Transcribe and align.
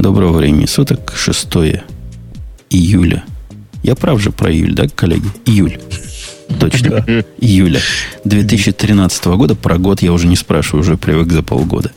Доброго 0.00 0.38
времени 0.38 0.64
суток, 0.64 1.12
6 1.14 1.48
июля. 2.70 3.22
Я 3.82 3.94
прав 3.94 4.18
же 4.18 4.30
про 4.30 4.50
июль, 4.50 4.72
да, 4.72 4.88
коллеги? 4.88 5.26
Июль. 5.44 5.78
Точно. 6.58 7.04
Июля 7.38 7.80
2013 8.24 9.26
года. 9.26 9.54
Про 9.54 9.76
год 9.76 10.00
я 10.00 10.14
уже 10.14 10.26
не 10.26 10.36
спрашиваю, 10.36 10.80
уже 10.80 10.96
привык 10.96 11.30
за 11.30 11.42
полгода. 11.42 11.90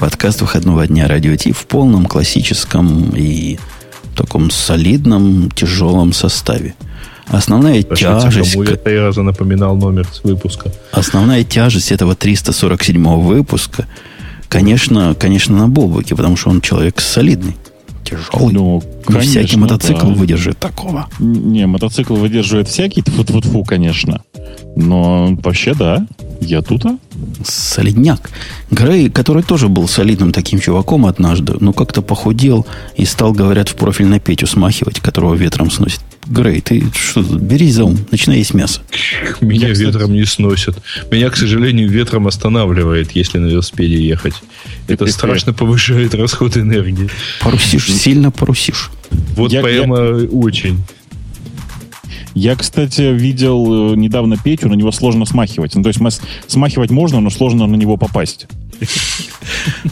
Подкаст 0.00 0.40
выходного 0.40 0.84
дня 0.88 1.06
Радио 1.06 1.36
Ти 1.36 1.52
в 1.52 1.64
полном 1.66 2.06
классическом 2.06 3.10
и 3.14 3.60
таком 4.16 4.50
солидном, 4.50 5.52
тяжелом 5.52 6.12
составе. 6.12 6.74
Основная 7.28 7.84
Пошлите, 7.84 8.20
тяжесть... 8.20 8.52
Кому 8.54 8.64
я 8.64 8.74
три 8.74 8.98
раза 8.98 9.22
напоминал 9.22 9.76
номер 9.76 10.08
с 10.12 10.24
выпуска. 10.24 10.72
Основная 10.90 11.44
тяжесть 11.44 11.92
этого 11.92 12.16
347 12.16 13.04
выпуска, 13.20 13.86
конечно, 14.48 15.14
конечно, 15.18 15.56
на 15.56 15.68
Бобуке, 15.68 16.14
потому 16.16 16.36
что 16.36 16.50
он 16.50 16.60
человек 16.60 17.00
солидный, 17.00 17.56
тяжелый. 18.04 18.52
Ну, 18.52 18.82
Не 19.08 19.20
всякий 19.20 19.34
конечно, 19.34 19.58
мотоцикл 19.60 20.06
да. 20.08 20.14
выдержит 20.14 20.58
такого. 20.58 21.08
Не, 21.18 21.66
мотоцикл 21.66 22.14
выдерживает 22.14 22.68
всякий 22.68 23.02
тфу 23.02 23.24
фу 23.24 23.64
конечно. 23.64 24.22
Но 24.76 25.36
вообще, 25.42 25.74
да, 25.74 26.06
я 26.40 26.62
тут, 26.62 26.86
а? 26.86 26.98
Солидняк. 27.44 28.30
Грей, 28.70 29.10
который 29.10 29.42
тоже 29.42 29.68
был 29.68 29.88
солидным 29.88 30.32
таким 30.32 30.60
чуваком 30.60 31.06
однажды, 31.06 31.54
но 31.60 31.72
как-то 31.72 32.02
похудел 32.02 32.66
и 32.96 33.04
стал, 33.04 33.32
говорят, 33.32 33.68
в 33.68 33.74
профиль 33.74 34.06
на 34.06 34.20
Петю 34.20 34.46
смахивать, 34.46 35.00
которого 35.00 35.34
ветром 35.34 35.70
сносит. 35.70 36.00
Грей, 36.28 36.60
ты 36.60 36.84
что, 36.94 37.22
берись 37.22 37.74
за 37.74 37.84
ум, 37.84 37.98
начинай 38.10 38.38
есть 38.38 38.52
мясо. 38.54 38.80
Меня 39.40 39.68
Я, 39.68 39.72
кстати- 39.72 39.86
ветром 39.88 40.12
не 40.12 40.24
сносят. 40.24 40.76
Меня, 41.10 41.30
к 41.30 41.36
сожалению, 41.36 41.88
ветром 41.88 42.26
останавливает, 42.26 43.12
если 43.12 43.38
на 43.38 43.46
велосипеде 43.46 43.96
ехать. 44.06 44.34
Это 44.88 45.06
страшно 45.06 45.52
повышает 45.54 46.14
расход 46.14 46.56
энергии. 46.56 47.08
Парусишь, 47.40 47.90
сильно 47.90 48.30
парусишь. 48.30 48.90
Вот 49.36 49.52
Я- 49.52 49.62
прямо 49.62 49.96
очень. 50.30 50.82
Я, 52.34 52.54
кстати, 52.56 53.00
видел 53.14 53.94
э, 53.94 53.96
недавно 53.96 54.36
Петю, 54.36 54.68
на 54.68 54.74
него 54.74 54.92
сложно 54.92 55.24
смахивать. 55.24 55.74
Ну, 55.74 55.82
то 55.82 55.88
есть 55.88 56.00
смахивать 56.46 56.90
можно, 56.90 57.20
но 57.20 57.30
сложно 57.30 57.66
на 57.66 57.74
него 57.74 57.96
попасть. 57.96 58.46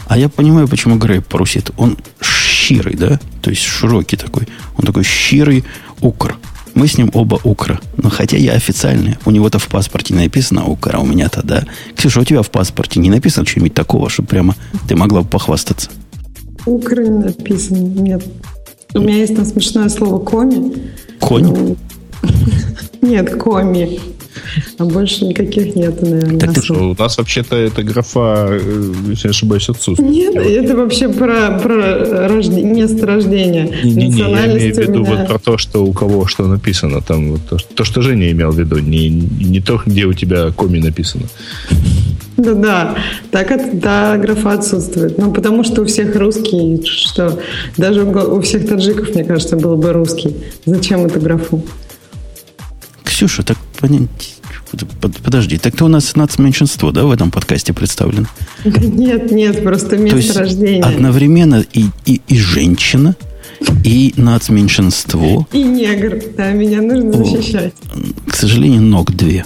А 0.07 0.17
я 0.17 0.29
понимаю, 0.29 0.67
почему 0.69 0.97
Грей 0.97 1.19
парусит. 1.19 1.71
Он 1.77 1.97
щирый, 2.23 2.95
да? 2.95 3.19
То 3.41 3.49
есть 3.49 3.63
широкий 3.63 4.15
такой. 4.15 4.47
Он 4.77 4.85
такой 4.85 5.03
щирый 5.03 5.65
укр. 6.01 6.37
Мы 6.73 6.87
с 6.87 6.97
ним 6.97 7.09
оба 7.13 7.39
укра. 7.43 7.79
Но 7.97 8.09
хотя 8.09 8.37
я 8.37 8.53
официальный. 8.53 9.17
У 9.25 9.31
него-то 9.31 9.57
в 9.57 9.67
паспорте 9.67 10.13
не 10.13 10.23
написано 10.23 10.65
укр, 10.65 10.95
а 10.95 10.99
у 10.99 11.05
меня-то 11.05 11.41
да. 11.43 11.63
Ксюша, 11.95 12.21
у 12.21 12.23
тебя 12.23 12.43
в 12.43 12.51
паспорте 12.51 12.99
не 12.99 13.09
написано 13.09 13.45
что-нибудь 13.47 13.73
такого, 13.73 14.09
чтобы 14.09 14.29
прямо 14.29 14.55
ты 14.87 14.95
могла 14.95 15.21
бы 15.21 15.27
похвастаться? 15.27 15.89
Укр 16.65 17.01
не 17.01 17.09
написано. 17.09 17.77
Нет. 17.77 18.23
У 18.93 18.99
меня 18.99 19.15
есть 19.15 19.35
там 19.35 19.45
смешное 19.45 19.89
слово 19.89 20.23
коми. 20.23 20.73
Конь? 21.19 21.75
Нет, 23.01 23.35
коми. 23.41 23.99
А 24.77 24.85
больше 24.85 25.25
никаких 25.25 25.75
нету, 25.75 26.05
наверное. 26.05 26.39
Так 26.39 26.57
особо. 26.57 26.79
У 26.83 26.95
нас 26.97 27.17
вообще-то 27.17 27.55
эта 27.55 27.83
графа, 27.83 28.47
э, 28.49 28.93
если 29.09 29.27
не 29.27 29.31
ошибаюсь, 29.31 29.69
отсутствует. 29.69 30.11
Нет, 30.11 30.35
это 30.35 30.75
вообще 30.75 31.09
про, 31.09 31.59
про 31.59 32.27
рожде- 32.27 32.63
место 32.63 33.05
рождения. 33.05 33.69
Не-не-не, 33.83 34.01
я 34.03 34.09
Национальность 34.09 34.65
имею 34.65 34.75
в 34.75 34.79
виду 34.79 34.99
меня- 34.99 35.15
вот 35.15 35.27
про 35.27 35.39
то, 35.39 35.57
что 35.57 35.85
у 35.85 35.93
кого 35.93 36.25
что 36.27 36.47
написано. 36.47 37.01
Там 37.01 37.31
вот 37.31 37.41
то, 37.49 37.57
что- 37.57 37.73
то, 37.73 37.83
что 37.83 38.01
Женя 38.01 38.31
имел 38.31 38.51
в 38.51 38.59
виду, 38.59 38.79
не, 38.79 39.09
не 39.09 39.61
то, 39.61 39.81
где 39.85 40.05
у 40.05 40.13
тебя 40.13 40.51
коми 40.51 40.79
написано. 40.79 41.25
Да-да, 42.37 42.95
так 43.31 43.49
это, 43.49 43.69
да, 43.75 44.15
графа 44.17 44.53
отсутствует. 44.53 45.17
Ну, 45.17 45.33
потому 45.33 45.63
что 45.63 45.81
у 45.81 45.85
всех 45.85 46.15
русский, 46.15 46.79
что 46.85 47.39
даже 47.77 48.03
у, 48.03 48.35
у 48.37 48.41
всех 48.41 48.67
таджиков, 48.67 49.15
мне 49.15 49.23
кажется, 49.23 49.57
был 49.57 49.75
бы 49.75 49.91
русский. 49.91 50.35
Зачем 50.65 51.03
эту 51.07 51.19
графу? 51.19 51.63
Ксюша, 53.03 53.41
так 53.43 53.57
Подожди, 55.23 55.57
так 55.57 55.75
ты 55.75 55.83
у 55.83 55.87
нас 55.87 56.15
нацменьшинство, 56.15 56.91
да, 56.91 57.05
в 57.05 57.11
этом 57.11 57.31
подкасте 57.31 57.73
представлено? 57.73 58.27
Нет, 58.65 59.31
нет, 59.31 59.63
просто 59.63 59.91
То 59.91 59.97
место 59.97 60.39
рождения. 60.39 60.83
одновременно 60.83 61.63
и, 61.73 61.85
и, 62.05 62.21
и 62.27 62.37
женщина, 62.37 63.15
и 63.83 64.13
нацменьшинство. 64.17 65.47
И 65.51 65.63
негр. 65.63 66.21
Да, 66.35 66.51
меня 66.51 66.81
нужно 66.81 67.21
О. 67.21 67.23
защищать. 67.23 67.73
К 68.27 68.35
сожалению, 68.35 68.81
ног 68.81 69.15
две. 69.15 69.45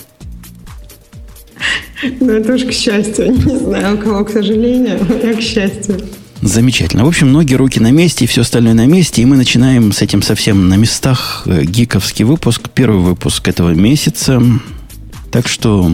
Но 2.19 2.31
это 2.31 2.55
уж 2.55 2.63
к 2.63 2.71
счастью. 2.71 3.31
Не 3.31 3.57
знаю, 3.57 3.95
у 3.95 4.01
кого, 4.01 4.25
к 4.25 4.29
сожалению, 4.31 4.99
я 5.23 5.33
к 5.35 5.41
счастью. 5.41 5.99
Замечательно. 6.41 7.05
В 7.05 7.07
общем, 7.07 7.31
ноги, 7.31 7.53
руки 7.53 7.79
на 7.79 7.91
месте 7.91 8.25
и 8.25 8.27
все 8.27 8.41
остальное 8.41 8.73
на 8.73 8.85
месте. 8.87 9.21
И 9.21 9.25
мы 9.25 9.37
начинаем 9.37 9.91
с 9.91 10.01
этим 10.01 10.21
совсем 10.23 10.69
на 10.69 10.75
местах 10.75 11.43
э, 11.45 11.63
гиковский 11.63 12.25
выпуск. 12.25 12.69
Первый 12.73 13.01
выпуск 13.01 13.47
этого 13.47 13.69
месяца. 13.71 14.41
Так 15.31 15.47
что, 15.47 15.91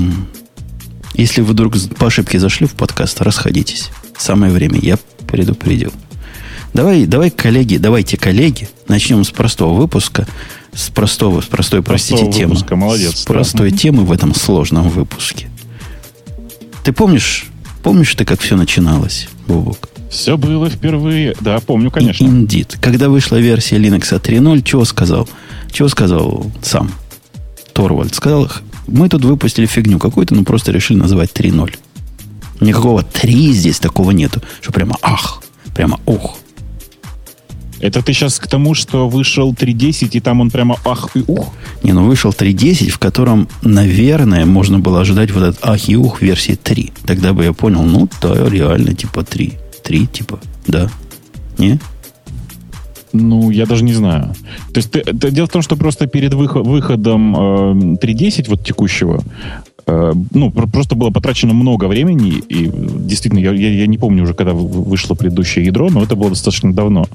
если 1.16 1.42
вы 1.42 1.48
вдруг 1.52 1.76
по 2.00 2.08
ошибке 2.08 2.40
зашли 2.40 2.66
в 2.66 2.74
подкаст, 2.74 3.22
расходитесь. 3.22 3.90
Самое 4.18 4.52
время. 4.54 4.80
Я 4.82 4.98
предупредил. 5.28 5.92
Давай, 6.74 7.06
давай, 7.06 7.30
коллеги, 7.30 7.78
давайте, 7.78 8.18
коллеги, 8.18 8.70
начнем 8.88 9.24
с 9.24 9.32
простого 9.32 9.74
выпуска. 9.74 10.28
С 10.74 10.90
простого, 10.90 11.42
с 11.42 11.46
простой, 11.46 11.82
простите, 11.82 12.18
Простого 12.18 12.34
темы. 12.34 12.54
выпуска, 12.54 12.76
молодец, 12.76 13.16
С 13.18 13.26
да. 13.26 13.34
простой 13.34 13.72
темы 13.72 14.04
в 14.06 14.12
этом 14.12 14.36
сложном 14.36 14.90
выпуске. 14.90 15.50
Ты 16.84 16.94
помнишь, 16.94 17.48
помнишь 17.84 18.14
ты, 18.14 18.26
как 18.26 18.40
все 18.42 18.56
начиналось, 18.56 19.28
Бубок? 19.48 19.90
Все 20.10 20.38
было 20.38 20.70
впервые. 20.70 21.36
Да, 21.42 21.60
помню, 21.60 21.92
конечно. 21.92 22.26
Indeed. 22.26 22.78
Когда 22.82 23.10
вышла 23.10 23.38
версия 23.38 23.78
Linux 23.78 24.10
3.0, 24.10 24.64
чего 24.64 24.86
сказал? 24.86 25.28
Чего 25.72 25.90
сказал 25.90 26.52
сам 26.62 26.92
Торвальд? 27.74 28.16
Сказал, 28.16 28.50
мы 28.88 29.10
тут 29.10 29.26
выпустили 29.26 29.66
фигню 29.66 30.00
какую-то, 30.00 30.34
но 30.34 30.44
просто 30.44 30.72
решили 30.72 30.98
называть 30.98 31.32
3.0. 31.34 31.76
Никакого 32.62 33.04
3 33.04 33.54
здесь 33.54 33.80
такого 33.80 34.12
нету. 34.12 34.42
Что 34.62 34.72
прямо 34.72 34.96
ах, 35.02 35.44
прямо 35.76 36.00
ох. 36.06 36.38
Это 37.80 38.02
ты 38.02 38.14
сейчас 38.14 38.40
к 38.40 38.48
тому, 38.48 38.74
что 38.74 39.08
вышел 39.08 39.54
3.10, 39.54 40.10
и 40.14 40.20
там 40.20 40.42
он 40.42 40.50
прямо 40.50 40.78
ах 40.84 41.10
и 41.16 41.24
ух. 41.28 41.54
Не, 41.84 41.94
ну 41.94 42.06
вышел 42.06 42.32
3.10, 42.32 42.90
в 42.90 42.98
котором, 42.98 43.48
наверное, 43.62 44.46
можно 44.46 44.80
было 44.80 45.02
ожидать 45.02 45.30
вот 45.32 45.44
этот 45.44 45.60
ах 45.62 45.88
и 45.88 45.96
ух 45.96 46.22
версии 46.22 46.56
3. 46.56 46.92
Тогда 47.06 47.34
бы 47.34 47.44
я 47.44 47.54
понял, 47.54 47.84
ну 47.84 48.10
да, 48.20 48.50
реально, 48.50 48.96
типа 48.96 49.24
3. 49.24 49.54
3, 49.88 50.06
типа, 50.08 50.40
да. 50.68 50.90
Не? 51.58 51.80
Ну, 53.14 53.50
я 53.52 53.66
даже 53.66 53.84
не 53.86 53.94
знаю. 53.94 54.36
То 54.74 54.80
есть, 54.80 54.92
ты- 54.92 55.00
это 55.00 55.32
дело 55.32 55.48
в 55.48 55.50
том, 55.52 55.62
что 55.62 55.78
просто 55.78 56.08
перед 56.08 56.34
выхо- 56.34 56.62
выходом 56.62 57.36
э, 57.36 57.98
3.10, 58.02 58.50
вот 58.50 58.64
текущего, 58.66 59.24
э, 59.88 60.14
ну, 60.34 60.52
пр- 60.52 60.68
просто 60.68 60.96
было 60.96 61.10
потрачено 61.10 61.54
много 61.54 61.86
времени, 61.88 62.44
и 62.50 62.68
э, 62.68 62.72
действительно, 62.74 63.40
я, 63.40 63.54
я- 63.54 63.74
я 63.80 63.88
не 63.88 63.98
помню 63.98 64.24
уже, 64.24 64.34
когда 64.34 64.52
вы- 64.52 64.84
вышло 64.84 65.16
предыдущее 65.16 65.66
ядро, 65.66 65.90
но 65.90 66.04
это 66.04 66.16
было 66.18 66.30
достаточно 66.32 66.74
давно. 66.74 67.06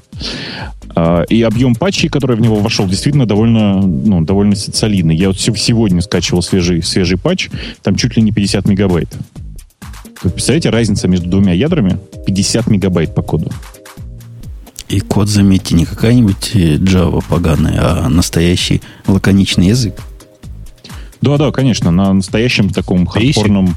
А, 0.95 1.21
и 1.23 1.41
объем 1.43 1.75
патчей, 1.75 2.09
который 2.09 2.35
в 2.35 2.41
него 2.41 2.55
вошел, 2.55 2.87
действительно 2.87 3.25
довольно, 3.27 3.81
ну, 3.81 4.21
довольно 4.21 4.55
солидный. 4.55 5.15
Я 5.15 5.27
вот 5.27 5.39
се- 5.39 5.55
сегодня 5.55 6.01
скачивал 6.01 6.41
свежий, 6.41 6.81
свежий 6.81 7.17
патч, 7.19 7.49
там 7.83 7.95
чуть 7.95 8.17
ли 8.17 8.23
не 8.23 8.31
50 8.31 8.67
мегабайт. 8.67 9.15
Вы 10.23 10.29
представляете, 10.29 10.69
разница 10.69 11.07
между 11.07 11.29
двумя 11.29 11.53
ядрами? 11.53 11.99
50 12.25 12.67
мегабайт 12.67 13.13
по 13.13 13.21
коду. 13.21 13.51
И 14.87 14.99
код, 14.99 15.27
заметьте, 15.27 15.75
не 15.75 15.85
какая-нибудь 15.85 16.51
э, 16.53 16.75
Java 16.75 17.23
поганая, 17.27 18.05
а 18.05 18.09
настоящий 18.09 18.81
лаконичный 19.07 19.67
язык. 19.67 19.95
Да, 21.21 21.37
да, 21.37 21.51
конечно, 21.51 21.89
на 21.91 22.13
настоящем 22.13 22.69
таком 22.69 23.03
Basic? 23.03 23.33
хардкорном, 23.33 23.75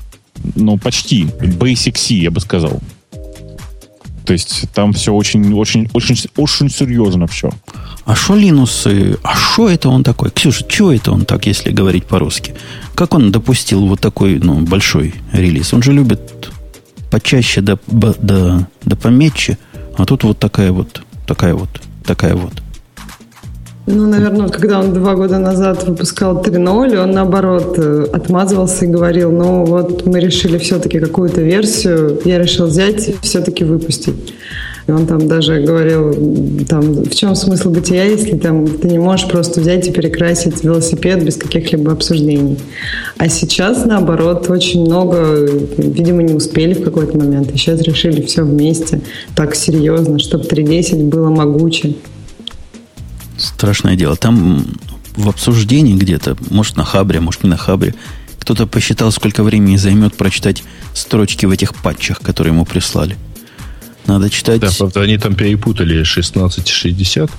ну, 0.55 0.79
почти, 0.79 1.25
Basic 1.25 1.97
C, 1.97 2.15
я 2.15 2.31
бы 2.31 2.41
сказал. 2.41 2.81
То 4.25 4.33
есть 4.33 4.67
там 4.75 4.93
все 4.93 5.13
очень, 5.13 5.53
очень, 5.55 5.89
очень, 5.95 6.17
очень 6.37 6.69
серьезно 6.69 7.27
все. 7.27 7.51
А 8.07 8.15
что 8.15 8.37
Линус, 8.37 8.87
а 9.25 9.35
что 9.35 9.69
это 9.69 9.89
он 9.89 10.05
такой? 10.05 10.31
Ксюша, 10.31 10.65
что 10.69 10.93
это 10.93 11.11
он 11.11 11.25
так, 11.25 11.45
если 11.47 11.73
говорить 11.73 12.05
по-русски? 12.05 12.55
Как 12.95 13.15
он 13.15 13.33
допустил 13.33 13.85
вот 13.85 14.01
такой, 14.01 14.39
ну, 14.39 14.61
большой 14.61 15.13
релиз? 15.33 15.75
Он 15.75 15.83
же 15.83 15.93
любит 15.93 16.21
почаще 17.11 17.63
да, 17.63 17.77
да, 17.89 18.69
да 18.85 18.97
пометче, 18.97 19.59
а 19.99 20.05
тут 20.05 20.23
вот 20.23 20.39
такая 20.39 20.71
вот, 20.71 21.03
такая 21.27 21.55
вот, 21.55 21.69
такая 22.05 22.37
вот. 22.37 22.53
Ну, 23.87 24.07
наверное, 24.07 24.49
когда 24.49 24.79
он 24.81 24.95
два 24.95 25.15
года 25.17 25.39
назад 25.39 25.85
выпускал 25.85 26.41
3.0, 26.43 26.97
он, 26.97 27.11
наоборот, 27.11 27.75
э, 27.77 28.07
отмазывался 28.13 28.85
и 28.85 28.89
говорил, 28.89 29.33
ну, 29.33 29.65
вот 29.65 30.07
мы 30.07 30.21
решили 30.21 30.59
все-таки 30.59 31.01
какую-то 31.01 31.41
версию, 31.41 32.21
я 32.25 32.39
решил 32.39 32.67
взять 32.67 33.09
и 33.09 33.17
все-таки 33.23 33.65
выпустить. 33.65 34.35
И 34.87 34.93
он 34.93 35.07
там 35.07 35.27
даже 35.27 35.61
говорил, 35.61 36.65
там, 36.69 37.05
в 37.05 37.15
чем 37.15 37.35
смысл 37.35 37.71
бытия, 37.71 38.05
если 38.05 38.37
там 38.37 38.67
ты 38.67 38.87
не 38.87 39.01
можешь 39.01 39.27
просто 39.27 39.61
взять 39.61 39.89
и 39.89 39.91
перекрасить 39.91 40.63
велосипед 40.63 41.25
без 41.25 41.37
каких-либо 41.37 41.91
обсуждений. 41.91 42.57
А 43.19 43.29
сейчас, 43.29 43.85
наоборот, 43.85 44.49
очень 44.49 44.83
много, 44.83 45.49
видимо, 45.77 46.23
не 46.23 46.35
успели 46.35 46.75
в 46.75 46.85
какой-то 46.85 47.19
момент. 47.19 47.53
И 47.53 47.57
сейчас 47.57 47.81
решили 47.81 48.23
все 48.23 48.45
вместе, 48.45 49.01
так 49.35 49.57
серьезно, 49.57 50.21
чтобы 50.21 50.45
3.10 50.45 51.09
было 51.09 51.31
могуче. 51.31 51.95
Страшное 53.39 53.97
дело. 53.97 54.15
Там 54.15 54.67
в 55.17 55.29
обсуждении 55.29 55.95
где-то, 55.95 56.37
может 56.51 56.77
на 56.77 56.85
Хабре, 56.85 57.19
может 57.19 57.43
не 57.43 57.51
на 57.51 57.57
Хабре, 57.57 57.95
кто-то 58.39 58.69
посчитал, 58.69 59.11
сколько 59.11 59.43
времени 59.43 59.77
займет 59.77 60.15
прочитать 60.15 60.63
строчки 60.95 61.45
в 61.47 61.51
этих 61.51 61.75
патчах, 61.75 62.21
которые 62.21 62.55
ему 62.55 62.65
прислали. 62.65 63.17
Надо 64.07 64.31
читать... 64.31 64.61
Да, 64.61 64.71
правда, 64.77 65.03
они 65.03 65.19
там 65.19 65.35
перепутали 65.35 66.03
16 66.03 66.69
60. 66.69 67.31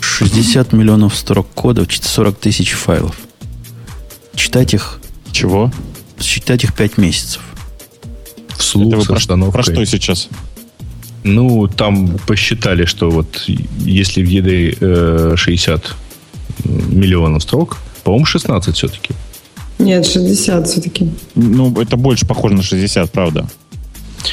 60 0.00 0.72
миллионов 0.72 1.16
строк 1.16 1.48
кода, 1.54 1.86
40 1.88 2.38
тысяч 2.38 2.72
файлов. 2.72 3.16
Читать 4.34 4.74
их... 4.74 5.00
Чего? 5.32 5.72
Читать 6.18 6.64
их 6.64 6.74
5 6.74 6.98
месяцев. 6.98 7.42
Вслух 8.56 8.88
Это 8.88 8.96
вы 8.98 9.04
про, 9.04 9.16
остановкой. 9.16 9.62
про 9.64 9.72
что 9.72 9.84
сейчас? 9.86 10.28
Ну, 11.24 11.66
там 11.68 12.18
посчитали, 12.26 12.84
что 12.84 13.10
вот 13.10 13.44
если 13.78 14.22
в 14.22 14.28
ядре 14.28 14.76
э, 14.78 15.34
60 15.36 15.94
миллионов 16.64 17.42
строк, 17.42 17.78
по-моему, 18.04 18.26
16 18.26 18.76
все-таки. 18.76 19.14
Нет, 19.78 20.06
60 20.06 20.68
все-таки. 20.68 21.10
Ну, 21.34 21.74
это 21.80 21.96
больше 21.96 22.26
похоже 22.26 22.54
на 22.54 22.62
60, 22.62 23.10
правда. 23.10 23.48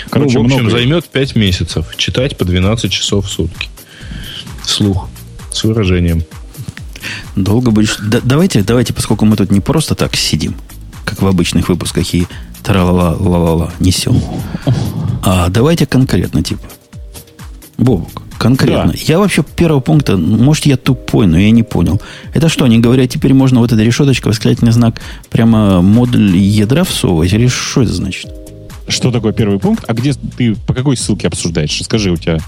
Короче, 0.10 0.38
ну, 0.38 0.44
в 0.44 0.46
общем, 0.46 0.60
много. 0.62 0.72
займет 0.72 1.06
5 1.06 1.36
месяцев. 1.36 1.86
Читать 1.98 2.38
по 2.38 2.46
12 2.46 2.92
часов 2.92 3.26
в 3.26 3.30
сутки. 3.30 3.70
Вслух. 4.64 5.10
С 5.52 5.64
выражением. 5.64 6.24
Долго 7.36 7.72
будешь... 7.72 7.98
Да- 7.98 8.22
давайте, 8.24 8.64
давайте, 8.64 8.94
поскольку 8.94 9.26
мы 9.26 9.36
тут 9.36 9.52
не 9.52 9.60
просто 9.60 9.96
так 9.96 10.16
сидим, 10.16 10.56
как 11.06 11.22
в 11.22 11.28
обычных 11.28 11.70
выпусках 11.70 12.14
и 12.14 12.28
тра-ла-ла-ла-ла 12.64 13.72
несем, 13.80 14.22
а 15.24 15.50
давайте 15.50 15.86
конкретно, 15.86 16.44
типа. 16.44 16.64
Бобук, 17.78 18.22
конкретно. 18.38 18.92
Да. 18.94 19.00
Я 19.08 19.18
вообще 19.18 19.44
первого 19.44 19.80
пункта, 19.80 20.16
может, 20.16 20.68
я 20.68 20.78
тупой, 20.78 21.26
но 21.26 21.40
я 21.40 21.50
не 21.50 21.64
понял. 21.64 22.00
Это 22.34 22.48
что, 22.50 22.66
они 22.66 22.78
говорят, 22.78 23.10
теперь 23.10 23.34
можно 23.34 23.60
вот 23.60 23.72
эта 23.72 23.82
решеточка, 23.82 24.28
восклицательный 24.28 24.72
знак, 24.72 25.02
прямо 25.32 25.82
модуль 25.82 26.38
ядра 26.38 26.84
всовывать? 26.84 27.34
Или 27.34 27.48
что 27.48 27.82
это 27.82 27.94
значит? 27.94 28.32
Что 28.92 29.12
такое 29.12 29.32
первый 29.32 29.60
пункт? 29.60 29.86
А 29.88 29.94
где 29.94 30.14
ты 30.14 30.56
по 30.56 30.74
какой 30.74 30.98
ссылке 30.98 31.28
обсуждаешь? 31.28 31.82
Скажи, 31.84 32.12
у 32.12 32.18
тебя 32.18 32.40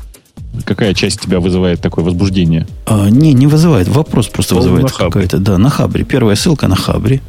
какая 0.66 0.94
часть 0.94 1.22
тебя 1.22 1.40
вызывает 1.40 1.82
такое 1.82 2.04
возбуждение? 2.04 2.68
А, 2.86 3.10
не, 3.10 3.34
не 3.34 3.48
вызывает. 3.48 3.88
Вопрос 3.88 4.28
просто 4.28 4.56
Он 4.56 4.62
вызывает 4.62 4.84
на 4.84 4.90
Хабре. 4.90 5.12
какая-то. 5.12 5.38
Да, 5.40 5.58
на 5.58 5.70
Хабре. 5.70 6.04
Первая 6.04 6.36
ссылка 6.36 6.68
на 6.68 6.76
Хабре 6.76 7.22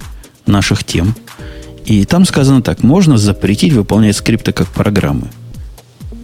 наших 0.46 0.84
тем. 0.84 1.14
И 1.86 2.04
там 2.04 2.24
сказано 2.24 2.62
так. 2.62 2.82
Можно 2.82 3.16
запретить 3.16 3.72
выполнять 3.72 4.16
скрипты 4.16 4.52
как 4.52 4.68
программы. 4.68 5.28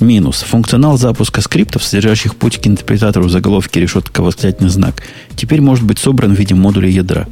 Минус. 0.01 0.43
Функционал 0.43 0.97
запуска 0.97 1.43
скриптов, 1.43 1.85
содержащих 1.85 2.35
путь 2.37 2.59
к 2.59 2.67
интерпретатору 2.67 3.29
заголовки 3.29 3.79
решетка 3.79 4.23
восклицательный 4.23 4.71
знак, 4.71 5.03
теперь 5.37 5.61
может 5.61 5.85
быть 5.85 5.99
собран 5.99 6.35
в 6.35 6.39
виде 6.39 6.55
модуля 6.55 6.89
ядра. 6.89 7.29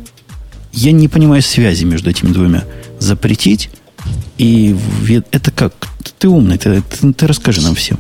Я 0.72 0.93
не 0.93 1.08
понимаю 1.08 1.40
связи 1.40 1.84
между 1.84 2.10
этими 2.10 2.31
двумя. 2.31 2.64
Запретить 2.99 3.70
и... 4.38 4.76
Это 5.30 5.50
как? 5.50 5.72
Ты 6.18 6.28
умный, 6.28 6.58
ты, 6.58 6.82
ты- 6.82 7.12
ты 7.12 7.26
расскажи 7.26 7.60
нам 7.62 7.74
всем. 7.74 7.98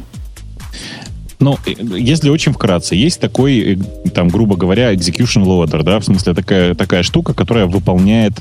Ну, 1.40 1.56
э, 1.66 1.72
если 1.96 2.30
очень 2.30 2.52
вкратце, 2.52 2.94
есть 2.96 3.20
такой, 3.20 3.58
э, 3.58 4.10
там, 4.10 4.28
грубо 4.28 4.56
говоря, 4.56 4.92
execution 4.92 5.44
loader, 5.44 5.82
да, 5.82 5.98
в 6.00 6.04
смысле 6.04 6.34
такая, 6.34 6.74
такая 6.74 7.02
штука, 7.02 7.32
которая 7.34 7.66
выполняет 7.66 8.32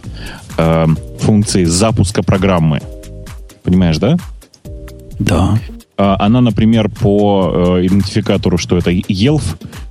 э, 0.57 0.87
функции 1.19 1.65
запуска 1.65 2.23
программы. 2.23 2.81
Понимаешь, 3.63 3.97
да? 3.97 4.17
Да. 5.19 5.59
А, 5.97 6.15
Она, 6.19 6.41
например, 6.41 6.89
по 6.89 7.77
э, 7.79 7.87
идентификатору, 7.87 8.57
что 8.59 8.77
это 8.77 8.91
ELF, 8.91 9.41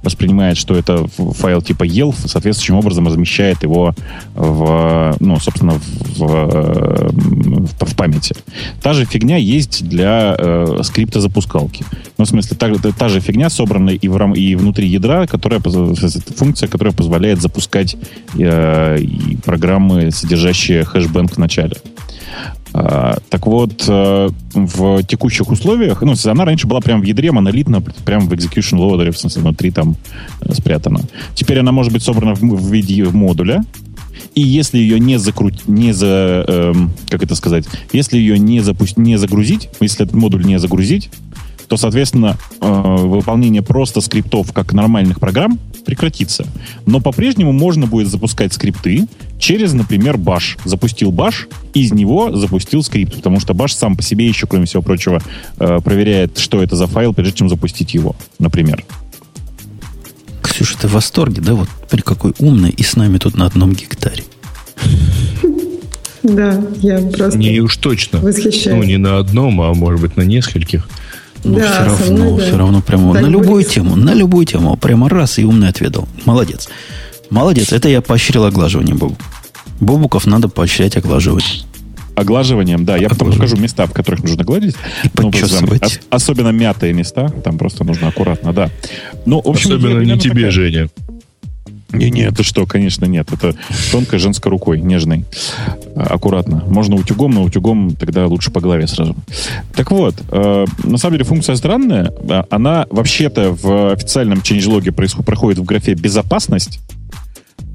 воспринимает, 0.04 0.56
что 0.56 0.74
это 0.76 1.06
файл 1.08 1.60
типа 1.62 1.84
ELF, 1.84 2.28
соответствующим 2.28 2.76
образом 2.76 3.08
размещает 3.08 3.64
его 3.64 3.92
в, 4.34 5.16
ну, 5.18 5.40
собственно, 5.40 5.72
в, 5.72 6.22
э, 6.22 7.08
в, 7.10 7.84
в 7.84 7.96
памяти. 7.96 8.36
Та 8.80 8.92
же 8.92 9.04
фигня 9.04 9.36
есть 9.36 9.88
для 9.88 10.36
э, 10.38 10.80
скрипта 10.84 11.20
запускалки. 11.20 11.84
Ну, 12.18 12.24
в 12.24 12.28
смысле, 12.28 12.56
та, 12.56 12.92
та- 12.92 13.08
же 13.08 13.20
фигня 13.20 13.50
собрана 13.50 13.90
и, 13.90 14.08
в 14.08 14.16
рам, 14.16 14.32
и 14.32 14.54
внутри 14.54 14.86
ядра, 14.86 15.26
которая, 15.26 15.60
функция, 15.60 16.68
которая 16.68 16.94
позволяет 16.94 17.42
запускать 17.42 17.96
э, 18.38 18.98
программы, 19.44 20.12
содержащие 20.12 20.84
хэшбэнк 20.84 21.32
в 21.32 21.38
начале. 21.38 21.76
А, 22.72 23.18
так 23.30 23.46
вот, 23.46 23.84
э, 23.88 24.28
в 24.54 25.02
текущих 25.04 25.48
условиях, 25.48 26.02
ну, 26.02 26.14
она 26.24 26.44
раньше 26.44 26.66
была 26.66 26.80
прям 26.80 27.00
в 27.00 27.04
ядре 27.04 27.32
монолитно, 27.32 27.80
прям 27.80 28.28
в 28.28 28.32
execution 28.32 28.78
loader, 28.78 29.10
в 29.12 29.18
смысле, 29.18 29.42
внутри 29.42 29.70
там 29.70 29.96
спрятана. 30.52 31.00
Теперь 31.34 31.58
она 31.60 31.72
может 31.72 31.92
быть 31.92 32.02
собрана 32.02 32.34
в, 32.34 32.40
в 32.40 32.72
виде 32.72 33.04
модуля, 33.04 33.64
и 34.34 34.42
если 34.42 34.78
ее 34.78 35.00
не 35.00 35.18
закрутить, 35.18 35.66
не 35.66 35.92
за, 35.92 36.44
эм, 36.46 36.90
как 37.08 37.22
это 37.22 37.34
сказать, 37.34 37.64
если 37.92 38.18
ее 38.18 38.38
не, 38.38 38.60
запусть, 38.60 38.98
не 38.98 39.16
загрузить, 39.16 39.70
если 39.80 40.04
этот 40.04 40.14
модуль 40.14 40.44
не 40.44 40.58
загрузить, 40.58 41.08
то, 41.68 41.76
соответственно, 41.76 42.36
э, 42.60 42.96
выполнение 42.96 43.62
просто 43.62 44.00
скриптов 44.00 44.52
как 44.52 44.72
нормальных 44.72 45.20
программ 45.20 45.58
прекратится. 45.84 46.46
Но 46.84 47.00
по-прежнему 47.00 47.52
можно 47.52 47.86
будет 47.86 48.08
запускать 48.08 48.52
скрипты 48.52 49.06
через, 49.38 49.72
например, 49.72 50.16
Bash. 50.16 50.58
Запустил 50.64 51.12
Bash, 51.12 51.46
из 51.74 51.92
него 51.92 52.34
запустил 52.36 52.82
скрипт, 52.82 53.14
потому 53.16 53.40
что 53.40 53.54
Bash 53.54 53.74
сам 53.74 53.96
по 53.96 54.02
себе 54.02 54.26
еще, 54.26 54.46
кроме 54.46 54.66
всего 54.66 54.82
прочего, 54.82 55.22
э, 55.58 55.78
проверяет, 55.84 56.38
что 56.38 56.62
это 56.62 56.76
за 56.76 56.86
файл, 56.86 57.14
прежде 57.14 57.38
чем 57.38 57.48
запустить 57.48 57.94
его, 57.94 58.16
например. 58.38 58.84
Ксюша, 60.42 60.78
ты 60.78 60.88
в 60.88 60.92
восторге, 60.92 61.42
да? 61.42 61.54
Вот 61.54 61.68
при 61.90 62.00
какой 62.00 62.32
умный 62.38 62.70
и 62.70 62.82
с 62.82 62.96
нами 62.96 63.18
тут 63.18 63.36
на 63.36 63.46
одном 63.46 63.74
гектаре. 63.74 64.24
Да, 66.22 66.60
я 66.80 66.98
просто 66.98 67.38
Не 67.38 67.60
уж 67.60 67.76
точно. 67.76 68.18
восхищаюсь. 68.18 68.76
Ну, 68.76 68.82
не 68.82 68.96
на 68.96 69.18
одном, 69.18 69.60
а 69.60 69.72
может 69.74 70.00
быть 70.00 70.16
на 70.16 70.22
нескольких. 70.22 70.88
Ну, 71.44 71.58
Да, 71.58 71.88
все 71.94 72.04
со 72.06 72.12
мной, 72.12 72.22
равно, 72.24 72.36
да. 72.38 72.44
все 72.46 72.56
равно 72.56 72.80
прямо 72.82 73.12
Так 73.14 73.22
на 73.22 73.26
любую 73.26 73.62
будет. 73.62 73.68
тему, 73.68 73.96
на 73.96 74.14
любую 74.14 74.46
тему, 74.46 74.76
прямо 74.76 75.08
раз 75.08 75.38
и 75.38 75.44
умный 75.44 75.68
ответил. 75.68 76.08
Молодец. 76.24 76.68
Молодец, 77.30 77.72
это 77.72 77.88
я 77.88 78.00
поощрил 78.02 78.44
оглаживание 78.44 78.94
Бобу. 78.94 79.16
Бобуков 79.80 80.26
надо 80.26 80.48
поощрять 80.48 80.96
оглаживание. 80.96 81.46
Оглаживанием, 82.14 82.84
да. 82.86 82.96
Я 82.96 83.10
потом 83.10 83.30
покажу 83.32 83.56
места, 83.58 83.86
в 83.86 83.92
которых 83.92 84.22
нужно 84.22 84.42
гладить. 84.42 84.74
И 85.04 85.10
Ну, 85.20 85.30
там 85.30 85.68
ос- 85.82 86.00
особенно 86.08 86.48
мятые 86.48 86.94
места. 86.94 87.28
Там 87.28 87.58
просто 87.58 87.84
нужно 87.84 88.08
аккуратно, 88.08 88.54
да. 88.54 88.70
Ну, 89.26 89.42
в 89.42 89.46
общем, 89.48 89.72
Особенно 89.74 90.00
не 90.00 90.18
тебе, 90.18 90.34
такая. 90.46 90.50
Женя. 90.50 90.88
Не, 91.98 92.10
не, 92.10 92.22
это 92.22 92.42
что, 92.42 92.66
конечно, 92.66 93.04
нет. 93.06 93.32
Это 93.32 93.54
тонкой 93.90 94.18
женской 94.18 94.50
рукой, 94.50 94.80
нежной. 94.80 95.24
Аккуратно. 95.94 96.64
Можно 96.66 96.96
утюгом, 96.96 97.32
но 97.32 97.42
утюгом 97.42 97.96
тогда 97.96 98.26
лучше 98.26 98.50
по 98.50 98.60
голове 98.60 98.86
сразу. 98.86 99.16
Так 99.74 99.90
вот, 99.90 100.14
э, 100.30 100.64
на 100.84 100.98
самом 100.98 101.14
деле 101.14 101.24
функция 101.24 101.56
странная. 101.56 102.12
А, 102.28 102.44
Она 102.50 102.86
вообще-то 102.90 103.52
в 103.52 103.92
официальном 103.92 104.40
происход- 104.40 105.24
проходит 105.24 105.58
в 105.58 105.64
графе 105.64 105.94
«безопасность», 105.94 106.80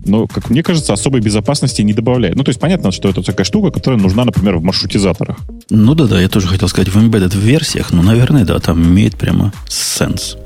но, 0.06 0.28
как 0.28 0.50
мне 0.50 0.64
кажется, 0.64 0.94
особой 0.94 1.22
безопасности 1.22 1.82
не 1.84 1.94
добавляет. 1.94 2.36
Ну, 2.36 2.44
то 2.44 2.50
есть 2.50 2.60
понятно, 2.60 2.92
что 2.92 3.10
это 3.10 3.22
такая 3.22 3.46
штука, 3.46 3.72
которая 3.72 4.00
нужна, 4.00 4.26
например, 4.26 4.58
в 4.58 4.64
маршрутизаторах. 4.64 5.38
Ну 5.70 5.94
да, 5.96 6.06
да, 6.06 6.20
я 6.20 6.28
тоже 6.28 6.48
хотел 6.48 6.68
сказать, 6.68 6.90
в 6.90 6.98
embedded 6.98 7.38
версиях, 7.38 7.92
ну, 7.92 8.02
наверное, 8.02 8.46
да, 8.46 8.60
там 8.60 8.82
имеет 8.84 9.16
прямо 9.16 9.54
сенс. 9.68 10.38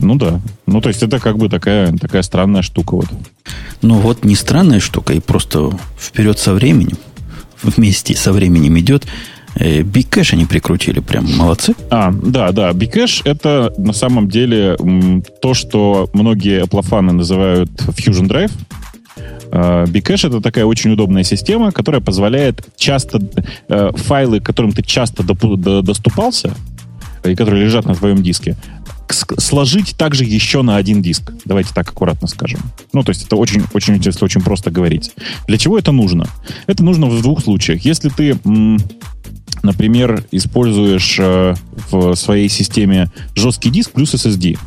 Ну 0.00 0.14
да. 0.14 0.40
Ну, 0.66 0.80
то 0.80 0.88
есть 0.88 1.02
это 1.02 1.18
как 1.18 1.38
бы 1.38 1.48
такая, 1.48 1.92
такая 1.92 2.22
странная 2.22 2.62
штука 2.62 2.96
вот. 2.96 3.06
Ну 3.82 3.96
вот 3.96 4.24
не 4.24 4.34
странная 4.34 4.80
штука, 4.80 5.12
и 5.12 5.20
просто 5.20 5.70
вперед 5.98 6.38
со 6.38 6.52
временем, 6.54 6.98
вместе 7.62 8.14
со 8.14 8.32
временем 8.32 8.78
идет. 8.78 9.06
Э, 9.54 9.82
Cache 9.82 10.34
они 10.34 10.44
прикрутили, 10.44 11.00
прям 11.00 11.26
молодцы. 11.36 11.74
А, 11.90 12.12
да, 12.12 12.52
да. 12.52 12.70
Bcache— 12.70 13.22
это 13.24 13.72
на 13.76 13.92
самом 13.92 14.28
деле 14.28 14.76
то, 15.42 15.54
что 15.54 16.08
многие 16.12 16.62
аплофаны 16.62 17.12
называют 17.12 17.70
Fusion 17.70 18.28
Drive. 18.28 18.52
А, 19.50 19.84
Bcache— 19.84 20.28
это 20.28 20.40
такая 20.40 20.64
очень 20.64 20.92
удобная 20.92 21.24
система, 21.24 21.72
которая 21.72 22.00
позволяет 22.00 22.66
часто 22.76 23.20
э, 23.68 23.90
файлы, 23.96 24.40
к 24.40 24.46
которым 24.46 24.72
ты 24.72 24.82
часто 24.82 25.24
доступался, 25.24 26.54
и 27.24 27.34
которые 27.34 27.64
лежат 27.64 27.86
на 27.86 27.94
твоем 27.94 28.22
диске, 28.22 28.56
сложить 29.12 29.96
также 29.96 30.24
еще 30.24 30.62
на 30.62 30.76
один 30.76 31.02
диск. 31.02 31.32
Давайте 31.44 31.74
так 31.74 31.88
аккуратно 31.88 32.28
скажем. 32.28 32.60
Ну, 32.92 33.02
то 33.02 33.10
есть 33.10 33.24
это 33.24 33.36
очень, 33.36 33.62
очень, 33.72 33.96
если 33.96 34.24
очень 34.24 34.42
просто 34.42 34.70
говорить. 34.70 35.12
Для 35.46 35.58
чего 35.58 35.78
это 35.78 35.92
нужно? 35.92 36.26
Это 36.66 36.84
нужно 36.84 37.06
в 37.06 37.22
двух 37.22 37.42
случаях. 37.42 37.84
Если 37.84 38.08
ты, 38.08 38.38
например, 39.62 40.24
используешь 40.30 41.16
э, 41.18 41.54
в 41.90 42.14
своей 42.14 42.48
системе 42.48 43.10
жесткий 43.34 43.70
диск 43.70 43.92
плюс 43.92 44.14
SSD, 44.14 44.58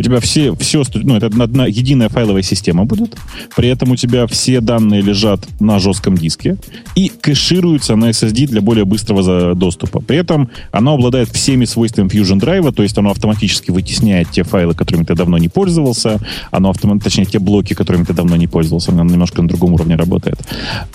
у 0.00 0.02
тебя 0.02 0.18
все, 0.20 0.54
все 0.54 0.82
ну, 0.94 1.16
это 1.16 1.26
одна 1.26 1.66
единая 1.66 2.08
файловая 2.08 2.40
система 2.42 2.86
будет. 2.86 3.16
При 3.54 3.68
этом 3.68 3.90
у 3.90 3.96
тебя 3.96 4.26
все 4.26 4.62
данные 4.62 5.02
лежат 5.02 5.46
на 5.60 5.78
жестком 5.78 6.16
диске 6.16 6.56
и 6.94 7.10
кэшируются 7.20 7.96
на 7.96 8.08
SSD 8.08 8.46
для 8.46 8.62
более 8.62 8.86
быстрого 8.86 9.54
доступа. 9.54 10.00
При 10.00 10.16
этом 10.16 10.48
оно 10.72 10.94
обладает 10.94 11.28
всеми 11.28 11.66
свойствами 11.66 12.08
Fusion 12.08 12.40
Drive, 12.40 12.72
то 12.72 12.82
есть 12.82 12.96
оно 12.96 13.10
автоматически 13.10 13.70
вытесняет 13.70 14.30
те 14.30 14.42
файлы, 14.42 14.74
которыми 14.74 15.04
ты 15.04 15.14
давно 15.14 15.36
не 15.36 15.48
пользовался, 15.48 16.18
оно 16.50 16.70
автомат, 16.70 17.02
точнее, 17.04 17.26
те 17.26 17.38
блоки, 17.38 17.74
которыми 17.74 18.04
ты 18.04 18.14
давно 18.14 18.36
не 18.36 18.46
пользовался, 18.46 18.92
оно 18.92 19.04
немножко 19.04 19.42
на 19.42 19.48
другом 19.48 19.74
уровне 19.74 19.96
работает. 19.96 20.38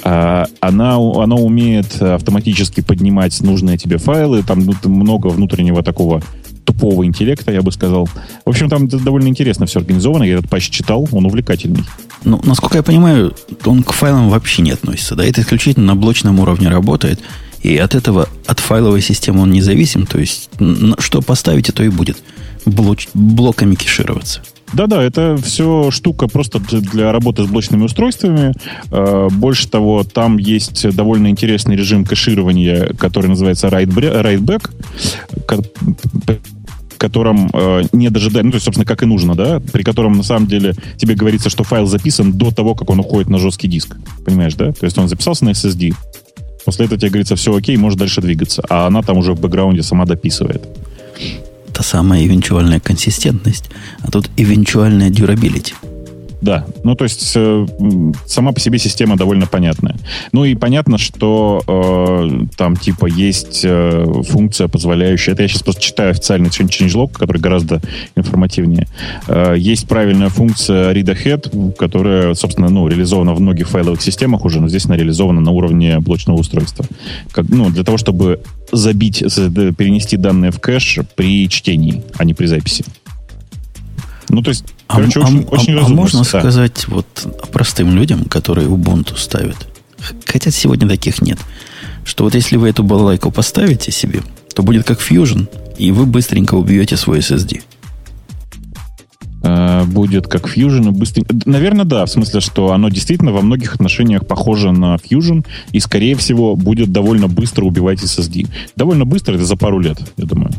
А, 0.03 0.47
она, 0.61 0.95
оно 0.95 1.37
умеет 1.37 2.01
автоматически 2.01 2.81
поднимать 2.81 3.39
нужные 3.41 3.77
тебе 3.77 3.99
файлы, 3.99 4.41
там 4.41 4.65
ну, 4.65 4.73
много 4.89 5.27
внутреннего 5.27 5.83
такого 5.83 6.23
тупого 6.65 7.05
интеллекта, 7.05 7.51
я 7.51 7.61
бы 7.61 7.71
сказал. 7.71 8.09
В 8.43 8.49
общем, 8.49 8.69
там 8.69 8.87
довольно 8.87 9.27
интересно 9.27 9.65
все 9.65 9.79
организовано. 9.79 10.23
Я 10.23 10.33
этот 10.35 10.49
патч 10.49 10.69
читал, 10.69 11.07
он 11.11 11.25
увлекательный. 11.25 11.83
Ну, 12.23 12.41
насколько 12.43 12.77
я 12.77 12.83
понимаю, 12.83 13.33
он 13.65 13.83
к 13.83 13.93
файлам 13.93 14.29
вообще 14.29 14.61
не 14.61 14.71
относится. 14.71 15.15
Да, 15.15 15.23
это 15.23 15.41
исключительно 15.41 15.85
на 15.85 15.95
блочном 15.95 16.39
уровне 16.39 16.67
работает. 16.67 17.21
И 17.61 17.77
от 17.77 17.95
этого, 17.95 18.29
от 18.45 18.59
файловой 18.59 19.01
системы 19.01 19.41
он 19.41 19.51
независим. 19.51 20.05
То 20.05 20.19
есть, 20.19 20.49
что 20.99 21.21
поставите, 21.21 21.71
то 21.71 21.83
и 21.83 21.89
будет 21.89 22.17
блоч, 22.65 23.07
блоками 23.13 23.75
кешироваться. 23.75 24.41
Да-да, 24.73 25.01
это 25.01 25.37
все 25.41 25.89
штука 25.91 26.27
просто 26.27 26.59
для 26.59 27.11
работы 27.11 27.43
с 27.43 27.47
блочными 27.47 27.83
устройствами. 27.83 28.53
Э, 28.91 29.29
больше 29.31 29.69
того, 29.69 30.03
там 30.03 30.37
есть 30.37 30.95
довольно 30.95 31.27
интересный 31.27 31.75
режим 31.75 32.03
кэширования, 32.03 32.93
который 32.97 33.27
называется 33.27 33.67
write-back, 33.67 34.71
котором 36.97 37.49
э, 37.53 37.83
не 37.91 38.09
дожидая, 38.09 38.43
ну, 38.43 38.51
то 38.51 38.55
есть, 38.55 38.65
собственно, 38.65 38.85
как 38.85 39.03
и 39.03 39.05
нужно, 39.05 39.35
да, 39.35 39.59
при 39.59 39.83
котором, 39.83 40.13
на 40.13 40.23
самом 40.23 40.47
деле, 40.47 40.75
тебе 40.97 41.15
говорится, 41.15 41.49
что 41.49 41.63
файл 41.63 41.85
записан 41.85 42.33
до 42.33 42.51
того, 42.51 42.75
как 42.75 42.89
он 42.89 42.99
уходит 42.99 43.29
на 43.29 43.37
жесткий 43.37 43.67
диск. 43.67 43.95
Понимаешь, 44.25 44.55
да? 44.55 44.71
То 44.71 44.85
есть 44.85 44.97
он 44.97 45.07
записался 45.07 45.45
на 45.45 45.49
SSD. 45.49 45.93
После 46.65 46.85
этого 46.85 46.99
тебе 46.99 47.09
говорится, 47.09 47.35
все 47.35 47.55
окей, 47.55 47.77
можешь 47.77 47.99
дальше 47.99 48.21
двигаться. 48.21 48.63
А 48.69 48.87
она 48.87 49.01
там 49.01 49.17
уже 49.17 49.33
в 49.33 49.39
бэкграунде 49.39 49.83
сама 49.83 50.05
дописывает. 50.05 50.63
Та 51.73 51.83
самая 51.83 52.25
эвенчуальная 52.25 52.79
консистентность, 52.79 53.69
а 54.01 54.09
тут 54.09 54.29
эвенчуальная 54.37 55.09
durability. 55.09 55.73
Да, 56.45 56.63
ну 56.83 56.93
то 56.93 57.05
есть 57.05 57.33
э, 57.35 57.65
сама 58.27 58.51
по 58.51 58.59
себе 58.59 58.77
система 58.77 59.17
довольно 59.17 59.47
понятная. 59.47 59.95
Ну 60.31 60.45
и 60.45 60.53
понятно, 60.53 60.99
что 60.99 61.63
э, 61.65 62.45
там 62.55 62.77
типа 62.77 63.07
есть 63.07 63.61
э, 63.63 64.05
функция, 64.29 64.67
позволяющая... 64.67 65.33
Это 65.33 65.41
я 65.41 65.47
сейчас 65.47 65.63
просто 65.63 65.81
читаю 65.81 66.11
официальный 66.11 66.49
changelog, 66.49 67.13
который 67.13 67.41
гораздо 67.41 67.81
информативнее. 68.15 68.87
Э, 69.27 69.55
есть 69.57 69.87
правильная 69.87 70.29
функция 70.29 70.93
read 70.93 71.05
ahead, 71.05 71.73
которая, 71.73 72.35
собственно, 72.35 72.69
ну, 72.69 72.87
реализована 72.87 73.33
в 73.33 73.41
многих 73.41 73.67
файловых 73.67 74.03
системах 74.03 74.45
уже, 74.45 74.61
но 74.61 74.69
здесь 74.69 74.85
она 74.85 74.97
реализована 74.97 75.41
на 75.41 75.49
уровне 75.49 75.99
блочного 75.99 76.37
устройства. 76.37 76.85
Как, 77.31 77.49
ну, 77.49 77.71
для 77.71 77.83
того, 77.83 77.97
чтобы 77.97 78.41
забить, 78.71 79.17
перенести 79.17 80.15
данные 80.15 80.51
в 80.51 80.59
кэш 80.59 80.99
при 81.15 81.49
чтении, 81.49 82.03
а 82.19 82.23
не 82.23 82.35
при 82.35 82.45
записи. 82.45 82.85
Ну, 84.29 84.41
то 84.41 84.49
есть 84.49 84.65
а, 84.87 84.95
Короче, 84.95 85.19
а, 85.19 85.23
очень, 85.23 85.43
а, 85.43 85.55
очень 85.55 85.73
а, 85.75 85.85
а 85.85 85.87
можно 85.89 86.19
да. 86.19 86.39
сказать 86.39 86.87
вот 86.87 87.05
простым 87.51 87.95
людям, 87.95 88.25
которые 88.25 88.67
Ubuntu 88.67 89.17
ставят, 89.17 89.67
хотя 90.25 90.51
сегодня 90.51 90.87
таких 90.87 91.21
нет, 91.21 91.39
что 92.03 92.23
вот 92.23 92.35
если 92.35 92.57
вы 92.57 92.69
эту 92.69 92.83
балалайку 92.83 93.31
поставите 93.31 93.91
себе, 93.91 94.21
то 94.53 94.63
будет 94.63 94.85
как 94.85 94.99
Fusion, 94.99 95.47
и 95.77 95.91
вы 95.91 96.05
быстренько 96.05 96.55
убьете 96.55 96.97
свой 96.97 97.19
SSD. 97.19 97.61
А, 99.47 99.83
будет 99.85 100.27
как 100.27 100.47
Fusion, 100.47 100.91
быстренько. 100.91 101.35
Наверное, 101.45 101.85
да, 101.85 102.05
в 102.05 102.09
смысле, 102.09 102.39
что 102.39 102.71
оно 102.71 102.89
действительно 102.89 103.31
во 103.31 103.41
многих 103.41 103.75
отношениях 103.75 104.25
похоже 104.25 104.71
на 104.71 104.95
Fusion, 104.95 105.45
и, 105.71 105.79
скорее 105.79 106.15
всего, 106.15 106.55
будет 106.55 106.91
довольно 106.91 107.27
быстро 107.27 107.65
убивать 107.65 108.01
SSD. 108.01 108.47
Довольно 108.75 109.05
быстро, 109.05 109.35
это 109.35 109.45
за 109.45 109.55
пару 109.55 109.79
лет, 109.79 109.99
я 110.17 110.25
думаю. 110.25 110.51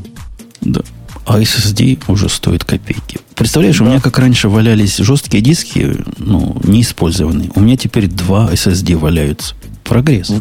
Да. 0.61 0.82
А 1.26 1.40
SSD 1.40 1.99
уже 2.06 2.28
стоит 2.28 2.64
копейки. 2.64 3.18
Представляешь, 3.35 3.78
да. 3.78 3.85
у 3.85 3.88
меня 3.88 4.00
как 4.00 4.16
раньше 4.18 4.49
валялись 4.49 4.97
жесткие 4.99 5.42
диски, 5.42 5.97
ну, 6.18 6.56
неиспользованные. 6.62 7.50
У 7.56 7.61
меня 7.61 7.76
теперь 7.76 8.06
два 8.06 8.52
SSD 8.52 8.97
валяются. 8.97 9.54
Прогресс. 9.83 10.33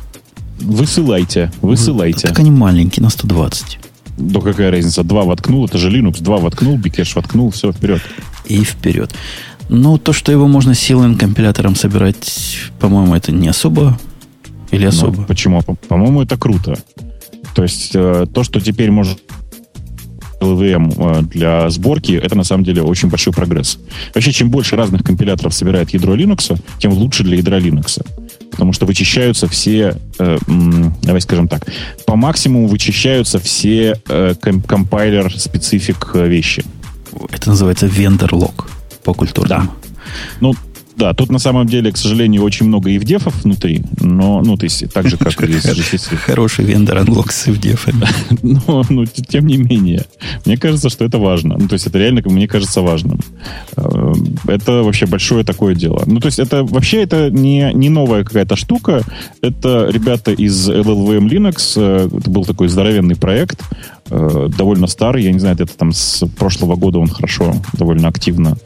Высылайте, 0.59 1.51
высылайте. 1.61 2.27
Так 2.27 2.39
они 2.39 2.51
маленькие, 2.51 3.03
на 3.03 3.09
120. 3.09 3.79
Да 4.17 4.39
какая 4.39 4.71
разница? 4.71 5.03
Два 5.03 5.23
воткнул, 5.23 5.65
это 5.65 5.79
же 5.79 5.89
Linux. 5.89 6.21
Два 6.21 6.37
воткнул, 6.37 6.77
Bikesh 6.77 7.13
воткнул, 7.15 7.49
все, 7.49 7.71
вперед. 7.71 8.01
И 8.45 8.63
вперед. 8.63 9.11
Ну, 9.69 9.97
то, 9.97 10.13
что 10.13 10.31
его 10.31 10.47
можно 10.47 10.75
силовым 10.75 11.17
компилятором 11.17 11.75
собирать, 11.75 12.59
по-моему, 12.79 13.15
это 13.15 13.31
не 13.31 13.47
особо 13.47 13.99
или 14.71 14.83
ну, 14.83 14.89
особо? 14.89 15.17
Ну, 15.21 15.25
почему? 15.25 15.61
По-моему, 15.61 16.21
это 16.21 16.37
круто. 16.37 16.77
То 17.55 17.63
есть, 17.63 17.91
э, 17.95 18.27
то, 18.31 18.43
что 18.43 18.59
теперь 18.59 18.91
может 18.91 19.19
LVM 20.45 20.95
э, 20.97 21.21
для 21.23 21.69
сборки, 21.69 22.13
это 22.13 22.35
на 22.35 22.43
самом 22.43 22.63
деле 22.63 22.81
очень 22.81 23.09
большой 23.09 23.33
прогресс. 23.33 23.79
Вообще, 24.13 24.31
чем 24.31 24.49
больше 24.49 24.75
разных 24.75 25.03
компиляторов 25.03 25.53
собирает 25.53 25.91
ядро 25.91 26.15
Linux, 26.15 26.59
тем 26.79 26.93
лучше 26.93 27.23
для 27.23 27.37
ядра 27.37 27.59
Linux. 27.59 28.01
Потому 28.51 28.73
что 28.73 28.85
вычищаются 28.85 29.47
все, 29.47 29.97
э, 30.19 30.37
давай 31.01 31.21
скажем 31.21 31.47
так, 31.47 31.65
по 32.05 32.15
максимуму 32.15 32.67
вычищаются 32.67 33.39
все 33.39 33.99
э, 34.07 34.33
компайлер-специфик 34.67 36.11
э, 36.13 36.27
вещи. 36.27 36.63
Это 37.31 37.49
называется 37.49 37.87
вендор-лог 37.87 38.69
по 39.03 39.13
культурному. 39.13 39.63
Да. 39.63 39.69
Ну, 40.39 40.55
да, 40.97 41.13
тут 41.13 41.29
на 41.29 41.39
самом 41.39 41.67
деле, 41.67 41.91
к 41.91 41.97
сожалению, 41.97 42.43
очень 42.43 42.67
много 42.67 42.95
ивдефов 42.95 43.43
внутри, 43.43 43.83
но, 43.99 44.41
ну, 44.41 44.57
то 44.57 44.63
есть, 44.63 44.91
так 44.93 45.09
же, 45.09 45.17
как 45.17 45.41
и 45.43 45.53
Хороший 46.25 46.65
вендор 46.65 46.99
анлок 46.99 47.31
с 47.31 47.47
ивдефами. 47.47 48.07
но, 48.41 48.83
ну, 48.89 49.05
тем 49.05 49.47
не 49.47 49.57
менее, 49.57 50.05
мне 50.45 50.57
кажется, 50.57 50.89
что 50.89 51.05
это 51.05 51.17
важно. 51.17 51.57
Ну, 51.59 51.67
то 51.67 51.73
есть, 51.73 51.87
это 51.87 51.97
реально, 51.99 52.21
мне 52.25 52.47
кажется, 52.47 52.81
важным. 52.81 53.19
Э, 53.75 54.13
это 54.47 54.83
вообще 54.83 55.05
большое 55.05 55.43
такое 55.43 55.75
дело. 55.75 56.03
Ну, 56.05 56.19
то 56.19 56.27
есть, 56.27 56.39
это 56.39 56.63
вообще 56.63 57.03
это 57.03 57.29
не, 57.29 57.71
не 57.73 57.89
новая 57.89 58.23
какая-то 58.23 58.55
штука. 58.55 59.03
Это 59.41 59.89
ребята 59.91 60.31
из 60.31 60.69
LLVM 60.69 61.27
Linux. 61.27 61.73
Э, 61.75 62.07
это 62.07 62.29
был 62.29 62.45
такой 62.45 62.69
здоровенный 62.69 63.15
проект, 63.15 63.61
э, 64.09 64.49
довольно 64.57 64.87
старый. 64.87 65.23
Я 65.23 65.31
не 65.31 65.39
знаю, 65.39 65.55
это 65.55 65.77
там 65.77 65.91
с 65.91 66.25
прошлого 66.37 66.75
года 66.75 66.99
он 66.99 67.07
хорошо, 67.07 67.53
довольно 67.73 68.07
активно 68.07 68.57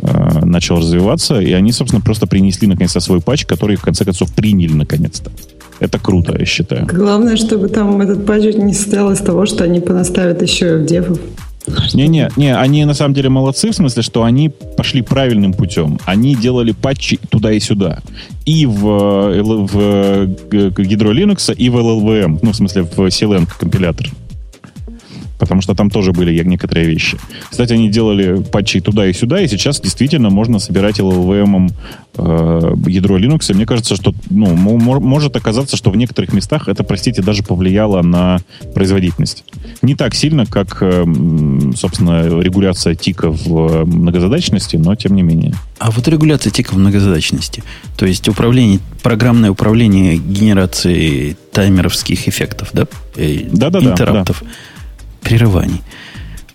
э, 0.00 0.44
начал 0.44 0.76
развиваться, 0.76 1.40
и 1.40 1.52
они, 1.52 1.72
собственно, 1.72 2.02
просто 2.02 2.26
принесли 2.26 2.66
наконец-то 2.66 3.00
свой 3.00 3.20
патч, 3.20 3.46
который 3.46 3.76
в 3.76 3.82
конце 3.82 4.04
концов 4.04 4.32
приняли 4.34 4.72
наконец-то. 4.72 5.30
Это 5.80 5.98
круто, 5.98 6.36
я 6.38 6.44
считаю. 6.44 6.86
Главное, 6.86 7.36
чтобы 7.36 7.68
там 7.68 8.00
этот 8.00 8.26
патч 8.26 8.54
не 8.56 8.74
состоял 8.74 9.12
из 9.12 9.18
того, 9.18 9.46
что 9.46 9.64
они 9.64 9.80
понаставят 9.80 10.42
еще 10.42 10.78
в 10.78 10.86
дефов. 10.86 11.18
Не-не, 11.94 12.30
не, 12.36 12.56
они 12.56 12.84
на 12.84 12.94
самом 12.94 13.14
деле 13.14 13.28
молодцы, 13.28 13.70
в 13.70 13.74
смысле, 13.74 14.02
что 14.02 14.24
они 14.24 14.48
пошли 14.48 15.02
правильным 15.02 15.52
путем. 15.52 15.98
Они 16.06 16.34
делали 16.34 16.72
патчи 16.72 17.18
туда 17.30 17.52
и 17.52 17.60
сюда. 17.60 18.00
И 18.46 18.66
в, 18.66 18.80
в, 18.80 19.66
в 19.66 20.80
ядро 20.80 21.12
Linux, 21.12 21.54
и 21.54 21.68
в 21.68 21.76
LLVM, 21.76 22.38
ну, 22.42 22.52
в 22.52 22.56
смысле, 22.56 22.82
в 22.82 22.98
CLN 22.98 23.46
компилятор 23.58 24.08
потому 25.38 25.62
что 25.62 25.74
там 25.74 25.90
тоже 25.90 26.12
были 26.12 26.42
некоторые 26.44 26.86
вещи. 26.86 27.16
Кстати, 27.48 27.72
они 27.72 27.88
делали 27.88 28.42
патчи 28.42 28.80
туда 28.80 29.06
и 29.06 29.12
сюда, 29.12 29.40
и 29.40 29.48
сейчас 29.48 29.80
действительно 29.80 30.30
можно 30.30 30.58
собирать 30.58 30.98
LLVM 30.98 31.72
э, 32.16 32.74
ядро 32.86 33.18
Linux. 33.18 33.50
И 33.50 33.54
мне 33.54 33.66
кажется, 33.66 33.96
что 33.96 34.14
ну, 34.30 34.54
может 34.56 35.36
оказаться, 35.36 35.76
что 35.76 35.90
в 35.90 35.96
некоторых 35.96 36.32
местах 36.32 36.68
это, 36.68 36.82
простите, 36.82 37.22
даже 37.22 37.42
повлияло 37.42 38.02
на 38.02 38.40
производительность. 38.74 39.44
Не 39.82 39.94
так 39.94 40.14
сильно, 40.14 40.44
как, 40.46 40.78
э, 40.80 41.04
собственно, 41.76 42.24
регуляция 42.40 42.94
тика 42.94 43.30
в 43.30 43.84
многозадачности, 43.84 44.76
но 44.76 44.94
тем 44.96 45.14
не 45.14 45.22
менее. 45.22 45.54
А 45.78 45.90
вот 45.90 46.08
регуляция 46.08 46.50
тика 46.50 46.72
в 46.72 46.78
многозадачности, 46.78 47.62
то 47.96 48.06
есть 48.06 48.28
управление, 48.28 48.80
программное 49.02 49.50
управление 49.50 50.16
генерацией 50.16 51.36
таймеровских 51.52 52.26
эффектов, 52.28 52.70
да? 52.72 52.86
Да-да-да. 53.16 53.92
Интераптов. 53.92 54.42
Да 54.42 54.48
прерываний. 55.20 55.82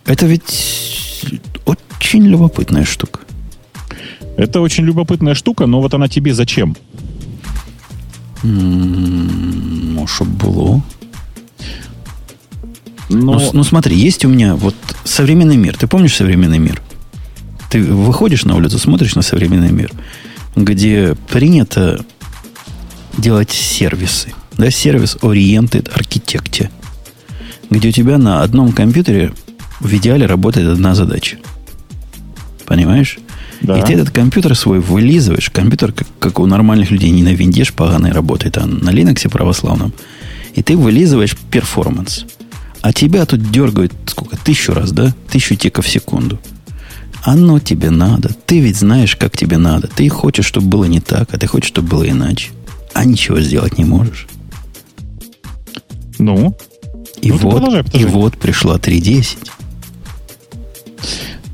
Это 0.05 0.25
ведь 0.25 1.23
очень 1.65 2.25
любопытная 2.25 2.85
штука. 2.85 3.21
Это 4.37 4.61
очень 4.61 4.83
любопытная 4.83 5.35
штука, 5.35 5.65
но 5.65 5.81
вот 5.81 5.93
она 5.93 6.07
тебе 6.07 6.33
зачем? 6.33 6.75
Ну, 8.43 10.05
чтобы 10.07 10.31
было. 10.31 10.81
Ну, 13.09 13.33
ну, 13.33 13.49
ну 13.53 13.63
смотри, 13.63 13.95
есть 13.95 14.25
у 14.25 14.29
меня 14.29 14.55
вот 14.55 14.75
современный 15.03 15.57
мир. 15.57 15.77
Ты 15.77 15.87
помнишь 15.87 16.15
современный 16.15 16.59
мир? 16.59 16.81
Ты 17.69 17.83
выходишь 17.83 18.45
на 18.45 18.55
улицу, 18.55 18.79
смотришь 18.79 19.15
на 19.15 19.21
современный 19.21 19.71
мир, 19.71 19.91
где 20.55 21.15
принято 21.29 22.03
делать 23.17 23.51
сервисы. 23.51 24.33
Да, 24.57 24.69
сервис 24.69 25.17
Oriented 25.21 25.91
Architecture, 25.95 26.69
где 27.73 27.89
у 27.89 27.91
тебя 27.91 28.17
на 28.17 28.41
одном 28.41 28.71
компьютере 28.71 29.33
в 29.79 29.93
идеале 29.95 30.25
работает 30.25 30.67
одна 30.67 30.95
задача. 30.95 31.37
Понимаешь? 32.65 33.17
Да. 33.61 33.79
И 33.79 33.85
ты 33.85 33.93
этот 33.93 34.09
компьютер 34.09 34.55
свой 34.55 34.79
вылизываешь. 34.79 35.49
Компьютер, 35.49 35.91
как, 35.91 36.07
как 36.19 36.39
у 36.39 36.45
нормальных 36.45 36.91
людей, 36.91 37.11
не 37.11 37.23
на 37.23 37.33
винде 37.33 37.65
поганый 37.75 38.11
работает, 38.11 38.57
а 38.57 38.65
на 38.65 38.89
Linux 38.89 39.27
православном. 39.29 39.93
И 40.53 40.61
ты 40.61 40.77
вылизываешь 40.77 41.35
перформанс. 41.49 42.25
А 42.81 42.91
тебя 42.93 43.25
тут 43.25 43.51
дергают 43.51 43.93
сколько? 44.05 44.37
Тысячу 44.37 44.73
раз, 44.73 44.91
да? 44.91 45.13
Тысячу 45.31 45.55
тиков 45.55 45.85
в 45.85 45.89
секунду. 45.89 46.39
Оно 47.23 47.59
тебе 47.59 47.89
надо. 47.89 48.35
Ты 48.45 48.59
ведь 48.59 48.75
знаешь, 48.75 49.15
как 49.15 49.37
тебе 49.37 49.57
надо. 49.57 49.87
Ты 49.87 50.09
хочешь, 50.09 50.45
чтобы 50.45 50.67
было 50.67 50.85
не 50.85 50.99
так, 50.99 51.33
а 51.33 51.37
ты 51.37 51.47
хочешь, 51.47 51.69
чтобы 51.69 51.87
было 51.87 52.09
иначе. 52.09 52.49
А 52.93 53.05
ничего 53.05 53.39
сделать 53.39 53.77
не 53.77 53.85
можешь. 53.85 54.27
Ну? 56.19 56.55
И, 57.23 57.31
ну, 57.31 57.37
вот, 57.37 57.95
и 57.95 58.03
вот 58.03 58.37
пришла 58.37 58.75
3.10. 58.75 59.37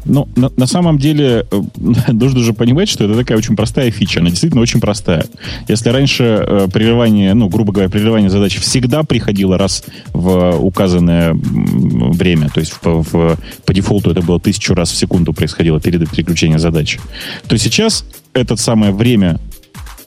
Ну, 0.05 0.27
на, 0.35 0.51
на 0.57 0.65
самом 0.65 0.97
деле, 0.97 1.45
э, 1.51 1.61
нужно 2.11 2.39
же 2.39 2.53
понимать, 2.53 2.89
что 2.89 3.05
это 3.05 3.13
такая 3.13 3.37
очень 3.37 3.55
простая 3.55 3.91
фича. 3.91 4.19
Она 4.19 4.31
действительно 4.31 4.63
очень 4.63 4.81
простая. 4.81 5.25
Если 5.67 5.89
раньше 5.89 6.23
э, 6.23 6.67
прерывание, 6.73 7.35
ну, 7.35 7.49
грубо 7.49 7.71
говоря, 7.71 7.87
прерывание 7.87 8.31
задачи 8.31 8.59
всегда 8.59 9.03
приходило 9.03 9.59
раз 9.59 9.83
в 10.11 10.57
указанное 10.59 11.33
время, 11.35 12.49
то 12.49 12.61
есть 12.61 12.73
в, 12.81 13.03
в, 13.03 13.37
по 13.63 13.73
дефолту 13.73 14.09
это 14.09 14.23
было 14.23 14.39
тысячу 14.39 14.73
раз 14.73 14.89
в 14.89 14.95
секунду 14.95 15.33
происходило 15.33 15.79
перед 15.79 16.09
переключением 16.09 16.57
задачи, 16.57 16.99
то 17.47 17.55
сейчас 17.59 18.05
это 18.33 18.55
самое 18.55 18.91
время 18.91 19.39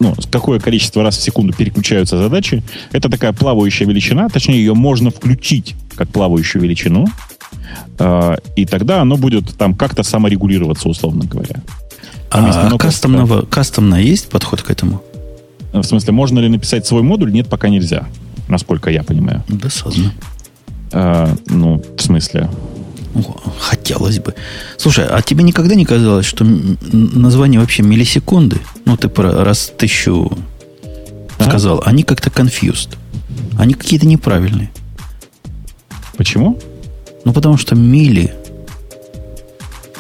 ну, 0.03 0.15
какое 0.31 0.59
количество 0.59 1.03
раз 1.03 1.17
в 1.17 1.23
секунду 1.23 1.53
переключаются 1.53 2.19
задачи, 2.19 2.63
это 2.91 3.09
такая 3.09 3.33
плавающая 3.33 3.87
величина, 3.87 4.29
точнее, 4.29 4.59
ее 4.59 4.75
можно 4.75 5.11
включить 5.11 5.75
как 5.95 6.09
плавающую 6.09 6.61
величину, 6.61 7.07
а, 7.99 8.37
и 8.57 8.67
тогда 8.67 9.01
оно 9.01 9.17
будет 9.17 9.57
там 9.57 9.75
как-то 9.75 10.03
саморегулироваться, 10.03 10.89
условно 10.89 11.25
говоря. 11.25 11.63
Там 12.31 12.47
а 12.47 12.67
много... 12.67 12.87
кастомного, 12.87 13.43
кастомно 13.43 13.97
есть 13.97 14.29
подход 14.29 14.63
к 14.63 14.71
этому? 14.71 15.03
В 15.73 15.83
смысле, 15.85 16.13
можно 16.13 16.41
ли 16.41 16.49
написать 16.49 16.87
свой 16.87 17.03
модуль? 17.03 17.33
Нет, 17.33 17.49
пока 17.49 17.69
нельзя, 17.69 18.07
насколько 18.49 18.91
я 18.91 19.03
понимаю. 19.03 19.43
Досадно. 19.49 20.13
А, 20.93 21.35
ну, 21.47 21.83
в 21.97 22.03
смысле? 22.03 22.51
Хотелось 23.59 24.19
бы. 24.19 24.35
Слушай, 24.77 25.07
а 25.07 25.21
тебе 25.23 25.45
никогда 25.45 25.75
не 25.75 25.85
казалось, 25.85 26.27
что 26.27 26.45
название 26.45 27.61
вообще 27.61 27.83
миллисекунды, 27.83 28.59
ну, 28.85 28.97
ты 28.97 29.09
про 29.09 29.45
раз 29.45 29.73
тысячу 29.77 30.37
а? 31.39 31.45
сказал, 31.45 31.83
они 31.85 32.03
как-то 32.03 32.31
confused. 32.31 32.97
Они 33.59 33.75
какие-то 33.75 34.07
неправильные. 34.07 34.71
Почему? 36.17 36.59
Ну, 37.25 37.33
потому 37.33 37.57
что 37.57 37.75
мили... 37.75 38.35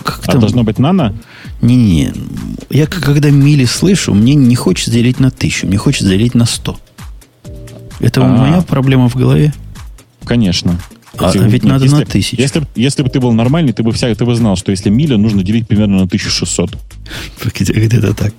Как 0.02 0.20
а 0.24 0.32
там? 0.32 0.40
должно 0.40 0.64
быть 0.64 0.78
нано? 0.78 1.14
Не-не-не. 1.60 2.12
Я 2.70 2.86
когда 2.86 3.30
мили 3.30 3.64
слышу, 3.64 4.14
мне 4.14 4.34
не 4.34 4.56
хочется 4.56 4.90
делить 4.90 5.20
на 5.20 5.30
тысячу, 5.30 5.66
мне 5.66 5.78
хочется 5.78 6.08
делить 6.08 6.34
на 6.34 6.44
сто. 6.44 6.78
Это 8.00 8.20
А-а-а. 8.20 8.36
моя 8.36 8.62
проблема 8.62 9.08
в 9.08 9.16
голове? 9.16 9.54
Конечно. 10.24 10.78
А 11.18 11.26
если, 11.26 11.40
ведь 11.44 11.64
нет, 11.64 11.72
надо 11.72 11.84
если, 11.84 11.96
на 11.96 12.04
тысячу. 12.06 12.36
Если, 12.38 12.62
если 12.74 13.02
бы 13.02 13.10
ты 13.10 13.20
был 13.20 13.32
нормальный, 13.32 13.72
ты 13.72 13.82
бы, 13.82 13.92
вся, 13.92 14.14
ты 14.14 14.24
бы 14.24 14.34
знал, 14.34 14.56
что 14.56 14.70
если 14.70 14.90
миля, 14.90 15.16
нужно 15.16 15.42
делить 15.42 15.68
примерно 15.68 15.98
на 15.98 16.04
1600. 16.04 16.70
Где-то 17.44 18.14
так. 18.14 18.32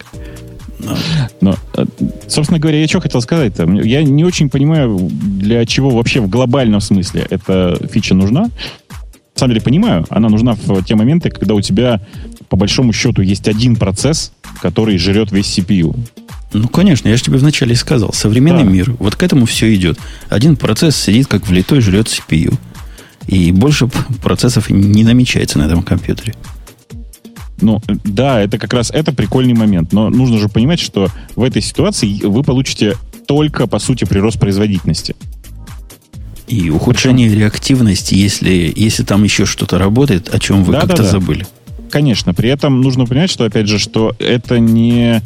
Но. 0.79 0.97
Но, 1.41 1.55
э, 1.77 1.85
собственно 2.27 2.59
говоря, 2.59 2.79
я 2.79 2.87
что 2.87 2.99
хотел 2.99 3.21
сказать-то? 3.21 3.69
Я 3.83 4.03
не 4.03 4.23
очень 4.23 4.49
понимаю, 4.49 4.97
для 4.99 5.65
чего 5.65 5.91
вообще 5.91 6.19
в 6.19 6.29
глобальном 6.29 6.81
смысле 6.81 7.25
эта 7.29 7.79
фича 7.91 8.15
нужна. 8.15 8.43
На 8.43 9.39
самом 9.39 9.53
деле 9.53 9.61
понимаю, 9.61 10.05
она 10.09 10.29
нужна 10.29 10.53
в 10.53 10.83
те 10.83 10.95
моменты, 10.95 11.29
когда 11.29 11.53
у 11.55 11.61
тебя 11.61 12.01
по 12.49 12.57
большому 12.57 12.93
счету 12.93 13.21
есть 13.21 13.47
один 13.47 13.75
процесс, 13.75 14.31
который 14.61 14.97
жрет 14.97 15.31
весь 15.31 15.57
CPU. 15.57 15.95
Ну, 16.53 16.67
конечно, 16.67 17.09
я 17.09 17.17
же 17.17 17.23
тебе 17.23 17.37
вначале 17.37 17.75
сказал. 17.75 18.13
Современный 18.13 18.63
да. 18.63 18.69
мир, 18.69 18.95
вот 18.99 19.15
к 19.15 19.23
этому 19.23 19.45
все 19.45 19.73
идет. 19.73 19.97
Один 20.29 20.55
процесс 20.55 20.95
сидит 20.95 21.27
как 21.27 21.47
влитой, 21.47 21.81
жрет 21.81 22.07
CPU. 22.07 22.57
И 23.27 23.51
больше 23.51 23.87
процессов 24.21 24.69
не 24.69 25.03
намечается 25.03 25.57
на 25.57 25.63
этом 25.63 25.81
компьютере. 25.81 26.35
Ну, 27.61 27.81
да, 28.03 28.41
это 28.41 28.57
как 28.57 28.73
раз 28.73 28.91
это 28.91 29.13
прикольный 29.13 29.53
момент. 29.53 29.93
Но 29.93 30.09
нужно 30.09 30.37
же 30.37 30.49
понимать, 30.49 30.79
что 30.79 31.07
в 31.35 31.43
этой 31.43 31.61
ситуации 31.61 32.19
вы 32.23 32.43
получите 32.43 32.95
только, 33.25 33.67
по 33.67 33.79
сути, 33.79 34.03
прирост 34.03 34.39
производительности. 34.39 35.15
И 36.47 36.69
ухудшение 36.69 37.29
Причем... 37.29 37.39
реактивности, 37.41 38.15
если, 38.15 38.71
если 38.75 39.03
там 39.03 39.23
еще 39.23 39.45
что-то 39.45 39.77
работает, 39.77 40.33
о 40.33 40.39
чем 40.39 40.63
вы 40.63 40.73
да, 40.73 40.81
как-то 40.81 40.97
да, 40.97 41.03
да. 41.03 41.09
забыли. 41.09 41.47
Конечно, 41.89 42.33
при 42.33 42.49
этом 42.49 42.81
нужно 42.81 43.05
понять, 43.05 43.29
что, 43.29 43.45
опять 43.45 43.67
же, 43.67 43.79
что 43.79 44.13
это 44.19 44.59
не 44.59 45.21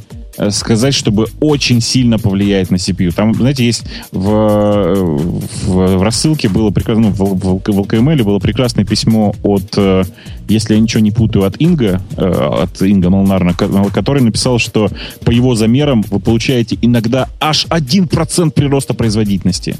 сказать, 0.49 0.93
чтобы 0.93 1.27
очень 1.39 1.81
сильно 1.81 2.19
повлияет 2.19 2.71
на 2.71 2.75
CPU. 2.75 3.11
Там, 3.11 3.33
знаете, 3.33 3.65
есть 3.65 3.83
в, 4.11 4.19
в, 4.21 5.97
в 5.97 6.01
рассылке 6.03 6.49
было 6.49 6.71
прекрасно, 6.71 7.07
ну, 7.07 7.11
в, 7.11 7.19
в, 7.19 7.59
в 7.59 7.79
LKML 7.81 8.23
было 8.23 8.39
прекрасное 8.39 8.85
письмо 8.85 9.35
от, 9.43 9.73
э, 9.77 10.03
если 10.47 10.75
я 10.75 10.79
ничего 10.79 11.01
не 11.01 11.11
путаю, 11.11 11.45
от 11.45 11.59
Инга, 11.59 12.01
э, 12.15 12.25
от 12.25 12.81
Инга 12.81 13.09
Молнарна, 13.09 13.53
который 13.53 14.21
написал, 14.21 14.59
что 14.59 14.89
по 15.23 15.31
его 15.31 15.55
замерам 15.55 16.03
вы 16.03 16.19
получаете 16.19 16.77
иногда 16.81 17.27
аж 17.39 17.65
1% 17.69 18.51
прироста 18.51 18.93
производительности. 18.93 19.77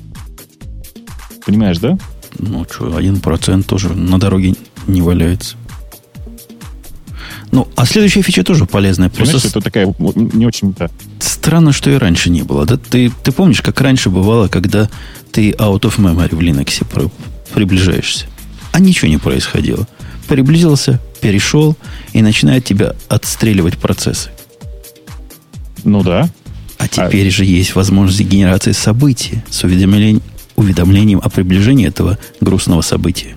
Понимаешь, 1.46 1.80
да? 1.80 1.98
Ну, 2.40 2.66
что, 2.70 3.00
1% 3.00 3.64
тоже 3.64 3.90
на 3.94 4.20
дороге 4.20 4.56
не 4.88 5.02
валяется. 5.02 5.56
Ну, 7.52 7.68
а 7.76 7.86
следующая 7.86 8.22
фича 8.22 8.44
тоже 8.44 8.66
полезная. 8.66 9.10
Просто 9.10 9.48
это 9.48 9.62
такая 9.62 9.94
не 9.98 10.46
очень... 10.46 10.74
Да. 10.74 10.90
Странно, 11.20 11.72
что 11.72 11.90
и 11.90 11.96
раньше 11.96 12.30
не 12.30 12.44
было. 12.44 12.66
Да? 12.66 12.78
Ты, 12.78 13.12
ты 13.24 13.32
помнишь, 13.32 13.62
как 13.62 13.80
раньше 13.82 14.10
бывало, 14.10 14.48
когда 14.48 14.90
ты 15.32 15.52
out 15.52 15.82
of 15.82 15.98
memory 15.98 16.36
в 16.36 16.40
Linux 16.40 17.12
приближаешься? 17.54 18.26
А 18.74 18.80
ничего 18.80 19.10
не 19.10 19.18
происходило. 19.18 19.88
Приблизился, 20.28 21.00
перешел 21.22 21.78
и 22.14 22.22
начинает 22.22 22.66
тебя 22.66 22.94
отстреливать 23.08 23.78
процессы. 23.78 24.30
Ну 25.84 26.04
да. 26.04 26.30
А 26.78 26.88
теперь 26.88 27.28
а... 27.28 27.32
же 27.32 27.46
есть 27.46 27.76
возможность 27.76 28.22
генерации 28.22 28.74
событий 28.74 29.42
с 29.50 29.64
уведомлением, 29.64 30.22
уведомлением 30.56 31.22
о 31.24 31.30
приближении 31.30 31.88
этого 31.88 32.18
грустного 32.42 32.82
события. 32.82 33.36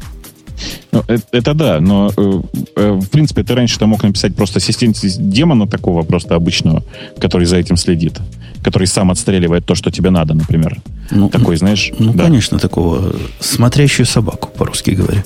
Ну, 0.92 1.02
это, 1.06 1.22
это 1.32 1.54
да, 1.54 1.80
но 1.80 2.12
э, 2.16 2.40
э, 2.76 2.92
в 2.92 3.08
принципе 3.08 3.42
ты 3.42 3.54
раньше 3.54 3.84
мог 3.86 4.02
написать 4.02 4.34
просто 4.34 4.58
ассистент 4.58 4.98
демона 5.02 5.66
такого 5.66 6.02
просто 6.02 6.34
обычного, 6.34 6.82
который 7.18 7.46
за 7.46 7.56
этим 7.56 7.76
следит, 7.76 8.18
который 8.62 8.86
сам 8.86 9.10
отстреливает 9.10 9.64
то, 9.64 9.74
что 9.74 9.90
тебе 9.90 10.10
надо, 10.10 10.34
например. 10.34 10.80
Ну, 11.10 11.28
Такой, 11.28 11.56
знаешь. 11.56 11.92
Ну, 11.98 12.12
да. 12.12 12.24
конечно, 12.24 12.58
такого 12.58 13.14
смотрящую 13.40 14.06
собаку, 14.06 14.48
по-русски 14.56 14.90
говоря. 14.90 15.24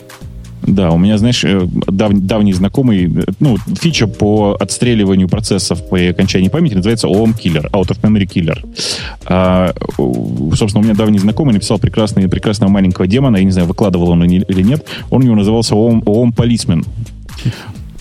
Да, 0.67 0.91
у 0.91 0.99
меня, 0.99 1.19
знаешь, 1.19 1.45
э, 1.45 1.67
дав, 1.87 2.13
давний 2.13 2.53
знакомый, 2.53 3.05
э, 3.05 3.25
ну, 3.41 3.57
фича 3.81 4.07
по 4.07 4.57
отстреливанию 4.59 5.29
процессов 5.29 5.87
по 5.89 5.99
окончании 5.99 6.49
памяти 6.49 6.75
называется 6.75 7.09
OM 7.09 7.35
Killer, 7.35 7.71
Out 7.71 7.89
of 7.89 8.01
Memory 8.01 8.27
Killer. 8.27 8.65
А, 9.27 9.75
собственно, 10.57 10.81
у 10.81 10.85
меня 10.85 10.95
давний 10.95 11.19
знакомый 11.19 11.55
написал 11.55 11.79
прекрасный, 11.79 12.29
прекрасного 12.29 12.71
маленького 12.71 13.07
демона, 13.07 13.37
я 13.37 13.45
не 13.45 13.51
знаю, 13.51 13.69
выкладывал 13.69 14.11
он 14.11 14.25
или 14.25 14.63
нет, 14.63 14.87
он 15.11 15.23
у 15.23 15.25
него 15.25 15.37
назывался 15.37 15.75
OM, 15.75 16.03
OM 16.05 16.35
Policeman 16.35 16.85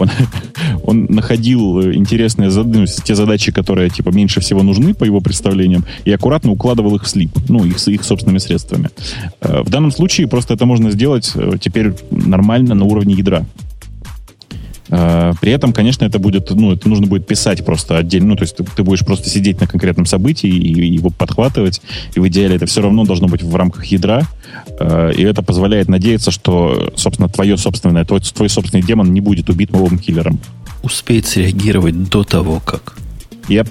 он, 0.04 0.10
он 0.84 1.06
находил 1.10 1.82
интересные 1.82 2.50
ну, 2.50 2.86
те 2.86 3.16
задачи, 3.16 3.52
которые 3.52 3.90
типа 3.90 4.10
меньше 4.10 4.40
всего 4.40 4.64
нужны 4.64 4.94
по 4.94 5.04
его 5.04 5.22
представлениям, 5.22 5.86
и 6.06 6.12
аккуратно 6.12 6.52
укладывал 6.52 6.96
их 6.96 7.04
в 7.04 7.08
слип, 7.08 7.32
ну, 7.50 7.66
их, 7.66 7.88
их 7.88 8.04
собственными 8.04 8.40
средствами. 8.40 8.90
Э, 9.42 9.62
в 9.62 9.70
данном 9.70 9.92
случае 9.92 10.28
просто 10.28 10.54
это 10.54 10.66
можно 10.66 10.92
сделать 10.92 11.32
э, 11.36 11.58
теперь 11.60 11.94
нормально 12.12 12.76
на 12.76 12.86
уровне 12.86 13.16
ядра. 13.16 13.46
Э, 14.96 15.34
при 15.42 15.52
этом, 15.52 15.74
конечно, 15.74 16.06
это 16.06 16.20
будет, 16.20 16.52
ну, 16.52 16.72
это 16.72 16.88
нужно 16.88 17.08
будет 17.08 17.26
писать 17.26 17.66
просто 17.66 17.98
отдельно. 17.98 18.30
Ну, 18.30 18.36
то 18.36 18.44
есть 18.44 18.56
ты, 18.56 18.64
ты 18.64 18.84
будешь 18.84 19.04
просто 19.04 19.28
сидеть 19.28 19.60
на 19.60 19.66
конкретном 19.66 20.06
событии 20.06 20.48
и, 20.48 20.94
его 20.94 21.10
подхватывать. 21.10 21.82
И 22.14 22.20
в 22.20 22.28
идеале 22.28 22.58
это 22.58 22.68
все 22.68 22.82
равно 22.82 23.04
должно 23.04 23.28
быть 23.28 23.42
в 23.42 23.56
рамках 23.56 23.86
ядра. 23.86 24.22
Э, 24.80 25.12
и 25.16 25.24
это 25.24 25.42
позволяет 25.42 25.90
надеяться, 25.90 26.30
что, 26.30 26.94
собственно, 26.96 27.28
твое 27.28 27.58
собственное, 27.58 28.06
твой, 28.06 28.20
твой 28.22 28.50
собственный 28.50 28.84
демон 28.84 29.12
не 29.14 29.22
будет 29.22 29.50
убит 29.50 29.72
новым 29.72 29.98
киллером. 29.98 30.40
Успеет 30.84 31.26
среагировать 31.26 32.10
до 32.10 32.24
того, 32.24 32.60
как. 32.60 32.96
Yep. 33.48 33.68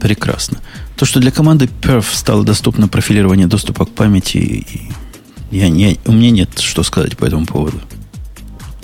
Прекрасно. 0.00 0.58
То, 0.96 1.06
что 1.06 1.20
для 1.20 1.30
команды 1.30 1.68
Perf 1.82 2.06
стало 2.12 2.44
доступно 2.44 2.88
профилирование 2.88 3.46
доступа 3.46 3.86
к 3.86 3.90
памяти, 3.90 4.66
Я 5.52 5.68
не, 5.68 5.98
у 6.04 6.12
меня 6.12 6.30
нет 6.30 6.58
что 6.58 6.82
сказать 6.82 7.16
по 7.16 7.26
этому 7.26 7.46
поводу. 7.46 7.78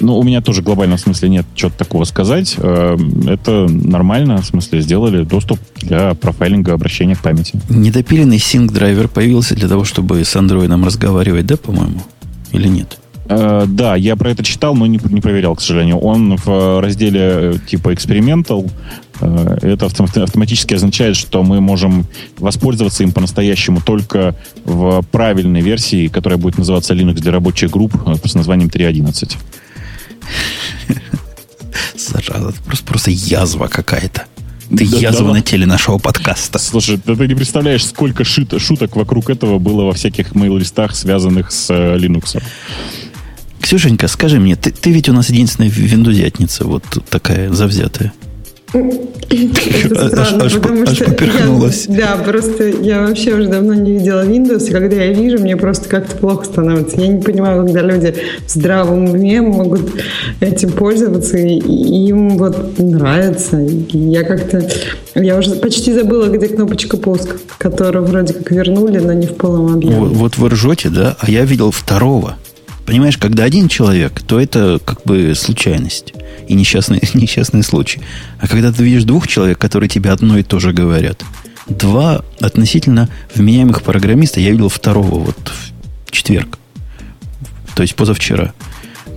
Ну, 0.00 0.18
у 0.18 0.22
меня 0.22 0.40
тоже 0.40 0.62
глобально 0.62 0.96
в 0.96 1.00
смысле 1.00 1.28
нет 1.28 1.46
чего-то 1.54 1.78
такого 1.78 2.04
сказать. 2.04 2.54
Э, 2.58 2.96
это 3.26 3.66
нормально, 3.68 4.38
в 4.38 4.46
смысле 4.46 4.80
сделали 4.80 5.24
доступ 5.24 5.58
для 5.76 6.14
профайлинга 6.14 6.72
обращения 6.72 7.14
к 7.14 7.20
памяти. 7.20 7.60
Недопиленный 7.68 8.38
sync 8.38 8.72
драйвер 8.72 9.08
появился 9.08 9.54
для 9.54 9.68
того, 9.68 9.84
чтобы 9.84 10.24
с 10.24 10.34
андроидом 10.36 10.84
разговаривать, 10.84 11.46
да, 11.46 11.56
по-моему? 11.56 12.00
Или 12.52 12.68
нет? 12.68 12.98
Uh, 13.30 13.64
да, 13.64 13.94
я 13.94 14.16
про 14.16 14.30
это 14.30 14.42
читал, 14.42 14.74
но 14.74 14.86
не, 14.86 14.98
не 15.08 15.20
проверял, 15.20 15.54
к 15.54 15.60
сожалению. 15.60 15.98
Он 15.98 16.36
в 16.36 16.80
разделе 16.80 17.20
э, 17.20 17.54
типа. 17.64 17.90
Uh, 17.90 18.70
это 19.62 19.86
автоматически 19.86 20.74
означает, 20.74 21.14
что 21.14 21.44
мы 21.44 21.60
можем 21.60 22.06
воспользоваться 22.38 23.04
им 23.04 23.12
по-настоящему 23.12 23.80
только 23.80 24.34
в 24.64 25.02
правильной 25.12 25.60
версии, 25.60 26.08
которая 26.08 26.40
будет 26.40 26.58
называться 26.58 26.92
Linux 26.92 27.20
для 27.20 27.30
рабочих 27.30 27.70
групп 27.70 27.94
с 28.24 28.34
названием 28.34 28.68
3.11. 28.68 29.36
Зараза, 31.96 32.50
это 32.50 32.62
просто, 32.62 32.86
просто 32.86 33.10
язва 33.10 33.68
какая-то. 33.68 34.26
Ты 34.68 34.88
да, 34.88 34.98
язва 34.98 35.28
да, 35.28 35.34
на 35.34 35.42
теле 35.42 35.66
нашего 35.66 35.98
подкаста. 35.98 36.58
Слушай, 36.58 36.96
ты, 36.96 37.16
ты 37.16 37.26
не 37.26 37.34
представляешь, 37.34 37.84
сколько 37.84 38.22
шит, 38.24 38.54
шуток 38.60 38.94
вокруг 38.94 39.28
этого 39.28 39.58
было 39.58 39.84
во 39.84 39.92
всяких 39.92 40.34
мейл-листах, 40.34 40.94
связанных 40.94 41.50
с 41.50 41.70
э, 41.70 41.96
Linux. 41.96 42.40
Ксюшенька, 43.60 44.06
скажи 44.06 44.38
мне, 44.38 44.56
ты, 44.56 44.70
ты 44.70 44.92
ведь 44.92 45.08
у 45.08 45.12
нас 45.12 45.28
единственная 45.28 45.70
виндузятница, 45.70 46.64
вот 46.64 46.84
такая 47.10 47.52
завзятая. 47.52 48.12
Это 48.72 50.08
странно, 50.08 50.48
потому 50.50 50.86
что 50.86 51.04
поперхнулась. 51.04 51.86
да, 51.88 52.16
просто 52.24 52.68
я 52.68 53.02
вообще 53.02 53.34
уже 53.34 53.48
давно 53.48 53.74
не 53.74 53.92
видела 53.92 54.26
Windows, 54.26 54.68
и 54.68 54.72
когда 54.72 54.96
я 54.96 55.12
вижу, 55.12 55.38
мне 55.38 55.56
просто 55.56 55.88
как-то 55.88 56.16
плохо 56.16 56.44
становится. 56.44 57.00
Я 57.00 57.08
не 57.08 57.22
понимаю, 57.22 57.64
когда 57.64 57.82
люди 57.82 58.14
в 58.46 58.50
здравом 58.50 59.10
уме 59.10 59.40
могут 59.40 59.92
этим 60.40 60.72
пользоваться, 60.72 61.36
и 61.36 61.58
им 61.58 62.38
вот 62.38 62.78
нравится. 62.78 63.58
Я 63.58 64.22
как-то... 64.24 64.68
Я 65.14 65.36
уже 65.36 65.56
почти 65.56 65.92
забыла, 65.92 66.26
где 66.26 66.48
кнопочка 66.48 66.96
пуск, 66.96 67.36
которую 67.58 68.04
вроде 68.04 68.34
как 68.34 68.50
вернули, 68.50 68.98
но 68.98 69.12
не 69.12 69.26
в 69.26 69.34
полном 69.34 69.74
объеме. 69.74 69.96
Вот, 69.96 70.12
вот 70.12 70.38
вы 70.38 70.48
ржете, 70.50 70.88
да? 70.88 71.16
А 71.18 71.30
я 71.30 71.44
видел 71.44 71.70
второго. 71.70 72.36
Понимаешь, 72.90 73.18
когда 73.18 73.44
один 73.44 73.68
человек, 73.68 74.20
то 74.20 74.40
это 74.40 74.80
как 74.84 75.04
бы 75.04 75.36
случайность 75.36 76.12
и 76.48 76.54
несчастный, 76.54 77.00
несчастный 77.14 77.62
случай. 77.62 78.00
А 78.40 78.48
когда 78.48 78.72
ты 78.72 78.82
видишь 78.82 79.04
двух 79.04 79.28
человек, 79.28 79.58
которые 79.58 79.88
тебе 79.88 80.10
одно 80.10 80.36
и 80.38 80.42
то 80.42 80.58
же 80.58 80.72
говорят, 80.72 81.22
два 81.68 82.24
относительно 82.40 83.08
вменяемых 83.32 83.84
программиста, 83.84 84.40
я 84.40 84.50
видел 84.50 84.68
второго 84.68 85.20
вот 85.20 85.52
в 86.04 86.10
четверг, 86.10 86.58
то 87.76 87.82
есть 87.82 87.94
позавчера– 87.94 88.54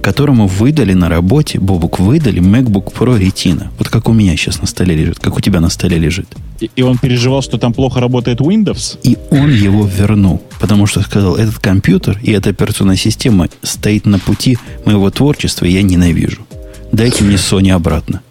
которому 0.03 0.47
выдали 0.47 0.93
на 0.93 1.09
работе, 1.09 1.59
Бобук, 1.59 1.97
выдали 1.97 2.41
MacBook 2.41 2.93
Pro 2.93 3.17
Retina. 3.17 3.69
Вот 3.79 3.87
как 3.87 4.09
у 4.09 4.13
меня 4.13 4.35
сейчас 4.35 4.59
на 4.59 4.67
столе 4.67 4.95
лежит, 4.95 5.19
как 5.19 5.37
у 5.37 5.41
тебя 5.41 5.61
на 5.61 5.69
столе 5.69 5.97
лежит. 5.97 6.27
И, 6.59 6.69
и 6.75 6.81
он 6.81 6.97
переживал, 6.97 7.41
что 7.41 7.57
там 7.57 7.73
плохо 7.73 8.01
работает 8.01 8.41
Windows? 8.41 8.99
И 9.01 9.17
он 9.31 9.49
его 9.49 9.87
вернул, 9.87 10.43
потому 10.59 10.85
что 10.87 11.01
сказал, 11.01 11.35
этот 11.35 11.57
компьютер 11.57 12.19
и 12.21 12.31
эта 12.31 12.49
операционная 12.49 12.97
система 12.97 13.47
стоит 13.63 14.05
на 14.05 14.19
пути 14.19 14.57
моего 14.85 15.09
творчества, 15.09 15.65
и 15.65 15.71
я 15.71 15.81
ненавижу. 15.81 16.45
Дайте 16.91 17.23
мне 17.23 17.37
Sony 17.37 17.71
обратно. 17.71 18.21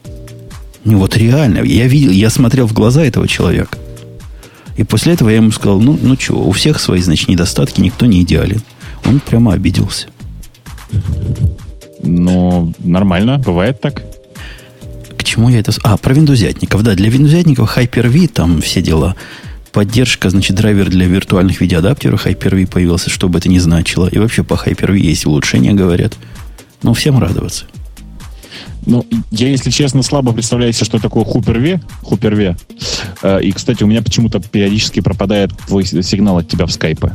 Ну 0.85 0.99
вот 0.99 1.17
реально, 1.17 1.63
я 1.65 1.89
видел, 1.89 2.11
я 2.11 2.29
смотрел 2.29 2.67
в 2.67 2.75
глаза 2.75 3.03
этого 3.03 3.27
человека. 3.27 3.79
И 4.77 4.85
после 4.85 5.15
этого 5.15 5.31
я 5.31 5.37
ему 5.37 5.51
сказал, 5.53 5.81
ну, 5.81 5.99
ну 6.01 6.17
что, 6.19 6.35
у 6.35 6.53
всех 6.53 6.79
свои, 6.81 7.01
значит, 7.01 7.29
недостатки, 7.29 7.81
никто 7.81 8.05
не 8.05 8.21
идеален. 8.23 8.61
Он 9.07 9.21
прямо 9.21 9.55
обиделся. 9.55 10.09
Но 12.03 12.73
нормально, 12.79 13.39
бывает 13.39 13.81
так. 13.81 14.03
К 15.17 15.25
чему 15.25 15.49
я 15.49 15.61
это... 15.61 15.73
А, 15.83 15.97
про 15.97 16.15
виндузятников. 16.15 16.83
Да, 16.83 16.95
для 16.95 17.09
виндузятников 17.09 17.77
Hyper-V, 17.77 18.29
там 18.29 18.61
все 18.61 18.83
дела. 18.83 19.15
Поддержка, 19.73 20.29
значит, 20.29 20.57
драйвер 20.57 20.91
для 20.91 21.07
виртуальных 21.07 21.61
видеоадаптеров 21.61 22.27
Hyper-V 22.27 22.67
появился, 22.67 23.09
что 23.09 23.29
бы 23.29 23.39
это 23.39 23.49
ни 23.49 23.59
значило. 23.59 24.07
И 24.09 24.19
вообще 24.19 24.43
по 24.43 24.55
Hyper-V 24.55 24.99
есть 24.99 25.25
улучшения, 25.27 25.73
говорят. 25.73 26.15
Ну, 26.83 26.93
всем 26.93 27.19
радоваться. 27.19 27.65
Ну, 28.87 29.07
я, 29.31 29.49
если 29.49 29.71
честно, 29.71 30.03
слабо 30.03 30.33
представляю 30.33 30.73
себе, 30.73 30.87
что 30.87 30.99
такое 30.99 31.25
Хуперве. 31.25 31.81
Хуперве. 32.03 32.57
Э, 33.23 33.41
и, 33.43 33.53
кстати, 33.53 33.85
у 33.85 33.87
меня 33.87 34.03
почему-то 34.03 34.41
периодически 34.41 35.01
пропадает 35.01 35.53
твой 35.67 35.85
сигнал 35.85 36.39
от 36.39 36.49
тебя 36.49 36.67
в 36.67 36.73
скайпе. 36.73 37.13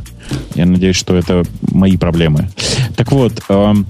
Я 0.54 0.66
надеюсь, 0.66 0.96
что 0.96 1.14
это 1.14 1.44
мои 1.72 1.96
проблемы. 1.96 2.48
Так 2.96 3.12
вот, 3.12 3.42
эм, 3.48 3.86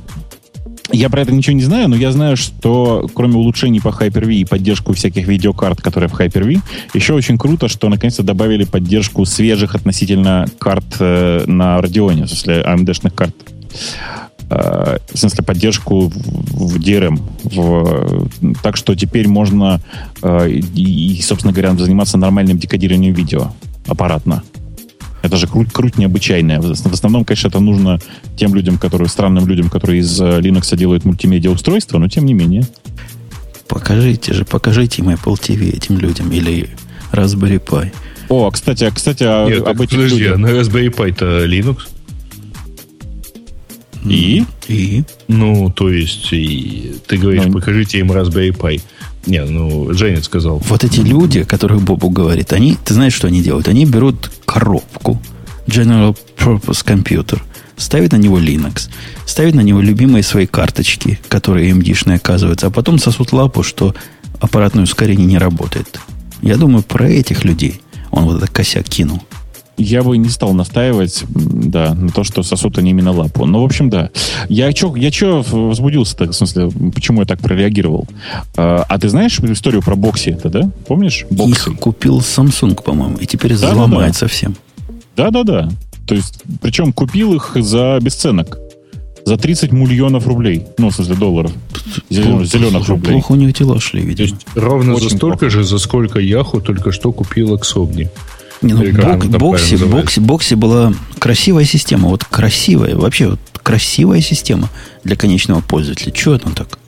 я 0.90 1.11
про 1.11 1.20
это 1.20 1.32
ничего 1.32 1.54
не 1.54 1.62
знаю, 1.62 1.88
но 1.88 1.96
я 1.96 2.12
знаю, 2.12 2.37
что 2.37 3.08
кроме 3.14 3.37
улучшений 3.37 3.80
по 3.80 3.88
Hyper-V 3.88 4.34
и 4.34 4.44
поддержку 4.44 4.94
всяких 4.94 5.26
видеокарт, 5.26 5.82
которые 5.82 6.08
в 6.08 6.18
Hyper-V, 6.18 6.61
еще 6.94 7.12
очень 7.12 7.37
круто, 7.37 7.68
что 7.68 7.88
наконец-то 7.88 8.22
добавили 8.22 8.64
поддержку 8.64 9.24
свежих 9.24 9.74
относительно 9.74 10.46
карт 10.58 10.96
э, 10.98 11.44
на 11.46 11.78
Radeon, 11.78 12.24
в 12.24 12.28
смысле 12.28 12.64
AMD-шных 12.66 13.14
карт. 13.14 13.34
Э, 14.50 14.98
в 15.12 15.18
смысле, 15.18 15.44
поддержку 15.44 16.08
в, 16.08 16.14
в 16.14 16.76
DRM. 16.78 17.20
В, 17.44 18.28
так 18.62 18.76
что 18.76 18.94
теперь 18.94 19.28
можно 19.28 19.80
э, 20.22 20.50
и, 20.50 21.20
собственно 21.22 21.52
говоря, 21.52 21.74
заниматься 21.74 22.16
нормальным 22.16 22.58
декодированием 22.58 23.12
видео 23.12 23.52
аппаратно. 23.87 24.42
Это 25.22 25.37
же 25.37 25.46
круть, 25.46 25.72
круть 25.72 25.98
необычайная. 25.98 26.61
В 26.61 26.92
основном, 26.92 27.24
конечно, 27.24 27.48
это 27.48 27.61
нужно 27.61 27.98
тем 28.37 28.54
людям, 28.54 28.78
которые, 28.78 29.08
странным 29.08 29.46
людям, 29.46 29.68
которые 29.68 30.00
из 30.00 30.20
э, 30.20 30.40
Linux 30.40 30.74
делают 30.76 31.04
мультимедиа 31.04 31.50
устройства, 31.50 31.98
но 31.98 32.08
тем 32.08 32.24
не 32.24 32.32
менее. 32.32 32.66
Покажите 33.66 34.32
же, 34.32 34.46
покажите 34.46 35.02
им 35.02 35.11
Apple 35.11 35.34
TV 35.34 35.76
этим 35.76 35.98
людям 35.98 36.32
или 36.32 36.70
Raspberry 37.12 37.62
Pi. 37.62 37.92
О, 38.30 38.50
кстати, 38.50 38.84
а, 38.84 38.90
кстати, 38.90 39.24
а 39.24 39.46
Нет, 39.46 39.66
об 39.66 39.80
этих 39.80 39.96
подожди, 39.96 40.20
людях... 40.20 40.37
а 40.37 40.38
на 40.38 40.46
Raspberry 40.48 40.94
Pi-то 40.94 41.44
Linux? 41.44 41.80
И? 44.04 44.44
И? 44.68 45.04
Ну, 45.28 45.70
то 45.70 45.90
есть, 45.90 46.32
и, 46.32 46.94
ты 47.06 47.16
говоришь, 47.16 47.44
ну, 47.46 47.52
покажите 47.52 47.98
им 47.98 48.12
Raspberry 48.12 48.56
Pi. 48.56 48.80
Не, 49.26 49.44
ну, 49.44 49.92
Женя 49.92 50.22
сказал. 50.22 50.58
Вот 50.58 50.84
эти 50.84 51.00
люди, 51.00 51.44
которых 51.44 51.82
Бобу 51.82 52.08
говорит, 52.08 52.52
они, 52.52 52.76
ты 52.84 52.94
знаешь, 52.94 53.12
что 53.12 53.26
они 53.26 53.42
делают? 53.42 53.68
Они 53.68 53.84
берут 53.84 54.30
коробку 54.46 55.20
General 55.66 56.16
Purpose 56.37 56.84
Computer, 56.84 57.40
ставят 57.76 58.12
на 58.12 58.16
него 58.16 58.38
Linux, 58.38 58.88
ставят 59.26 59.54
на 59.54 59.61
него 59.61 59.80
любимые 59.80 60.22
свои 60.22 60.46
карточки, 60.46 61.18
которые 61.28 61.70
AMD-шные 61.70 62.16
оказываются, 62.16 62.68
а 62.68 62.70
потом 62.70 62.98
сосут 62.98 63.32
лапу, 63.32 63.62
что 63.62 63.94
аппаратное 64.40 64.84
ускорение 64.84 65.26
не 65.26 65.38
работает. 65.38 66.00
Я 66.40 66.56
думаю, 66.56 66.82
про 66.82 67.08
этих 67.08 67.44
людей 67.44 67.80
он 68.11 68.24
вот 68.24 68.37
этот 68.37 68.50
косяк 68.50 68.84
кинул. 68.88 69.22
Я 69.78 70.02
бы 70.02 70.16
не 70.18 70.28
стал 70.28 70.52
настаивать, 70.54 71.24
да, 71.28 71.94
на 71.94 72.10
то, 72.10 72.24
что 72.24 72.42
сосут 72.42 72.78
они 72.78 72.90
именно 72.90 73.12
лапу. 73.12 73.46
Но, 73.46 73.62
в 73.62 73.64
общем, 73.64 73.88
да. 73.88 74.10
Я 74.48 74.72
чё, 74.72 74.94
я 74.96 75.10
чё 75.10 75.42
возбудился-то, 75.42 76.32
в 76.32 76.34
смысле, 76.34 76.70
почему 76.92 77.20
я 77.20 77.26
так 77.26 77.38
прореагировал? 77.38 78.08
А, 78.56 78.84
а 78.88 78.98
ты 78.98 79.08
знаешь 79.08 79.38
историю 79.38 79.82
про 79.82 79.94
Бокси 79.94 80.30
это, 80.30 80.50
да? 80.50 80.70
Помнишь? 80.86 81.26
Бокси. 81.30 81.70
Их 81.70 81.78
купил 81.78 82.18
Samsung, 82.18 82.82
по-моему, 82.82 83.18
и 83.18 83.26
теперь 83.26 83.52
да, 83.52 83.58
заломает 83.58 84.12
да, 84.12 84.12
да. 84.12 84.18
совсем. 84.18 84.56
Да-да-да. 85.16 85.68
То 86.06 86.14
есть, 86.14 86.42
причем 86.60 86.92
купил 86.92 87.34
их 87.34 87.52
за 87.54 87.98
бесценок. 88.00 88.58
За 89.24 89.36
30 89.36 89.72
миллионов 89.72 90.26
рублей. 90.26 90.64
Ну, 90.78 90.88
в 90.88 90.94
смысле, 90.94 91.14
долларов. 91.16 91.52
Зеленых, 92.08 92.46
зеленых 92.46 92.88
рублей. 92.88 93.12
Плохо 93.12 93.32
у 93.32 93.34
них 93.34 93.52
дела 93.52 93.78
шли, 93.78 94.00
видимо. 94.00 94.28
То 94.28 94.34
есть, 94.34 94.46
ровно 94.54 94.94
Очень 94.94 95.10
за 95.10 95.16
столько 95.16 95.38
плохо. 95.38 95.50
же, 95.50 95.64
за 95.64 95.78
сколько 95.78 96.18
Яху 96.18 96.60
только 96.60 96.92
что 96.92 97.12
купила 97.12 97.58
Ксобни. 97.58 98.08
Не, 98.62 98.75
ну, 98.75 98.92
бок, 98.92 99.27
бокси, 99.27 99.77
бокси, 99.77 100.21
бокси 100.21 100.55
была 100.55 100.92
красивая 101.18 101.64
система. 101.64 102.09
Вот 102.09 102.25
красивая, 102.25 102.97
вообще 102.97 103.29
вот 103.29 103.40
красивая 103.62 104.21
система 104.21 104.68
для 105.05 105.16
конечного 105.16 105.61
пользователя. 105.61 106.11
Чего 106.11 106.35
это 106.35 106.51
так 106.51 106.79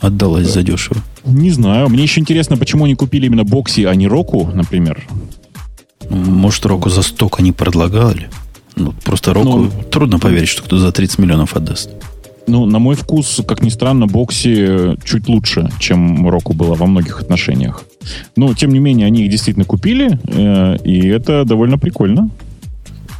отдалась 0.00 0.46
да. 0.46 0.52
задешево? 0.54 0.96
Не 1.24 1.50
знаю. 1.50 1.88
Мне 1.88 2.04
еще 2.04 2.20
интересно, 2.20 2.56
почему 2.56 2.84
они 2.84 2.94
купили 2.94 3.26
именно 3.26 3.44
бокси, 3.44 3.82
а 3.84 3.94
не 3.94 4.08
Року, 4.08 4.50
например. 4.54 5.06
Ну, 6.08 6.16
может, 6.16 6.64
Року 6.66 6.88
за 6.88 7.02
столько 7.02 7.42
не 7.42 7.52
предлагали? 7.52 8.30
Ну, 8.76 8.94
просто 9.04 9.34
Року 9.34 9.58
ну, 9.58 9.70
трудно 9.90 10.18
поверить, 10.18 10.48
что 10.48 10.62
кто 10.62 10.78
за 10.78 10.90
30 10.90 11.18
миллионов 11.18 11.54
отдаст. 11.54 11.90
Ну, 12.46 12.66
на 12.66 12.78
мой 12.78 12.96
вкус, 12.96 13.40
как 13.46 13.62
ни 13.62 13.68
странно, 13.68 14.06
Бокси 14.06 14.96
чуть 15.04 15.28
лучше, 15.28 15.70
чем 15.78 16.28
Року 16.28 16.52
было 16.52 16.74
во 16.74 16.86
многих 16.86 17.20
отношениях. 17.20 17.84
Но, 18.36 18.52
тем 18.54 18.72
не 18.72 18.78
менее, 18.78 19.06
они 19.06 19.22
их 19.22 19.30
действительно 19.30 19.64
купили, 19.64 20.18
э, 20.26 20.76
и 20.84 21.06
это 21.08 21.44
довольно 21.44 21.78
прикольно. 21.78 22.30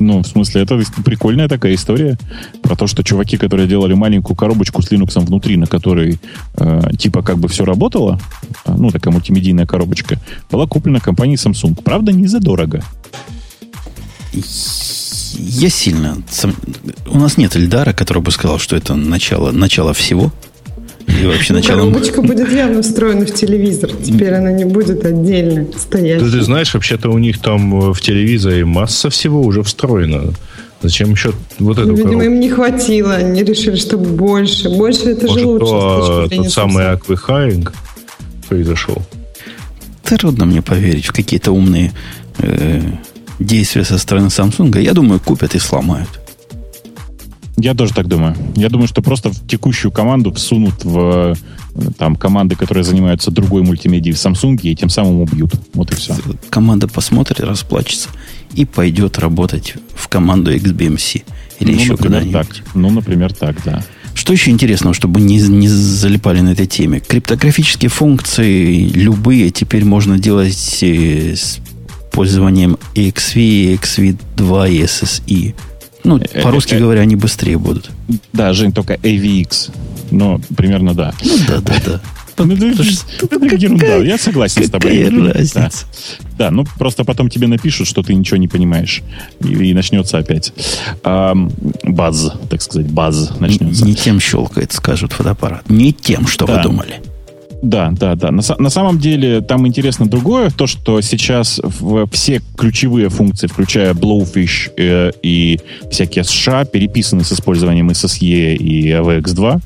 Ну, 0.01 0.23
в 0.23 0.27
смысле, 0.27 0.63
это 0.63 0.81
прикольная 1.05 1.47
такая 1.47 1.75
история 1.75 2.19
про 2.63 2.75
то, 2.75 2.87
что 2.87 3.05
чуваки, 3.05 3.37
которые 3.37 3.69
делали 3.69 3.93
маленькую 3.93 4.35
коробочку 4.35 4.81
с 4.81 4.91
Linux 4.91 5.21
внутри, 5.21 5.59
на 5.59 5.67
которой 5.67 6.19
э, 6.57 6.81
типа 6.99 7.23
как 7.23 7.39
бы 7.39 7.49
все 7.49 7.67
работало, 7.67 8.19
ну, 8.67 8.91
такая 8.91 9.13
мультимедийная 9.13 9.67
коробочка, 9.67 10.19
была 10.51 10.67
куплена 10.67 11.01
компанией 11.01 11.37
Samsung. 11.37 11.81
Правда, 11.83 12.13
не 12.13 12.27
задорого. 12.27 12.83
Я 15.35 15.69
сильно... 15.71 16.19
У 17.07 17.19
нас 17.19 17.37
нет 17.37 17.57
Эльдара, 17.57 17.93
который 17.93 18.23
бы 18.23 18.31
сказал, 18.31 18.59
что 18.59 18.77
это 18.77 18.95
начало, 18.95 19.51
начало 19.51 19.93
всего. 19.95 20.33
И 21.07 21.27
вообще 21.27 21.55
начало... 21.55 21.79
Коробочка 21.79 22.23
будет 22.23 22.53
явно 22.53 22.83
встроена 22.83 23.27
в 23.27 23.35
телевизор. 23.35 23.91
Теперь 24.05 24.35
она 24.35 24.53
не 24.53 24.65
будет 24.65 25.05
отдельно 25.05 25.67
стоять. 25.77 26.23
Да 26.23 26.31
ты 26.31 26.43
знаешь, 26.43 26.73
вообще-то 26.75 27.11
у 27.11 27.19
них 27.19 27.41
там 27.41 27.91
э, 27.91 27.93
в 27.93 28.01
телевизоре 28.01 28.65
масса 28.65 29.11
всего 29.11 29.43
уже 29.43 29.63
встроена. 29.63 30.33
Зачем 30.83 31.11
еще 31.11 31.33
вот 31.59 31.79
эту 31.79 31.89
Ну, 31.89 31.93
Видимо, 31.95 32.11
коробку? 32.13 32.27
им 32.31 32.41
не 32.41 32.49
хватило. 32.49 33.15
Они 33.15 33.43
решили, 33.43 33.77
что 33.77 33.99
больше. 33.99 34.71
Больше 34.71 35.11
это 35.11 35.27
же 35.29 35.45
Может, 35.45 35.47
лучше. 35.47 35.67
с 35.67 35.69
то, 35.69 36.27
зрения 36.29 36.45
тот 36.45 36.53
самый 36.53 36.91
аквихайинг 36.91 37.73
произошел. 38.49 39.03
Трудно 40.05 40.45
мне 40.47 40.63
поверить 40.63 41.07
в 41.07 41.13
какие-то 41.13 41.53
умные 41.53 41.93
э, 42.39 42.81
действия 43.41 43.85
со 43.85 43.99
стороны 43.99 44.27
Samsung. 44.27 44.81
Я 44.81 44.93
думаю, 44.93 45.19
купят 45.21 45.55
и 45.55 45.59
сломают. 45.59 46.21
Я 47.57 47.75
тоже 47.75 47.93
так 47.93 48.07
думаю. 48.07 48.37
Я 48.57 48.69
думаю, 48.69 48.89
что 48.89 49.03
просто 49.03 49.31
в 49.31 49.47
текущую 49.47 49.93
команду 49.93 50.33
всунут 50.33 50.83
в 50.83 51.35
э, 51.75 51.81
там 51.99 52.17
команды, 52.17 52.57
которые 52.57 52.85
занимаются 52.85 53.31
другой 53.31 53.63
мультимедией 53.63 54.15
в 54.15 54.19
Samsung, 54.19 54.59
и 54.63 54.75
тем 54.75 54.89
самым 54.89 55.21
убьют. 55.21 55.53
Вот 55.75 55.93
и 55.93 55.95
все. 55.95 56.15
Команда 56.49 56.89
посмотрит, 56.89 57.41
расплачется 57.41 58.09
и 58.55 58.65
пойдет 58.65 59.19
работать 59.19 59.75
в 59.95 60.09
команду 60.09 60.55
XBMC. 60.55 61.23
Или 61.61 61.73
ну, 61.73 61.81
еще 61.81 61.97
куда-нибудь. 61.97 62.33
так. 62.33 62.47
Ну, 62.75 62.91
например, 62.91 63.33
так, 63.35 63.57
да. 63.65 63.85
Что 64.15 64.33
еще 64.33 64.51
интересного, 64.51 64.95
чтобы 64.95 65.21
не, 65.21 65.39
не 65.39 65.69
залипали 65.69 66.41
на 66.41 66.51
этой 66.51 66.67
теме? 66.67 67.01
Криптографические 67.01 67.91
функции 67.91 68.89
любые 68.89 69.51
теперь 69.51 69.85
можно 69.85 70.19
делать 70.19 70.79
э, 70.81 71.37
с 71.37 71.61
пользованием 72.11 72.77
EXV, 72.95 73.79
EXV2 73.79 74.71
и 74.73 74.83
SSI. 74.83 75.55
Ну, 76.05 76.19
Э, 76.19 76.43
по-русски 76.43 76.75
э, 76.75 76.77
э. 76.79 76.81
говоря, 76.81 77.01
они 77.03 77.17
быстрее 77.17 77.59
будут. 77.59 77.91
Да, 78.33 78.53
Жень, 78.53 78.73
только 78.73 78.95
AVX. 78.95 79.71
Но 80.11 80.41
примерно 80.57 80.95
да. 80.95 81.13
Ну, 81.23 81.37
да, 81.47 81.61
да, 81.61 81.75
да. 81.87 82.01
Ну, 82.39 82.55
это 82.55 83.57
ерунда. 83.57 83.97
Я 83.97 84.17
согласен 84.17 84.65
с 84.65 84.71
тобой. 84.71 85.11
Да. 85.11 85.33
разница? 85.35 85.87
Да, 86.39 86.51
ну 86.51 86.65
просто 86.79 87.05
потом 87.05 87.29
тебе 87.29 87.47
напишут, 87.49 87.87
что 87.87 88.03
ты 88.03 88.15
ничего 88.15 88.39
не 88.39 88.49
понимаешь. 88.49 89.03
И, 89.45 89.53
и 89.53 89.75
начнется 89.75 90.17
опять 90.17 90.55
баз, 91.05 92.33
так 92.49 92.63
сказать, 92.63 92.91
баз 92.91 93.33
начнется. 93.39 93.85
Не 93.85 93.95
тем 93.95 94.21
щелкает, 94.21 94.73
скажут 94.73 95.13
фотоаппарат. 95.13 95.69
Не 95.69 95.93
тем, 95.93 96.27
что 96.27 96.47
Да. 96.47 96.57
вы 96.57 96.63
думали. 96.63 97.01
Да, 97.63 97.91
да, 97.93 98.15
да. 98.15 98.31
На, 98.31 98.43
на 98.59 98.71
самом 98.71 98.99
деле 98.99 99.43
там 99.43 99.67
интересно 99.67 100.07
другое, 100.07 100.49
то, 100.51 100.67
что 100.67 101.01
сейчас 101.03 101.61
в- 101.63 102.07
все 102.11 102.41
ключевые 102.57 103.11
функции, 103.11 103.49
включая 103.49 103.93
Blowfish 103.93 104.71
э, 104.79 105.13
и 105.23 105.61
всякие 105.91 106.25
США, 106.25 106.65
переписаны 106.65 107.23
с 107.23 107.33
использованием 107.33 107.91
SSE 107.91 108.55
и 108.57 108.89
AVX2, 108.91 109.61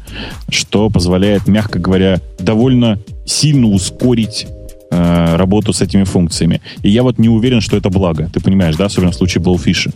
что 0.50 0.90
позволяет, 0.90 1.46
мягко 1.46 1.78
говоря, 1.78 2.20
довольно 2.40 2.98
сильно 3.26 3.68
ускорить 3.68 4.46
э, 4.90 5.36
работу 5.36 5.72
с 5.72 5.80
этими 5.80 6.02
функциями. 6.02 6.60
И 6.82 6.90
я 6.90 7.04
вот 7.04 7.18
не 7.18 7.28
уверен, 7.28 7.60
что 7.60 7.76
это 7.76 7.90
благо. 7.90 8.28
Ты 8.32 8.40
понимаешь, 8.40 8.74
да, 8.74 8.86
особенно 8.86 9.12
в 9.12 9.14
случае 9.14 9.42
Blowfish. 9.44 9.92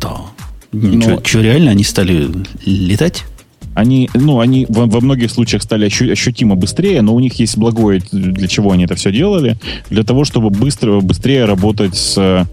Да. 0.00 0.16
Но- 0.72 1.20
Что, 1.24 1.40
реально 1.40 1.70
они 1.72 1.84
стали 1.84 2.28
летать? 2.64 3.24
Они, 3.74 4.10
ну, 4.14 4.40
они 4.40 4.66
во, 4.68 4.86
во 4.86 5.00
многих 5.00 5.30
случаях 5.30 5.62
стали 5.62 5.86
ощу- 5.86 6.10
ощутимо 6.12 6.56
быстрее, 6.56 7.00
но 7.02 7.14
у 7.14 7.20
них 7.20 7.34
есть 7.40 7.56
благое, 7.56 8.02
для 8.12 8.46
чего 8.48 8.72
они 8.72 8.84
это 8.84 8.94
все 8.96 9.10
делали, 9.12 9.56
для 9.90 10.02
того, 10.04 10.24
чтобы 10.24 10.50
быстро, 10.50 11.00
быстрее 11.00 11.46
работать 11.46 11.96
с 11.96 12.16
э, 12.18 12.44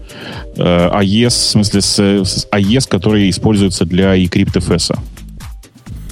AES, 0.56 1.28
в 1.28 1.32
смысле 1.32 1.80
с, 1.82 1.98
с 1.98 2.48
AES, 2.52 2.88
который 2.88 3.28
используется 3.28 3.84
для 3.84 4.16
eCryptFS. 4.16 4.98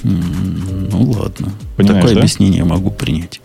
М, 0.03 0.89
Ну 0.91 1.11
ладно. 1.11 1.51
Понимаешь, 1.75 2.01
Такое 2.01 2.13
да? 2.15 2.19
объяснение 2.21 2.63
могу 2.63 2.91
принять. 2.91 3.41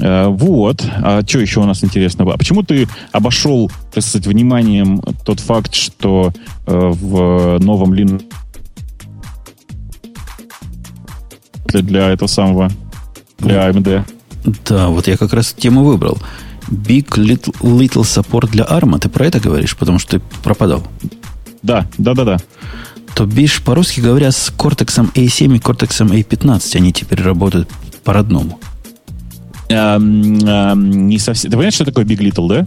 Э, 0.00 0.26
вот. 0.28 0.84
А 1.02 1.22
что 1.26 1.38
еще 1.38 1.60
у 1.60 1.64
нас 1.64 1.84
интересного? 1.84 2.34
А 2.34 2.36
почему 2.38 2.62
ты 2.62 2.88
обошел, 3.12 3.70
так 3.94 4.02
сказать, 4.04 4.26
вниманием 4.26 5.00
тот 5.24 5.40
факт, 5.40 5.74
что 5.74 6.32
э, 6.66 6.90
в 6.92 7.58
новом 7.60 7.94
Лин 7.94 8.20
для, 11.68 11.82
для 11.82 12.08
этого 12.10 12.28
самого 12.28 12.70
для 13.38 13.68
AMD 13.68 14.04
Да, 14.68 14.88
вот 14.88 15.06
я 15.08 15.16
как 15.16 15.32
раз 15.32 15.52
тему 15.52 15.84
выбрал. 15.84 16.18
Big 16.68 17.08
Little, 17.16 17.54
little 17.60 18.02
Support 18.02 18.50
для 18.50 18.64
ARM. 18.64 18.98
Ты 18.98 19.08
про 19.08 19.26
это 19.26 19.40
говоришь? 19.40 19.76
Потому 19.76 19.98
что 19.98 20.18
ты 20.18 20.24
пропадал. 20.42 20.86
Да, 21.62 21.86
да, 21.98 22.14
да, 22.14 22.24
да. 22.24 22.36
То 23.14 23.24
бишь, 23.24 23.62
по-русски 23.62 24.00
говоря, 24.00 24.30
с 24.30 24.52
Cortex 24.56 25.10
A7 25.14 25.56
и 25.56 25.58
Cortex 25.58 26.06
A15 26.06 26.76
они 26.76 26.92
теперь 26.92 27.22
работают 27.22 27.68
по-родному. 28.04 28.58
Эм, 29.68 30.38
эм, 30.38 31.08
не 31.08 31.18
совсем. 31.18 31.50
Ты 31.50 31.56
понимаешь, 31.56 31.74
что 31.74 31.84
такое 31.84 32.04
Big 32.04 32.18
Little, 32.18 32.48
да? 32.48 32.66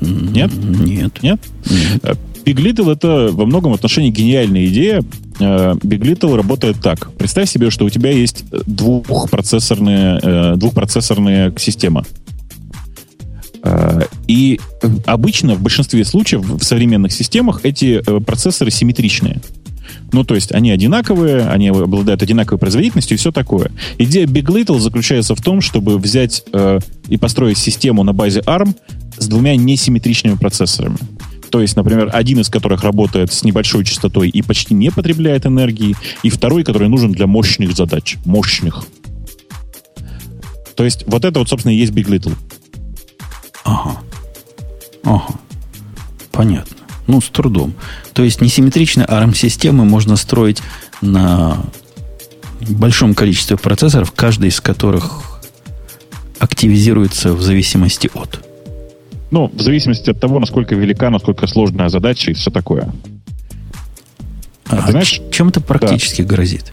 Нет? 0.00 0.52
Нет. 0.54 1.22
Нет? 1.22 1.40
Нет. 1.70 2.00
Э, 2.02 2.14
Big 2.44 2.56
Little 2.56 2.92
это 2.92 3.30
во 3.32 3.46
многом 3.46 3.72
отношении 3.72 4.10
гениальная 4.10 4.66
идея. 4.66 5.02
Э, 5.40 5.74
Big 5.74 6.00
Little 6.00 6.36
работает 6.36 6.76
так. 6.82 7.10
Представь 7.12 7.50
себе, 7.50 7.70
что 7.70 7.84
у 7.84 7.90
тебя 7.90 8.10
есть 8.10 8.44
двухпроцессорная, 8.66 10.20
э, 10.22 10.56
двухпроцессорная 10.56 11.52
система. 11.58 12.04
Э, 13.62 14.02
И 14.26 14.60
э, 14.82 14.88
обычно 15.06 15.54
в 15.54 15.60
большинстве 15.62 16.04
случаев 16.04 16.42
в 16.42 16.62
современных 16.62 17.12
системах 17.12 17.60
эти 17.64 18.02
э, 18.04 18.20
процессоры 18.20 18.70
симметричные. 18.70 19.40
Ну, 20.12 20.24
то 20.24 20.34
есть 20.34 20.52
они 20.52 20.70
одинаковые, 20.70 21.46
они 21.48 21.68
обладают 21.68 22.22
одинаковой 22.22 22.58
производительностью 22.58 23.16
и 23.16 23.18
все 23.18 23.32
такое. 23.32 23.70
Идея 23.98 24.26
Big 24.26 24.44
Little 24.44 24.78
заключается 24.78 25.34
в 25.34 25.40
том, 25.40 25.60
чтобы 25.60 25.98
взять 25.98 26.44
э, 26.52 26.78
и 27.08 27.16
построить 27.16 27.58
систему 27.58 28.02
на 28.04 28.12
базе 28.12 28.40
ARM 28.40 28.74
с 29.18 29.26
двумя 29.26 29.56
несимметричными 29.56 30.36
процессорами. 30.36 30.96
То 31.50 31.60
есть, 31.60 31.76
например, 31.76 32.10
один 32.12 32.40
из 32.40 32.48
которых 32.48 32.82
работает 32.82 33.32
с 33.32 33.44
небольшой 33.44 33.84
частотой 33.84 34.28
и 34.28 34.42
почти 34.42 34.74
не 34.74 34.90
потребляет 34.90 35.46
энергии, 35.46 35.96
и 36.22 36.30
второй, 36.30 36.64
который 36.64 36.88
нужен 36.88 37.12
для 37.12 37.26
мощных 37.26 37.74
задач. 37.74 38.16
Мощных. 38.24 38.84
То 40.74 40.84
есть, 40.84 41.04
вот 41.06 41.24
это 41.24 41.38
вот, 41.38 41.48
собственно, 41.48 41.72
и 41.72 41.76
есть 41.76 41.92
Big 41.92 42.06
Little. 42.06 42.34
Ага. 43.64 44.00
Ага. 45.04 45.34
Понятно. 46.32 46.76
Ну, 47.06 47.20
с 47.20 47.28
трудом. 47.28 47.74
То 48.12 48.22
есть 48.22 48.40
несимметричные 48.40 49.06
ARM-системы 49.06 49.84
можно 49.84 50.16
строить 50.16 50.62
на 51.00 51.58
большом 52.60 53.14
количестве 53.14 53.56
процессоров, 53.56 54.12
каждый 54.12 54.48
из 54.48 54.60
которых 54.60 55.40
активизируется 56.38 57.34
в 57.34 57.42
зависимости 57.42 58.10
от. 58.14 58.44
Ну, 59.34 59.50
в 59.52 59.60
зависимости 59.60 60.10
от 60.10 60.20
того, 60.20 60.38
насколько 60.38 60.76
велика, 60.76 61.10
насколько 61.10 61.48
сложная 61.48 61.88
задача 61.88 62.30
и 62.30 62.34
все 62.34 62.52
такое. 62.52 62.92
А, 64.66 64.80
ты 64.82 64.92
знаешь- 64.92 65.20
чем 65.32 65.48
это 65.48 65.60
практически 65.60 66.22
грозит? 66.22 66.72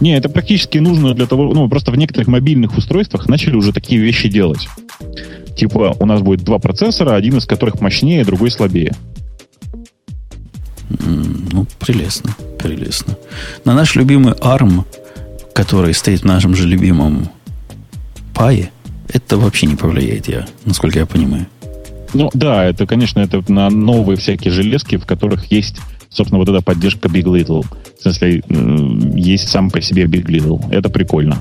Не, 0.00 0.16
это 0.16 0.30
практически 0.30 0.78
нужно 0.78 1.12
для 1.12 1.26
того, 1.26 1.52
ну, 1.52 1.68
просто 1.68 1.90
в 1.90 1.96
некоторых 1.96 2.26
мобильных 2.26 2.78
устройствах 2.78 3.28
начали 3.28 3.54
уже 3.54 3.74
такие 3.74 4.00
вещи 4.00 4.30
делать. 4.30 4.66
Типа, 5.58 5.94
у 5.98 6.06
нас 6.06 6.22
будет 6.22 6.40
два 6.40 6.58
процессора, 6.58 7.16
один 7.16 7.36
из 7.36 7.44
которых 7.44 7.82
мощнее, 7.82 8.24
другой 8.24 8.50
слабее. 8.50 8.94
Ну, 10.88 11.66
прелестно, 11.80 12.34
прелестно. 12.58 13.18
На 13.66 13.74
наш 13.74 13.94
любимый 13.94 14.32
ARM, 14.32 14.84
который 15.52 15.92
стоит 15.92 16.22
в 16.22 16.24
нашем 16.24 16.56
же 16.56 16.66
любимом 16.66 17.28
пае, 18.32 18.70
это 19.10 19.36
вообще 19.36 19.66
не 19.66 19.76
повлияет, 19.76 20.28
я, 20.28 20.46
насколько 20.64 20.98
я 20.98 21.04
понимаю. 21.04 21.46
Ну, 22.14 22.30
да, 22.32 22.64
это, 22.64 22.86
конечно, 22.86 23.20
это 23.20 23.42
на 23.48 23.68
новые 23.70 24.16
всякие 24.16 24.52
железки, 24.52 24.96
в 24.96 25.04
которых 25.04 25.50
есть, 25.52 25.76
собственно, 26.10 26.38
вот 26.38 26.48
эта 26.48 26.62
поддержка 26.62 27.08
Big 27.08 27.24
Little. 27.24 27.66
В 27.98 28.02
смысле, 28.02 28.42
есть 29.14 29.48
сам 29.48 29.70
по 29.70 29.80
себе 29.80 30.04
Big 30.04 30.26
Little. 30.26 30.72
Это 30.72 30.88
прикольно. 30.88 31.38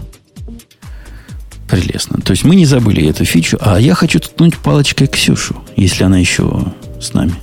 Прелестно. 1.69 2.19
То 2.21 2.31
есть 2.31 2.43
мы 2.43 2.55
не 2.55 2.65
забыли 2.65 3.07
эту 3.09 3.25
фичу, 3.25 3.57
а 3.62 3.79
я 3.79 3.93
хочу 3.95 4.19
ткнуть 4.19 4.57
палочкой 4.57 5.07
Ксюшу, 5.07 5.55
если 5.75 6.03
она 6.03 6.17
еще 6.19 6.73
с 7.01 7.13
нами. 7.13 7.33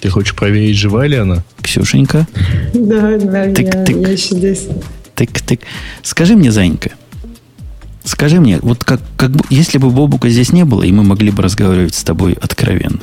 Ты 0.00 0.08
хочешь 0.10 0.34
проверить, 0.34 0.76
жива 0.76 1.06
ли 1.06 1.16
она? 1.16 1.42
Ксюшенька, 1.62 2.26
Да, 2.74 3.16
да, 3.18 3.44
я 3.44 3.52
еще 4.10 4.34
здесь. 4.34 4.66
тык-тык. 5.14 5.60
Скажи 6.02 6.34
мне, 6.36 6.50
Занька, 6.50 6.90
скажи 8.04 8.40
мне, 8.40 8.58
вот 8.60 8.84
как, 8.84 9.00
как 9.16 9.30
бы, 9.30 9.44
если 9.50 9.78
бы 9.78 9.90
Бобука 9.90 10.28
здесь 10.28 10.52
не 10.52 10.64
было, 10.64 10.82
и 10.82 10.92
мы 10.92 11.02
могли 11.02 11.30
бы 11.30 11.42
разговаривать 11.42 11.94
с 11.94 12.02
тобой 12.02 12.34
откровенно. 12.34 13.00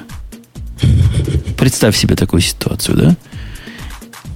Представь 1.58 1.98
себе 1.98 2.16
такую 2.16 2.42
ситуацию, 2.42 2.98
да? 2.98 3.18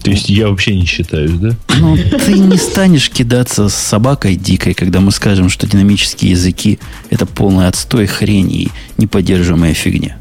То 0.03 0.11
есть 0.11 0.29
я 0.29 0.49
вообще 0.49 0.75
не 0.75 0.85
считаюсь, 0.85 1.31
да? 1.31 1.51
Ну, 1.79 1.97
ты 1.97 2.33
не 2.33 2.57
станешь 2.57 3.09
кидаться 3.09 3.69
с 3.69 3.73
собакой 3.73 4.35
дикой, 4.35 4.73
когда 4.73 4.99
мы 4.99 5.11
скажем, 5.11 5.49
что 5.49 5.65
динамические 5.65 6.31
языки– 6.31 6.79
это 7.09 7.25
полный 7.25 7.67
отстой, 7.67 8.05
хрень 8.05 8.51
и 8.51 8.71
неподдерживаемая 8.97 9.73
фигня. 9.73 10.17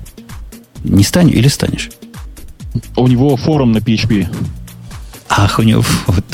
Не 0.85 1.02
станешь 1.02 1.35
или 1.35 1.48
станешь? 1.48 1.90
У 2.96 3.09
него 3.09 3.37
форум 3.37 3.72
на 3.72 3.78
PHP. 3.78 4.28
Ах, 5.37 5.59
него... 5.59 5.85
Вот. 6.07 6.25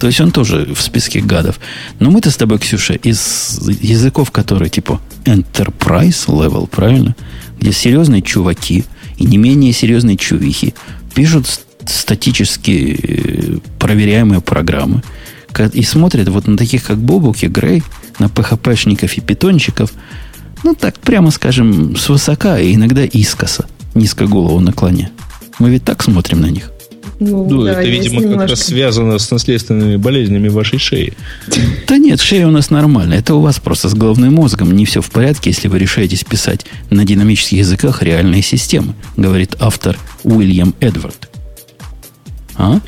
То 0.00 0.06
есть 0.06 0.20
он 0.20 0.30
тоже 0.30 0.72
в 0.74 0.80
списке 0.80 1.20
гадов. 1.20 1.60
Но 1.98 2.10
мы-то 2.10 2.30
с 2.30 2.36
тобой, 2.36 2.58
Ксюша, 2.58 2.94
из 2.94 3.60
языков, 3.80 4.30
которые 4.30 4.68
типа 4.68 5.00
enterprise 5.24 6.26
level, 6.26 6.66
правильно? 6.66 7.14
Где 7.60 7.72
серьезные 7.72 8.22
чуваки 8.22 8.84
и 9.16 9.24
не 9.24 9.36
менее 9.36 9.72
серьезные 9.72 10.16
чувихи 10.16 10.74
пишут 11.14 11.46
статически 11.86 12.98
э, 13.02 13.58
проверяемые 13.78 14.40
программы 14.40 15.02
и 15.72 15.82
смотрят 15.82 16.28
вот 16.28 16.46
на 16.46 16.56
таких, 16.56 16.84
как 16.84 16.98
Бобуки, 16.98 17.46
Грей, 17.46 17.82
на 18.18 18.26
PHP-шников 18.26 19.16
и 19.16 19.20
питончиков, 19.20 19.92
ну, 20.62 20.74
так, 20.74 20.98
прямо 20.98 21.30
скажем, 21.30 21.96
свысока 21.96 22.58
и 22.58 22.74
иногда 22.74 23.04
искоса, 23.04 23.66
низко 23.94 24.26
голову 24.26 24.60
наклоня. 24.60 25.10
Мы 25.58 25.70
ведь 25.70 25.84
так 25.84 26.02
смотрим 26.02 26.40
на 26.40 26.50
них. 26.50 26.70
Ну, 27.20 27.48
ну 27.48 27.64
да, 27.64 27.72
это, 27.72 27.88
видимо, 27.88 28.20
немножко... 28.20 28.40
как 28.40 28.50
раз 28.50 28.60
связано 28.60 29.18
с 29.18 29.30
наследственными 29.30 29.96
болезнями 29.96 30.48
вашей 30.48 30.78
шеи. 30.78 31.14
Да 31.88 31.98
нет, 31.98 32.20
шея 32.20 32.46
у 32.46 32.50
нас 32.50 32.70
нормальная. 32.70 33.18
Это 33.18 33.34
у 33.34 33.40
вас 33.40 33.58
просто 33.58 33.88
с 33.88 33.94
головным 33.94 34.34
мозгом 34.34 34.70
не 34.70 34.84
все 34.84 35.00
в 35.00 35.10
порядке, 35.10 35.50
если 35.50 35.68
вы 35.68 35.78
решаетесь 35.78 36.22
писать 36.22 36.64
на 36.90 37.04
динамических 37.04 37.58
языках 37.58 38.02
реальные 38.02 38.42
системы, 38.42 38.94
говорит 39.16 39.56
автор 39.58 39.98
Уильям 40.22 40.74
Эдвард. 40.80 41.28
А? 42.56 42.80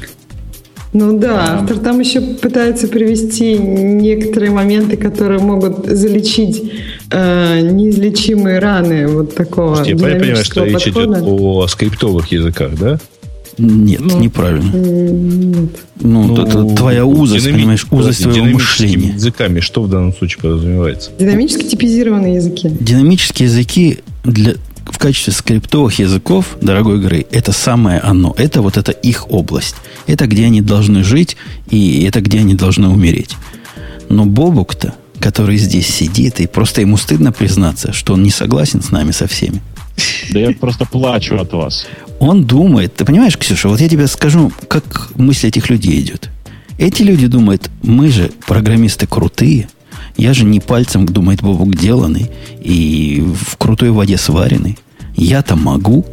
Ну 0.92 1.18
да, 1.18 1.60
автор 1.60 1.78
там 1.78 2.00
еще 2.00 2.20
пытается 2.20 2.88
привести 2.88 3.56
некоторые 3.56 4.50
моменты, 4.50 4.96
которые 4.96 5.38
могут 5.38 5.86
залечить 5.86 6.72
э, 7.12 7.60
неизлечимые 7.60 8.58
раны 8.58 9.06
вот 9.06 9.34
такого. 9.36 9.76
Слушайте, 9.76 10.04
я 10.04 10.18
понимаю, 10.18 10.44
что 10.44 10.64
речь 10.64 10.88
идет 10.88 11.22
о 11.22 11.66
скриптовых 11.68 12.32
языках, 12.32 12.72
да? 12.78 12.98
Нет, 13.60 14.00
ну, 14.00 14.18
неправильно. 14.18 14.70
Нет. 14.72 15.70
Ну, 16.00 16.24
ну 16.24 16.42
это 16.42 16.64
твоя 16.74 17.04
узость, 17.04 17.44
динами... 17.44 17.58
понимаешь, 17.58 17.86
узость 17.90 18.22
твоего 18.22 18.46
мышления. 18.46 19.12
языками 19.12 19.60
что 19.60 19.82
в 19.82 19.90
данном 19.90 20.14
случае 20.14 20.40
подразумевается? 20.40 21.10
Динамически 21.18 21.64
типизированные 21.64 22.36
языки. 22.36 22.70
Динамические 22.80 23.48
языки 23.48 23.98
для, 24.24 24.54
в 24.86 24.98
качестве 24.98 25.32
скриптовых 25.32 25.98
языков, 25.98 26.56
дорогой 26.60 27.00
Грей, 27.00 27.26
это 27.30 27.52
самое 27.52 28.00
оно. 28.00 28.34
Это 28.38 28.62
вот 28.62 28.76
это 28.76 28.92
их 28.92 29.30
область. 29.30 29.76
Это 30.06 30.26
где 30.26 30.46
они 30.46 30.62
должны 30.62 31.04
жить, 31.04 31.36
и 31.70 32.04
это 32.04 32.20
где 32.20 32.38
они 32.38 32.54
должны 32.54 32.88
умереть. 32.88 33.36
Но 34.08 34.24
Бобук-то, 34.24 34.94
который 35.20 35.58
здесь 35.58 35.86
сидит, 35.86 36.40
и 36.40 36.46
просто 36.46 36.80
ему 36.80 36.96
стыдно 36.96 37.30
признаться, 37.30 37.92
что 37.92 38.14
он 38.14 38.22
не 38.22 38.30
согласен 38.30 38.82
с 38.82 38.90
нами 38.90 39.12
со 39.12 39.26
всеми. 39.26 39.60
Да 40.30 40.38
я 40.38 40.52
просто 40.52 40.84
плачу 40.84 41.36
от 41.36 41.52
вас. 41.52 41.86
Он 42.18 42.44
думает, 42.44 42.94
ты 42.94 43.04
понимаешь, 43.04 43.36
Ксюша, 43.36 43.68
вот 43.68 43.80
я 43.80 43.88
тебе 43.88 44.06
скажу, 44.06 44.52
как 44.68 45.10
мысль 45.16 45.48
этих 45.48 45.70
людей 45.70 46.00
идет. 46.00 46.30
Эти 46.78 47.02
люди 47.02 47.26
думают, 47.26 47.70
мы 47.82 48.08
же 48.08 48.30
программисты 48.46 49.06
крутые, 49.06 49.68
я 50.16 50.34
же 50.34 50.44
не 50.44 50.60
пальцем, 50.60 51.06
думает 51.06 51.42
Бобук, 51.42 51.74
деланный 51.76 52.30
и 52.60 53.22
в 53.34 53.56
крутой 53.56 53.90
воде 53.90 54.16
сваренный. 54.18 54.78
Я-то 55.16 55.56
могу. 55.56 56.04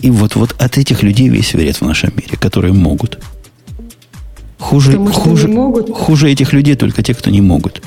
И 0.00 0.10
вот, 0.10 0.36
вот 0.36 0.54
от 0.60 0.78
этих 0.78 1.02
людей 1.02 1.28
весь 1.28 1.54
вред 1.54 1.76
в 1.76 1.82
нашем 1.82 2.12
мире, 2.16 2.36
которые 2.38 2.74
могут. 2.74 3.18
Хуже, 4.58 4.98
хуже, 5.12 5.48
могут. 5.48 5.90
хуже 5.90 6.30
этих 6.30 6.52
людей 6.52 6.74
только 6.74 7.02
те, 7.02 7.14
кто 7.14 7.30
не 7.30 7.40
могут 7.40 7.82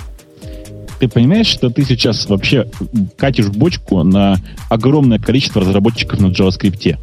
ты 0.99 1.07
понимаешь, 1.07 1.47
что 1.47 1.69
ты 1.69 1.83
сейчас 1.83 2.27
вообще 2.27 2.69
катишь 3.17 3.47
бочку 3.47 4.03
на 4.03 4.37
огромное 4.69 5.19
количество 5.19 5.61
разработчиков 5.61 6.19
на 6.19 6.27
JavaScript? 6.27 6.97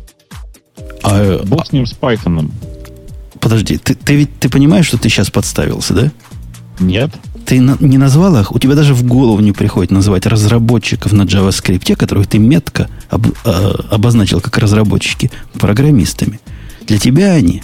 А, 1.03 1.43
Бог 1.45 1.67
с 1.67 1.73
ним, 1.73 1.87
с 1.87 1.93
Python. 1.93 2.51
Подожди, 3.41 3.79
ты, 3.79 3.95
ты 3.95 4.17
ведь 4.17 4.39
ты 4.41 4.49
понимаешь, 4.49 4.87
что 4.87 4.99
ты 4.99 5.09
сейчас 5.09 5.31
подставился, 5.31 5.95
да? 5.95 6.13
Нет. 6.81 7.11
Ты 7.45 7.61
на, 7.61 7.77
не 7.79 7.99
назвал 7.99 8.37
их? 8.41 8.53
У 8.53 8.59
тебя 8.59 8.75
даже 8.75 8.95
в 8.95 9.05
голову 9.05 9.41
не 9.41 9.53
приходит 9.53 9.91
называть 9.91 10.27
разработчиков 10.27 11.13
на 11.13 11.23
JavaScript, 11.23 11.95
которых 11.97 12.27
ты 12.27 12.39
метко 12.39 12.89
об, 13.11 13.27
э, 13.27 13.75
обозначил 13.91 14.41
как 14.41 14.57
разработчики, 14.59 15.31
программистами. 15.59 16.41
Для 16.87 16.99
тебя 16.99 17.33
они 17.33 17.63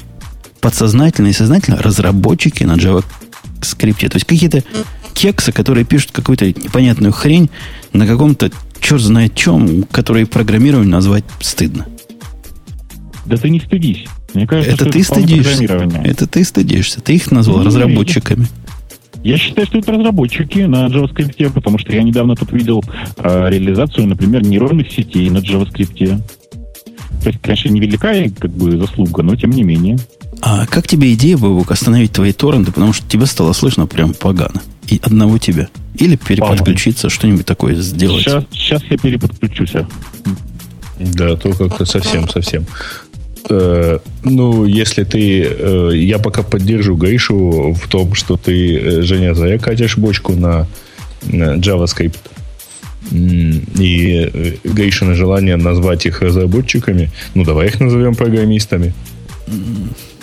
подсознательно 0.60 1.28
и 1.28 1.32
сознательно 1.32 1.78
разработчики 1.78 2.64
на 2.64 2.74
JavaScript. 2.74 4.08
То 4.08 4.16
есть 4.16 4.26
какие-то 4.26 4.62
кексы, 5.20 5.52
которые 5.52 5.84
пишут 5.84 6.12
какую-то 6.12 6.46
непонятную 6.46 7.12
хрень 7.12 7.50
на 7.92 8.06
каком-то 8.06 8.50
черт 8.80 9.02
знает 9.02 9.34
чем, 9.34 9.82
которые 9.82 10.24
программирование 10.24 10.90
назвать 10.90 11.24
стыдно. 11.40 11.86
Да 13.26 13.36
ты 13.36 13.50
не 13.50 13.60
стыдись. 13.60 14.06
Мне 14.32 14.46
кажется, 14.46 14.72
это 14.72 14.86
ты 14.86 15.00
это 15.00 15.14
стыдишься. 15.14 15.64
Это 16.04 16.26
ты 16.26 16.42
стыдишься. 16.42 17.02
Ты 17.02 17.16
их 17.16 17.30
назвал 17.30 17.58
ну, 17.58 17.64
разработчиками. 17.64 18.46
Я 19.22 19.36
считаю, 19.36 19.66
что 19.66 19.76
это 19.76 19.92
разработчики 19.92 20.60
на 20.60 20.86
JavaScript, 20.86 21.52
потому 21.52 21.76
что 21.76 21.92
я 21.92 22.02
недавно 22.02 22.34
тут 22.34 22.52
видел 22.52 22.82
э, 23.18 23.50
реализацию, 23.50 24.06
например, 24.06 24.42
нейронных 24.42 24.90
сетей 24.90 25.28
на 25.28 25.38
JavaScript. 25.38 26.18
То 27.22 27.28
есть, 27.28 27.42
конечно, 27.42 27.68
невелика 27.68 28.14
как 28.38 28.50
бы 28.52 28.78
заслуга, 28.78 29.22
но 29.22 29.36
тем 29.36 29.50
не 29.50 29.64
менее. 29.64 29.98
А 30.42 30.66
как 30.66 30.86
тебе 30.86 31.12
идея, 31.14 31.36
Бобук, 31.36 31.70
остановить 31.70 32.12
твои 32.12 32.32
торренты, 32.32 32.72
потому 32.72 32.92
что 32.92 33.06
тебя 33.06 33.26
стало 33.26 33.52
слышно 33.52 33.86
прям 33.86 34.14
погано? 34.14 34.62
И 34.88 34.98
одного 35.02 35.38
тебя. 35.38 35.68
Или 35.94 36.16
переподключиться, 36.16 37.10
что-нибудь 37.10 37.46
такое 37.46 37.74
сделать. 37.74 38.22
Сейчас, 38.22 38.44
сейчас 38.52 38.82
я 38.84 38.96
переподключусь. 38.96 39.72
Да, 40.98 41.36
то 41.36 41.52
как-то 41.52 41.84
совсем-совсем. 41.84 42.66
Э, 43.48 43.98
ну, 44.24 44.64
если 44.64 45.04
ты... 45.04 45.42
Э, 45.42 45.90
я 45.94 46.18
пока 46.18 46.42
поддержу 46.42 46.96
Гришу 46.96 47.72
в 47.72 47.88
том, 47.88 48.14
что 48.14 48.36
ты, 48.36 48.76
э, 48.76 49.02
Женя, 49.02 49.34
зря 49.34 49.58
катишь 49.58 49.96
бочку 49.96 50.34
на, 50.34 50.66
на 51.22 51.56
JavaScript. 51.56 52.18
И 53.10 54.30
э, 54.32 54.54
Гришина 54.62 55.14
желание 55.14 55.56
назвать 55.56 56.06
их 56.06 56.22
разработчиками, 56.22 57.10
ну, 57.34 57.44
давай 57.44 57.68
их 57.68 57.80
назовем 57.80 58.14
программистами. 58.14 58.92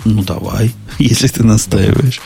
Ну, 0.07 0.23
давай, 0.23 0.71
если 0.99 1.27
ты 1.27 1.43
настаиваешь 1.43 2.21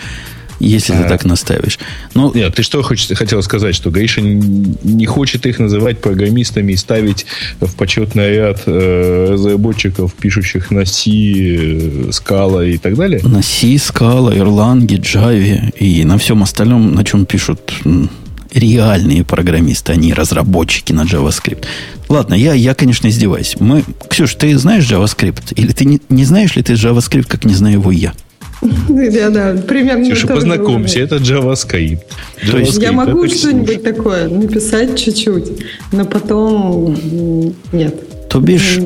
если 0.62 0.94
а. 0.94 1.04
ты 1.04 1.10
так 1.10 1.26
настаиваешь. 1.26 1.80
Но... 2.14 2.32
Нет, 2.34 2.56
ты 2.56 2.64
что 2.64 2.82
хочешь, 2.84 3.18
хотел 3.18 3.42
сказать, 3.42 3.76
что 3.76 3.90
Гриша 3.90 4.22
не 4.22 5.06
хочет 5.06 5.46
их 5.46 5.60
называть 5.60 6.00
программистами 6.00 6.74
и 6.74 6.76
ставить 6.76 7.26
в 7.60 7.76
почетный 7.76 8.36
ряд 8.36 8.64
э, 8.66 9.28
разработчиков, 9.32 10.14
пишущих 10.14 10.72
на 10.72 10.86
C, 10.86 11.10
э, 11.10 12.10
Scala 12.10 12.70
и 12.70 12.78
так 12.78 12.96
далее? 12.96 13.22
На 13.24 13.42
C, 13.42 13.68
Scala, 13.76 14.38
Erlang, 14.38 14.86
Java 14.86 15.72
и 15.76 16.04
на 16.04 16.18
всем 16.18 16.44
остальном, 16.44 16.94
на 16.94 17.04
чем 17.04 17.26
пишут 17.26 17.60
реальные 18.54 19.24
программисты, 19.24 19.94
а 19.94 19.96
не 19.96 20.14
разработчики 20.14 20.94
на 20.94 21.02
JavaScript. 21.02 21.66
Ладно, 22.10 22.34
я, 22.34 22.54
я 22.54 22.74
конечно, 22.74 23.08
издеваюсь. 23.08 23.56
Мы, 23.60 23.84
Ксюш, 24.10 24.36
ты 24.36 24.58
знаешь 24.58 24.90
JavaScript? 24.90 25.54
Или 25.56 25.72
ты 25.72 25.86
не, 25.86 26.02
не 26.10 26.26
знаешь 26.26 26.56
ли 26.56 26.64
ты 26.64 26.74
JavaScript, 26.74 27.28
как 27.28 27.46
не 27.46 27.54
знаю 27.54 27.76
его 27.76 27.92
я? 27.92 28.14
Да, 28.62 29.30
да, 29.30 29.62
примерно. 29.68 30.06
Ксюша, 30.06 30.28
познакомься, 30.28 31.00
это 31.00 31.16
JavaScript. 31.16 32.02
То 32.50 32.58
есть 32.58 32.78
я 32.78 32.92
могу 32.92 33.28
что-нибудь 33.28 33.84
такое 33.84 34.30
написать 34.30 35.00
чуть-чуть, 35.00 35.64
но 35.92 36.06
потом 36.06 36.96
нет. 37.72 37.96
То 38.30 38.40
бишь, 38.40 38.80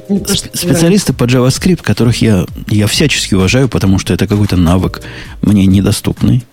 специалисты 0.53 1.13
по 1.13 1.25
JavaScript, 1.25 1.83
которых 1.83 2.21
я, 2.21 2.45
я 2.67 2.87
всячески 2.87 3.35
уважаю, 3.35 3.69
потому 3.69 3.99
что 3.99 4.13
это 4.13 4.27
какой-то 4.27 4.57
навык 4.57 5.01
мне 5.43 5.67
недоступный, 5.67 6.43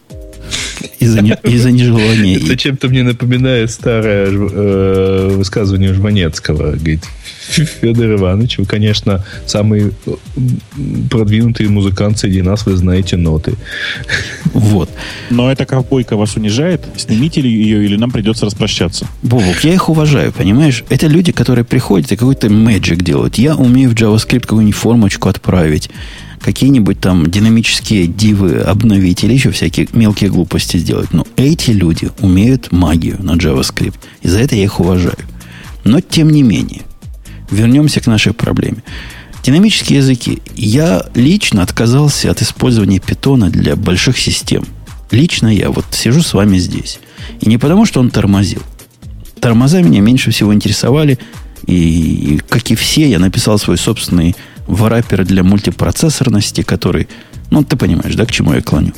из-за, 0.99 1.21
не, 1.21 1.37
нежелания. 1.73 2.39
Это 2.39 2.57
чем-то 2.57 2.89
мне 2.89 3.03
напоминает 3.03 3.71
старое 3.71 4.29
э, 4.31 5.29
высказывание 5.35 5.93
Жванецкого. 5.93 6.73
Говорит, 6.73 7.05
Федор 7.81 8.15
Иванович, 8.15 8.59
вы, 8.59 8.65
конечно, 8.65 9.25
самый 9.47 9.93
продвинутый 11.11 11.69
музыкант 11.69 12.19
среди 12.19 12.43
нас, 12.43 12.67
вы 12.67 12.77
знаете 12.77 13.17
ноты. 13.17 13.55
Вот. 14.53 14.91
Но 15.31 15.51
эта 15.51 15.67
ковбойка 15.67 16.17
вас 16.17 16.37
унижает? 16.37 16.85
Снимите 16.97 17.41
ли 17.41 17.51
ее, 17.51 17.85
или 17.85 17.97
нам 17.97 18.11
придется 18.11 18.47
распрощаться? 18.47 19.07
Бобок, 19.23 19.65
я 19.65 19.75
их 19.75 19.89
уважаю, 19.89 20.33
понимаешь? 20.33 20.85
Это 20.89 21.07
люди, 21.07 21.33
которые 21.33 21.65
приходят 21.65 22.13
и 22.13 22.17
какой-то 22.17 22.49
magic 22.49 23.03
делают. 23.03 23.37
Я 23.37 23.57
умею 23.57 23.91
в 23.91 23.95
JavaScript 23.95 24.43
какую-нибудь 24.43 24.77
формочку 24.77 25.29
отправить 25.29 25.91
какие-нибудь 26.43 27.01
там 27.01 27.31
динамические 27.31 28.07
дивы 28.07 28.61
обновить 28.61 29.25
или 29.25 29.33
еще 29.33 29.51
всякие 29.51 29.89
мелкие 29.93 30.31
глупости 30.31 30.77
сделать. 30.77 31.13
Но 31.13 31.27
эти 31.37 31.71
люди 31.71 32.11
умеют 32.21 32.73
магию 32.73 33.23
на 33.23 33.33
JavaScript. 33.33 33.97
И 34.21 34.29
за 34.29 34.41
это 34.41 34.57
я 34.57 34.65
их 34.65 34.81
уважаю. 34.81 35.19
Но 35.85 36.01
тем 36.01 36.31
не 36.31 36.43
менее, 36.43 36.83
вернемся 37.51 38.01
к 38.01 38.07
нашей 38.07 38.33
проблеме. 38.33 38.83
Динамические 39.43 39.99
языки. 39.99 40.41
Я 40.55 41.07
лично 41.15 41.63
отказался 41.63 42.31
от 42.31 42.43
использования 42.43 43.01
питона 43.01 43.51
для 43.51 43.75
больших 43.75 44.19
систем. 44.19 44.65
Лично 45.11 45.49
я 45.49 45.71
вот 45.71 45.85
сижу 45.91 46.23
с 46.23 46.33
вами 46.35 46.59
здесь. 46.59 47.01
И 47.41 47.49
не 47.49 47.59
потому, 47.59 47.87
что 47.87 48.01
он 48.01 48.11
тормозил. 48.11 48.63
Тормоза 49.41 49.83
меня 49.83 50.01
меньше 50.01 50.31
всего 50.31 50.55
интересовали 50.55 51.19
И, 51.67 52.41
как 52.49 52.71
и 52.71 52.77
все, 52.77 53.09
я 53.09 53.19
написал 53.19 53.59
свой 53.59 53.77
собственный 53.77 54.37
враппер 54.67 55.25
для 55.25 55.43
мультипроцессорности, 55.43 56.63
который, 56.63 57.09
ну, 57.51 57.65
ты 57.65 57.77
понимаешь, 57.77 58.15
да, 58.15 58.25
к 58.25 58.31
чему 58.31 58.55
я 58.55 58.63
клоню? 58.63 58.93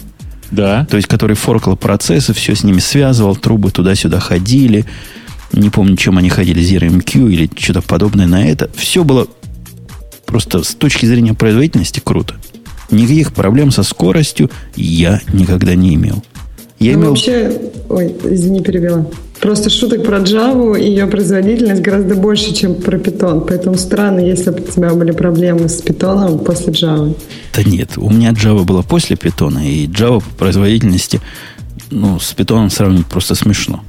Да. 0.50 0.86
То 0.86 0.96
есть, 0.96 1.08
который 1.08 1.36
форкал 1.36 1.76
процессы, 1.76 2.32
все 2.32 2.54
с 2.54 2.62
ними 2.64 2.78
связывал, 2.78 3.36
трубы 3.36 3.70
туда-сюда 3.70 4.20
ходили. 4.20 4.84
Не 5.52 5.70
помню, 5.70 5.96
чем 5.96 6.18
они 6.18 6.28
ходили, 6.28 6.62
ZRMQ 6.62 7.32
или 7.32 7.50
что-то 7.56 7.82
подобное 7.82 8.26
на 8.26 8.46
это. 8.46 8.70
Все 8.76 9.04
было 9.04 9.26
просто 10.26 10.62
с 10.62 10.74
точки 10.74 11.06
зрения 11.06 11.34
производительности 11.34 12.00
круто. 12.02 12.34
Никаких 12.90 13.32
проблем 13.32 13.70
со 13.70 13.82
скоростью 13.82 14.50
я 14.76 15.20
никогда 15.32 15.74
не 15.74 15.94
имел. 15.94 16.24
Я 16.78 16.92
ну, 16.92 16.98
имел... 16.98 17.08
вообще... 17.10 17.60
Ой, 17.88 18.14
извини, 18.24 18.62
перебила. 18.62 19.10
Просто 19.40 19.68
шуток 19.68 20.04
про 20.04 20.18
Java 20.18 20.78
и 20.80 20.88
ее 20.88 21.06
производительность 21.06 21.82
гораздо 21.82 22.14
больше, 22.14 22.54
чем 22.54 22.76
про 22.76 22.96
Python. 22.96 23.44
Поэтому 23.46 23.76
странно, 23.76 24.20
если 24.20 24.50
бы 24.50 24.60
у 24.60 24.72
тебя 24.72 24.94
были 24.94 25.10
проблемы 25.10 25.68
с 25.68 25.82
Python 25.82 26.42
после 26.42 26.72
Java. 26.72 27.14
Да 27.54 27.62
нет, 27.62 27.90
у 27.96 28.10
меня 28.10 28.30
Java 28.30 28.64
была 28.64 28.82
после 28.82 29.16
Python, 29.16 29.62
и 29.62 29.86
Java 29.86 30.20
по 30.20 30.44
производительности, 30.44 31.20
ну, 31.90 32.18
с 32.18 32.34
Python 32.34 32.70
сравнивать 32.70 33.06
просто 33.06 33.34
смешно. 33.34 33.84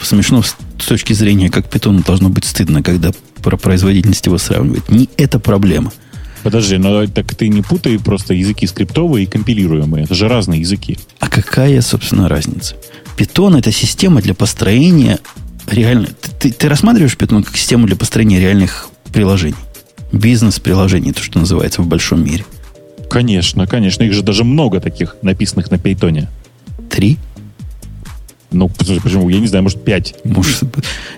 Смешно 0.00 0.42
с 0.42 0.86
точки 0.86 1.14
зрения, 1.14 1.48
как 1.48 1.66
Python 1.66 2.04
должно 2.04 2.28
быть 2.28 2.44
стыдно, 2.44 2.82
когда 2.82 3.12
про 3.42 3.56
производительность 3.56 4.26
его 4.26 4.38
сравнивать. 4.38 4.88
Не 4.90 5.08
это 5.16 5.38
проблема– 5.38 5.92
Подожди, 6.46 6.76
но 6.78 7.04
так 7.08 7.34
ты 7.34 7.48
не 7.48 7.60
путай 7.60 7.98
просто 7.98 8.32
языки 8.32 8.68
скриптовые 8.68 9.24
и 9.24 9.26
компилируемые. 9.26 10.04
Это 10.04 10.14
же 10.14 10.28
разные 10.28 10.60
языки. 10.60 10.96
А 11.18 11.28
какая, 11.28 11.80
собственно, 11.80 12.28
разница? 12.28 12.76
Python 13.18 13.58
это 13.58 13.72
система 13.72 14.22
для 14.22 14.32
построения 14.32 15.18
реально... 15.66 16.06
Ты, 16.06 16.30
ты, 16.38 16.52
ты 16.52 16.68
рассматриваешь 16.68 17.16
Python 17.16 17.42
как 17.42 17.56
систему 17.56 17.88
для 17.88 17.96
построения 17.96 18.38
реальных 18.38 18.90
приложений? 19.12 19.56
Бизнес-приложений, 20.12 21.14
то, 21.14 21.22
что 21.24 21.40
называется 21.40 21.82
в 21.82 21.88
большом 21.88 22.24
мире. 22.24 22.44
Конечно, 23.10 23.66
конечно. 23.66 24.04
Их 24.04 24.12
же 24.12 24.22
даже 24.22 24.44
много 24.44 24.80
таких, 24.80 25.16
написанных 25.22 25.72
на 25.72 25.74
Python. 25.74 26.28
Три? 26.88 27.18
Ну, 28.50 28.68
почему? 28.68 29.28
Я 29.28 29.40
не 29.40 29.48
знаю, 29.48 29.64
может, 29.64 29.84
5. 29.84 30.24
Может, 30.24 30.62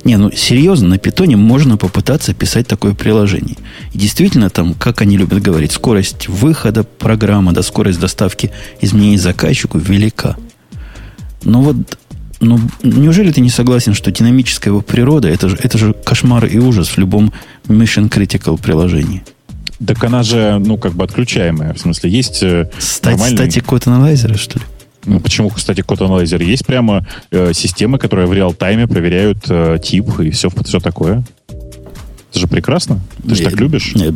не, 0.05 0.17
ну, 0.17 0.31
серьезно, 0.33 0.89
на 0.89 0.99
питоне 0.99 1.37
можно 1.37 1.77
попытаться 1.77 2.35
писать 2.35 2.67
такое 2.67 2.95
приложение. 2.95 3.57
И 3.93 3.99
действительно, 3.99 4.51
там, 4.51 4.75
как 4.75 5.03
они 5.03 5.17
любят 5.17 5.43
говорить, 5.43 5.73
скорость 5.73 6.29
выхода 6.29 6.85
программы, 6.85 7.53
да, 7.53 7.63
скорость 7.63 8.01
доставки 8.01 8.51
изменений 8.81 9.19
заказчику 9.19 9.79
велика. 9.79 10.37
Но 11.43 11.63
вот, 11.63 11.77
ну, 12.41 12.59
неужели 12.83 13.31
ты 13.31 13.41
не 13.41 13.51
согласен, 13.51 13.95
что 13.95 14.11
динамическая 14.11 14.73
его 14.73 14.81
природа, 14.81 15.29
это 15.29 15.49
же, 15.49 15.59
это 15.63 15.77
же 15.77 15.93
кошмар 15.93 16.47
и 16.47 16.59
ужас 16.59 16.89
в 16.89 16.99
любом 16.99 17.33
mission 17.69 18.09
critical 18.09 18.61
приложении? 18.61 19.23
Так 19.85 20.03
она 20.03 20.23
же, 20.23 20.59
ну, 20.59 20.77
как 20.77 20.95
бы 20.95 21.05
отключаемая. 21.05 21.73
В 21.73 21.79
смысле, 21.79 22.11
есть 22.11 22.43
э, 22.43 22.69
Стать, 22.79 23.13
нормальный... 23.13 23.37
Статик 23.37 23.65
код 23.67 23.87
аналайзера, 23.87 24.37
что 24.37 24.59
ли? 24.59 24.65
Ну, 25.09 25.21
почему, 25.21 25.49
кстати, 25.49 25.81
код 25.81 26.03
анализер? 26.03 26.43
Есть 26.43 26.67
прямо 26.67 27.07
э, 27.31 27.53
системы, 27.55 27.99
которые 27.99 28.27
в 28.27 28.33
реал-тайме 28.35 28.87
проверяют 28.87 29.39
э, 29.49 29.79
тип 29.83 30.21
и 30.21 30.31
все, 30.31 30.51
все 30.65 30.81
такое. 30.81 31.25
Это 32.31 32.41
же 32.41 32.47
прекрасно. 32.47 33.01
Ты 33.27 33.35
же 33.35 33.45
так 33.45 33.55
любишь. 33.55 33.95
Нет, 33.95 34.15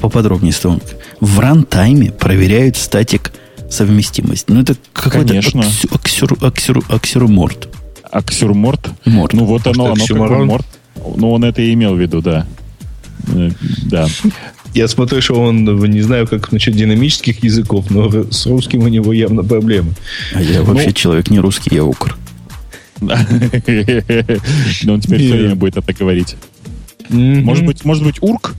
поподробнее 0.00 0.52
с 0.52 0.58
того. 0.58 0.80
В 1.20 1.38
рантайме 1.38 2.10
проверяют 2.10 2.76
статик 2.76 3.32
совместимость. 3.70 4.48
Ну, 4.48 4.60
это 4.60 4.74
какой-то 4.92 5.28
Конечно. 5.28 5.62
аксюр, 5.92 6.36
аксюр, 6.40 6.84
аксюрморт. 6.88 7.68
Аксюрморт? 8.10 8.90
Морт. 9.04 9.32
Ну, 9.32 9.44
вот 9.44 9.66
оно, 9.68 9.92
оно 9.92 10.06
как 10.06 10.44
морт. 10.44 10.66
Ну, 11.16 11.30
он 11.30 11.44
это 11.44 11.62
и 11.62 11.72
имел 11.74 11.94
в 11.94 12.00
виду, 12.00 12.20
да. 12.20 12.46
Э, 13.28 13.50
да. 13.84 14.08
Я 14.74 14.88
смотрю, 14.88 15.20
что 15.20 15.34
он, 15.34 15.64
не 15.64 16.02
знаю, 16.02 16.26
как 16.26 16.52
насчет 16.52 16.74
динамических 16.74 17.42
языков, 17.42 17.86
но 17.90 18.10
с 18.30 18.46
русским 18.46 18.80
у 18.80 18.88
него 18.88 19.12
явно 19.12 19.42
проблемы. 19.42 19.94
А 20.34 20.42
я 20.42 20.62
вообще 20.62 20.88
ну, 20.88 20.92
человек 20.92 21.30
не 21.30 21.40
русский, 21.40 21.74
я 21.74 21.84
укр. 21.84 22.16
Но 23.00 23.14
он 24.92 25.00
теперь 25.00 25.20
все 25.20 25.32
время 25.32 25.54
будет 25.54 25.76
это 25.76 25.92
говорить. 25.92 26.36
Может 27.08 27.64
быть, 27.64 27.84
может 27.84 28.04
быть, 28.04 28.16
урк? 28.20 28.54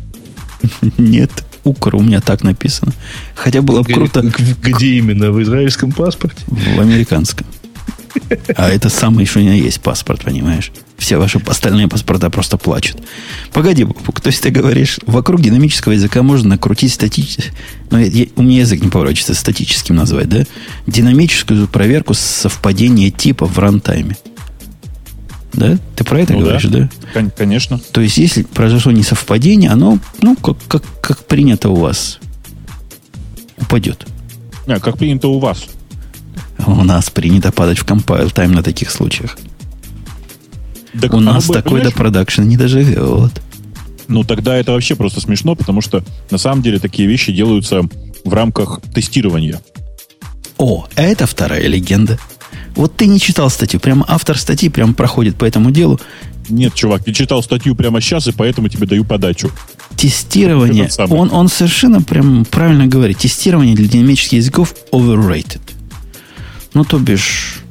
Нет, 0.98 1.32
укр 1.64 1.96
у 1.96 2.02
меня 2.02 2.22
так 2.22 2.44
написано. 2.44 2.94
Хотя 3.36 3.62
было 3.62 3.84
бы 3.84 3.94
круто... 3.94 4.22
Где 4.62 4.98
именно? 4.98 5.32
В 5.32 5.42
израильском 5.44 5.92
паспорте? 5.92 6.42
В 6.48 6.80
американском. 6.80 7.46
А 8.56 8.70
это 8.70 8.90
самый 8.90 9.24
еще 9.24 9.44
не 9.44 9.60
есть 9.60 9.82
паспорт, 9.82 10.24
понимаешь? 10.24 10.72
Все 10.98 11.18
ваши 11.18 11.40
остальные 11.46 11.88
паспорта 11.88 12.30
просто 12.30 12.58
плачут. 12.58 12.98
Погоди, 13.54 13.86
то 13.86 14.28
есть 14.28 14.42
ты 14.42 14.50
говоришь, 14.50 15.00
вокруг 15.06 15.42
динамического 15.42 15.94
языка 15.94 16.24
можно 16.24 16.50
накрутить 16.50 16.94
статически... 16.94 17.52
Ну, 17.90 18.00
я, 18.00 18.26
у 18.36 18.42
меня 18.42 18.60
язык 18.60 18.82
не 18.82 18.90
поворачивается 18.90 19.34
статическим 19.34 19.96
назвать, 19.96 20.30
да? 20.30 20.44
Динамическую 20.88 21.68
проверку 21.68 22.14
совпадения 22.14 23.12
типа 23.12 23.46
в 23.46 23.58
рантайме. 23.60 24.18
Да? 25.54 25.78
Ты 25.96 26.04
про 26.04 26.22
это 26.22 26.34
ну, 26.34 26.40
говоришь, 26.40 26.64
да? 26.66 26.90
да? 27.14 27.30
Конечно. 27.36 27.80
То 27.92 28.02
есть, 28.02 28.18
если 28.18 28.44
произошло 28.44 28.92
несовпадение, 28.92 29.72
оно, 29.72 30.00
ну, 30.22 30.36
как, 30.36 30.58
как, 30.68 30.84
как 31.02 31.26
принято 31.26 31.70
у 31.70 31.76
вас, 31.76 32.20
упадет. 33.58 34.06
А, 34.68 34.80
как 34.80 34.98
принято 34.98 35.28
у 35.28 35.40
вас. 35.40 35.66
У 36.66 36.84
нас 36.84 37.10
принято 37.10 37.52
падать 37.52 37.80
в 37.80 37.86
компайл 37.86 38.30
тайм 38.30 38.52
на 38.52 38.64
таких 38.64 38.92
случаях. 38.92 39.38
Так 41.00 41.14
У 41.14 41.20
нас 41.20 41.46
такой 41.46 41.82
до 41.82 41.92
продакшн 41.92 42.44
не 42.44 42.58
доживет. 42.58 43.42
Ну, 44.08 44.24
тогда 44.24 44.56
это 44.56 44.72
вообще 44.72 44.96
просто 44.96 45.22
смешно, 45.22 45.56
потому 45.56 45.82
что 45.82 46.04
на 46.32 46.38
самом 46.38 46.64
деле 46.64 46.80
такие 46.80 47.08
вещи 47.08 47.32
делаются 47.32 47.84
в 48.26 48.34
рамках 48.34 48.82
тестирования. 48.94 49.62
О, 50.58 50.88
это 50.96 51.28
вторая 51.28 51.68
легенда. 51.68 52.18
Вот 52.76 52.96
ты 52.96 53.06
не 53.06 53.20
читал 53.20 53.50
статью, 53.50 53.80
прямо 53.80 54.06
автор 54.08 54.38
статьи 54.38 54.70
прямо 54.70 54.94
проходит 54.94 55.36
по 55.36 55.46
этому 55.46 55.72
делу. 55.72 56.00
Нет, 56.50 56.74
чувак, 56.74 57.04
ты 57.04 57.14
читал 57.14 57.44
статью 57.44 57.76
прямо 57.76 58.02
сейчас, 58.02 58.28
и 58.28 58.32
поэтому 58.32 58.68
тебе 58.70 58.88
даю 58.88 59.06
подачу. 59.06 59.52
Тестирование, 59.96 60.90
он, 60.98 61.32
он 61.32 61.48
совершенно 61.48 62.02
прям 62.02 62.46
правильно 62.46 62.88
говорит, 62.88 63.20
тестирование 63.20 63.76
для 63.76 63.88
динамических 63.88 64.40
языков 64.40 64.74
overrated. 64.92 65.62
Ну, 66.74 66.84
то 66.84 67.00
бишь, 67.00 67.62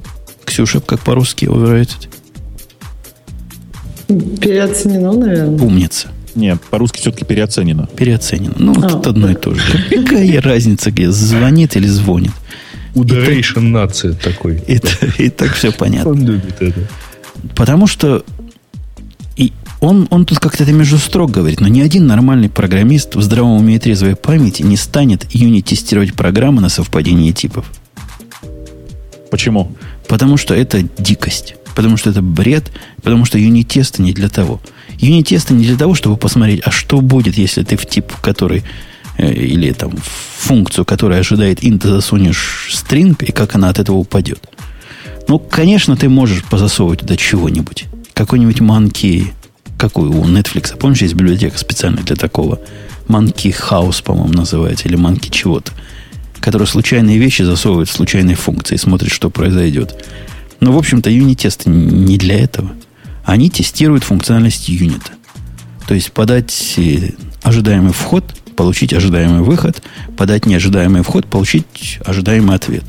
Ксюша, 0.45 0.81
как 0.81 1.01
по-русски 1.01 1.45
overrated? 1.47 2.09
Переоценено, 4.09 5.13
наверное. 5.13 5.65
Умница. 5.65 6.09
Нет, 6.35 6.61
по-русски 6.71 7.01
все-таки 7.01 7.25
переоценено. 7.25 7.89
Переоценено. 7.97 8.55
Ну, 8.59 8.75
а, 8.83 8.89
тут 8.89 9.07
одно 9.07 9.31
и 9.31 9.35
то 9.35 9.55
же. 9.55 9.61
Какая 9.91 10.41
разница, 10.41 10.91
где 10.91 11.11
звонит 11.11 11.77
или 11.77 11.87
звонит? 11.87 12.33
Ударейшн 12.95 13.61
нация 13.61 14.15
такой. 14.15 14.63
И, 14.67 14.81
и 15.19 15.29
так 15.31 15.53
все 15.53 15.73
понятно. 15.73 16.11
Он 16.13 16.25
любит 16.25 16.61
это. 16.61 16.81
Потому 17.55 17.87
что 17.87 18.25
и 19.37 19.53
он, 19.81 20.09
он 20.11 20.27
тут 20.27 20.41
как-то 20.41 20.65
это 20.65 20.73
между 20.73 20.99
строк 20.99 21.31
говорит, 21.31 21.61
но 21.61 21.69
ни 21.69 21.81
один 21.81 22.07
нормальный 22.07 22.49
программист 22.49 23.15
в 23.15 23.23
здравом 23.23 23.59
уме 23.59 23.77
и 23.77 23.79
трезвой 23.79 24.17
памяти 24.17 24.63
не 24.63 24.77
станет 24.77 25.27
юнит-тестировать 25.33 26.15
программы 26.15 26.61
на 26.61 26.69
совпадение 26.69 27.33
типов. 27.33 27.67
Почему? 29.31 29.73
Потому 30.09 30.37
что 30.37 30.55
это 30.55 30.83
дикость. 30.99 31.55
Потому 31.75 31.97
что 31.97 32.11
это 32.11 32.23
бред. 32.23 32.71
Потому 33.03 33.25
что 33.25 33.39
юнит-тесты 33.39 34.03
не 34.03 34.13
для 34.13 34.29
того. 34.29 34.61
Юнит-тесты 34.99 35.55
не 35.55 35.65
для 35.65 35.77
того, 35.77 35.95
чтобы 35.95 36.17
посмотреть, 36.17 36.63
а 36.65 36.71
что 36.71 37.01
будет, 37.01 37.37
если 37.37 37.63
ты 37.63 37.77
в 37.77 37.87
тип, 37.87 38.13
который 38.21 38.65
э, 39.17 39.33
или 39.33 39.73
там 39.73 39.93
функцию, 40.39 40.85
которая 40.85 41.21
ожидает 41.21 41.63
инта, 41.63 41.89
засунешь 41.89 42.71
стринг, 42.73 43.23
и 43.23 43.33
как 43.33 43.55
она 43.55 43.69
от 43.69 43.79
этого 43.79 43.97
упадет. 43.97 44.41
Ну, 45.29 45.39
конечно, 45.39 45.97
ты 45.97 46.09
можешь 46.09 46.43
позасовывать 46.45 47.01
туда 47.01 47.17
чего-нибудь. 47.17 47.85
Какой-нибудь 48.15 48.61
манки, 48.61 49.33
какой 49.77 50.09
у 50.09 50.25
Netflix, 50.25 50.77
помнишь, 50.77 51.03
есть 51.03 51.15
библиотека 51.15 51.59
специальная 51.59 52.03
для 52.03 52.17
такого. 52.17 52.61
Манки 53.07 53.49
House, 53.49 54.03
по-моему, 54.03 54.33
называется, 54.33 54.89
или 54.89 54.97
манки 54.97 55.29
чего-то 55.29 55.73
который 56.41 56.67
случайные 56.67 57.19
вещи 57.19 57.43
засовывает 57.43 57.89
в 57.89 57.93
случайные 57.93 58.37
функции 58.37 58.75
и 58.75 58.79
смотрит, 58.79 59.13
что 59.13 59.31
произойдет. 59.31 60.05
Но, 60.61 60.73
в 60.73 60.79
общем-то, 60.79 61.11
юнит-тесты 61.11 61.71
не 61.71 62.19
для 62.19 62.41
этого. 62.41 62.73
Они 63.25 63.51
тестируют 63.51 64.05
функциональность 64.05 64.69
юнита. 64.69 65.13
То 65.87 65.95
есть 65.95 66.13
подать 66.13 66.75
э, 66.77 67.11
ожидаемый 67.43 67.93
вход, 67.93 68.25
получить 68.57 68.93
ожидаемый 68.93 69.43
выход, 69.43 69.83
подать 70.17 70.47
неожидаемый 70.47 71.03
вход, 71.03 71.27
получить 71.27 71.99
ожидаемый 72.05 72.57
ответ. 72.57 72.85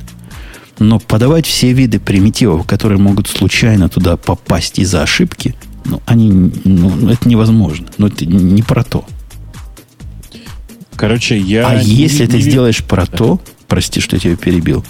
Но 0.79 0.99
подавать 0.99 1.45
все 1.45 1.73
виды 1.73 1.99
примитивов, 1.99 2.65
которые 2.65 2.99
могут 2.99 3.27
случайно 3.27 3.89
туда 3.89 4.17
попасть 4.17 4.79
из-за 4.79 5.03
ошибки, 5.03 5.55
ну, 5.85 6.01
они, 6.05 6.51
ну, 6.63 7.09
это 7.09 7.27
невозможно. 7.27 7.87
Но 7.97 8.07
это 8.07 8.25
не 8.25 8.61
про 8.61 8.83
то. 8.83 9.05
Короче, 10.99 11.37
я... 11.37 11.65
А 11.65 11.81
не, 11.81 11.93
если 11.93 12.23
не, 12.23 12.27
ты 12.27 12.35
не 12.35 12.41
сделаешь 12.41 12.83
про 12.83 13.05
да. 13.05 13.17
то, 13.17 13.41
прости, 13.69 14.01
что 14.01 14.17
я 14.17 14.19
тебя 14.19 14.35
перебил, 14.35 14.83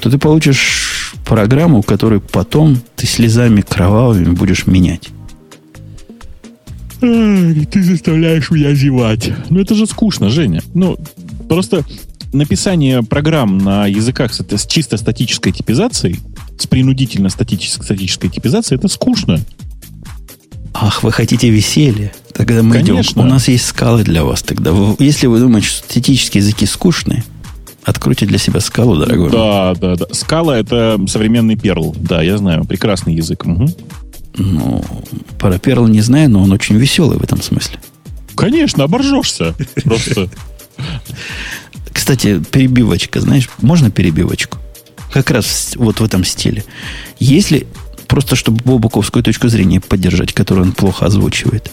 то 0.00 0.08
ты 0.08 0.16
получишь 0.16 1.12
программу, 1.24 1.82
которую 1.82 2.20
потом 2.20 2.78
ты 2.94 3.08
слезами 3.08 3.62
кровавыми 3.62 4.30
будешь 4.30 4.68
менять. 4.68 5.08
Ты 7.00 7.82
заставляешь 7.82 8.48
меня 8.52 8.74
зевать. 8.74 9.32
Ну, 9.50 9.58
это 9.58 9.74
же 9.74 9.88
скучно, 9.88 10.30
Женя. 10.30 10.62
Ну, 10.72 10.98
просто 11.48 11.84
написание 12.32 13.02
программ 13.02 13.58
на 13.58 13.88
языках 13.88 14.34
с, 14.34 14.40
с 14.48 14.66
чисто 14.68 14.96
статической 14.96 15.50
типизацией, 15.50 16.20
с 16.60 16.68
принудительно 16.68 17.28
статической, 17.28 17.86
статической 17.86 18.30
типизацией, 18.30 18.78
это 18.78 18.86
скучно. 18.86 19.40
Ах, 20.74 21.02
вы 21.02 21.10
хотите 21.10 21.50
веселья? 21.50 22.12
Тогда 22.36 22.62
мы 22.62 22.74
Конечно. 22.74 23.20
идем. 23.20 23.26
У 23.26 23.30
нас 23.30 23.48
есть 23.48 23.66
скалы 23.66 24.04
для 24.04 24.24
вас 24.24 24.42
тогда. 24.42 24.72
Если 24.98 25.26
вы 25.26 25.40
думаете, 25.40 25.68
что 25.68 25.84
статические 25.84 26.42
языки 26.42 26.66
скучные, 26.66 27.24
откройте 27.82 28.26
для 28.26 28.38
себя 28.38 28.60
скалу, 28.60 28.96
дорогой. 28.96 29.30
Да, 29.30 29.74
да, 29.74 29.96
да. 29.96 30.06
Скала 30.12 30.58
это 30.58 31.00
современный 31.08 31.56
перл. 31.56 31.94
Да, 31.98 32.22
я 32.22 32.36
знаю. 32.36 32.64
Прекрасный 32.64 33.14
язык. 33.14 33.46
Угу. 33.46 33.68
Ну, 34.38 34.84
про 35.38 35.58
перл 35.58 35.86
не 35.86 36.02
знаю, 36.02 36.28
но 36.28 36.42
он 36.42 36.52
очень 36.52 36.76
веселый 36.76 37.18
в 37.18 37.24
этом 37.24 37.40
смысле. 37.40 37.78
Конечно, 38.34 38.84
оборжешься. 38.84 39.54
Просто. 39.84 40.28
Кстати, 41.90 42.42
перебивочка, 42.50 43.20
знаешь, 43.20 43.48
можно 43.62 43.90
перебивочку? 43.90 44.58
Как 45.10 45.30
раз 45.30 45.72
вот 45.76 46.00
в 46.00 46.04
этом 46.04 46.22
стиле. 46.24 46.64
Если 47.18 47.66
просто 48.06 48.36
чтобы 48.36 48.62
Бобуковскую 48.62 49.22
точку 49.22 49.48
зрения 49.48 49.80
поддержать, 49.80 50.34
которую 50.34 50.66
он 50.66 50.72
плохо 50.72 51.06
озвучивает. 51.06 51.72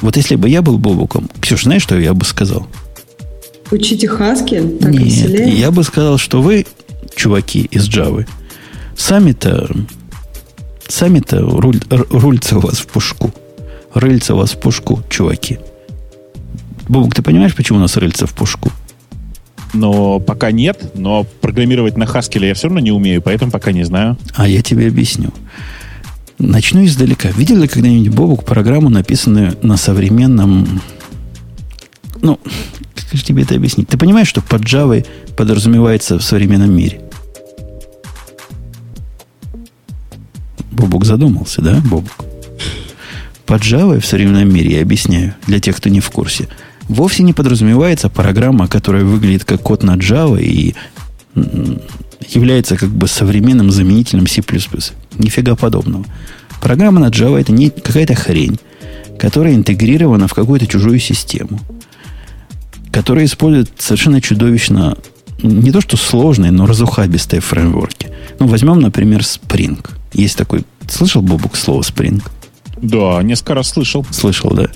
Вот 0.00 0.16
если 0.16 0.36
бы 0.36 0.48
я 0.48 0.62
был 0.62 0.78
Бобуком, 0.78 1.30
Ксюш, 1.40 1.64
знаешь, 1.64 1.82
что 1.82 1.98
я 1.98 2.14
бы 2.14 2.24
сказал? 2.24 2.66
Учите 3.70 4.06
хаски? 4.08 4.60
Так 4.80 4.92
Нет, 4.92 5.02
веселее? 5.02 5.48
я 5.48 5.70
бы 5.70 5.82
сказал, 5.82 6.18
что 6.18 6.40
вы, 6.40 6.66
чуваки 7.14 7.62
из 7.70 7.88
Java, 7.88 8.26
сами-то 8.96 9.68
сами-то 10.88 11.40
руль, 11.40 11.80
рульца 11.90 12.58
у 12.58 12.60
вас 12.60 12.78
в 12.78 12.86
пушку. 12.86 13.32
Рыльца 13.94 14.34
у 14.34 14.38
вас 14.38 14.52
в 14.52 14.60
пушку, 14.60 15.02
чуваки. 15.08 15.58
Бобук, 16.88 17.14
ты 17.14 17.22
понимаешь, 17.22 17.54
почему 17.56 17.78
у 17.78 17.80
нас 17.82 17.96
рыльца 17.96 18.26
в 18.26 18.34
пушку? 18.34 18.70
Но 19.72 20.20
пока 20.20 20.52
нет, 20.52 20.92
но 20.94 21.24
программировать 21.40 21.96
на 21.96 22.06
Хаскеле 22.06 22.48
я 22.48 22.54
все 22.54 22.68
равно 22.68 22.80
не 22.80 22.92
умею, 22.92 23.20
поэтому 23.20 23.50
пока 23.50 23.72
не 23.72 23.84
знаю. 23.84 24.16
А 24.34 24.46
я 24.46 24.62
тебе 24.62 24.88
объясню. 24.88 25.30
Начну 26.38 26.84
издалека. 26.84 27.30
Видел 27.30 27.56
ли 27.58 27.68
когда-нибудь, 27.68 28.14
Бобук, 28.14 28.44
программу, 28.44 28.90
написанную 28.90 29.56
на 29.62 29.76
современном... 29.76 30.82
Ну, 32.20 32.38
как 32.94 33.12
же 33.12 33.24
тебе 33.24 33.42
это 33.42 33.54
объяснить? 33.54 33.88
Ты 33.88 33.96
понимаешь, 33.96 34.28
что 34.28 34.42
под 34.42 34.62
Java 34.62 35.06
подразумевается 35.36 36.18
в 36.18 36.22
современном 36.22 36.74
мире? 36.74 37.00
Бобук 40.72 41.06
задумался, 41.06 41.62
да, 41.62 41.80
Бобук? 41.84 42.12
Под 43.46 43.62
Java 43.62 44.00
в 44.00 44.06
современном 44.06 44.52
мире, 44.52 44.76
я 44.76 44.82
объясняю, 44.82 45.34
для 45.46 45.58
тех, 45.58 45.76
кто 45.76 45.88
не 45.88 46.00
в 46.00 46.10
курсе, 46.10 46.48
вовсе 46.88 47.22
не 47.22 47.32
подразумевается 47.32 48.10
программа, 48.10 48.68
которая 48.68 49.04
выглядит 49.04 49.44
как 49.44 49.62
код 49.62 49.82
на 49.84 49.96
Java 49.96 50.42
и 50.42 50.74
является 52.28 52.76
как 52.76 52.90
бы 52.90 53.08
современным 53.08 53.70
заменителем 53.70 54.26
C++. 54.26 54.42
Нифига 55.18 55.56
подобного. 55.56 56.04
Программа 56.60 57.00
на 57.00 57.08
Java 57.08 57.40
это 57.40 57.52
не 57.52 57.70
какая-то 57.70 58.14
хрень, 58.14 58.58
которая 59.18 59.54
интегрирована 59.54 60.28
в 60.28 60.34
какую-то 60.34 60.66
чужую 60.66 60.98
систему, 60.98 61.60
которая 62.92 63.24
использует 63.24 63.70
совершенно 63.78 64.20
чудовищно 64.20 64.96
не 65.42 65.70
то 65.70 65.80
что 65.80 65.96
сложные, 65.96 66.50
но 66.50 66.66
разухабистые 66.66 67.40
фреймворки. 67.40 68.08
Ну, 68.38 68.46
возьмем, 68.46 68.80
например, 68.80 69.20
Spring. 69.20 69.86
Есть 70.12 70.36
такой... 70.36 70.64
Слышал, 70.88 71.20
Бобук, 71.20 71.56
слово 71.56 71.82
Spring? 71.82 72.22
Да, 72.80 73.22
несколько 73.22 73.54
раз 73.54 73.68
слышал. 73.70 74.06
Слышал, 74.10 74.50
да. 74.50 74.68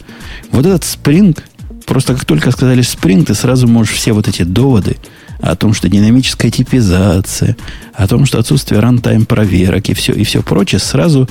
Вот 0.53 0.67
этот 0.67 0.83
Spring, 0.83 1.39
просто 1.87 2.15
как 2.15 2.25
только 2.25 2.51
сказали 2.51 2.83
Spring, 2.83 3.25
ты 3.25 3.35
сразу 3.35 3.67
можешь 3.69 3.95
все 3.95 4.13
вот 4.13 4.29
эти 4.29 4.43
доводы 4.43 4.97
о 5.41 5.57
том, 5.57 5.75
что 5.75 5.89
динамическая 5.89 6.51
типизация, 6.51 7.57
о 7.95 8.07
том, 8.07 8.27
что 8.27 8.39
отсутствие 8.39 8.81
runtime 8.81 9.27
проверок 9.27 9.89
и 9.89 9.95
все, 9.95 10.13
и 10.13 10.25
все 10.25 10.43
прочее, 10.43 10.79
сразу, 10.79 11.29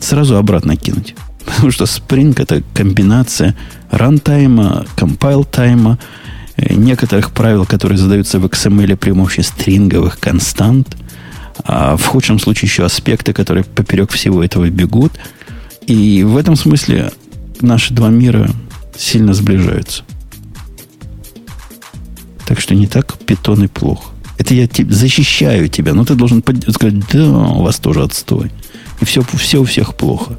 сразу 0.00 0.36
обратно 0.36 0.76
кинуть. 0.76 1.14
Потому 1.44 1.70
что 1.70 1.84
Spring 1.84 2.34
это 2.40 2.62
комбинация 2.74 3.54
runtime 3.90 4.86
а, 4.96 5.09
compile-time 5.09 5.85
а, 5.85 5.98
э, 6.56 6.74
некоторых 6.74 7.32
правил, 7.32 7.66
которые 7.66 7.98
задаются 7.98 8.38
в 8.38 8.46
XML 8.46 8.96
при 8.96 9.10
помощи 9.10 9.40
стринговых 9.40 10.18
констант, 10.18 10.96
а 11.64 11.96
в 11.96 12.04
худшем 12.06 12.38
случае 12.38 12.68
еще 12.68 12.84
аспекты, 12.84 13.32
которые 13.32 13.64
поперек 13.64 14.10
всего 14.10 14.42
этого 14.42 14.68
бегут. 14.70 15.12
И 15.86 16.22
в 16.24 16.36
этом 16.36 16.56
смысле 16.56 17.12
наши 17.60 17.92
два 17.92 18.08
мира 18.08 18.50
сильно 18.96 19.34
сближаются. 19.34 20.02
Так 22.46 22.60
что 22.60 22.74
не 22.74 22.86
так 22.86 23.16
питон 23.18 23.64
и 23.64 23.68
плохо. 23.68 24.10
Это 24.38 24.54
я 24.54 24.66
te- 24.66 24.90
защищаю 24.90 25.68
тебя, 25.68 25.94
но 25.94 26.04
ты 26.04 26.14
должен 26.14 26.42
под... 26.42 26.68
сказать, 26.74 27.06
да, 27.12 27.28
у 27.28 27.62
вас 27.62 27.76
тоже 27.76 28.02
отстой. 28.02 28.50
И 29.00 29.04
все, 29.04 29.22
все 29.22 29.60
у 29.60 29.64
всех 29.64 29.94
плохо. 29.94 30.38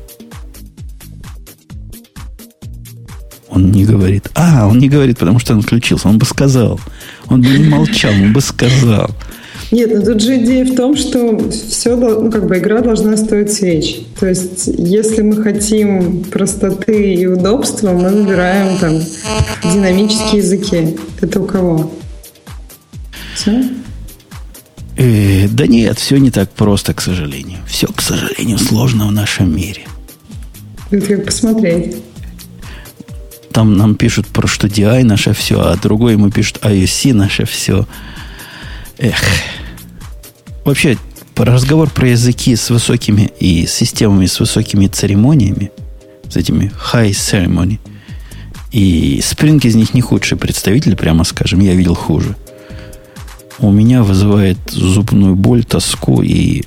Он 3.49 3.72
не 3.72 3.86
говорит. 3.86 4.30
А, 4.36 4.68
он 4.68 4.80
не 4.80 4.89
говорит, 4.89 5.18
потому 5.18 5.39
что 5.39 5.53
он 5.53 5.62
включился. 5.62 6.10
Он 6.10 6.18
бы 6.18 6.26
сказал. 6.26 6.80
Он 7.28 7.41
бы 7.41 7.47
не 7.47 7.70
молчал, 7.70 8.12
он 8.12 8.34
бы 8.34 8.41
сказал. 8.41 9.10
Нет, 9.72 9.91
но 9.93 10.01
тут 10.01 10.22
же 10.22 10.38
идея 10.38 10.66
в 10.66 10.76
том, 10.76 10.95
что 10.95 11.49
все, 11.49 11.95
ну, 11.95 12.32
как 12.32 12.47
бы 12.47 12.57
игра 12.57 12.82
должна 12.82 13.18
стоить 13.18 13.51
свеч. 13.51 14.01
То 14.20 14.28
есть, 14.28 14.68
если 14.68 15.22
мы 15.22 15.41
хотим 15.41 16.24
простоты 16.24 17.13
и 17.13 17.26
удобства, 17.26 17.91
мы 17.91 18.09
выбираем 18.09 18.78
там 18.78 18.99
динамические 19.63 20.41
языки. 20.41 20.97
Это 21.22 21.41
у 21.41 21.45
кого? 21.45 21.91
Все? 23.36 23.63
Э, 24.97 25.47
да 25.49 25.68
нет, 25.68 25.99
все 25.99 26.18
не 26.18 26.32
так 26.32 26.51
просто, 26.51 26.93
к 26.93 27.01
сожалению. 27.01 27.59
Все, 27.68 27.88
к 27.88 28.01
сожалению, 28.01 28.57
сложно 28.57 29.07
в 29.07 29.11
нашем 29.11 29.55
мире. 29.55 29.82
Это 30.91 31.07
как 31.07 31.26
посмотреть. 31.26 31.97
Там 33.51 33.78
нам 33.78 33.95
пишут 33.95 34.28
про 34.28 34.47
что 34.47 34.68
DI 34.68 35.03
наше 35.03 35.34
все, 35.34 35.59
а 35.59 35.76
другой 35.76 36.13
ему 36.13 36.30
пишут 36.30 36.59
IOC 36.61 37.13
наше 37.13 37.45
все. 37.45 37.88
Эх. 38.97 39.16
Вообще, 40.66 40.97
разговор 41.38 41.91
про 41.91 42.09
языки 42.09 42.55
с 42.55 42.72
высокими 42.72 43.32
и 43.39 43.68
системами 43.68 44.26
с 44.26 44.39
высокими 44.39 44.88
церемониями, 44.88 45.72
с 46.28 46.36
этими 46.36 46.72
high 46.91 47.11
ceremony, 47.11 47.78
и 48.72 49.20
Spring 49.20 49.66
из 49.66 49.76
них 49.76 49.93
не 49.93 50.01
худший 50.01 50.39
представитель, 50.39 50.95
прямо 50.95 51.24
скажем, 51.24 51.59
я 51.59 51.76
видел 51.76 51.93
хуже. 51.93 52.36
У 53.59 53.72
меня 53.72 54.01
вызывает 54.01 54.57
зубную 54.72 55.36
боль, 55.36 55.63
тоску 55.63 56.24
и 56.24 56.63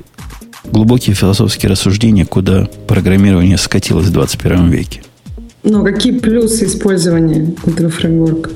глубокие 0.65 1.17
философские 1.17 1.71
рассуждения, 1.71 2.25
куда 2.25 2.69
программирование 2.87 3.59
скатилось 3.59 4.07
в 4.07 4.13
21 4.13 4.71
веке. 4.71 5.03
Но 5.65 5.83
какие 5.85 6.19
плюсы 6.19 6.67
использования 6.67 7.53
этого 7.67 7.91
фреймворка? 7.91 8.51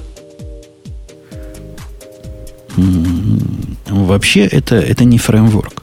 Вообще 3.89 4.47
это, 4.47 4.77
это 4.77 5.05
не 5.05 5.19
фреймворк. 5.19 5.83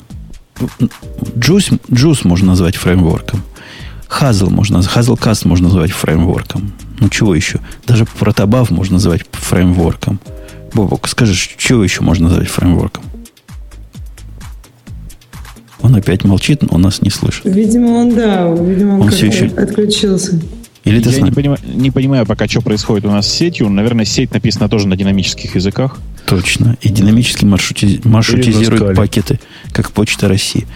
Juice, 1.35 1.79
Juice 1.89 2.21
можно 2.23 2.47
назвать 2.47 2.75
фреймворком. 2.75 3.43
Hazel 4.09 4.49
можно, 4.49 4.77
Hazelcast 4.77 5.47
можно 5.47 5.67
назвать 5.67 5.91
фреймворком. 5.91 6.71
Ну, 6.99 7.09
чего 7.09 7.35
еще? 7.35 7.59
Даже 7.85 8.05
протобаф 8.05 8.71
можно 8.71 8.93
назвать 8.95 9.21
фреймворком. 9.31 10.19
Бобок, 10.73 11.07
скажи, 11.07 11.35
чего 11.57 11.83
еще 11.83 12.01
можно 12.01 12.27
назвать 12.27 12.49
фреймворком? 12.49 13.03
Он 15.81 15.95
опять 15.95 16.25
молчит, 16.25 16.61
но 16.63 16.69
он 16.71 16.81
нас 16.81 17.01
не 17.01 17.09
слышит. 17.09 17.45
Видимо, 17.45 17.87
он, 17.89 18.13
да, 18.13 18.51
видимо, 18.51 18.95
он, 18.95 19.01
он 19.03 19.11
все 19.11 19.27
еще 19.27 19.45
отключился. 19.45 20.39
Или 20.83 20.99
ты 21.01 21.09
Я 21.09 21.21
не 21.21 21.31
понимаю, 21.31 21.59
не 21.63 21.91
понимаю 21.91 22.25
пока, 22.25 22.47
что 22.47 22.61
происходит 22.61 23.05
у 23.05 23.11
нас 23.11 23.27
с 23.27 23.31
сетью. 23.31 23.69
Наверное, 23.69 24.05
сеть 24.05 24.33
написана 24.33 24.67
тоже 24.69 24.87
на 24.87 24.97
динамических 24.97 25.55
языках. 25.55 25.99
Точно. 26.29 26.77
И 26.81 26.89
динамически 26.89 27.43
маршрути... 27.43 28.01
маршрутизирует 28.03 28.95
пакеты, 28.95 29.39
как 29.71 29.91
Почта 29.91 30.27
России. 30.27 30.67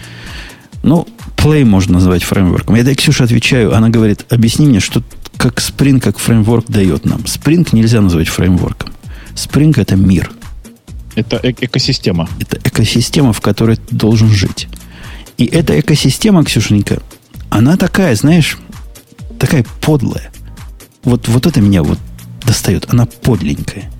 Ну, 0.82 1.08
Play 1.38 1.64
можно 1.64 1.96
назвать 1.96 2.24
фреймворком. 2.24 2.76
Я 2.76 2.84
дай 2.84 2.96
Ксюше 2.96 3.24
отвечаю. 3.24 3.76
Она 3.76 3.90
говорит, 3.90 4.26
объясни 4.30 4.66
мне, 4.66 4.80
что 4.80 5.04
как 5.38 5.60
Spring, 5.60 6.00
как 6.00 6.18
фреймворк 6.18 6.66
дает 6.68 7.06
нам. 7.06 7.22
Spring 7.22 7.68
нельзя 7.72 8.02
назвать 8.02 8.30
фреймворком. 8.30 8.92
Spring 9.36 9.80
это 9.80 9.96
мир. 9.96 10.32
Это 11.16 11.40
э- 11.44 11.54
экосистема. 11.62 12.28
Это 12.40 12.58
экосистема, 12.64 13.32
в 13.32 13.42
которой 13.42 13.78
ты 13.78 13.96
должен 13.96 14.30
жить. 14.30 14.68
И 15.38 15.46
эта 15.46 15.80
экосистема, 15.80 16.44
Ксюшенька, 16.44 17.00
она 17.50 17.78
такая, 17.78 18.16
знаешь, 18.16 18.58
такая 19.38 19.66
подлая. 19.82 20.32
Вот, 21.04 21.28
вот 21.28 21.46
это 21.46 21.62
меня 21.62 21.84
вот 21.84 22.00
достает. 22.46 22.92
Она 22.92 23.06
подленькая. 23.06 23.93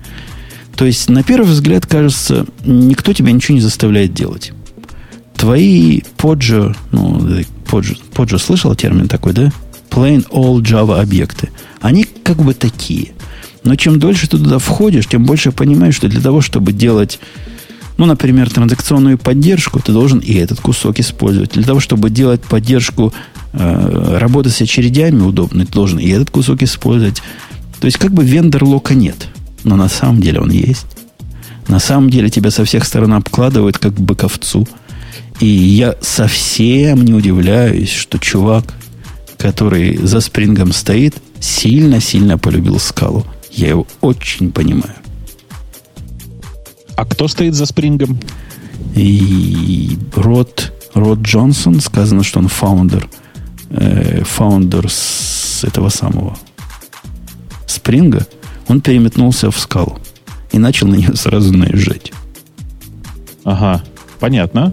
То 0.76 0.84
есть, 0.84 1.08
на 1.08 1.22
первый 1.22 1.50
взгляд, 1.50 1.86
кажется, 1.86 2.46
никто 2.64 3.12
тебя 3.12 3.32
ничего 3.32 3.54
не 3.54 3.60
заставляет 3.60 4.12
делать. 4.12 4.52
Твои 5.36 6.02
поджо, 6.16 6.74
ну, 6.92 7.20
поджо, 7.70 7.94
поджо 8.12 8.38
слышал 8.38 8.74
термин 8.74 9.08
такой, 9.08 9.32
да? 9.32 9.52
plain 9.94 10.26
old 10.30 10.62
Java 10.62 11.00
объекты. 11.00 11.50
Они 11.80 12.04
как 12.04 12.38
бы 12.38 12.54
такие. 12.54 13.12
Но 13.62 13.76
чем 13.76 13.98
дольше 13.98 14.28
ты 14.28 14.36
туда 14.36 14.58
входишь, 14.58 15.06
тем 15.06 15.24
больше 15.24 15.52
понимаешь, 15.52 15.94
что 15.94 16.08
для 16.08 16.20
того, 16.20 16.40
чтобы 16.40 16.72
делать, 16.72 17.18
ну, 17.96 18.04
например, 18.04 18.50
транзакционную 18.50 19.18
поддержку, 19.18 19.80
ты 19.80 19.92
должен 19.92 20.18
и 20.18 20.34
этот 20.34 20.60
кусок 20.60 20.98
использовать. 20.98 21.52
Для 21.52 21.62
того, 21.62 21.80
чтобы 21.80 22.10
делать 22.10 22.42
поддержку 22.42 23.14
э, 23.52 24.18
работы 24.18 24.50
с 24.50 24.60
очередями 24.60 25.22
удобно, 25.22 25.64
ты 25.64 25.72
должен 25.72 25.98
и 25.98 26.08
этот 26.08 26.30
кусок 26.30 26.62
использовать. 26.62 27.22
То 27.80 27.86
есть 27.86 27.98
как 27.98 28.12
бы 28.12 28.24
вендор 28.24 28.64
лока 28.64 28.94
нет. 28.94 29.28
Но 29.64 29.76
на 29.76 29.88
самом 29.88 30.20
деле 30.20 30.40
он 30.40 30.50
есть. 30.50 30.86
На 31.68 31.78
самом 31.78 32.10
деле 32.10 32.28
тебя 32.28 32.50
со 32.50 32.64
всех 32.64 32.84
сторон 32.84 33.14
обкладывают, 33.14 33.78
как 33.78 33.94
быковцу. 33.94 34.68
И 35.40 35.46
я 35.46 35.96
совсем 36.00 37.04
не 37.04 37.14
удивляюсь, 37.14 37.90
что 37.90 38.18
чувак, 38.18 38.64
который 39.38 39.96
за 39.96 40.20
спрингом 40.20 40.72
стоит, 40.72 41.16
сильно-сильно 41.40 42.38
полюбил 42.38 42.78
скалу. 42.78 43.26
Я 43.50 43.68
его 43.68 43.86
очень 44.00 44.52
понимаю. 44.52 44.94
А 46.96 47.04
кто 47.04 47.26
стоит 47.26 47.54
за 47.54 47.66
спрингом? 47.66 48.20
И 48.94 49.98
Род, 50.14 50.72
Род 50.94 51.20
Джонсон, 51.20 51.80
сказано, 51.80 52.22
что 52.22 52.38
он 52.38 52.48
фаундер, 52.48 53.08
э, 53.70 54.22
фаундер 54.24 54.88
с 54.88 55.64
этого 55.64 55.88
самого 55.88 56.36
спринга, 57.66 58.26
он 58.68 58.80
переметнулся 58.80 59.50
в 59.50 59.58
скалу 59.58 59.98
и 60.52 60.58
начал 60.58 60.86
на 60.86 60.94
нее 60.94 61.14
сразу 61.16 61.52
наезжать. 61.52 62.12
Ага, 63.44 63.82
понятно. 64.20 64.72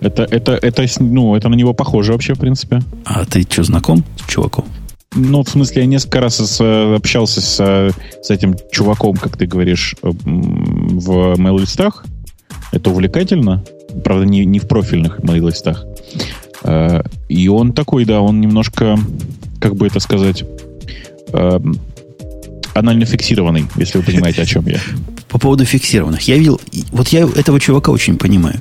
Это, 0.00 0.22
это, 0.22 0.52
это, 0.52 0.86
ну, 1.00 1.34
это 1.34 1.48
на 1.48 1.54
него 1.54 1.74
похоже 1.74 2.12
вообще, 2.12 2.34
в 2.34 2.38
принципе. 2.38 2.80
А 3.04 3.24
ты 3.24 3.42
что, 3.42 3.62
знаком 3.64 4.04
с 4.18 4.30
чуваком? 4.30 4.64
Ну, 5.14 5.42
в 5.42 5.48
смысле, 5.48 5.82
я 5.82 5.86
несколько 5.86 6.20
раз 6.20 6.36
с, 6.36 6.94
общался 6.94 7.40
с, 7.40 7.92
с 8.22 8.30
этим 8.30 8.54
чуваком, 8.70 9.16
как 9.16 9.36
ты 9.36 9.46
говоришь, 9.46 9.96
в 10.02 11.36
мейл-листах. 11.36 12.04
Это 12.72 12.90
увлекательно. 12.90 13.64
Правда, 14.04 14.24
не, 14.24 14.44
не 14.44 14.60
в 14.60 14.68
профильных 14.68 15.18
мейл-листах. 15.22 15.84
Э, 16.62 17.02
и 17.28 17.48
он 17.48 17.72
такой, 17.72 18.04
да, 18.04 18.20
он 18.20 18.40
немножко, 18.40 18.96
как 19.60 19.74
бы 19.74 19.88
это 19.88 19.98
сказать, 19.98 20.44
э, 21.32 21.60
анально 22.74 23.04
фиксированный, 23.04 23.66
если 23.76 23.98
вы 23.98 24.04
понимаете, 24.04 24.42
о 24.42 24.46
чем 24.46 24.66
я. 24.66 24.80
По 25.28 25.38
поводу 25.38 25.64
фиксированных. 25.64 26.22
Я 26.22 26.36
видел, 26.36 26.60
вот 26.92 27.08
я 27.08 27.28
этого 27.36 27.60
чувака 27.60 27.92
очень 27.92 28.16
понимаю. 28.16 28.60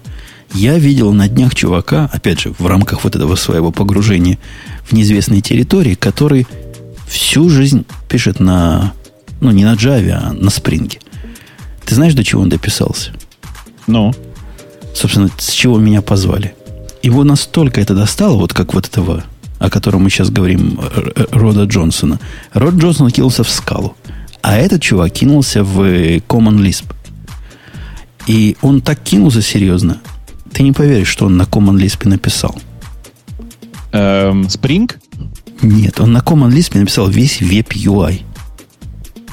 Я 0.53 0.77
видел 0.77 1.13
на 1.13 1.27
днях 1.27 1.53
чувака, 1.53 2.09
опять 2.11 2.39
же, 2.41 2.53
в 2.57 2.65
рамках 2.65 3.03
вот 3.03 3.15
этого 3.15 3.35
своего 3.35 3.71
погружения 3.71 4.39
в 4.83 4.93
неизвестные 4.93 5.41
территории, 5.41 5.93
который 5.93 6.47
всю 7.07 7.49
жизнь 7.49 7.85
пишет 8.07 8.39
на, 8.39 8.93
ну, 9.41 9.51
не 9.51 9.63
на 9.63 9.73
Java, 9.73 10.11
а 10.11 10.33
на 10.33 10.49
Spring. 10.49 10.99
Ты 11.85 11.95
знаешь, 11.95 12.13
до 12.13 12.23
чего 12.23 12.41
он 12.41 12.49
дописался? 12.49 13.11
Ну? 13.87 14.13
Собственно, 14.93 15.29
с 15.37 15.51
чего 15.51 15.77
меня 15.77 16.01
позвали. 16.01 16.55
Его 17.01 17.23
настолько 17.23 17.79
это 17.79 17.93
достало, 17.95 18.35
вот 18.35 18.53
как 18.53 18.73
вот 18.73 18.87
этого, 18.87 19.23
о 19.59 19.69
котором 19.69 20.03
мы 20.03 20.09
сейчас 20.09 20.29
говорим, 20.29 20.79
Рода 21.31 21.63
Джонсона. 21.63 22.19
Род 22.53 22.75
Джонсон 22.75 23.09
кинулся 23.11 23.43
в 23.43 23.49
скалу. 23.49 23.95
А 24.41 24.55
этот 24.55 24.81
чувак 24.81 25.13
кинулся 25.13 25.63
в 25.63 25.79
Common 26.27 26.59
Lisp. 26.59 26.85
И 28.27 28.55
он 28.61 28.81
так 28.81 28.99
кинулся 29.01 29.41
серьезно. 29.41 30.01
Ты 30.51 30.63
не 30.63 30.71
поверишь, 30.71 31.07
что 31.07 31.25
он 31.25 31.37
на 31.37 31.43
Common 31.43 31.77
Lisp 31.77 32.07
написал. 32.07 32.55
Эм, 33.91 34.43
Spring? 34.43 34.91
Нет, 35.61 35.99
он 35.99 36.13
на 36.13 36.19
Common 36.19 36.51
Lisp 36.51 36.77
написал 36.77 37.09
весь 37.09 37.41
Web 37.41 37.69
UI. 37.69 38.21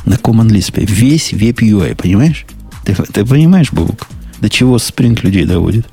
На 0.04 0.14
Common 0.14 0.48
Lisp. 0.48 0.84
Весь 0.84 1.32
Web 1.32 1.56
UI, 1.56 1.94
понимаешь? 1.94 2.46
Ты, 2.84 2.94
ты 2.94 3.24
понимаешь, 3.24 3.72
Бабук? 3.72 4.08
До 4.40 4.48
чего 4.48 4.76
Spring 4.76 5.18
людей 5.22 5.44
доводит? 5.44 5.86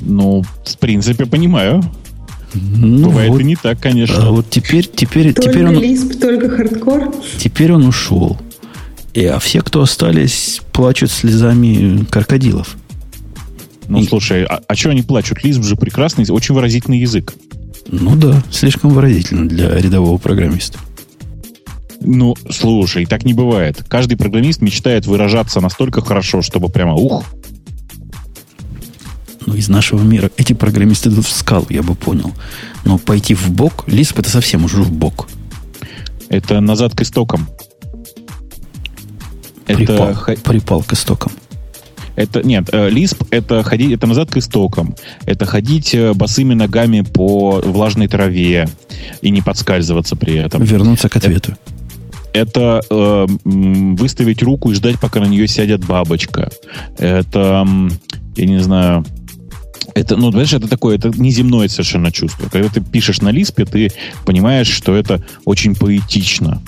Ну, 0.00 0.42
в 0.42 0.78
принципе, 0.78 1.26
понимаю. 1.26 1.82
Ну, 2.54 3.08
Бывает 3.08 3.30
вот, 3.30 3.40
и 3.40 3.44
не 3.44 3.56
так, 3.56 3.80
конечно. 3.80 4.28
А 4.28 4.30
вот 4.30 4.48
теперь, 4.48 4.86
теперь, 4.86 5.32
только 5.32 5.50
теперь 5.50 5.66
он... 5.66 5.78
Lisp, 5.78 6.18
только 6.18 6.48
хардкор? 6.48 7.12
Теперь 7.38 7.72
он 7.72 7.86
ушел. 7.86 8.38
И, 9.12 9.24
а 9.26 9.38
все, 9.38 9.62
кто 9.62 9.82
остались, 9.82 10.60
плачут 10.72 11.10
слезами 11.10 12.04
крокодилов. 12.04 12.76
Ну, 13.88 14.00
и... 14.00 14.06
слушай, 14.06 14.44
а, 14.44 14.62
а 14.66 14.74
что 14.74 14.90
они 14.90 15.02
плачут? 15.02 15.44
Lisp 15.44 15.62
же 15.62 15.76
прекрасный, 15.76 16.24
очень 16.28 16.54
выразительный 16.54 16.98
язык. 16.98 17.34
Ну 17.88 18.16
да, 18.16 18.42
слишком 18.50 18.90
выразительно 18.90 19.48
для 19.48 19.76
рядового 19.78 20.18
программиста. 20.18 20.78
Ну, 22.00 22.34
слушай, 22.50 23.06
так 23.06 23.24
не 23.24 23.34
бывает. 23.34 23.82
Каждый 23.88 24.16
программист 24.16 24.60
мечтает 24.60 25.06
выражаться 25.06 25.60
настолько 25.60 26.02
хорошо, 26.02 26.42
чтобы 26.42 26.68
прямо 26.68 26.94
ух. 26.94 27.24
Ну, 29.46 29.54
из 29.54 29.68
нашего 29.68 30.02
мира 30.02 30.30
эти 30.36 30.52
программисты 30.52 31.10
идут 31.10 31.26
в 31.26 31.32
скалу, 31.32 31.66
я 31.68 31.82
бы 31.82 31.94
понял. 31.94 32.32
Но 32.84 32.98
пойти 32.98 33.34
в 33.34 33.50
бок, 33.50 33.84
Lisp 33.86 34.14
это 34.18 34.30
совсем 34.30 34.64
уже 34.64 34.78
в 34.78 34.90
бок. 34.90 35.28
Это 36.28 36.60
назад 36.60 36.94
к 36.94 37.02
истокам. 37.02 37.48
Припал, 39.66 40.10
это... 40.10 40.42
припал 40.42 40.82
к 40.82 40.92
истокам. 40.92 41.32
Это 42.16 42.42
нет, 42.42 42.68
Lisp 42.68 43.26
э, 43.30 43.38
это 43.38 43.62
ходить, 43.62 43.92
это 43.92 44.06
назад 44.06 44.30
к 44.30 44.36
истокам. 44.36 44.94
Это 45.26 45.46
ходить 45.46 45.94
э, 45.94 46.14
босыми 46.14 46.54
ногами 46.54 47.00
по 47.00 47.60
влажной 47.64 48.08
траве 48.08 48.68
и 49.20 49.30
не 49.30 49.42
подскальзываться 49.42 50.14
при 50.16 50.36
этом. 50.36 50.62
Вернуться 50.62 51.08
к 51.08 51.16
ответу. 51.16 51.56
Это, 52.32 52.80
это 52.80 52.82
э, 52.88 53.26
выставить 53.44 54.42
руку 54.42 54.70
и 54.70 54.74
ждать, 54.74 55.00
пока 55.00 55.20
на 55.20 55.26
нее 55.26 55.48
сядет 55.48 55.84
бабочка. 55.84 56.50
Это, 56.98 57.66
я 58.36 58.46
не 58.46 58.58
знаю, 58.60 59.04
это, 59.94 60.16
ну, 60.16 60.30
знаешь, 60.32 60.52
это 60.52 60.68
такое, 60.68 60.96
это 60.96 61.10
неземное 61.16 61.68
совершенно 61.68 62.10
чувство. 62.10 62.48
Когда 62.50 62.68
ты 62.68 62.80
пишешь 62.80 63.20
на 63.20 63.30
Лиспе, 63.30 63.64
ты 63.64 63.92
понимаешь, 64.26 64.68
что 64.68 64.94
это 64.94 65.24
очень 65.44 65.74
поэтично. 65.74 66.60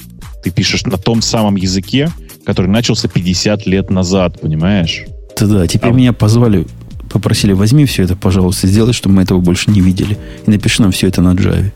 Ты 0.43 0.51
пишешь 0.51 0.85
на 0.85 0.97
том 0.97 1.23
самом 1.23 1.57
языке, 1.57 2.11
который 2.45 2.69
начался 2.69 3.09
50 3.09 3.67
лет 3.67 3.91
назад, 3.91 4.41
понимаешь? 4.41 5.05
Да, 5.39 5.47
да, 5.47 5.67
теперь 5.67 5.91
а... 5.91 5.95
меня 5.95 6.13
позвали, 6.13 6.67
попросили, 7.11 7.53
возьми 7.53 7.85
все 7.85 8.05
это, 8.05 8.15
пожалуйста, 8.15 8.69
сделай, 8.69 8.93
чтобы 8.93 9.17
мы 9.17 9.23
этого 9.23 9.41
больше 9.41 9.71
не 9.71 9.81
видели. 9.81 10.17
И 10.47 10.51
напиши 10.51 10.81
нам 10.83 10.93
все 10.93 11.09
это 11.09 11.21
на 11.21 11.35
Java. 11.35 11.73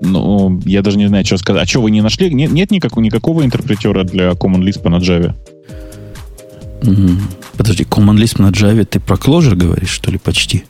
Ну, 0.00 0.60
я 0.64 0.82
даже 0.82 0.96
не 0.96 1.08
знаю, 1.08 1.26
что 1.26 1.36
сказать. 1.38 1.64
А 1.64 1.66
что, 1.66 1.82
вы 1.82 1.90
не 1.90 2.00
нашли? 2.00 2.32
Нет, 2.32 2.52
нет 2.52 2.70
никакого, 2.70 3.02
никакого 3.02 3.44
интерпретера 3.44 4.04
для 4.04 4.30
Common 4.30 4.62
Lisp 4.62 4.88
на 4.88 4.98
Java? 4.98 5.34
Подожди, 7.58 7.84
Common 7.84 8.16
Lisp 8.16 8.40
на 8.40 8.50
Java 8.50 8.84
ты 8.84 9.00
про 9.00 9.16
Clojure 9.16 9.54
говоришь, 9.54 9.90
что 9.90 10.10
ли, 10.10 10.18
почти? 10.18 10.64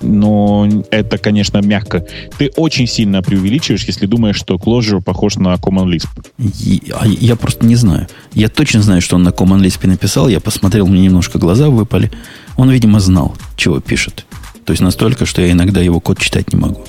но 0.00 0.68
это, 0.90 1.18
конечно, 1.18 1.58
мягко. 1.58 2.04
Ты 2.38 2.50
очень 2.56 2.86
сильно 2.86 3.22
преувеличиваешь, 3.22 3.84
если 3.84 4.06
думаешь, 4.06 4.36
что 4.36 4.56
Clojure 4.56 5.02
похож 5.02 5.36
на 5.36 5.54
Common 5.54 5.86
Lisp. 5.86 6.08
Я, 6.38 6.96
а 7.00 7.06
я 7.06 7.36
просто 7.36 7.64
не 7.64 7.76
знаю. 7.76 8.06
Я 8.34 8.48
точно 8.48 8.82
знаю, 8.82 9.00
что 9.00 9.16
он 9.16 9.22
на 9.22 9.30
Common 9.30 9.60
Lisp 9.60 9.86
написал. 9.86 10.28
Я 10.28 10.40
посмотрел, 10.40 10.86
мне 10.86 11.00
немножко 11.00 11.38
глаза 11.38 11.70
выпали. 11.70 12.10
Он, 12.56 12.70
видимо, 12.70 13.00
знал, 13.00 13.34
чего 13.56 13.80
пишет. 13.80 14.26
То 14.64 14.72
есть 14.72 14.82
настолько, 14.82 15.26
что 15.26 15.42
я 15.42 15.52
иногда 15.52 15.80
его 15.80 16.00
код 16.00 16.18
читать 16.18 16.52
не 16.52 16.58
могу. 16.58 16.84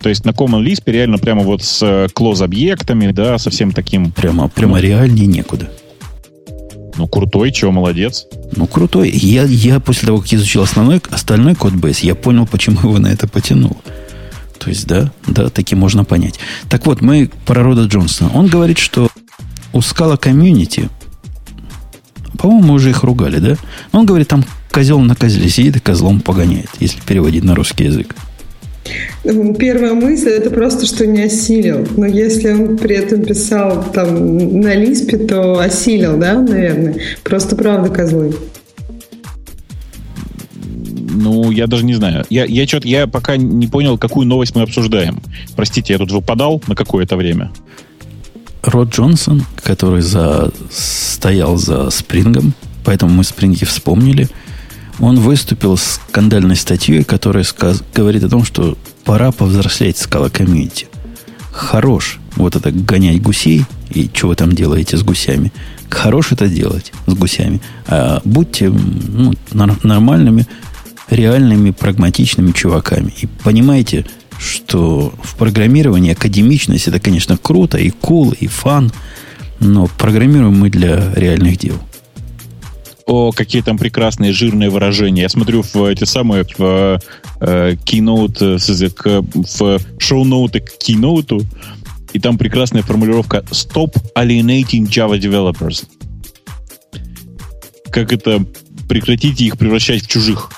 То 0.00 0.08
есть 0.08 0.24
на 0.24 0.30
Common 0.30 0.64
Lisp 0.64 0.82
реально 0.86 1.18
прямо 1.18 1.42
вот 1.42 1.62
с 1.62 1.82
close-объектами, 1.82 3.12
да, 3.12 3.38
совсем 3.38 3.70
таким... 3.70 4.10
Прямо, 4.10 4.48
прямо 4.48 4.76
ну, 4.76 4.82
реальнее 4.82 5.26
некуда. 5.26 5.70
Ну, 6.96 7.08
крутой, 7.08 7.52
чего, 7.52 7.72
молодец. 7.72 8.26
Ну, 8.54 8.66
крутой. 8.66 9.10
Я, 9.10 9.44
я 9.44 9.80
после 9.80 10.06
того, 10.06 10.20
как 10.20 10.32
изучил 10.32 10.62
основной, 10.62 11.00
остальной 11.10 11.54
код 11.54 11.72
бейс, 11.72 12.00
я 12.00 12.14
понял, 12.14 12.46
почему 12.46 12.78
его 12.80 12.98
на 12.98 13.08
это 13.08 13.26
потянул. 13.26 13.76
То 14.58 14.68
есть, 14.68 14.86
да, 14.86 15.10
да, 15.26 15.48
таки 15.48 15.74
можно 15.74 16.04
понять. 16.04 16.38
Так 16.68 16.86
вот, 16.86 17.00
мы 17.00 17.30
про 17.46 17.62
Рода 17.62 17.84
Джонсона. 17.84 18.30
Он 18.32 18.46
говорит, 18.46 18.78
что 18.78 19.08
у 19.72 19.80
скала 19.80 20.16
комьюнити, 20.16 20.88
по-моему, 22.38 22.68
мы 22.68 22.74
уже 22.74 22.90
их 22.90 23.02
ругали, 23.02 23.38
да? 23.38 23.56
Он 23.92 24.06
говорит, 24.06 24.28
там 24.28 24.44
козел 24.70 25.00
на 25.00 25.14
козле 25.14 25.48
сидит 25.48 25.76
и 25.76 25.80
козлом 25.80 26.20
погоняет, 26.20 26.70
если 26.80 27.00
переводить 27.00 27.44
на 27.44 27.54
русский 27.54 27.84
язык. 27.84 28.14
Первая 29.22 29.94
мысль 29.94 30.30
это 30.30 30.50
просто, 30.50 30.86
что 30.86 31.06
не 31.06 31.22
осилил. 31.22 31.86
Но 31.96 32.06
если 32.06 32.50
он 32.50 32.76
при 32.76 32.96
этом 32.96 33.22
писал 33.22 33.84
там 33.92 34.60
на 34.60 34.74
лиспе, 34.74 35.18
то 35.18 35.58
осилил, 35.58 36.18
да, 36.18 36.40
наверное. 36.40 36.96
Просто 37.22 37.54
правда 37.54 37.90
козлы. 37.90 38.34
Ну, 41.14 41.50
я 41.50 41.66
даже 41.66 41.84
не 41.84 41.94
знаю. 41.94 42.24
Я, 42.30 42.44
я 42.44 42.66
что-то, 42.66 42.88
я 42.88 43.06
пока 43.06 43.36
не 43.36 43.68
понял, 43.68 43.96
какую 43.98 44.26
новость 44.26 44.56
мы 44.56 44.62
обсуждаем. 44.62 45.20
Простите, 45.54 45.92
я 45.92 45.98
тут 45.98 46.10
выпадал 46.10 46.60
на 46.66 46.74
какое-то 46.74 47.16
время. 47.16 47.52
Род 48.62 48.94
Джонсон, 48.94 49.44
который 49.62 50.02
за, 50.02 50.50
стоял 50.70 51.56
за 51.56 51.90
Спрингом, 51.90 52.54
поэтому 52.84 53.12
мы 53.12 53.24
Спринги 53.24 53.64
вспомнили– 53.64 54.28
он 54.98 55.20
выступил 55.20 55.76
с 55.76 56.00
скандальной 56.08 56.56
статьей, 56.56 57.04
которая 57.04 57.44
сказ- 57.44 57.82
говорит 57.94 58.24
о 58.24 58.28
том, 58.28 58.44
что 58.44 58.76
Пора 59.04 59.32
повзрослеть 59.32 59.98
скала 59.98 60.28
комьюнити. 60.28 60.86
Хорош 61.50 62.20
вот 62.36 62.56
это 62.56 62.70
гонять 62.70 63.20
гусей, 63.20 63.64
и 63.90 64.08
что 64.12 64.28
вы 64.28 64.36
там 64.36 64.52
делаете 64.52 64.96
с 64.96 65.02
гусями. 65.02 65.52
Хорош 65.90 66.32
это 66.32 66.48
делать 66.48 66.92
с 67.06 67.12
гусями. 67.12 67.60
А 67.86 68.22
будьте 68.24 68.70
ну, 68.70 69.34
нормальными, 69.52 70.46
реальными, 71.10 71.72
прагматичными 71.72 72.52
чуваками. 72.52 73.12
И 73.20 73.26
понимаете, 73.26 74.06
что 74.38 75.12
в 75.22 75.36
программировании 75.36 76.12
академичность 76.12 76.88
это, 76.88 77.00
конечно, 77.00 77.36
круто, 77.36 77.76
и 77.78 77.90
cool, 77.90 78.34
и 78.38 78.46
фан, 78.46 78.92
но 79.60 79.88
программируем 79.98 80.58
мы 80.58 80.70
для 80.70 81.12
реальных 81.14 81.58
дел. 81.58 81.78
О, 83.06 83.32
какие 83.32 83.62
там 83.62 83.78
прекрасные 83.78 84.32
жирные 84.32 84.70
выражения. 84.70 85.22
Я 85.22 85.28
смотрю 85.28 85.62
в 85.62 85.84
эти 85.84 86.04
самые 86.04 86.44
в 86.56 87.00
э, 87.40 87.74
keynote, 87.84 88.58
э, 89.04 89.22
в 89.32 89.80
шоу-ноуты 89.98 90.60
к 90.60 90.70
keynote, 90.78 91.44
и 92.12 92.20
там 92.20 92.38
прекрасная 92.38 92.82
формулировка 92.82 93.38
«Stop 93.50 93.94
alienating 94.14 94.86
Java 94.86 95.18
developers». 95.18 95.84
Как 97.90 98.12
это 98.12 98.44
прекратите 98.88 99.44
их 99.44 99.58
превращать 99.58 100.04
в 100.04 100.08
чужих? 100.08 100.50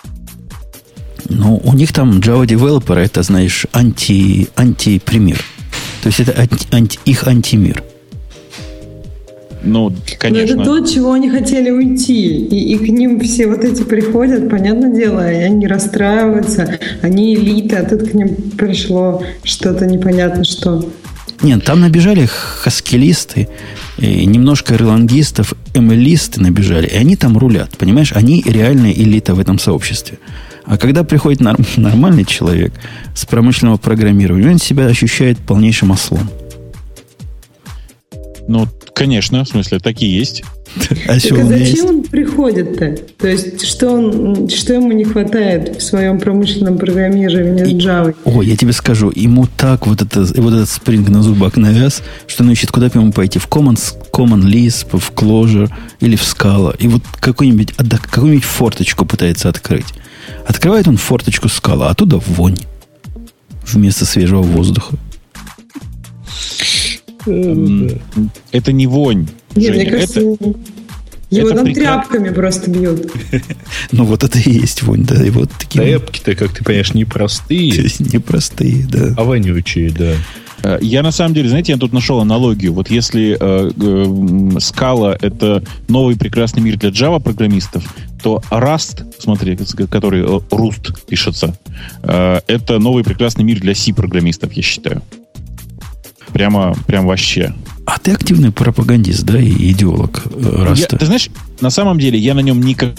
Ну, 1.29 1.61
у 1.65 1.73
них 1.73 1.93
там 1.93 2.19
Java 2.19 2.45
Developer, 2.45 2.97
это, 2.97 3.23
знаешь, 3.23 3.67
анти, 3.73 4.49
антипример. 4.57 5.39
То 6.03 6.09
есть 6.09 6.21
это 6.21 6.39
анти, 6.39 6.67
анти, 6.71 6.99
их 7.07 7.27
антимир. 7.27 7.83
Ну, 9.65 9.93
конечно. 10.19 10.57
Но 10.57 10.63
это 10.63 10.71
то, 10.71 10.87
чего 10.87 11.13
они 11.13 11.31
хотели 11.31 11.71
уйти. 11.71 12.47
И, 12.47 12.75
и 12.75 12.79
к 12.79 12.89
ним 12.89 13.19
все 13.21 13.47
вот 13.47 13.65
эти 13.65 13.83
приходят, 13.83 14.49
понятное 14.51 14.95
дело, 14.95 15.33
и 15.33 15.37
они 15.37 15.67
расстраиваются. 15.67 16.79
Они 17.03 17.35
элита, 17.35 17.79
а 17.79 17.85
тут 17.85 18.11
к 18.11 18.15
ним 18.15 18.37
пришло 18.57 19.23
что-то 19.43 19.87
непонятно 19.87 20.45
что. 20.45 20.89
Нет, 21.43 21.65
там 21.65 21.81
набежали 21.81 22.27
хаскилисты, 22.27 23.49
немножко 23.99 24.77
релангистов, 24.77 25.55
эмэлисты 25.75 26.41
набежали, 26.41 26.87
и 26.87 26.95
они 26.95 27.17
там 27.17 27.37
рулят, 27.37 27.71
понимаешь? 27.77 28.13
Они 28.15 28.43
реальная 28.47 28.93
элита 28.93 29.35
в 29.35 29.41
этом 29.41 29.59
сообществе. 29.59 30.19
А 30.65 30.79
когда 30.79 31.05
приходит 31.05 31.41
норм, 31.41 31.65
нормальный 31.77 32.25
человек 32.25 32.73
с 33.15 33.27
промышленного 33.27 33.77
программирования, 33.77 34.49
он 34.49 34.59
себя 34.59 34.87
ощущает 34.87 35.39
полнейшим 35.39 35.91
ослом. 35.91 36.31
Ну, 38.47 38.69
конечно, 38.95 39.45
в 39.45 39.49
смысле, 39.49 39.79
такие 39.79 40.19
есть. 40.19 40.45
А, 41.07 41.21
так 41.21 41.39
а 41.39 41.45
зачем 41.45 41.87
он 41.87 42.03
приходит-то? 42.03 42.97
То 43.19 43.29
есть, 43.29 43.67
что, 43.67 43.91
он, 43.91 44.49
что 44.49 44.75
ему 44.75 44.93
не 44.93 45.05
хватает 45.05 45.77
в 45.79 45.83
своем 45.83 46.19
промышленном 46.19 46.79
программировании 46.79 47.65
с 47.65 47.85
Java? 47.85 48.15
О, 48.25 48.43
я 48.43 48.57
тебе 48.57 48.73
скажу, 48.73 49.13
ему 49.15 49.47
так 49.57 49.87
вот, 49.87 50.03
это, 50.03 50.21
вот 50.41 50.53
этот 50.53 50.69
спринг 50.69 51.09
на 51.09 51.23
зубах 51.23 51.57
навяз, 51.57 52.03
что 52.27 52.45
он 52.45 52.51
ищет, 52.51 52.71
куда 52.71 52.89
бы 52.89 53.01
ему 53.01 53.13
пойти. 53.13 53.39
В 53.39 53.49
Common, 53.49 53.79
Common 54.13 54.43
Lisp, 54.43 54.99
в 54.99 55.13
Clojure 55.13 55.71
или 56.01 56.17
в 56.17 56.23
Scala. 56.23 56.77
И 56.79 56.89
вот 56.89 57.03
какую-нибудь, 57.21 57.75
какую-нибудь 58.11 58.45
форточку 58.45 59.07
пытается 59.07 59.49
открыть. 59.49 59.87
Открывает 60.47 60.89
он 60.89 60.97
форточку 60.97 61.47
Scala, 61.47 61.87
а 61.87 61.91
оттуда 61.91 62.19
вонь. 62.19 62.59
Вместо 63.67 64.05
свежего 64.05 64.43
воздуха. 64.43 64.97
Это 67.27 68.73
не 68.73 68.87
вонь. 68.87 69.29
Нет, 69.55 69.75
Женя, 69.75 69.83
мне 69.83 69.91
кажется, 69.91 70.21
это, 70.21 70.55
его 71.31 71.49
это 71.49 71.65
там 71.65 71.73
тряпками 71.73 72.31
просто 72.31 72.71
бьют. 72.71 73.11
Ну, 73.93 74.05
вот 74.05 74.25
это 74.25 74.39
и 74.39 74.51
есть 74.51 74.83
вонь, 74.83 75.05
да. 75.05 75.25
И 75.25 75.31
вот 75.31 75.51
такие... 75.59 75.83
Тряпки-то, 75.83 76.35
как 76.35 76.53
ты 76.53 76.65
понимаешь, 76.65 76.95
непростые. 76.95 77.71
Непростые, 77.99 78.87
да. 78.91 79.15
А 79.17 79.25
вонючие, 79.25 79.91
да. 79.91 80.15
Э, 80.63 80.79
я 80.81 81.03
на 81.03 81.13
самом 81.13 81.35
деле, 81.35 81.49
знаете, 81.49 81.73
я 81.73 81.79
тут 81.79 81.93
нашел 81.93 82.21
аналогию. 82.21 82.73
Вот 82.73 82.91
если 82.91 83.33
э, 83.33 83.37
э, 83.39 83.71
Scala 84.59 85.17
это 85.21 85.63
новый 85.89 86.17
прекрасный 86.17 86.63
мир 86.63 86.79
для 86.79 86.91
Java 86.91 87.21
программистов, 87.21 87.85
то 88.23 88.43
Rust, 88.51 89.05
смотри, 89.19 89.57
который 89.91 90.23
э, 90.23 90.41
Rust 90.51 90.95
пишется, 91.07 91.59
э, 92.03 92.41
это 92.47 92.79
новый 92.79 93.05
прекрасный 93.05 93.45
мир 93.45 93.61
для 93.61 93.75
C 93.75 93.93
программистов, 93.93 94.53
я 94.53 94.63
считаю. 94.63 95.03
Прямо, 96.35 96.77
прям 96.89 97.07
вообще. 97.07 97.55
А 97.87 97.99
ты 98.01 98.11
активный 98.11 98.51
пропагандист, 98.51 99.23
да, 99.23 99.39
и 99.39 99.71
идеолог 99.71 100.25
э, 100.35 100.65
Раста? 100.65 100.89
Я, 100.91 100.99
ты 100.99 101.07
знаешь, 101.07 101.31
на 101.61 101.71
самом 101.71 102.01
деле 102.01 102.19
я 102.19 102.35
на 102.35 102.41
нем 102.41 102.61
никак... 102.61 102.95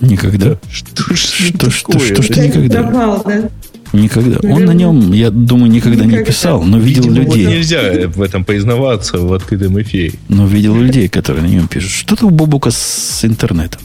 Никогда? 0.00 0.56
Что, 0.70 1.16
что, 1.16 1.70
что, 1.70 1.98
что, 1.98 2.22
что, 2.22 2.46
никогда? 2.46 2.82
Пропал, 2.84 3.22
да? 3.26 3.50
Никогда. 3.92 4.38
Он 4.48 4.64
на 4.64 4.72
нем, 4.72 5.12
я 5.12 5.30
думаю, 5.30 5.70
никогда, 5.70 6.04
никогда. 6.04 6.18
не 6.20 6.24
писал, 6.24 6.62
но 6.62 6.78
видел 6.78 7.02
Видимо, 7.02 7.24
людей. 7.24 7.46
Вот 7.46 7.52
нельзя 7.52 8.08
в 8.08 8.22
этом 8.22 8.44
признаваться 8.44 9.18
в 9.18 9.32
открытом 9.32 9.80
эфире. 9.82 10.12
Но 10.28 10.46
видел 10.46 10.76
людей, 10.76 11.08
которые 11.08 11.42
на 11.42 11.48
нем 11.48 11.66
пишут. 11.66 11.90
Что-то 11.90 12.26
у 12.26 12.30
Бобука 12.30 12.70
с 12.70 13.24
интернетом. 13.24 13.80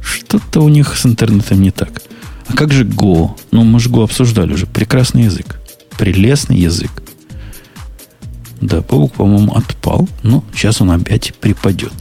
Что-то 0.00 0.60
у 0.60 0.68
них 0.68 0.96
с 0.96 1.06
интернетом 1.06 1.60
не 1.60 1.72
так. 1.72 2.02
А 2.46 2.54
как 2.54 2.72
же 2.72 2.84
Go? 2.84 3.32
Ну, 3.50 3.64
мы 3.64 3.80
же 3.80 3.90
Go 3.90 4.04
обсуждали 4.04 4.52
уже. 4.52 4.66
Прекрасный 4.66 5.24
язык. 5.24 5.58
Прелестный 5.98 6.56
язык. 6.56 6.90
Да, 8.60 8.82
паук, 8.82 9.12
по-моему, 9.12 9.52
отпал. 9.54 10.08
Но 10.22 10.44
сейчас 10.54 10.80
он 10.80 10.90
опять 10.90 11.34
припадет. 11.34 11.92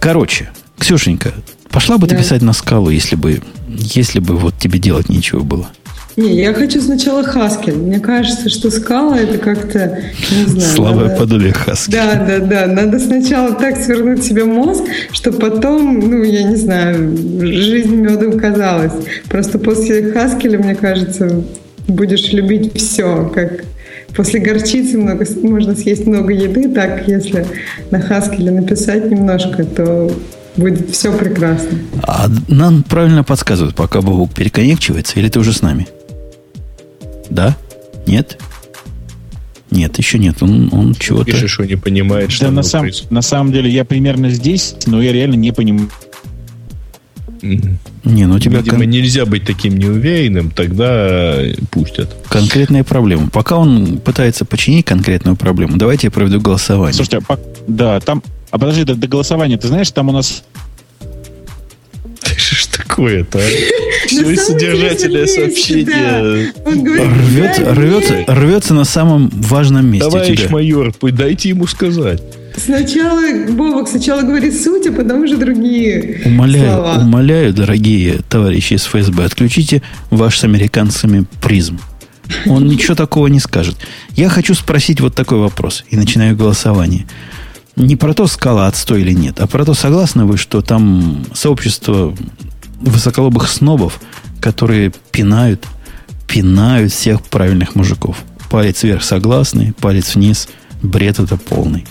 Короче, 0.00 0.50
Ксюшенька, 0.78 1.32
пошла 1.70 1.98
бы 1.98 2.06
да. 2.06 2.14
ты 2.14 2.22
писать 2.22 2.42
на 2.42 2.52
скалу, 2.52 2.90
если 2.90 3.16
бы, 3.16 3.42
если 3.68 4.20
бы 4.20 4.36
вот 4.36 4.58
тебе 4.58 4.78
делать 4.78 5.08
нечего 5.08 5.40
было. 5.40 5.68
Не, 6.16 6.42
я 6.42 6.52
хочу 6.52 6.80
сначала 6.80 7.22
Хаскель. 7.22 7.76
Мне 7.76 8.00
кажется, 8.00 8.48
что 8.50 8.70
скала 8.70 9.16
это 9.16 9.38
как-то, 9.38 10.02
не 10.30 10.44
знаю. 10.44 10.74
Слабое 10.74 11.04
надо... 11.08 11.16
подобие 11.16 11.52
Хаскель. 11.52 11.94
Да, 11.94 12.14
да, 12.14 12.38
да. 12.38 12.66
Надо 12.66 12.98
сначала 12.98 13.54
так 13.54 13.76
свернуть 13.76 14.24
себе 14.24 14.44
мозг, 14.44 14.82
чтобы 15.12 15.38
потом, 15.38 16.00
ну, 16.00 16.22
я 16.22 16.42
не 16.42 16.56
знаю, 16.56 17.16
жизнь 17.40 17.94
медом 17.94 18.38
казалась. 18.38 18.92
Просто 19.28 19.58
после 19.58 20.12
Хаскеля, 20.12 20.58
мне 20.58 20.74
кажется, 20.74 21.44
будешь 21.90 22.32
любить 22.32 22.76
все, 22.76 23.30
как 23.34 23.64
после 24.14 24.40
горчицы 24.40 24.98
много, 24.98 25.26
можно 25.42 25.74
съесть 25.74 26.06
много 26.06 26.32
еды, 26.32 26.68
так 26.68 27.06
если 27.06 27.46
на 27.90 28.00
Хаскеле 28.00 28.50
написать 28.50 29.10
немножко, 29.10 29.64
то 29.64 30.10
будет 30.56 30.90
все 30.90 31.16
прекрасно. 31.16 31.78
А 32.02 32.28
нам 32.48 32.82
правильно 32.82 33.24
подсказывают, 33.24 33.76
пока 33.76 34.00
Бог 34.00 34.32
переконекчивается, 34.32 35.18
или 35.18 35.28
ты 35.28 35.38
уже 35.38 35.52
с 35.52 35.62
нами? 35.62 35.86
Да? 37.28 37.56
Нет? 38.06 38.38
Нет, 39.70 39.96
еще 39.98 40.18
нет. 40.18 40.42
Он, 40.42 40.68
он 40.72 40.94
чего-то... 40.94 41.26
Пишешь, 41.26 41.52
что 41.52 41.64
не 41.64 41.76
понимает, 41.76 42.32
что 42.32 42.46
да, 42.46 42.50
на, 42.50 42.62
сам, 42.62 42.88
на 43.10 43.22
самом 43.22 43.52
деле 43.52 43.70
я 43.70 43.84
примерно 43.84 44.30
здесь, 44.30 44.74
но 44.86 45.00
я 45.00 45.12
реально 45.12 45.36
не 45.36 45.52
понимаю. 45.52 45.88
Не, 47.42 48.26
ну 48.26 48.38
тебя 48.38 48.58
Видимо, 48.58 48.78
кон... 48.78 48.90
нельзя 48.90 49.26
быть 49.26 49.44
таким 49.44 49.78
неуверенным, 49.78 50.50
тогда 50.50 51.38
пустят. 51.70 52.14
Конкретная 52.28 52.84
проблема. 52.84 53.28
Пока 53.28 53.56
он 53.56 53.98
пытается 53.98 54.44
починить 54.44 54.84
конкретную 54.86 55.36
проблему, 55.36 55.76
давайте 55.76 56.08
я 56.08 56.10
проведу 56.10 56.40
голосование. 56.40 56.94
Слушайте, 56.94 57.20
а, 57.28 57.38
да, 57.66 58.00
там... 58.00 58.22
А 58.50 58.58
подожди, 58.58 58.84
до, 58.84 58.94
до 58.94 59.06
голосования, 59.06 59.56
ты 59.56 59.68
знаешь, 59.68 59.90
там 59.90 60.08
у 60.08 60.12
нас... 60.12 60.44
Что 62.36 62.56
ж 62.56 62.66
такое-то, 62.66 63.38
а? 63.38 63.42
Все 64.06 64.36
содержательное 64.36 65.26
сообщение. 65.26 66.52
Рвется, 66.64 67.74
рвется, 67.74 68.24
рвется 68.26 68.74
на 68.74 68.84
самом 68.84 69.28
важном 69.28 69.86
месте. 69.86 70.10
Товарищ 70.10 70.48
майор, 70.50 70.92
дайте 71.00 71.50
ему 71.50 71.66
сказать. 71.66 72.22
Сначала, 72.56 73.22
Бобок, 73.48 73.88
сначала 73.88 74.22
говорит 74.22 74.60
суть, 74.60 74.86
а 74.86 74.92
потом 74.92 75.22
уже 75.22 75.36
другие 75.36 76.22
умоляю, 76.24 76.66
слова. 76.66 76.98
Умоляю, 76.98 77.52
дорогие 77.52 78.20
товарищи 78.28 78.74
из 78.74 78.84
ФСБ, 78.84 79.24
отключите 79.24 79.82
ваш 80.10 80.38
с 80.38 80.44
американцами 80.44 81.24
призм. 81.42 81.78
Он 82.46 82.66
ничего 82.66 82.94
такого 82.94 83.26
не 83.26 83.40
скажет. 83.40 83.76
Я 84.10 84.28
хочу 84.28 84.54
спросить 84.54 85.00
вот 85.00 85.14
такой 85.14 85.38
вопрос. 85.38 85.84
И 85.90 85.96
начинаю 85.96 86.36
голосование. 86.36 87.06
Не 87.76 87.96
про 87.96 88.14
то, 88.14 88.26
скала 88.26 88.66
отстой 88.66 89.02
или 89.02 89.12
нет, 89.12 89.40
а 89.40 89.46
про 89.46 89.64
то, 89.64 89.74
согласны 89.74 90.24
вы, 90.24 90.36
что 90.36 90.60
там 90.60 91.24
сообщество 91.34 92.14
высоколобых 92.80 93.48
снобов, 93.48 94.00
которые 94.40 94.92
пинают, 95.12 95.64
пинают 96.26 96.92
всех 96.92 97.22
правильных 97.22 97.74
мужиков. 97.74 98.18
Палец 98.50 98.82
вверх 98.82 99.02
согласный, 99.02 99.72
палец 99.80 100.14
вниз, 100.14 100.48
бред 100.82 101.20
это 101.20 101.36
полный. 101.36 101.86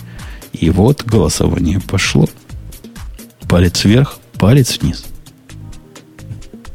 И 0.52 0.70
вот 0.70 1.04
голосование 1.04 1.80
пошло. 1.80 2.28
Палец 3.48 3.84
вверх, 3.84 4.18
палец 4.38 4.78
вниз. 4.80 5.04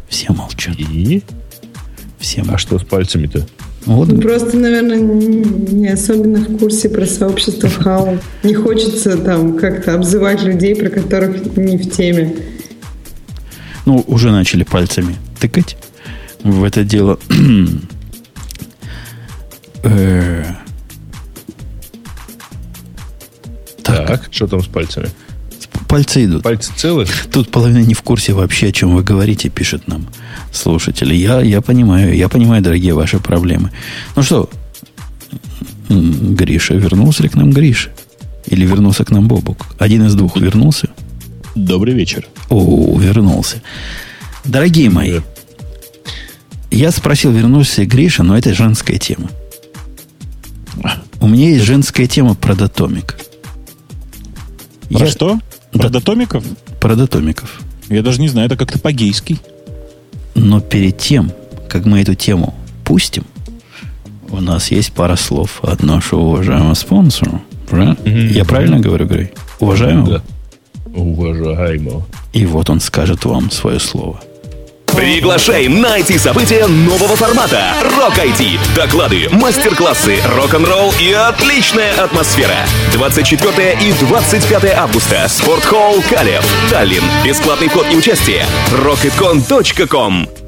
Все 0.07 0.32
молчат. 0.34 0.76
И? 0.80 1.23
Все 2.19 2.39
молчат. 2.39 2.55
А 2.55 2.57
что 2.57 2.80
с 2.80 2.84
пальцами-то? 2.84 3.45
Вот. 3.86 4.21
Просто, 4.21 4.57
наверное, 4.57 4.97
не 4.97 5.89
особенно 5.89 6.39
в 6.39 6.57
курсе 6.57 6.89
про 6.89 7.05
сообщество 7.05 7.69
хау. 7.69 8.17
Не 8.43 8.55
хочется 8.55 9.17
там 9.17 9.57
как-то 9.57 9.93
обзывать 9.93 10.43
людей, 10.43 10.76
про 10.76 10.89
которых 10.89 11.55
не 11.55 11.78
в 11.78 11.91
теме. 11.91 12.36
Ну, 13.86 14.03
уже 14.07 14.32
начали 14.32 14.63
пальцами 14.63 15.15
тыкать. 15.39 15.78
в 16.43 16.63
это 16.63 16.84
дело... 16.84 17.19
Так, 23.86 24.27
что 24.31 24.47
там 24.47 24.63
с 24.63 24.67
пальцами? 24.67 25.09
Пальцы 25.88 26.25
идут. 26.25 26.43
Пальцы 26.43 26.71
целы? 26.75 27.05
Тут 27.31 27.49
половина 27.49 27.79
не 27.79 27.93
в 27.93 28.01
курсе 28.01 28.33
вообще, 28.33 28.67
о 28.67 28.71
чем 28.71 28.95
вы 28.95 29.03
говорите, 29.03 29.49
пишет 29.49 29.88
нам 29.88 30.07
слушатели. 30.51 31.13
Я, 31.13 31.41
я 31.41 31.61
понимаю, 31.61 32.15
я 32.15 32.27
понимаю, 32.29 32.61
дорогие, 32.63 32.93
ваши 32.93 33.19
проблемы. 33.19 33.71
Ну 34.15 34.23
что, 34.23 34.49
Гриша, 35.89 36.73
вернулся 36.73 37.23
ли 37.23 37.29
к 37.29 37.36
нам 37.36 37.51
Гриша? 37.51 37.91
Или 38.47 38.65
вернулся 38.65 39.03
к 39.05 39.11
нам 39.11 39.27
Бобук? 39.27 39.65
Один 39.79 40.05
из 40.05 40.15
двух 40.15 40.38
вернулся? 40.38 40.89
Добрый 41.55 41.93
вечер. 41.93 42.27
О, 42.49 42.99
вернулся. 42.99 43.61
Дорогие 44.43 44.89
мои, 44.89 45.21
я 46.71 46.91
спросил, 46.91 47.31
вернулся 47.31 47.81
ли 47.81 47.88
Гриша, 47.88 48.23
но 48.23 48.38
это 48.38 48.53
женская 48.53 48.97
тема. 48.97 49.29
У 51.21 51.27
меня 51.27 51.49
есть 51.49 51.65
женская 51.65 52.05
тема 52.07 52.36
про 52.36 52.55
датомик. 52.55 53.15
Про 54.89 55.05
я... 55.05 55.11
что? 55.11 55.39
Про 55.71 55.89
да. 55.89 55.99
датомиков? 55.99 56.43
Про 56.79 56.95
датомиков. 56.95 57.61
Я 57.89 58.01
даже 58.01 58.21
не 58.21 58.27
знаю, 58.27 58.47
это 58.47 58.57
как-то 58.57 58.79
по-гейски. 58.79 59.38
Но 60.33 60.59
перед 60.59 60.97
тем, 60.97 61.31
как 61.69 61.86
мы 61.86 62.01
эту 62.01 62.15
тему 62.15 62.55
пустим, 62.83 63.23
у 64.29 64.41
нас 64.41 64.71
есть 64.71 64.91
пара 64.91 65.15
слов 65.15 65.59
от 65.63 65.83
нашего 65.83 66.21
уважаемого 66.21 66.73
спонсора. 66.73 67.41
Mm-hmm. 67.69 68.33
Я 68.33 68.45
правильно 68.45 68.79
говорю, 68.79 69.07
Грей? 69.07 69.31
Уважаемого? 69.59 70.09
Да. 70.09 70.23
Уважаемого. 70.93 72.05
И 72.33 72.45
вот 72.45 72.69
он 72.69 72.79
скажет 72.79 73.25
вам 73.25 73.51
свое 73.51 73.79
слово. 73.79 74.21
Приглашаем 74.96 75.82
на 75.82 76.00
IT-события 76.00 76.66
нового 76.68 77.18
формата 77.18 77.74
Rock 77.82 78.18
IT. 78.18 78.60
Доклады, 78.76 79.28
мастер-классы, 79.30 80.18
рок-н-ролл 80.36 80.93
и 81.02 81.12
отличная 81.12 81.93
атмосфера. 81.96 82.66
24 82.93 83.78
и 83.82 83.91
25 83.91 84.74
августа. 84.74 85.28
Спортхолл 85.28 86.02
Калев. 86.10 86.46
Таллин. 86.70 87.04
Бесплатный 87.26 87.68
вход 87.68 87.88
и 87.91 87.96
участие. 87.96 88.46
rocketcon.com 88.72 90.45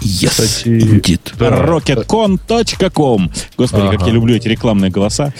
Yes, 0.00 0.28
Кстати, 0.28 0.68
indeed. 0.68 1.20
Да. 1.38 1.48
Rocketcon.com 1.48 3.30
Господи, 3.56 3.82
ага. 3.82 3.96
как 3.96 4.06
я 4.06 4.12
люблю 4.12 4.36
эти 4.36 4.48
рекламные 4.48 4.90
голоса. 4.90 5.32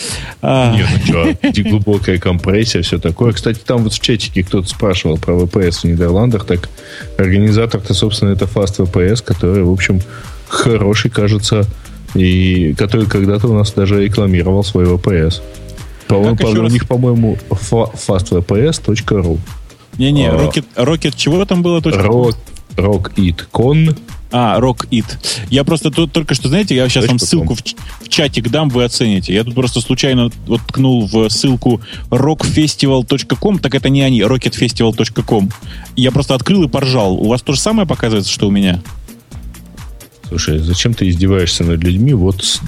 А... 0.43 0.75
Не, 0.75 0.83
ну 0.83 1.33
что, 1.53 1.69
глубокая 1.69 2.19
компрессия, 2.19 2.83
все 2.83 2.99
такое. 2.99 3.33
Кстати, 3.33 3.61
там 3.65 3.85
вот 3.85 3.93
в 3.93 4.01
чатике 4.01 4.43
кто-то 4.43 4.69
спрашивал 4.69 5.19
про 5.19 5.35
VPS 5.35 5.81
в 5.81 5.85
Нидерландах, 5.85 6.45
так 6.45 6.69
организатор-то, 7.19 7.95
собственно, 7.95 8.31
это 8.31 8.47
Fast 8.47 8.79
VPS, 8.79 9.23
который, 9.25 9.63
в 9.63 9.71
общем, 9.71 10.01
хороший, 10.49 11.11
кажется, 11.11 11.65
и 12.15 12.75
который 12.77 13.07
когда-то 13.07 13.49
у 13.49 13.55
нас 13.55 13.73
даже 13.73 14.03
рекламировал 14.03 14.65
свой 14.65 14.87
VPS. 14.87 15.41
По-моему, 16.09 16.37
по, 16.37 16.47
у 16.47 16.67
них, 16.69 16.89
по-моему, 16.89 17.39
fastvps.ru. 17.51 19.39
Не-не, 19.99 20.31
а, 20.31 20.37
Rocket, 20.37 20.65
Rocket 20.77 21.13
чего 21.17 21.45
там 21.45 21.63
было? 21.63 21.83
Rock, 22.79 23.15
RockItCon 23.15 23.97
а, 24.31 24.59
Rock 24.61 24.89
It. 24.91 25.07
Я 25.51 25.65
просто 25.65 25.91
тут 25.91 26.13
только 26.13 26.35
что, 26.35 26.49
знаете, 26.49 26.75
я 26.75 26.89
сейчас 26.89 27.07
вам 27.07 27.19
ссылку 27.19 27.55
в, 27.55 27.61
в 27.61 28.09
чатик 28.09 28.51
дам, 28.51 28.69
вы 28.69 28.85
оцените. 28.85 29.33
Я 29.33 29.45
тут 29.45 29.55
просто 29.55 29.81
случайно 29.81 30.31
вот 30.47 30.61
ткнул 30.67 31.07
в 31.07 31.29
ссылку 31.31 31.81
rockfestival.com, 32.11 33.59
так 33.59 33.75
это 33.75 33.89
не 33.89 34.03
они, 34.03 34.21
rocketfestival.com. 34.21 35.51
Я 35.97 36.13
просто 36.13 36.35
открыл 36.35 36.65
и 36.65 36.69
поржал. 36.69 37.15
У 37.15 37.29
вас 37.29 37.43
то 37.43 37.55
же 37.55 37.61
самое 37.61 37.89
показывается, 37.89 38.33
что 38.33 38.49
у 38.49 38.51
меня? 38.51 38.83
Слушай, 40.29 40.59
зачем 40.59 40.93
ты 40.93 41.09
издеваешься 41.09 41.65
над 41.65 41.83
людьми? 41.83 42.13
Вот 42.13 42.61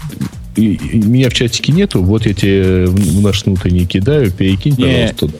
и, 0.56 0.74
и, 0.74 0.98
меня 0.98 1.28
в 1.28 1.34
чатике 1.34 1.72
нету, 1.72 2.02
вот 2.02 2.24
я 2.24 2.32
тебе 2.32 2.86
в 2.86 3.20
наш 3.20 3.44
внутренний 3.44 3.86
кидаю, 3.86 4.32
перекинь, 4.32 4.74
не, 4.76 4.84
пожалуйста, 4.84 5.16
туда. 5.16 5.34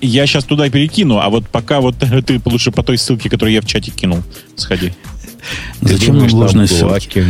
Я 0.00 0.26
сейчас 0.26 0.44
туда 0.44 0.68
перекину, 0.70 1.18
а 1.18 1.28
вот 1.28 1.48
пока 1.48 1.80
вот 1.80 1.96
ты 2.26 2.40
лучше 2.44 2.70
по 2.70 2.82
той 2.82 2.98
ссылке, 2.98 3.28
которую 3.28 3.54
я 3.54 3.60
в 3.60 3.66
чате 3.66 3.90
кинул, 3.90 4.22
сходи. 4.56 4.92
Зачем 5.80 6.18
нам 6.18 6.32
ложные 6.32 6.66
ссылки? 6.66 7.24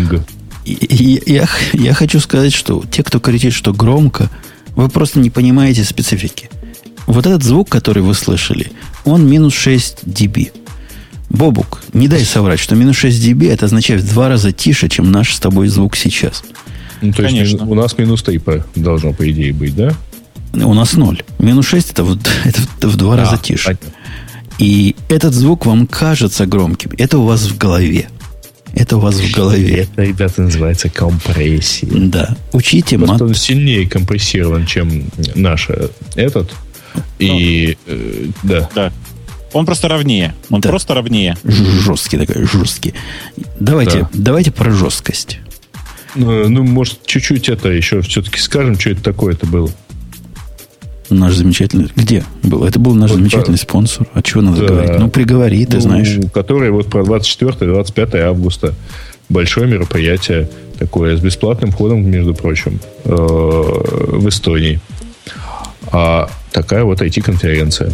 Я, 0.65 1.49
я 1.73 1.95
хочу 1.95 2.21
сказать, 2.21 2.53
что 2.53 2.85
те, 2.91 3.03
кто 3.03 3.19
кричит, 3.19 3.55
что 3.55 3.73
громко, 3.73 4.31
вы 4.77 4.89
просто 4.89 5.19
не 5.19 5.31
понимаете 5.31 5.85
специфики. 5.85 6.51
Вот 7.07 7.27
этот 7.27 7.43
звук, 7.43 7.69
который 7.69 8.03
вы 8.03 8.15
слышали, 8.15 8.71
он 9.05 9.29
минус 9.29 9.55
6 9.55 10.05
dB. 10.05 10.53
Бобук, 11.31 11.83
не 11.93 12.09
дай 12.09 12.25
соврать, 12.25 12.61
что 12.61 12.75
минус 12.75 12.97
6 12.97 13.21
dB 13.25 13.51
это 13.51 13.67
означает 13.67 14.03
в 14.03 14.13
два 14.13 14.29
раза 14.29 14.53
тише, 14.53 14.89
чем 14.89 15.11
наш 15.11 15.35
с 15.35 15.41
тобой 15.41 15.69
звук 15.69 15.97
сейчас. 15.97 16.43
Ну, 17.01 17.13
то 17.13 17.23
Конечно. 17.23 17.57
есть 17.57 17.63
у 17.63 17.75
нас 17.75 17.97
минус 17.97 18.23
3 18.23 18.41
должно, 18.77 19.13
по 19.13 19.29
идее, 19.31 19.53
быть, 19.53 19.75
да? 19.75 19.95
У 20.53 20.75
нас 20.75 20.95
ноль. 20.95 21.23
Минус 21.39 21.67
6 21.67 21.91
это, 21.91 22.03
это 22.45 22.89
в 22.89 22.97
два 22.97 23.15
а, 23.15 23.17
раза 23.19 23.39
тише. 23.39 23.65
Понятно. 23.67 23.91
И 24.59 24.95
этот 25.09 25.33
звук 25.33 25.65
вам 25.67 25.87
кажется 25.87 26.45
громким. 26.47 26.91
Это 26.99 27.19
у 27.19 27.25
вас 27.25 27.47
в 27.47 27.57
голове. 27.57 28.09
Это 28.75 28.99
у 28.99 29.01
вас 29.01 29.17
в 29.17 29.35
голове. 29.35 29.89
Это, 29.91 30.03
ребята, 30.03 30.43
называется 30.43 30.89
компрессия. 30.89 31.89
Да. 31.91 32.37
Учите 32.53 32.99
Просто 32.99 33.13
мат... 33.15 33.23
он 33.23 33.35
сильнее 33.35 33.89
компрессирован, 33.89 34.67
чем 34.67 35.05
наш 35.35 35.71
э, 35.71 35.89
этот. 36.15 36.53
И 37.19 37.77
ну, 37.87 37.95
э, 37.95 38.27
да. 38.43 38.71
Да. 38.75 38.93
Он 39.53 39.67
просто 39.67 39.89
ровнее. 39.89 40.35
Он 40.51 40.61
да. 40.61 40.69
просто 40.69 40.95
ровнее. 40.95 41.37
Жесткий 41.45 42.19
такой, 42.19 42.45
жесткий. 42.45 42.95
Давайте, 43.59 44.01
да. 44.01 44.09
давайте 44.13 44.51
про 44.53 44.71
жесткость. 44.71 45.39
Ну, 46.15 46.49
ну, 46.49 46.65
может, 46.65 47.05
чуть-чуть 47.07 47.49
это 47.49 47.69
еще 47.69 48.03
все-таки 48.03 48.39
скажем, 48.39 48.79
что 48.79 48.91
это 48.91 49.03
такое 49.03 49.35
это 49.35 49.47
было. 49.47 49.71
Наш 51.11 51.35
замечательный... 51.35 51.91
Где 51.97 52.25
был? 52.43 52.65
Это 52.65 52.79
был 52.79 52.95
наш 52.95 53.11
вот 53.11 53.19
замечательный 53.19 53.59
про... 53.59 53.63
спонсор. 53.63 54.07
А 54.15 54.23
чего 54.23 54.43
надо 54.43 54.61
да. 54.61 54.67
говорить? 54.69 54.99
Ну, 54.99 55.09
приговори, 55.11 55.67
ты 55.67 55.77
ну, 55.77 55.83
знаешь. 55.83 56.19
Который 56.33 56.71
вот 56.71 56.89
про 56.89 57.03
24-25 57.03 58.17
августа. 58.19 58.75
Большое 59.29 59.69
мероприятие 59.69 60.49
такое, 60.79 61.17
с 61.17 61.21
бесплатным 61.21 61.73
входом, 61.73 62.09
между 62.09 62.35
прочим, 62.35 62.81
э, 63.05 63.11
в 63.11 64.29
Эстонии. 64.29 64.81
А 65.93 66.31
такая 66.53 66.85
вот 66.85 67.03
IT-конференция. 67.03 67.93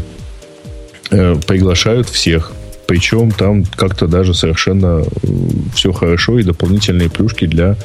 Э, 1.10 1.36
приглашают 1.46 2.08
всех. 2.08 2.52
Причем 2.86 3.32
там 3.32 3.64
как-то 3.64 4.06
даже 4.06 4.34
совершенно 4.34 5.02
э, 5.02 5.28
все 5.74 5.92
хорошо 5.92 6.38
и 6.38 6.42
дополнительные 6.42 7.10
плюшки 7.10 7.46
для 7.46 7.76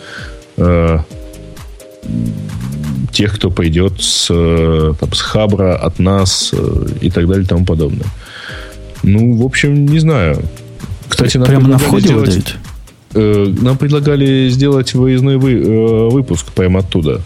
тех, 3.12 3.36
кто 3.36 3.52
пойдет 3.52 4.02
с, 4.02 4.28
э, 4.30 4.94
там, 5.00 5.14
с 5.14 5.22
Хабра, 5.22 5.76
от 5.76 6.00
нас 6.00 6.52
э, 6.54 6.88
и 7.02 7.10
так 7.10 7.28
далее 7.28 7.44
и 7.44 7.48
тому 7.48 7.66
подобное. 7.66 8.08
Ну, 9.04 9.36
в 9.36 9.46
общем, 9.46 9.86
не 9.86 10.00
знаю. 10.00 10.42
Кстати, 11.08 11.38
нам 11.38 11.48
Прямо 11.48 11.68
на 11.68 11.78
входе 11.78 12.08
сделать, 12.08 12.28
выдают? 12.28 12.58
Э, 13.14 13.54
нам 13.62 13.78
предлагали 13.78 14.50
сделать 14.50 14.94
выездной 14.94 15.38
вы, 15.38 15.54
э, 15.54 16.10
выпуск 16.10 16.48
прямо 16.54 16.80
оттуда. 16.80 17.22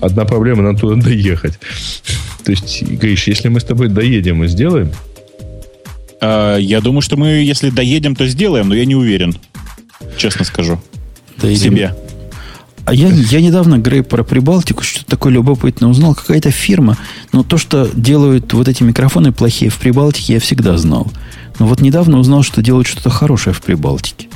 Одна 0.00 0.24
проблема, 0.24 0.62
нам 0.62 0.76
туда 0.76 1.00
доехать. 1.00 1.58
То 2.44 2.52
есть, 2.52 2.82
Гриш, 2.82 3.28
если 3.28 3.48
мы 3.48 3.60
с 3.60 3.64
тобой 3.64 3.88
доедем 3.88 4.38
мы 4.38 4.48
сделаем? 4.48 4.90
А, 6.20 6.56
я 6.56 6.80
думаю, 6.80 7.02
что 7.02 7.16
мы, 7.16 7.28
если 7.28 7.70
доедем, 7.70 8.16
то 8.16 8.26
сделаем, 8.26 8.68
но 8.68 8.74
я 8.74 8.84
не 8.84 8.94
уверен. 8.94 9.34
Честно 10.16 10.44
скажу. 10.44 10.80
Доедем. 11.36 11.72
Себе. 11.72 11.94
А 12.92 12.94
я, 12.94 13.08
я 13.08 13.40
недавно, 13.40 13.78
Грей, 13.78 14.02
про 14.02 14.22
Прибалтику 14.22 14.82
что-то 14.82 15.06
такое 15.06 15.32
любопытное 15.32 15.88
узнал. 15.88 16.14
Какая-то 16.14 16.50
фирма, 16.50 16.98
но 17.32 17.42
то, 17.42 17.56
что 17.56 17.88
делают 17.94 18.52
вот 18.52 18.68
эти 18.68 18.82
микрофоны 18.82 19.32
плохие 19.32 19.70
в 19.70 19.78
Прибалтике, 19.78 20.34
я 20.34 20.40
всегда 20.40 20.76
знал. 20.76 21.10
Но 21.58 21.66
вот 21.66 21.80
недавно 21.80 22.18
узнал, 22.18 22.42
что 22.42 22.60
делают 22.60 22.86
что-то 22.86 23.08
хорошее 23.08 23.54
в 23.54 23.62
Прибалтике. 23.62 24.28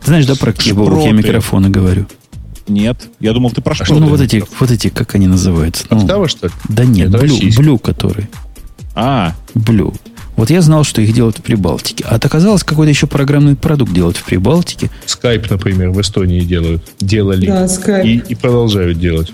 Ты 0.00 0.06
знаешь, 0.06 0.26
да, 0.26 0.34
про 0.34 0.52
какие 0.52 0.74
я 1.06 1.12
микрофоны 1.12 1.68
говорю? 1.68 2.06
Нет, 2.66 3.08
я 3.20 3.32
думал, 3.32 3.52
ты 3.52 3.60
про 3.60 3.76
что? 3.76 3.94
Ну, 3.94 4.08
вот 4.08 4.20
эти, 4.20 4.42
вот 4.58 4.72
эти, 4.72 4.88
как 4.88 5.14
они 5.14 5.28
называются? 5.28 5.84
Ну, 5.90 6.00
Октава, 6.00 6.26
что 6.26 6.48
ли? 6.48 6.52
Да 6.68 6.84
нет, 6.84 7.12
блю, 7.12 7.36
блю, 7.56 7.78
который. 7.78 8.28
А. 8.96 9.36
Блю. 9.54 9.94
Вот 10.40 10.48
я 10.48 10.62
знал, 10.62 10.84
что 10.84 11.02
их 11.02 11.12
делают 11.12 11.36
в 11.36 11.42
Прибалтике. 11.42 12.02
А 12.08 12.14
оказалось, 12.14 12.64
какой-то 12.64 12.88
еще 12.88 13.06
программный 13.06 13.56
продукт 13.56 13.92
делают 13.92 14.16
в 14.16 14.24
Прибалтике. 14.24 14.88
Скайп, 15.04 15.50
например, 15.50 15.90
в 15.90 16.00
Эстонии 16.00 16.40
делают. 16.40 16.82
Делали. 16.98 17.46
Да, 17.46 17.66
Skype. 17.66 18.06
И, 18.06 18.22
и 18.26 18.34
продолжают 18.34 18.98
делать. 18.98 19.30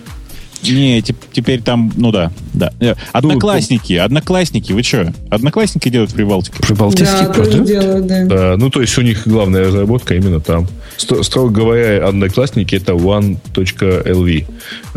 Не, 0.65 1.01
теперь 1.03 1.63
там, 1.63 1.93
ну 1.97 2.11
да, 2.11 2.33
да. 2.55 2.73
Э, 2.81 2.95
одноклассники, 3.13 3.93
ну, 3.93 4.05
одноклассники, 4.05 4.73
вы 4.73 4.83
что? 4.83 5.15
Одноклассники 5.31 5.89
делают 5.91 6.11
в 6.11 6.15
Прибалтике? 6.15 6.61
Прибалтийский 6.61 7.27
да, 7.27 7.33
продукт? 7.33 7.67
Делают, 7.67 8.07
да. 8.09 8.25
да. 8.25 8.57
Ну, 8.57 8.69
то 8.69 8.81
есть 8.81 8.99
у 8.99 9.03
них 9.03 9.29
главная 9.29 9.67
разработка 9.67 10.17
именно 10.17 10.41
там. 10.41 10.67
Строго 10.97 11.51
говоря, 11.51 12.05
одноклассники 12.09 12.75
это 12.75 12.95
one.lv, 12.95 14.45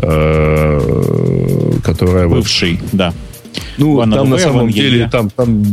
э, 0.02 1.72
которая... 1.84 2.26
Бывший, 2.26 2.80
да. 2.90 3.14
Ну, 3.78 4.00
One 4.00 4.14
там 4.14 4.30
на 4.30 4.38
самом 4.38 4.66
one 4.66 4.72
деле, 4.72 5.08
там, 5.08 5.30
там 5.30 5.64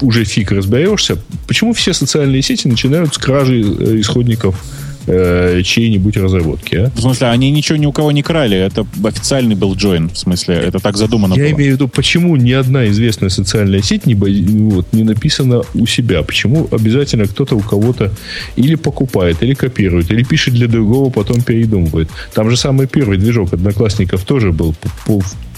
уже 0.00 0.24
фиг 0.24 0.52
разберешься. 0.52 1.18
Почему 1.46 1.72
все 1.72 1.92
социальные 1.92 2.42
сети 2.42 2.68
начинают 2.68 3.14
с 3.14 3.18
кражи 3.18 3.60
э, 3.60 4.00
исходников 4.00 4.62
э, 5.06 5.62
чьей-нибудь 5.62 6.16
разработки, 6.16 6.76
а? 6.76 6.90
В 6.94 7.00
смысле, 7.00 7.28
они 7.28 7.50
ничего 7.50 7.76
ни 7.76 7.86
у 7.86 7.92
кого 7.92 8.12
не 8.12 8.22
крали. 8.22 8.56
Это 8.56 8.86
официальный 9.04 9.54
был 9.54 9.74
join. 9.74 10.12
В 10.12 10.18
смысле, 10.18 10.56
это 10.56 10.78
так 10.78 10.96
задумано 10.96 11.34
Я 11.34 11.44
было. 11.44 11.52
имею 11.52 11.72
в 11.72 11.74
виду, 11.74 11.88
почему 11.88 12.36
ни 12.36 12.52
одна 12.52 12.88
известная 12.88 13.28
социальная 13.28 13.82
сеть 13.82 14.06
не, 14.06 14.14
ну, 14.14 14.70
вот, 14.70 14.92
не 14.92 15.04
написана 15.04 15.62
у 15.74 15.86
себя? 15.86 16.22
Почему 16.22 16.68
обязательно 16.70 17.26
кто-то 17.26 17.56
у 17.56 17.60
кого-то 17.60 18.12
или 18.56 18.74
покупает, 18.74 19.42
или 19.42 19.54
копирует, 19.54 20.10
или 20.10 20.22
пишет 20.22 20.54
для 20.54 20.66
другого, 20.66 21.10
потом 21.10 21.42
передумывает? 21.42 22.08
Там 22.34 22.50
же 22.50 22.56
самый 22.56 22.86
первый 22.86 23.18
движок 23.18 23.52
Одноклассников 23.52 24.24
тоже 24.24 24.52
был 24.52 24.74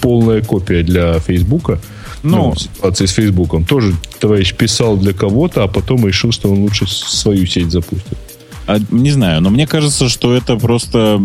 полная 0.01 0.41
копия 0.41 0.83
для 0.83 1.19
Фейсбука. 1.19 1.79
Ну. 2.23 2.51
в 2.51 2.59
ситуации 2.59 3.05
с 3.05 3.11
Фейсбуком. 3.11 3.65
Тоже 3.65 3.93
товарищ 4.19 4.53
писал 4.53 4.97
для 4.97 5.13
кого-то, 5.13 5.63
а 5.63 5.67
потом 5.67 6.07
решил, 6.07 6.31
что 6.31 6.51
он 6.51 6.59
лучше 6.59 6.87
свою 6.87 7.45
сеть 7.45 7.71
запустит. 7.71 8.17
А, 8.65 8.79
не 8.91 9.11
знаю, 9.11 9.41
но 9.41 9.49
мне 9.49 9.67
кажется, 9.67 10.07
что 10.07 10.33
это 10.33 10.55
просто 10.55 11.21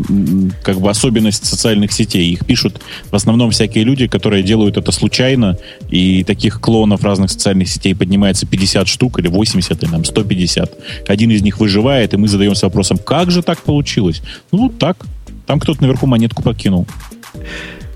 как 0.62 0.80
бы 0.80 0.90
особенность 0.90 1.46
социальных 1.46 1.92
сетей. 1.92 2.32
Их 2.32 2.44
пишут 2.44 2.80
в 3.10 3.14
основном 3.14 3.50
всякие 3.50 3.84
люди, 3.84 4.08
которые 4.08 4.42
делают 4.42 4.76
это 4.76 4.90
случайно, 4.90 5.56
и 5.88 6.24
таких 6.24 6.60
клонов 6.60 7.04
разных 7.04 7.30
социальных 7.30 7.68
сетей 7.68 7.94
поднимается 7.94 8.46
50 8.46 8.88
штук 8.88 9.20
или 9.20 9.28
80, 9.28 9.82
или 9.82 9.90
там 9.90 10.04
150. 10.04 10.72
Один 11.06 11.30
из 11.30 11.42
них 11.42 11.60
выживает, 11.60 12.14
и 12.14 12.16
мы 12.16 12.26
задаемся 12.26 12.66
вопросом, 12.66 12.98
как 12.98 13.30
же 13.30 13.42
так 13.42 13.60
получилось? 13.62 14.22
Ну, 14.50 14.64
вот 14.64 14.78
так. 14.78 14.96
Там 15.46 15.60
кто-то 15.60 15.80
наверху 15.80 16.06
монетку 16.06 16.42
покинул. 16.42 16.86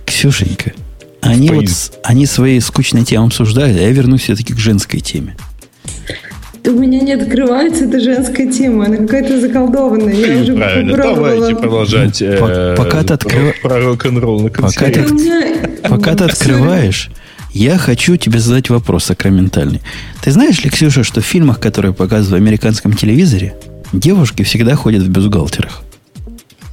Ксюшенька, 0.07 0.73
они, 1.21 1.51
вот, 1.51 1.67
они 2.03 2.27
свои 2.27 2.61
скучные 2.61 3.05
темы 3.05 3.27
обсуждали, 3.27 3.79
а 3.79 3.83
я 3.83 3.91
вернусь 3.91 4.23
все-таки 4.23 4.53
к 4.53 4.59
женской 4.59 5.01
теме. 5.01 5.37
У 6.65 6.71
меня 6.71 7.01
не 7.01 7.13
открывается 7.15 7.85
эта 7.87 7.99
женская 8.01 8.51
тема, 8.51 8.87
она 8.87 8.97
какая-то 8.99 9.41
заколдованная. 9.41 10.15
Я 10.15 10.43
уже 10.43 10.55
Правильно, 10.55 10.93
попробовала. 10.97 11.35
давайте 11.37 11.57
продолжать 11.57 12.23
э, 12.23 12.39
Пок- 12.39 12.77
пока 12.77 13.03
ты 13.03 13.15
открыва- 13.15 13.55
про 13.63 13.81
рок-н-ролл 13.81 14.41
на 14.43 14.49
Пока 14.51 14.87
ты- 14.91 15.05
У 15.07 15.15
меня- 15.15 15.69
Пока 15.89 16.15
ты 16.15 16.25
открываешь, 16.25 17.11
я 17.53 17.79
хочу 17.79 18.17
тебе 18.17 18.39
задать 18.39 18.71
вопрос 18.71 19.05
сакраментальный. 19.05 19.81
Ты 20.23 20.31
знаешь 20.31 20.63
ли, 20.63 20.71
Ксюша, 20.71 21.03
что 21.03 21.21
в 21.21 21.25
фильмах, 21.25 21.59
которые 21.59 21.93
показывают 21.93 22.41
в 22.41 22.47
американском 22.47 22.93
телевизоре, 22.93 23.55
девушки 23.93 24.43
всегда 24.45 24.77
ходят 24.77 25.03
в 25.03 25.09
бюстгальтерах? 25.09 25.83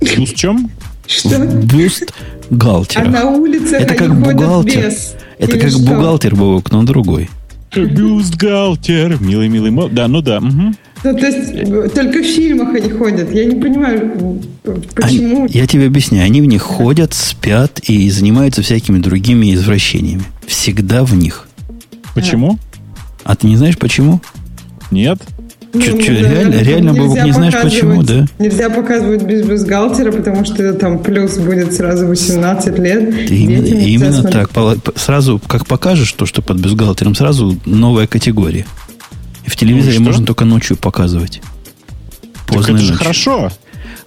В 0.01 0.33
чем? 0.35 0.69
Что? 1.07 1.35
А 1.35 1.45
Бюстгальтерах. 1.45 3.07
на 3.11 3.25
улицах 3.31 3.81
Это 3.81 3.93
они 3.93 3.97
как 3.97 4.07
ходят 4.09 4.35
бухгалтер. 4.37 4.85
без. 4.85 5.15
Это 5.39 5.51
Или 5.53 5.59
как 5.61 5.69
что? 5.71 5.79
бухгалтер, 5.79 6.35
Бобок, 6.35 6.71
но 6.71 6.83
другой. 6.83 7.29
Бюстгальтер, 7.75 9.17
милый-милый. 9.21 9.71
мо- 9.71 9.89
Да, 9.89 10.07
ну 10.07 10.21
да. 10.21 10.39
мгм. 10.39 10.75
Ну, 11.03 11.17
то 11.17 11.25
есть 11.27 11.51
э, 11.53 11.89
только 11.95 12.19
в 12.19 12.25
фильмах 12.25 12.73
они 12.75 12.89
ходят. 12.89 13.33
Я 13.33 13.45
не 13.45 13.55
понимаю, 13.61 14.41
почему. 14.95 15.43
Они- 15.45 15.51
я 15.53 15.65
тебе 15.65 15.87
объясняю. 15.87 16.25
Они 16.25 16.41
в 16.41 16.45
них 16.45 16.61
ходят, 16.61 17.13
спят 17.13 17.79
и 17.87 18.09
занимаются 18.09 18.61
всякими 18.61 18.99
другими 18.99 19.53
извращениями. 19.53 20.23
Всегда 20.45 21.03
в 21.05 21.13
них. 21.15 21.47
Почему? 22.15 22.57
А 23.23 23.35
ты 23.35 23.47
не 23.47 23.55
знаешь 23.55 23.77
почему? 23.77 24.19
Нет? 24.91 25.19
Ну, 25.71 25.81
Чё- 25.81 25.97
чё, 26.01 26.13
наверное, 26.13 26.33
реально- 26.33 26.61
реально, 26.63 26.93
Бобок, 26.93 27.23
не 27.23 27.31
знаешь, 27.31 27.53
почему, 27.61 28.01
да? 28.01 28.25
Нельзя 28.39 28.71
показывать 28.71 29.21
без 29.21 29.45
бюстгальтера, 29.45 30.11
потому 30.11 30.43
что 30.43 30.73
там 30.73 30.97
плюс 30.97 31.37
будет 31.37 31.73
сразу 31.75 32.07
18 32.07 32.79
лет. 32.79 33.29
Именно, 33.29 33.65
именно 33.67 34.23
так. 34.23 34.49
Сразу, 34.95 35.39
как 35.45 35.67
покажешь 35.67 36.11
то, 36.13 36.25
что 36.25 36.41
под 36.41 36.57
бюстгальтером, 36.57 37.13
сразу 37.13 37.55
новая 37.65 38.07
категория. 38.07 38.65
И 39.45 39.49
в 39.51 39.55
телевизоре 39.55 39.99
Ну 39.99 40.05
можно 40.05 40.25
только 40.25 40.43
ночью 40.45 40.75
показывать. 40.75 41.39
Так 42.45 42.55
Поздно 42.55 42.71
это 42.73 42.81
же 42.81 42.91
ночью. 42.93 42.97
хорошо. 42.97 43.51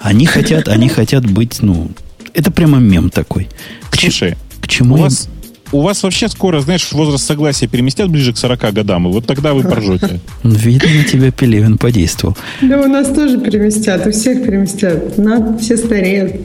Они 0.00 0.26
хотят, 0.26 0.66
они 0.66 0.88
хотят 0.88 1.24
быть, 1.30 1.58
ну, 1.62 1.90
это 2.34 2.50
прямо 2.50 2.78
мем 2.78 3.08
такой. 3.08 3.48
К, 3.88 3.96
Слушай, 4.00 4.36
к 4.60 4.66
чему 4.66 4.94
у 4.94 4.98
я- 4.98 5.04
вас, 5.04 5.28
у 5.72 5.80
вас 5.80 6.02
вообще 6.02 6.28
скоро, 6.28 6.60
знаешь, 6.60 6.92
возраст 6.92 7.26
согласия 7.26 7.66
переместят 7.66 8.10
ближе 8.10 8.32
к 8.32 8.36
40 8.36 8.72
годам, 8.72 9.08
и 9.08 9.12
вот 9.12 9.26
тогда 9.26 9.54
вы 9.54 9.62
поржете. 9.62 10.20
Видно, 10.42 10.88
на 10.90 11.04
тебя 11.04 11.30
Пелевин 11.30 11.78
подействовал. 11.78 12.36
Да 12.60 12.80
у 12.80 12.86
нас 12.86 13.08
тоже 13.08 13.40
переместят, 13.40 14.06
у 14.06 14.12
всех 14.12 14.44
переместят. 14.44 15.18
На, 15.18 15.56
все 15.58 15.76
стареют. 15.76 16.40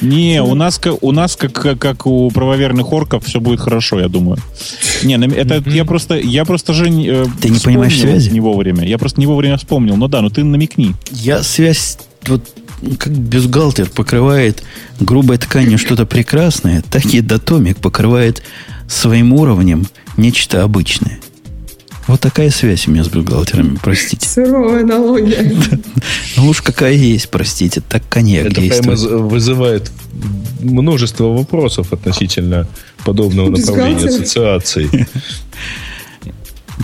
Не, 0.00 0.42
у 0.42 0.54
нас, 0.54 0.80
у 1.00 1.12
нас 1.12 1.36
как, 1.36 1.52
как, 1.52 1.78
как 1.78 2.06
у 2.06 2.30
правоверных 2.30 2.92
орков, 2.92 3.24
все 3.24 3.40
будет 3.40 3.60
хорошо, 3.60 4.00
я 4.00 4.08
думаю. 4.08 4.38
Не, 5.02 5.16
это 5.16 5.62
я 5.70 5.84
просто, 5.84 6.16
я 6.16 6.44
просто 6.44 6.72
же 6.72 6.86
э, 6.86 7.26
Ты 7.40 7.48
не 7.48 7.58
понимаешь 7.58 7.98
связи? 7.98 8.30
не 8.30 8.40
вовремя. 8.40 8.84
Я 8.84 8.98
просто 8.98 9.20
не 9.20 9.26
вовремя 9.26 9.56
вспомнил. 9.56 9.96
Ну 9.96 10.08
да, 10.08 10.20
ну 10.20 10.30
ты 10.30 10.42
намекни. 10.42 10.94
Я 11.10 11.42
связь, 11.42 11.98
вот 12.26 12.42
как 12.98 13.12
бюстгальтер 13.12 13.88
покрывает 13.90 14.62
грубой 15.00 15.38
тканью 15.38 15.78
что-то 15.78 16.06
прекрасное, 16.06 16.82
так 16.82 17.04
и 17.06 17.20
датомик 17.20 17.78
покрывает 17.78 18.42
своим 18.88 19.32
уровнем 19.32 19.86
нечто 20.16 20.62
обычное. 20.62 21.20
Вот 22.06 22.20
такая 22.20 22.50
связь 22.50 22.86
у 22.86 22.90
меня 22.90 23.02
с 23.02 23.08
бюстгальтерами, 23.08 23.78
простите. 23.82 24.28
Суровая 24.28 24.82
аналогия. 24.82 25.52
Ну 26.36 26.48
уж 26.48 26.60
какая 26.62 26.92
есть, 26.92 27.30
простите, 27.30 27.80
так 27.80 28.02
коньяк 28.08 28.46
Это 28.46 28.60
действует. 28.60 29.00
прямо 29.00 29.18
вызывает 29.22 29.90
множество 30.60 31.26
вопросов 31.26 31.92
относительно 31.92 32.66
подобного 33.04 33.50
направления 33.50 34.08
ассоциаций. 34.08 35.06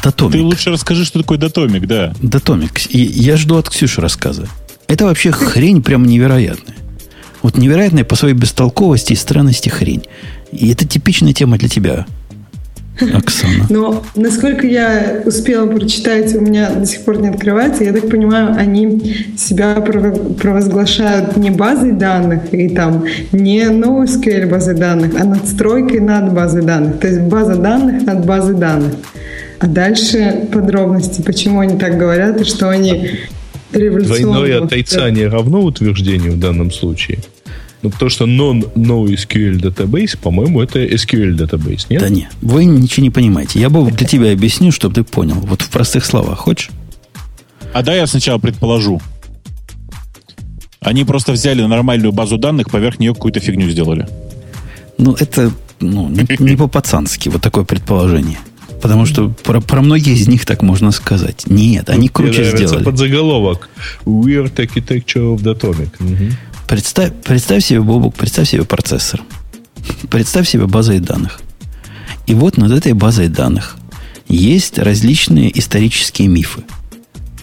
Датомик. 0.03 0.32
Ты 0.32 0.42
лучше 0.42 0.70
расскажи, 0.70 1.05
что 1.05 1.20
такое 1.20 1.36
датомик, 1.36 1.86
да. 1.86 2.14
Датомик. 2.22 2.94
И 2.94 3.01
я 3.03 3.36
жду 3.36 3.57
от 3.57 3.68
Ксюши 3.68 4.01
рассказа. 4.01 4.48
Это 4.91 5.05
вообще 5.05 5.30
хрень 5.30 5.82
прям 5.82 6.05
невероятная. 6.05 6.74
Вот 7.43 7.57
невероятная 7.57 8.03
по 8.03 8.16
своей 8.16 8.34
бестолковости 8.34 9.12
и 9.12 9.16
странности 9.16 9.68
хрень. 9.68 10.03
И 10.51 10.72
это 10.72 10.84
типичная 10.84 11.32
тема 11.32 11.59
для 11.59 11.68
тебя, 11.68 12.07
Оксана. 13.14 13.66
Но 13.70 14.03
насколько 14.16 14.66
я 14.66 15.22
успела 15.24 15.66
прочитать, 15.68 16.34
у 16.34 16.41
меня 16.41 16.70
до 16.70 16.84
сих 16.86 17.05
пор 17.05 17.18
не 17.18 17.28
открывается. 17.28 17.84
Я 17.84 17.93
так 17.93 18.11
понимаю, 18.11 18.57
они 18.59 19.16
себя 19.38 19.76
прово- 19.76 20.34
провозглашают 20.34 21.36
не 21.36 21.51
базой 21.51 21.93
данных 21.93 22.53
и 22.53 22.68
там 22.68 23.05
не 23.30 23.62
NoSQL 23.62 24.49
базой 24.51 24.74
данных, 24.74 25.12
а 25.18 25.24
надстройкой 25.24 26.01
над 26.01 26.34
базой 26.34 26.62
данных. 26.62 26.99
То 26.99 27.07
есть 27.07 27.20
база 27.20 27.55
данных 27.55 28.03
над 28.03 28.26
базой 28.26 28.57
данных. 28.57 28.95
А 29.61 29.68
дальше 29.68 30.49
подробности, 30.53 31.22
почему 31.22 31.61
они 31.61 31.78
так 31.78 31.97
говорят 31.97 32.41
и 32.41 32.45
что 32.45 32.70
они. 32.70 33.20
Двойное 33.73 34.64
отрицание 34.64 35.29
равно 35.29 35.61
утверждению 35.62 36.33
в 36.33 36.39
данном 36.39 36.71
случае. 36.71 37.18
Ну, 37.83 37.91
то, 37.91 38.11
что 38.11 38.27
non-NoSQL 38.27 39.59
database, 39.59 40.18
по-моему, 40.18 40.61
это 40.61 40.85
SQL 40.85 41.35
database, 41.35 41.87
нет? 41.89 42.03
Да 42.03 42.09
не, 42.11 42.29
вы 42.43 42.66
ничего 42.66 43.05
не 43.05 43.11
понимаете. 43.11 43.59
Я 43.59 43.71
бы 43.71 43.91
для 43.91 44.07
тебя 44.07 44.33
объясню, 44.33 44.71
чтобы 44.71 44.97
ты 44.97 45.03
понял. 45.03 45.37
Вот 45.37 45.62
в 45.62 45.71
простых 45.71 46.05
словах. 46.05 46.41
Хочешь? 46.41 46.71
А 47.73 47.83
да, 47.83 47.95
я 47.95 48.07
сначала 48.07 48.39
предположу. 48.39 49.01
Они 50.81 51.05
просто 51.05 51.33
взяли 51.33 51.62
нормальную 51.62 52.12
базу 52.12 52.37
данных, 52.37 52.71
поверх 52.71 52.99
нее 52.99 53.14
какую-то 53.14 53.41
фигню 53.41 53.71
сделали. 53.71 54.07
Ну, 54.99 55.14
это 55.14 55.51
ну, 55.81 56.09
не, 56.09 56.27
не 56.39 56.57
по-пацански, 56.57 57.29
вот 57.31 57.41
такое 57.41 57.64
предположение. 57.64 58.39
Потому 58.81 59.07
что 59.07 59.28
про, 59.28 59.61
про 59.61 59.83
многие 59.83 60.14
из 60.14 60.26
них 60.28 60.47
так 60.47 60.62
можно 60.62 60.91
сказать. 60.91 61.45
Нет, 61.47 61.91
они 61.91 62.01
Мне 62.01 62.09
круче 62.09 62.45
сделали. 62.57 62.83
подзаголовок. 62.85 63.68
Weird 64.05 64.55
Architecture 64.55 65.37
of 65.37 65.43
Datomic. 65.43 65.91
Мгм. 65.99 66.37
Представь, 66.66 67.12
представь 67.24 67.64
себе, 67.64 67.81
Бобук, 67.81 68.14
представь 68.14 68.49
себе 68.49 68.64
процессор. 68.64 69.20
Представь 70.09 70.49
себе 70.49 70.66
базой 70.66 71.01
данных. 71.01 71.41
И 72.26 72.35
вот 72.35 72.57
над 72.57 72.70
этой 72.70 72.93
базой 72.93 73.28
данных 73.28 73.76
есть 74.28 74.78
различные 74.78 75.59
исторические 75.59 76.28
мифы. 76.28 76.62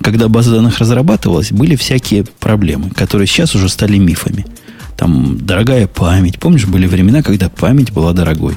Когда 0.01 0.29
база 0.29 0.51
данных 0.51 0.79
разрабатывалась, 0.79 1.51
были 1.51 1.75
всякие 1.75 2.23
проблемы, 2.39 2.91
которые 2.91 3.27
сейчас 3.27 3.53
уже 3.55 3.67
стали 3.67 3.97
мифами. 3.97 4.45
Там 4.95 5.37
дорогая 5.45 5.87
память. 5.87 6.39
Помнишь, 6.39 6.65
были 6.65 6.87
времена, 6.87 7.21
когда 7.21 7.49
память 7.49 7.91
была 7.91 8.13
дорогой. 8.13 8.55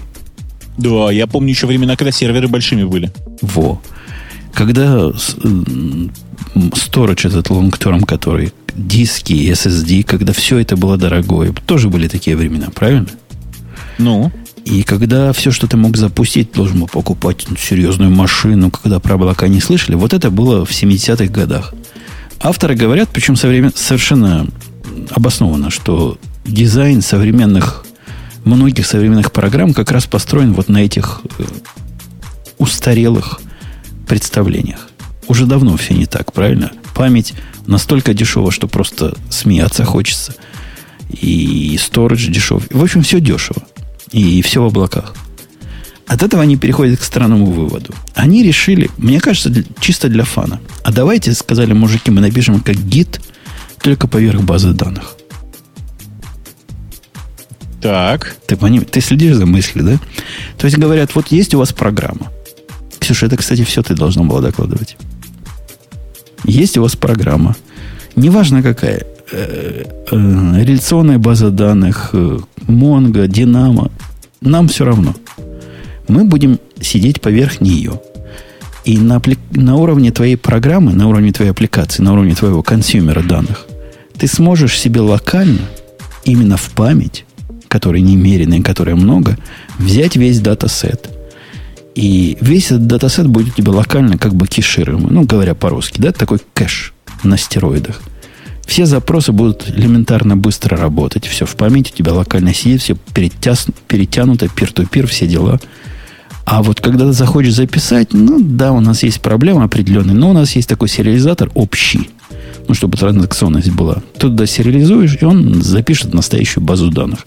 Да, 0.77 1.11
я 1.12 1.27
помню 1.27 1.51
еще 1.51 1.66
времена, 1.66 1.97
когда 1.97 2.11
серверы 2.12 2.49
большими 2.49 2.85
были. 2.85 3.12
Во. 3.43 3.81
Когда 4.55 5.11
с- 5.12 5.37
м, 5.45 6.11
storage 6.55 7.27
этот 7.29 7.49
long-term, 7.51 8.05
который 8.07 8.53
диски, 8.75 9.33
SSD, 9.51 10.03
когда 10.05 10.33
все 10.33 10.59
это 10.59 10.77
было 10.77 10.97
дорогое, 10.97 11.53
тоже 11.66 11.89
были 11.89 12.09
такие 12.09 12.37
времена, 12.37 12.68
правильно? 12.75 13.09
Ну, 13.99 14.31
И 14.66 14.83
когда 14.83 15.33
все, 15.33 15.51
что 15.53 15.66
ты 15.66 15.79
мог 15.79 15.97
запустить, 15.97 16.53
должен 16.53 16.81
был 16.81 16.87
покупать 16.87 17.47
серьезную 17.59 18.11
машину, 18.11 18.71
когда 18.71 19.01
про 19.01 19.14
облака 19.14 19.49
не 19.49 19.59
слышали, 19.61 19.97
вот 19.97 20.12
это 20.12 20.31
было 20.31 20.66
в 20.66 20.71
70-х 20.71 21.33
годах. 21.33 21.73
Авторы 22.41 22.75
говорят, 22.75 23.09
причем 23.11 23.35
современ- 23.35 23.73
совершенно 23.75 24.47
обоснованно, 25.11 25.71
что 25.71 26.18
дизайн 26.45 27.01
современных 27.01 27.87
многих 28.45 28.86
современных 28.86 29.32
программ 29.32 29.74
как 29.74 29.91
раз 29.91 30.07
построен 30.07 30.53
вот 30.53 30.68
на 30.68 30.78
этих 30.78 31.22
э, 31.38 31.45
устарелых 32.59 33.41
представлениях. 34.07 34.88
Уже 35.28 35.47
давно 35.47 35.76
все 35.76 35.95
не 35.95 36.07
так, 36.07 36.32
правильно? 36.32 36.72
Память 36.95 37.34
настолько 37.66 38.14
дешева, 38.14 38.51
что 38.51 38.66
просто 38.68 39.16
смеяться 39.30 39.84
хочется. 39.84 40.34
И 41.09 41.78
сторож 41.80 42.24
дешев. 42.26 42.64
В 42.70 42.82
общем, 42.82 43.03
все 43.03 43.20
дешево. 43.20 43.62
И 44.12 44.43
все 44.43 44.62
в 44.62 44.66
облаках. 44.66 45.14
От 46.07 46.24
этого 46.24 46.43
они 46.43 46.57
переходят 46.57 46.99
к 46.99 47.05
странному 47.05 47.47
выводу. 47.47 47.95
Они 48.14 48.43
решили, 48.43 48.91
мне 48.99 49.20
кажется, 49.20 49.53
чисто 49.78 50.09
для 50.09 50.24
фана. 50.24 50.61
А 50.82 50.91
давайте, 50.91 51.32
сказали 51.32 51.72
мужики, 51.72 52.11
мы 52.11 52.20
напишем 52.20 52.61
как 52.61 52.76
гид, 52.76 53.20
только 53.80 54.09
поверх 54.09 54.43
базы 54.43 54.72
данных. 54.72 55.14
Так. 57.81 58.37
Ты, 58.47 58.57
поним, 58.57 58.85
ты 58.85 59.01
следишь 59.01 59.37
за 59.37 59.47
мыслью, 59.47 59.85
да? 59.85 59.99
То 60.59 60.66
есть 60.66 60.78
говорят, 60.78 61.14
вот 61.14 61.28
есть 61.28 61.55
у 61.55 61.59
вас 61.59 61.72
программа. 61.72 62.31
Ксюша, 62.99 63.26
это, 63.26 63.37
кстати, 63.37 63.64
все 63.64 63.83
ты 63.83 63.95
должна 63.95 64.22
была 64.22 64.41
докладывать. 64.41 64.97
Есть 66.45 66.76
у 66.76 66.83
вас 66.83 66.97
программа. 66.97 67.57
Неважно 68.16 68.62
какая. 68.62 69.07
Э, 69.33 69.85
э, 70.11 70.62
реляционная 70.62 71.18
база 71.18 71.51
данных, 71.51 72.11
э, 72.12 72.39
Mongo, 72.66 73.26
Dynamo. 73.26 73.91
Нам 74.41 74.68
все 74.68 74.85
равно. 74.85 75.14
Мы 76.09 76.24
будем 76.24 76.59
сидеть 76.81 77.20
поверх 77.20 77.61
нее. 77.61 78.01
И 78.85 78.99
на, 78.99 79.22
на 79.53 79.76
уровне 79.76 80.11
твоей 80.11 80.37
программы, 80.37 80.93
на 80.93 81.09
уровне 81.09 81.33
твоей 81.33 81.53
аппликации, 81.53 82.03
на 82.03 82.12
уровне 82.12 82.35
твоего 82.35 82.62
консюмера 82.62 83.22
данных, 83.22 83.66
ты 84.18 84.26
сможешь 84.26 84.78
себе 84.78 85.01
локально, 85.01 85.61
именно 86.24 86.57
в 86.57 86.70
память, 86.70 87.24
которой 87.71 88.03
немеренной, 88.03 88.62
которой 88.62 88.97
много, 88.97 89.39
взять 89.79 90.16
весь 90.16 90.41
датасет. 90.41 91.09
И 91.95 92.37
весь 92.41 92.66
этот 92.66 92.89
датасет 92.89 93.29
будет 93.29 93.55
у 93.55 93.57
тебя 93.57 93.71
локально 93.71 94.18
как 94.18 94.35
бы 94.35 94.49
кешируемый. 94.49 95.12
Ну, 95.12 95.23
говоря 95.23 95.55
по-русски, 95.55 96.01
да, 96.01 96.11
такой 96.11 96.41
кэш 96.53 96.93
на 97.23 97.39
стероидах. 97.39 98.03
Все 98.66 98.87
запросы 98.87 99.33
будут 99.33 99.68
элементарно 99.68 100.37
быстро 100.37 100.77
работать. 100.77 101.27
Все 101.27 101.47
в 101.47 101.55
памяти 101.55 101.93
у 101.93 101.97
тебя 101.97 102.12
локально 102.12 102.53
сидит, 102.55 102.83
все 102.83 102.97
перетяс, 103.14 103.66
перетянуто, 103.87 104.49
peer-to-peer, 104.49 105.07
все 105.07 105.29
дела. 105.29 105.61
А 106.45 106.64
вот 106.64 106.81
когда 106.81 107.07
ты 107.07 107.12
захочешь 107.12 107.55
записать, 107.55 108.12
ну 108.12 108.41
да, 108.41 108.73
у 108.73 108.81
нас 108.81 109.05
есть 109.05 109.21
проблема 109.21 109.64
определенная, 109.64 110.14
но 110.14 110.31
у 110.31 110.33
нас 110.33 110.57
есть 110.57 110.68
такой 110.68 110.89
сериализатор 110.89 111.51
общий, 111.55 112.11
ну, 112.66 112.75
чтобы 112.75 112.99
транзакционность 112.99 113.71
была. 113.71 114.03
Туда 114.18 114.47
сериализуешь, 114.47 115.18
и 115.21 115.25
он 115.25 115.62
запишет 115.62 116.14
настоящую 116.14 116.64
базу 116.64 116.91
данных. 116.91 117.21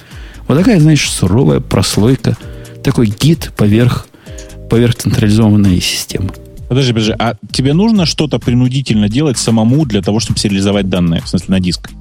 Вот 0.48 0.58
такая, 0.58 0.80
знаешь, 0.80 1.10
суровая 1.10 1.60
прослойка, 1.60 2.38
такой 2.84 3.08
гид 3.08 3.52
поверх, 3.56 4.08
поверх 4.70 4.96
централизованной 4.96 5.80
системы. 5.80 6.32
Подожди, 6.68 6.92
подожди, 6.92 7.16
а 7.20 7.36
тебе 7.52 7.74
нужно 7.74 8.06
что-то 8.06 8.40
принудительно 8.40 9.08
делать 9.10 9.38
самому 9.38 9.86
для 9.86 10.02
того, 10.02 10.20
чтобы 10.20 10.40
сериализовать 10.40 10.90
данные, 10.90 11.22
в 11.22 11.30
смысле 11.30 11.48
на 11.50 11.60
диск? 11.60 11.92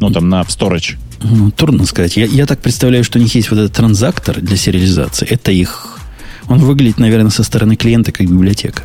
Ну, 0.00 0.10
там, 0.10 0.28
на 0.28 0.42
storage. 0.42 0.96
Ну, 1.22 1.50
трудно 1.50 1.86
сказать. 1.86 2.16
Я, 2.16 2.26
я 2.26 2.46
так 2.46 2.60
представляю, 2.60 3.04
что 3.04 3.18
у 3.18 3.22
них 3.22 3.34
есть 3.34 3.50
вот 3.50 3.58
этот 3.58 3.72
транзактор 3.72 4.40
для 4.40 4.56
сериализации. 4.56 5.26
Это 5.28 5.52
их... 5.52 5.98
Он 6.48 6.58
выглядит, 6.58 6.98
наверное, 6.98 7.30
со 7.30 7.44
стороны 7.44 7.76
клиента 7.76 8.10
как 8.10 8.26
библиотека. 8.26 8.82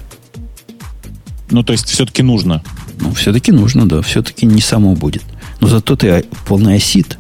Ну, 1.50 1.64
то 1.64 1.74
есть, 1.74 1.89
все-таки 1.89 2.22
нужно. 2.22 2.64
Ну, 3.00 3.14
все-таки 3.14 3.52
нужно, 3.52 3.88
да. 3.88 4.02
Все-таки 4.02 4.45
не 4.45 4.62
само 4.62 4.95
будет. 4.95 5.24
Но 5.60 5.68
зато 5.68 5.95
ты 5.95 6.26
полный 6.45 6.76
осид. 6.76 7.18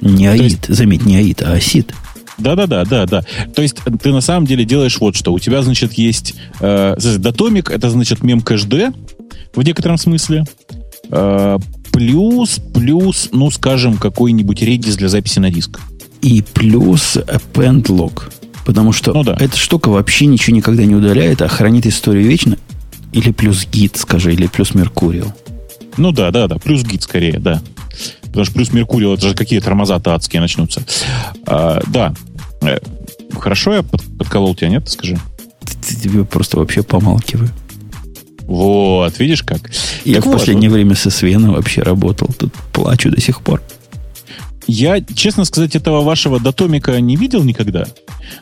Не 0.00 0.26
аид, 0.26 0.42
есть... 0.42 0.68
заметь, 0.68 1.04
не 1.04 1.16
аид, 1.16 1.42
а 1.42 1.52
осид. 1.52 1.92
Да-да-да, 2.38 2.84
да, 2.84 3.06
да. 3.06 3.24
То 3.54 3.62
есть 3.62 3.76
ты 4.02 4.12
на 4.12 4.20
самом 4.20 4.46
деле 4.46 4.64
делаешь 4.64 4.98
вот 5.00 5.16
что. 5.16 5.32
У 5.32 5.38
тебя, 5.38 5.62
значит, 5.62 5.94
есть 5.94 6.34
э, 6.60 6.96
датомик, 7.18 7.70
это 7.70 7.88
значит 7.90 8.22
мем 8.22 8.42
кэшд 8.42 8.72
в 9.54 9.62
некотором 9.62 9.96
смысле. 9.96 10.44
Э, 11.10 11.58
плюс, 11.92 12.60
плюс, 12.74 13.30
ну, 13.32 13.50
скажем, 13.50 13.96
какой-нибудь 13.96 14.60
редис 14.60 14.96
для 14.96 15.08
записи 15.08 15.38
на 15.38 15.50
диск. 15.50 15.80
И 16.20 16.42
плюс 16.42 17.16
append 17.16 17.84
log. 17.84 18.24
Потому 18.66 18.92
что 18.92 19.12
ну, 19.12 19.22
да. 19.22 19.36
эта 19.38 19.56
штука 19.56 19.88
вообще 19.88 20.26
ничего 20.26 20.56
никогда 20.56 20.84
не 20.84 20.94
удаляет, 20.94 21.40
а 21.40 21.48
хранит 21.48 21.86
историю 21.86 22.26
вечно. 22.26 22.58
Или 23.12 23.30
плюс 23.30 23.66
гид, 23.66 23.96
скажи, 23.96 24.34
или 24.34 24.46
плюс 24.46 24.74
Меркуриал. 24.74 25.32
Ну 25.96 26.12
да, 26.12 26.30
да, 26.30 26.48
да, 26.48 26.56
плюс 26.56 26.82
гид 26.82 27.02
скорее, 27.02 27.38
да. 27.38 27.62
Потому 28.22 28.44
что 28.44 28.54
плюс 28.54 28.72
Меркурий, 28.72 29.12
это 29.12 29.28
же 29.28 29.34
какие 29.34 29.60
тормоза-то 29.60 30.14
адские 30.14 30.40
начнутся. 30.40 30.82
А, 31.46 31.82
да. 31.86 32.14
Э, 32.62 32.78
хорошо 33.38 33.74
я 33.74 33.82
под, 33.82 34.02
подколол 34.18 34.54
тебя, 34.54 34.68
нет, 34.68 34.88
скажи? 34.88 35.18
Тебе 35.82 36.24
просто 36.24 36.58
вообще 36.58 36.82
помалкиваю. 36.82 37.50
Вот, 38.42 39.18
видишь 39.18 39.42
как. 39.42 39.70
Я 40.04 40.16
так 40.16 40.24
в 40.24 40.26
вот, 40.26 40.38
последнее 40.38 40.70
вот. 40.70 40.76
время 40.76 40.94
со 40.94 41.10
Свеном 41.10 41.54
вообще 41.54 41.82
работал. 41.82 42.28
Тут 42.38 42.52
плачу 42.72 43.10
до 43.10 43.20
сих 43.20 43.40
пор. 43.40 43.60
Я, 44.68 45.00
честно 45.00 45.44
сказать, 45.44 45.76
этого 45.76 46.02
вашего 46.02 46.40
датомика 46.40 47.00
не 47.00 47.16
видел 47.16 47.44
никогда. 47.44 47.86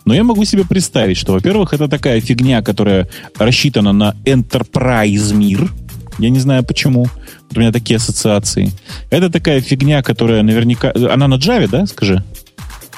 Но 0.05 0.15
я 0.15 0.25
могу 0.25 0.45
себе 0.45 0.65
представить, 0.65 1.19
что, 1.19 1.33
во-первых, 1.33 1.75
это 1.75 1.89
такая 1.89 2.21
фигня, 2.21 2.63
которая 2.63 3.09
рассчитана 3.39 3.93
на 3.93 4.15
enterprise 4.25 5.35
мир. 5.35 5.71
Я 6.19 6.31
не 6.31 6.39
знаю 6.39 6.65
почему. 6.65 7.07
Вот 7.49 7.57
у 7.57 7.61
меня 7.61 7.73
такие 7.73 7.97
ассоциации. 7.97 8.73
Это 9.11 9.31
такая 9.31 9.61
фигня, 9.61 10.03
которая 10.03 10.43
наверняка... 10.43 10.93
Она 10.95 11.29
на 11.29 11.35
Java, 11.35 11.69
да, 11.69 11.87
скажи? 11.87 12.23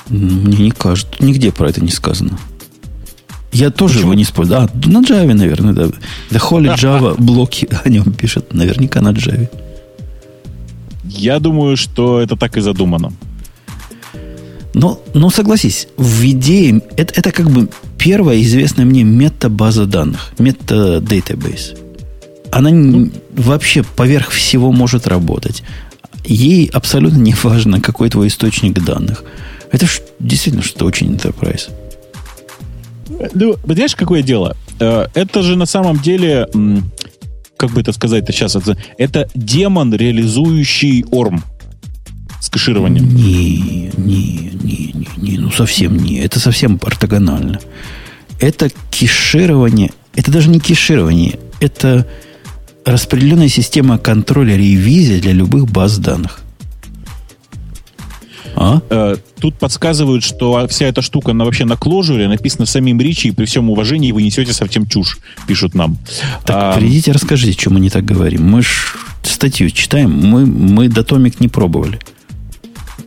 Мне 0.08 0.58
не 0.58 0.70
кажется. 0.70 1.12
Нигде 1.18 1.50
про 1.50 1.70
это 1.70 1.82
не 1.82 1.90
сказано. 1.90 2.38
Я 3.52 3.70
тоже 3.70 3.94
Почему? 3.94 4.10
его 4.10 4.14
не 4.14 4.22
использую. 4.24 4.60
А, 4.60 4.68
на 4.86 5.02
Java, 5.02 5.32
наверное, 5.32 5.72
да. 5.72 5.84
The 6.30 6.40
Holy 6.50 6.74
Java 6.76 7.14
блоки 7.18 7.68
о 7.84 7.88
нем 7.88 8.12
пишет. 8.12 8.52
Наверняка 8.52 9.00
на 9.00 9.12
Java. 9.12 9.48
Я 11.04 11.38
думаю, 11.38 11.76
что 11.76 12.20
это 12.20 12.36
так 12.36 12.56
и 12.56 12.60
задумано. 12.60 13.12
Но, 14.74 15.00
но 15.14 15.30
согласись, 15.30 15.88
в 15.96 16.22
идее 16.22 16.82
это, 16.98 17.14
это 17.18 17.32
как 17.32 17.48
бы 17.50 17.70
первая 17.96 18.42
известная 18.42 18.84
мне 18.84 19.04
мета-база 19.04 19.86
данных, 19.86 20.32
мета-дейтабейс 20.38 21.85
она 22.56 22.70
ну, 22.70 23.10
вообще 23.34 23.82
поверх 23.82 24.30
всего 24.30 24.72
может 24.72 25.06
работать. 25.06 25.62
Ей 26.24 26.70
абсолютно 26.72 27.18
не 27.18 27.34
важно, 27.42 27.82
какой 27.82 28.08
твой 28.08 28.28
источник 28.28 28.82
данных. 28.82 29.24
Это 29.72 29.84
ж, 29.84 30.00
действительно 30.20 30.64
что-то 30.64 30.86
очень 30.86 31.14
enterprise. 31.14 31.68
Ну, 33.34 33.56
знаешь, 33.66 33.94
какое 33.94 34.22
дело? 34.22 34.56
Э, 34.80 35.06
это 35.12 35.42
же 35.42 35.56
на 35.56 35.66
самом 35.66 35.98
деле, 35.98 36.48
как 37.58 37.72
бы 37.72 37.82
это 37.82 37.92
сказать-то 37.92 38.32
сейчас, 38.32 38.56
это, 38.56 38.78
это 38.96 39.28
демон, 39.34 39.94
реализующий 39.94 41.04
орм 41.10 41.44
с 42.40 42.48
кэшированием. 42.48 43.06
Не, 43.14 43.92
не, 43.98 44.50
не, 44.62 44.92
не, 44.94 45.08
не, 45.18 45.38
ну 45.38 45.50
совсем 45.50 45.98
не. 45.98 46.20
Это 46.20 46.40
совсем 46.40 46.80
ортогонально. 46.82 47.60
Это 48.40 48.70
кеширование, 48.90 49.90
это 50.14 50.30
даже 50.30 50.48
не 50.48 50.58
кеширование, 50.58 51.38
это 51.60 52.06
распределенная 52.86 53.48
система 53.48 53.98
контроля 53.98 54.56
ревизии 54.56 55.20
для 55.20 55.32
любых 55.32 55.68
баз 55.70 55.98
данных. 55.98 56.40
А? 58.54 58.80
Э, 58.88 59.16
тут 59.38 59.58
подсказывают, 59.58 60.24
что 60.24 60.66
вся 60.68 60.86
эта 60.86 61.02
штука 61.02 61.32
она 61.32 61.44
вообще 61.44 61.66
на 61.66 61.76
кложуре 61.76 62.26
написана 62.26 62.64
самим 62.64 62.98
Ричи, 63.00 63.28
и 63.28 63.32
при 63.32 63.44
всем 63.44 63.68
уважении 63.68 64.12
вы 64.12 64.22
несете 64.22 64.54
совсем 64.54 64.86
чушь, 64.86 65.18
пишут 65.46 65.74
нам. 65.74 65.98
Так, 66.46 66.74
а, 66.74 66.78
придите, 66.78 67.12
расскажите, 67.12 67.60
что 67.60 67.70
мы 67.70 67.80
не 67.80 67.90
так 67.90 68.06
говорим. 68.06 68.48
Мы 68.48 68.62
ж 68.62 68.96
статью 69.22 69.68
читаем, 69.70 70.10
мы, 70.10 70.46
мы 70.46 70.88
датомик 70.88 71.38
не 71.40 71.48
пробовали. 71.48 71.98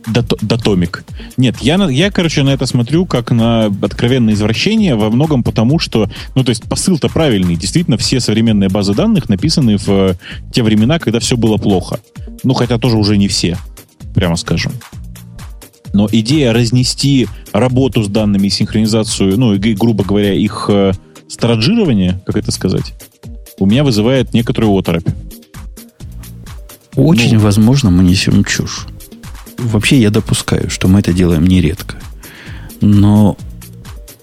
Датомик. 0.06 1.04
Нет, 1.36 1.56
я, 1.60 1.76
я, 1.90 2.10
короче, 2.10 2.42
на 2.42 2.50
это 2.50 2.66
смотрю 2.66 3.04
как 3.06 3.30
на 3.30 3.66
откровенное 3.66 4.34
извращение 4.34 4.94
во 4.96 5.10
многом 5.10 5.42
потому, 5.42 5.78
что, 5.78 6.08
ну, 6.34 6.42
то 6.42 6.50
есть 6.50 6.64
посыл-то 6.64 7.08
правильный. 7.08 7.56
Действительно, 7.56 7.98
все 7.98 8.20
современные 8.20 8.70
базы 8.70 8.94
данных 8.94 9.28
написаны 9.28 9.76
в 9.76 9.88
э, 9.88 10.14
те 10.52 10.62
времена, 10.62 10.98
когда 10.98 11.20
все 11.20 11.36
было 11.36 11.58
плохо. 11.58 12.00
Ну, 12.44 12.54
хотя 12.54 12.78
тоже 12.78 12.96
уже 12.96 13.18
не 13.18 13.28
все, 13.28 13.58
прямо 14.14 14.36
скажем. 14.36 14.72
Но 15.92 16.08
идея 16.10 16.52
разнести 16.52 17.28
работу 17.52 18.02
с 18.02 18.08
данными, 18.08 18.48
синхронизацию, 18.48 19.38
ну, 19.38 19.54
и, 19.54 19.74
грубо 19.74 20.02
говоря, 20.02 20.32
их 20.32 20.66
э, 20.68 20.92
староджирование, 21.28 22.22
как 22.24 22.36
это 22.36 22.50
сказать, 22.52 22.94
у 23.58 23.66
меня 23.66 23.84
вызывает 23.84 24.32
некоторую 24.32 24.76
оторопь. 24.76 25.08
Очень 26.96 27.34
ну, 27.34 27.40
возможно, 27.40 27.90
мы 27.90 28.02
несем 28.02 28.44
чушь 28.44 28.86
вообще 29.60 30.00
я 30.00 30.10
допускаю, 30.10 30.70
что 30.70 30.88
мы 30.88 31.00
это 31.00 31.12
делаем 31.12 31.46
нередко. 31.46 31.96
Но 32.80 33.36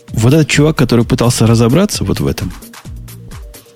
вот 0.10 0.34
этот 0.34 0.48
чувак, 0.48 0.78
который 0.78 1.06
пытался 1.06 1.48
разобраться 1.48 2.04
вот 2.04 2.20
в 2.20 2.28
этом, 2.28 2.52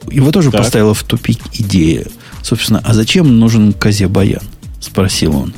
его 0.10 0.32
тоже 0.32 0.52
так. 0.52 0.62
поставила 0.62 0.94
в 0.94 1.04
тупик 1.04 1.40
идея. 1.54 2.06
Собственно, 2.42 2.82
а 2.84 2.94
зачем 2.94 3.40
нужен 3.40 3.74
козе 3.74 4.08
баян? 4.08 4.42
Спросил 4.80 5.36
он. 5.36 5.54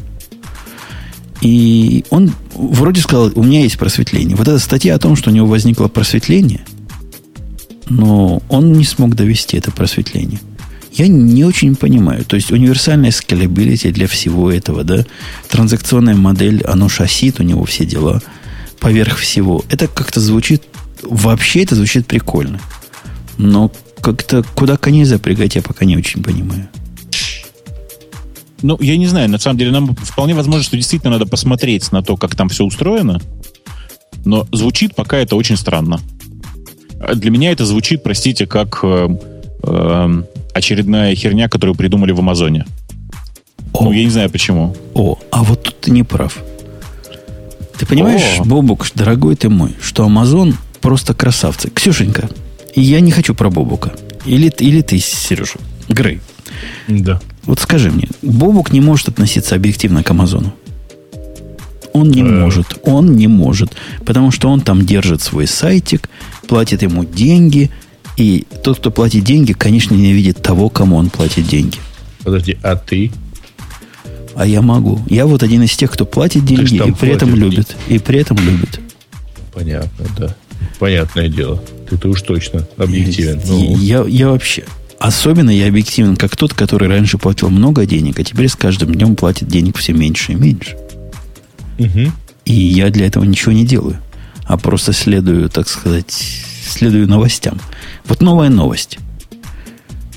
И 1.41 2.05
он 2.09 2.33
вроде 2.53 3.01
сказал, 3.01 3.31
у 3.35 3.43
меня 3.43 3.61
есть 3.61 3.77
просветление. 3.77 4.35
Вот 4.35 4.47
эта 4.47 4.59
статья 4.59 4.95
о 4.95 4.99
том, 4.99 5.15
что 5.15 5.29
у 5.29 5.33
него 5.33 5.47
возникло 5.47 5.87
просветление, 5.87 6.65
но 7.89 8.41
он 8.49 8.73
не 8.73 8.85
смог 8.85 9.15
довести 9.15 9.57
это 9.57 9.71
просветление. 9.71 10.39
Я 10.93 11.07
не 11.07 11.43
очень 11.43 11.75
понимаю. 11.75 12.23
То 12.23 12.35
есть 12.35 12.51
универсальная 12.51 13.09
scalability 13.09 13.91
для 13.91 14.07
всего 14.07 14.51
этого, 14.51 14.83
да, 14.83 15.05
транзакционная 15.49 16.15
модель, 16.15 16.63
оно 16.65 16.87
шассит, 16.87 17.39
у 17.39 17.43
него 17.43 17.65
все 17.65 17.83
дела 17.85 18.21
поверх 18.79 19.17
всего. 19.17 19.65
Это 19.69 19.87
как-то 19.87 20.19
звучит, 20.19 20.63
вообще 21.01 21.63
это 21.63 21.73
звучит 21.73 22.05
прикольно. 22.05 22.59
Но 23.39 23.71
как-то 24.01 24.43
куда 24.55 24.77
коней 24.77 25.05
запрягать, 25.05 25.55
я 25.55 25.63
пока 25.63 25.85
не 25.85 25.97
очень 25.97 26.21
понимаю. 26.21 26.69
Ну, 28.61 28.77
я 28.79 28.95
не 28.95 29.07
знаю, 29.07 29.29
на 29.29 29.39
самом 29.39 29.57
деле 29.57 29.71
нам 29.71 29.95
вполне 29.95 30.35
возможно, 30.35 30.63
что 30.63 30.77
действительно 30.77 31.13
надо 31.13 31.25
посмотреть 31.25 31.91
на 31.91 32.03
то, 32.03 32.17
как 32.17 32.35
там 32.35 32.49
все 32.49 32.63
устроено, 32.63 33.19
но 34.25 34.47
звучит 34.51 34.95
пока 34.95 35.17
это 35.17 35.35
очень 35.35 35.57
странно. 35.57 35.99
Для 37.15 37.31
меня 37.31 37.51
это 37.51 37.65
звучит, 37.65 38.03
простите, 38.03 38.45
как 38.45 38.79
э, 38.83 40.23
очередная 40.53 41.15
херня, 41.15 41.49
которую 41.49 41.75
придумали 41.75 42.11
в 42.11 42.19
Амазоне. 42.19 42.65
О. 43.73 43.85
Ну, 43.85 43.91
я 43.91 44.03
не 44.03 44.09
знаю 44.09 44.29
почему. 44.29 44.75
О, 44.93 45.17
а 45.31 45.43
вот 45.43 45.63
тут 45.63 45.79
ты 45.81 45.91
не 45.91 46.03
прав. 46.03 46.37
Ты 47.77 47.85
понимаешь, 47.85 48.39
О. 48.39 48.43
Бобук, 48.43 48.87
дорогой 48.93 49.35
ты 49.35 49.49
мой, 49.49 49.75
что 49.81 50.05
Амазон 50.05 50.55
просто 50.79 51.13
красавцы. 51.13 51.69
Ксюшенька, 51.69 52.29
я 52.75 52.99
не 52.99 53.11
хочу 53.11 53.33
про 53.33 53.49
Бобука. 53.49 53.93
Или, 54.25 54.51
или 54.59 54.81
ты, 54.81 54.99
Сережа. 54.99 55.55
Грей. 55.89 56.21
Да. 56.87 57.19
Вот 57.45 57.59
скажи 57.59 57.91
мне, 57.91 58.07
Бобук 58.21 58.71
не 58.71 58.79
может 58.79 59.09
относиться 59.09 59.55
объективно 59.55 60.03
к 60.03 60.11
Амазону. 60.11 60.53
Он 61.93 62.09
не 62.09 62.21
э. 62.21 62.25
может. 62.25 62.79
Он 62.83 63.15
не 63.15 63.27
может. 63.27 63.75
Потому 64.05 64.31
что 64.31 64.49
он 64.49 64.61
там 64.61 64.85
держит 64.85 65.21
свой 65.21 65.47
сайтик, 65.47 66.09
платит 66.47 66.81
ему 66.81 67.03
деньги. 67.03 67.69
И 68.17 68.45
тот, 68.63 68.79
кто 68.79 68.91
платит 68.91 69.23
деньги, 69.23 69.53
конечно, 69.53 69.95
не 69.95 70.13
видит 70.13 70.41
того, 70.41 70.69
кому 70.69 70.97
он 70.97 71.09
платит 71.09 71.47
деньги. 71.47 71.77
Подожди, 72.23 72.57
а 72.61 72.75
ты? 72.75 73.11
А 74.35 74.45
я 74.45 74.61
могу. 74.61 74.99
Я 75.09 75.25
вот 75.25 75.43
один 75.43 75.63
из 75.63 75.75
тех, 75.75 75.91
кто 75.91 76.05
платит 76.05 76.45
деньги 76.45 76.75
и 76.75 76.91
при 76.91 77.11
этом 77.11 77.35
любит. 77.35 77.75
И 77.87 77.99
при 77.99 78.19
этом 78.19 78.37
любит. 78.37 78.79
Понятно, 79.53 80.05
да. 80.17 80.35
Понятное 80.79 81.27
дело. 81.27 81.61
Ты-то 81.89 82.09
уж 82.09 82.21
точно 82.21 82.67
объективен. 82.77 83.39
Я, 83.39 83.45
ну. 83.45 83.77
я, 83.77 84.03
я 84.07 84.29
вообще 84.29 84.63
Особенно 85.03 85.49
я 85.49 85.67
объективен, 85.67 86.15
как 86.15 86.37
тот, 86.37 86.53
который 86.53 86.87
раньше 86.87 87.17
платил 87.17 87.49
много 87.49 87.85
денег, 87.85 88.19
а 88.19 88.23
теперь 88.23 88.47
с 88.47 88.55
каждым 88.55 88.95
днем 88.95 89.17
платит 89.17 89.49
денег 89.49 89.77
все 89.77 89.91
меньше 89.91 90.31
и 90.31 90.35
меньше. 90.35 90.77
Угу. 91.77 92.11
И 92.45 92.53
я 92.53 92.89
для 92.89 93.07
этого 93.07 93.25
ничего 93.25 93.51
не 93.51 93.65
делаю, 93.65 93.97
а 94.45 94.57
просто 94.57 94.93
следую, 94.93 95.49
так 95.49 95.67
сказать, 95.67 96.09
следую 96.65 97.09
новостям. 97.09 97.59
Вот 98.05 98.21
новая 98.21 98.49
новость. 98.49 98.99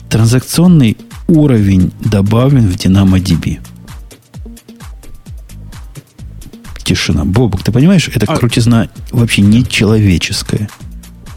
Транзакционный 0.09 0.97
уровень 1.29 1.93
добавлен 2.01 2.69
в 2.69 2.77
DynamoDB. 2.77 3.61
Тишина. 6.85 7.25
Бобок, 7.25 7.63
ты 7.65 7.73
понимаешь, 7.73 8.09
это 8.15 8.27
а... 8.33 8.37
крутизна 8.37 8.89
вообще 9.11 9.43
нечеловеческая. 9.43 10.69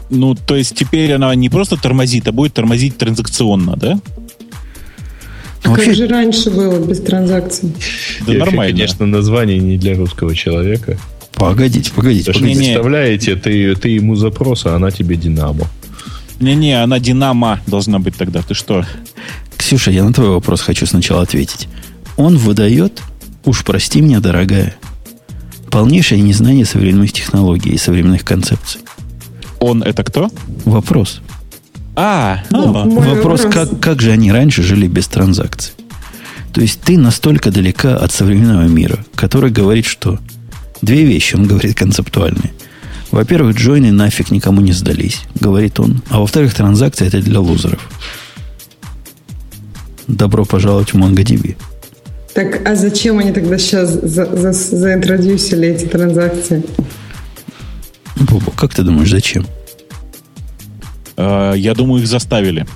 Ну, 0.08 0.34
то 0.34 0.56
есть 0.56 0.74
теперь 0.74 1.12
она 1.12 1.34
не 1.34 1.48
просто 1.48 1.76
тормозит, 1.76 2.26
а 2.28 2.32
будет 2.32 2.54
тормозить 2.54 2.96
транзакционно, 2.98 3.76
да? 3.76 4.00
Ну, 5.64 5.70
вообще... 5.70 5.86
Как 5.86 5.94
же 5.94 6.08
раньше 6.08 6.50
было 6.50 6.84
без 6.84 7.00
транзакций? 7.00 7.72
Да 8.26 8.32
нормально. 8.32 8.76
Конечно, 8.76 9.06
название 9.06 9.58
не 9.58 9.76
для 9.76 9.96
русского 9.96 10.34
человека. 10.34 10.98
Погодите, 11.34 11.90
погодите. 11.92 12.32
Потому 12.32 12.52
что, 12.52 12.58
представляете, 12.58 13.36
ты, 13.36 13.74
ты 13.74 13.88
ему 13.90 14.14
запрос, 14.14 14.66
а 14.66 14.74
она 14.74 14.90
тебе 14.90 15.16
Динамо. 15.16 15.66
Не-не, 16.40 16.82
она 16.82 16.98
Динамо 16.98 17.60
должна 17.66 17.98
быть 17.98 18.16
тогда. 18.16 18.42
Ты 18.42 18.54
что? 18.54 18.84
Ксюша, 19.56 19.90
я 19.90 20.04
на 20.04 20.12
твой 20.12 20.30
вопрос 20.30 20.62
хочу 20.62 20.86
сначала 20.86 21.22
ответить. 21.22 21.68
Он 22.16 22.38
выдает, 22.38 23.02
уж 23.44 23.62
прости 23.62 24.00
меня, 24.00 24.20
дорогая, 24.20 24.74
полнейшее 25.70 26.22
незнание 26.22 26.64
современных 26.64 27.12
технологий 27.12 27.70
и 27.70 27.78
современных 27.78 28.24
концепций. 28.24 28.80
Он 29.60 29.82
это 29.82 30.02
кто? 30.02 30.30
Вопрос. 30.64 31.20
А, 31.94 32.42
ну, 32.50 32.72
вопрос, 32.72 33.06
вопрос. 33.06 33.40
Как, 33.52 33.78
как 33.78 34.00
же 34.00 34.10
они 34.10 34.32
раньше 34.32 34.62
жили 34.62 34.86
без 34.86 35.06
транзакций? 35.08 35.74
То 36.54 36.62
есть 36.62 36.80
ты 36.80 36.98
настолько 36.98 37.50
далека 37.50 37.96
от 37.96 38.12
современного 38.12 38.62
мира, 38.62 39.04
который 39.14 39.50
говорит, 39.50 39.84
что 39.84 40.18
две 40.80 41.04
вещи, 41.04 41.36
он 41.36 41.46
говорит 41.46 41.76
концептуальные. 41.76 42.52
Во-первых, 43.10 43.56
джойны 43.56 43.90
нафиг 43.90 44.30
никому 44.30 44.60
не 44.60 44.72
сдались, 44.72 45.22
говорит 45.34 45.80
он. 45.80 46.02
А 46.10 46.20
во-вторых, 46.20 46.54
транзакции 46.54 47.06
это 47.06 47.20
для 47.20 47.40
лузеров. 47.40 47.88
Добро 50.06 50.44
пожаловать 50.44 50.92
в 50.92 50.96
MongoDB. 50.96 51.56
Так, 52.34 52.66
а 52.66 52.76
зачем 52.76 53.18
они 53.18 53.32
тогда 53.32 53.58
сейчас 53.58 53.90
за, 53.90 54.24
за, 54.24 54.52
заинтродюсили 54.52 55.68
эти 55.68 55.86
транзакции? 55.86 56.62
Бобо, 58.16 58.52
как 58.52 58.74
ты 58.74 58.82
думаешь, 58.82 59.10
зачем? 59.10 59.46
Э, 61.16 61.54
я 61.56 61.74
думаю, 61.74 62.02
их 62.02 62.08
заставили. 62.08 62.66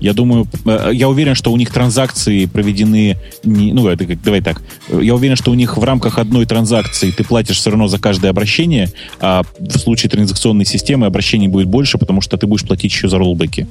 Я 0.00 0.12
думаю, 0.12 0.46
э, 0.64 0.90
я 0.92 1.08
уверен, 1.08 1.34
что 1.34 1.52
у 1.52 1.56
них 1.56 1.72
транзакции 1.72 2.46
проведены, 2.46 3.16
не, 3.44 3.72
ну, 3.72 3.86
это 3.88 4.04
как, 4.04 4.22
давай 4.22 4.40
так, 4.40 4.62
я 4.90 5.14
уверен, 5.14 5.36
что 5.36 5.50
у 5.50 5.54
них 5.54 5.76
в 5.76 5.84
рамках 5.84 6.18
одной 6.18 6.46
транзакции 6.46 7.10
ты 7.10 7.24
платишь 7.24 7.58
все 7.58 7.70
равно 7.70 7.88
за 7.88 7.98
каждое 7.98 8.30
обращение, 8.30 8.90
а 9.20 9.42
в 9.58 9.78
случае 9.78 10.10
транзакционной 10.10 10.64
системы 10.64 11.06
обращений 11.06 11.48
будет 11.48 11.68
больше, 11.68 11.98
потому 11.98 12.20
что 12.20 12.36
ты 12.36 12.46
будешь 12.46 12.64
платить 12.64 12.92
еще 12.92 13.08
за 13.08 13.18
роллбеки. 13.18 13.66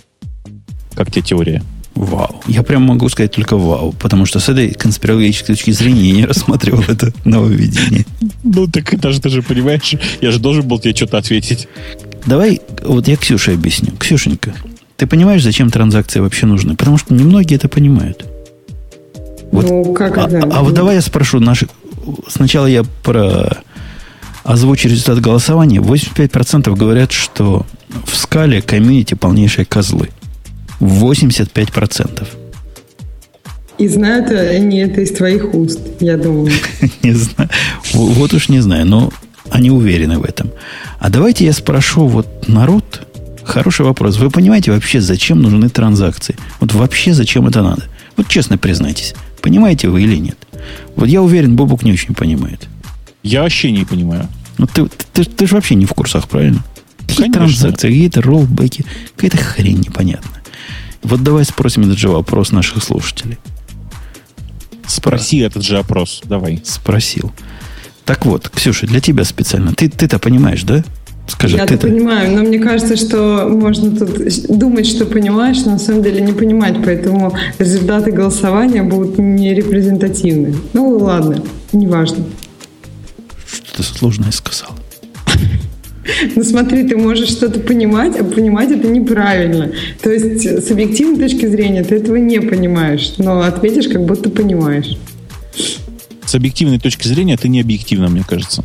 Как 0.96 1.12
тебе 1.12 1.22
теория? 1.22 1.62
Вау. 1.96 2.42
Я 2.48 2.62
прям 2.62 2.82
могу 2.84 3.08
сказать 3.08 3.32
только 3.32 3.56
вау, 3.56 3.94
потому 3.94 4.26
что 4.26 4.40
с 4.40 4.50
этой 4.50 4.74
конспирологической 4.74 5.56
точки 5.56 5.72
зрения 5.72 6.10
я 6.10 6.16
не 6.16 6.26
рассматривал 6.26 6.84
это 6.88 7.14
нововведение. 7.24 8.06
Ну, 8.44 8.68
так 8.68 8.94
это 8.94 9.12
же 9.12 9.22
ты 9.22 9.30
же 9.30 9.42
понимаешь, 9.42 9.96
я 10.22 10.32
же 10.32 10.40
должен 10.40 10.68
был 10.68 10.80
тебе 10.80 10.94
что-то 10.94 11.18
ответить. 11.18 11.70
Давай, 12.26 12.60
вот 12.84 13.08
я 13.08 13.16
Ксюше 13.16 13.54
объясню. 13.54 13.94
Ксюшенька, 13.98 14.54
ты 14.98 15.08
понимаешь, 15.08 15.44
зачем 15.44 15.70
транзакции 15.70 16.20
вообще 16.20 16.46
нужны? 16.46 16.76
Потому 16.76 16.98
что 16.98 17.14
немногие 17.14 17.58
это 17.58 17.68
понимают. 17.68 18.26
Вот. 19.52 19.70
Ну, 19.70 19.94
как 19.94 20.18
а, 20.18 20.28
это? 20.28 20.40
А, 20.40 20.60
а 20.60 20.64
вот 20.64 20.74
давай 20.74 20.96
я 20.96 21.02
спрошу 21.02 21.40
наших... 21.40 21.70
Сначала 22.28 22.66
я 22.66 22.84
про 23.04 23.58
озвучу 24.44 24.88
результат 24.88 25.20
голосования. 25.20 25.80
85% 25.80 26.76
говорят, 26.76 27.12
что 27.12 27.66
в 28.06 28.16
скале 28.16 28.62
комьюнити 28.62 29.16
полнейшие 29.16 29.66
козлы. 29.66 30.10
85%. 30.80 32.28
И 33.78 33.88
знают 33.88 34.30
они 34.32 34.80
это 34.80 35.02
из 35.02 35.12
твоих 35.12 35.54
уст, 35.54 35.82
я 36.00 36.18
думаю. 36.18 36.52
Не 37.04 37.12
знаю. 37.12 37.50
Вот 37.94 38.34
уж 38.34 38.48
не 38.50 38.62
знаю, 38.62 38.86
но 38.86 39.12
они 39.52 39.70
уверены 39.70 40.18
в 40.18 40.24
этом. 40.24 40.52
А 41.00 41.10
давайте 41.10 41.46
я 41.46 41.54
спрошу 41.54 42.08
вот 42.08 42.48
народ. 42.48 43.06
Хороший 43.46 43.86
вопрос. 43.86 44.18
Вы 44.18 44.30
понимаете 44.30 44.72
вообще, 44.72 45.00
зачем 45.00 45.42
нужны 45.42 45.70
транзакции? 45.70 46.36
Вот 46.60 46.74
вообще 46.74 47.14
зачем 47.14 47.48
это 47.48 47.62
надо? 47.62 47.84
Вот 48.18 48.28
честно 48.28 48.58
признайтесь. 48.58 49.14
Понимаете 49.42 49.88
вы 49.88 50.02
или 50.04 50.18
нет? 50.18 50.38
Вот 50.96 51.08
я 51.08 51.22
уверен, 51.22 51.56
Бобук 51.56 51.84
не 51.84 51.94
очень 51.94 52.16
понимает. 52.16 52.68
Я 53.22 53.44
вообще 53.44 53.72
не 53.72 53.86
понимаю. 53.86 54.28
Ну 54.58 54.68
ты, 54.68 54.88
ты, 55.14 55.24
ты 55.24 55.48
же 55.48 55.56
вообще 55.56 55.76
не 55.76 55.86
в 55.86 55.94
курсах, 55.94 56.28
правильно? 56.28 56.64
Какие 57.08 57.32
транзакции, 57.32 57.88
какие-то 57.88 58.22
роллбеки, 58.22 58.84
какая-то 59.16 59.38
хрень 59.38 59.80
непонятная. 59.80 60.44
Вот 61.04 61.22
давай 61.22 61.46
спросим 61.46 61.84
этот 61.84 62.00
же 62.00 62.10
вопрос 62.10 62.52
наших 62.52 62.84
слушателей. 62.84 63.38
Спроси 64.88 65.38
этот 65.40 65.64
же 65.64 65.78
опрос, 65.78 66.22
давай. 66.26 66.62
Спросил. 66.66 67.32
Так 68.06 68.26
вот, 68.26 68.50
Ксюша, 68.50 68.88
для 68.88 69.02
тебя 69.02 69.24
специально. 69.24 69.74
Ты, 69.74 69.90
ты-то 69.90 70.20
понимаешь, 70.20 70.64
да? 70.64 70.84
Скажи, 71.28 71.58
Я 71.58 71.66
ты 71.66 71.78
понимаю, 71.78 72.36
но 72.36 72.44
мне 72.44 72.60
кажется, 72.60 72.96
что 72.96 73.48
можно 73.50 73.96
тут 73.96 74.20
думать, 74.48 74.86
что 74.86 75.06
понимаешь, 75.06 75.66
но 75.66 75.72
на 75.74 75.80
самом 75.80 76.04
деле 76.04 76.22
не 76.22 76.34
понимать, 76.34 76.76
поэтому 76.84 77.34
результаты 77.58 78.12
голосования 78.12 78.84
будут 78.84 79.18
не 79.18 79.54
репрезентативны. 79.54 80.56
Ну 80.74 80.98
ладно, 80.98 81.42
неважно. 81.74 82.26
Что-то 83.48 83.84
сложное 83.84 84.32
сказал. 84.32 84.70
Ну 86.36 86.44
смотри, 86.44 86.88
ты 86.88 86.96
можешь 86.96 87.30
что-то 87.30 87.60
понимать, 87.60 88.16
а 88.20 88.24
понимать 88.24 88.72
это 88.72 88.88
неправильно. 88.88 89.72
То 90.04 90.12
есть 90.12 90.46
с 90.46 90.72
объективной 90.72 91.18
точки 91.18 91.48
зрения 91.48 91.84
ты 91.84 91.96
этого 91.96 92.18
не 92.18 92.40
понимаешь, 92.40 93.14
но 93.18 93.42
ответишь, 93.42 93.88
как 93.88 94.06
будто 94.06 94.30
понимаешь. 94.30 94.98
С 96.26 96.36
объективной 96.36 96.80
точки 96.80 97.08
зрения 97.08 97.38
ты 97.38 97.48
не 97.48 97.62
объективна, 97.62 98.08
мне 98.08 98.24
кажется. 98.28 98.64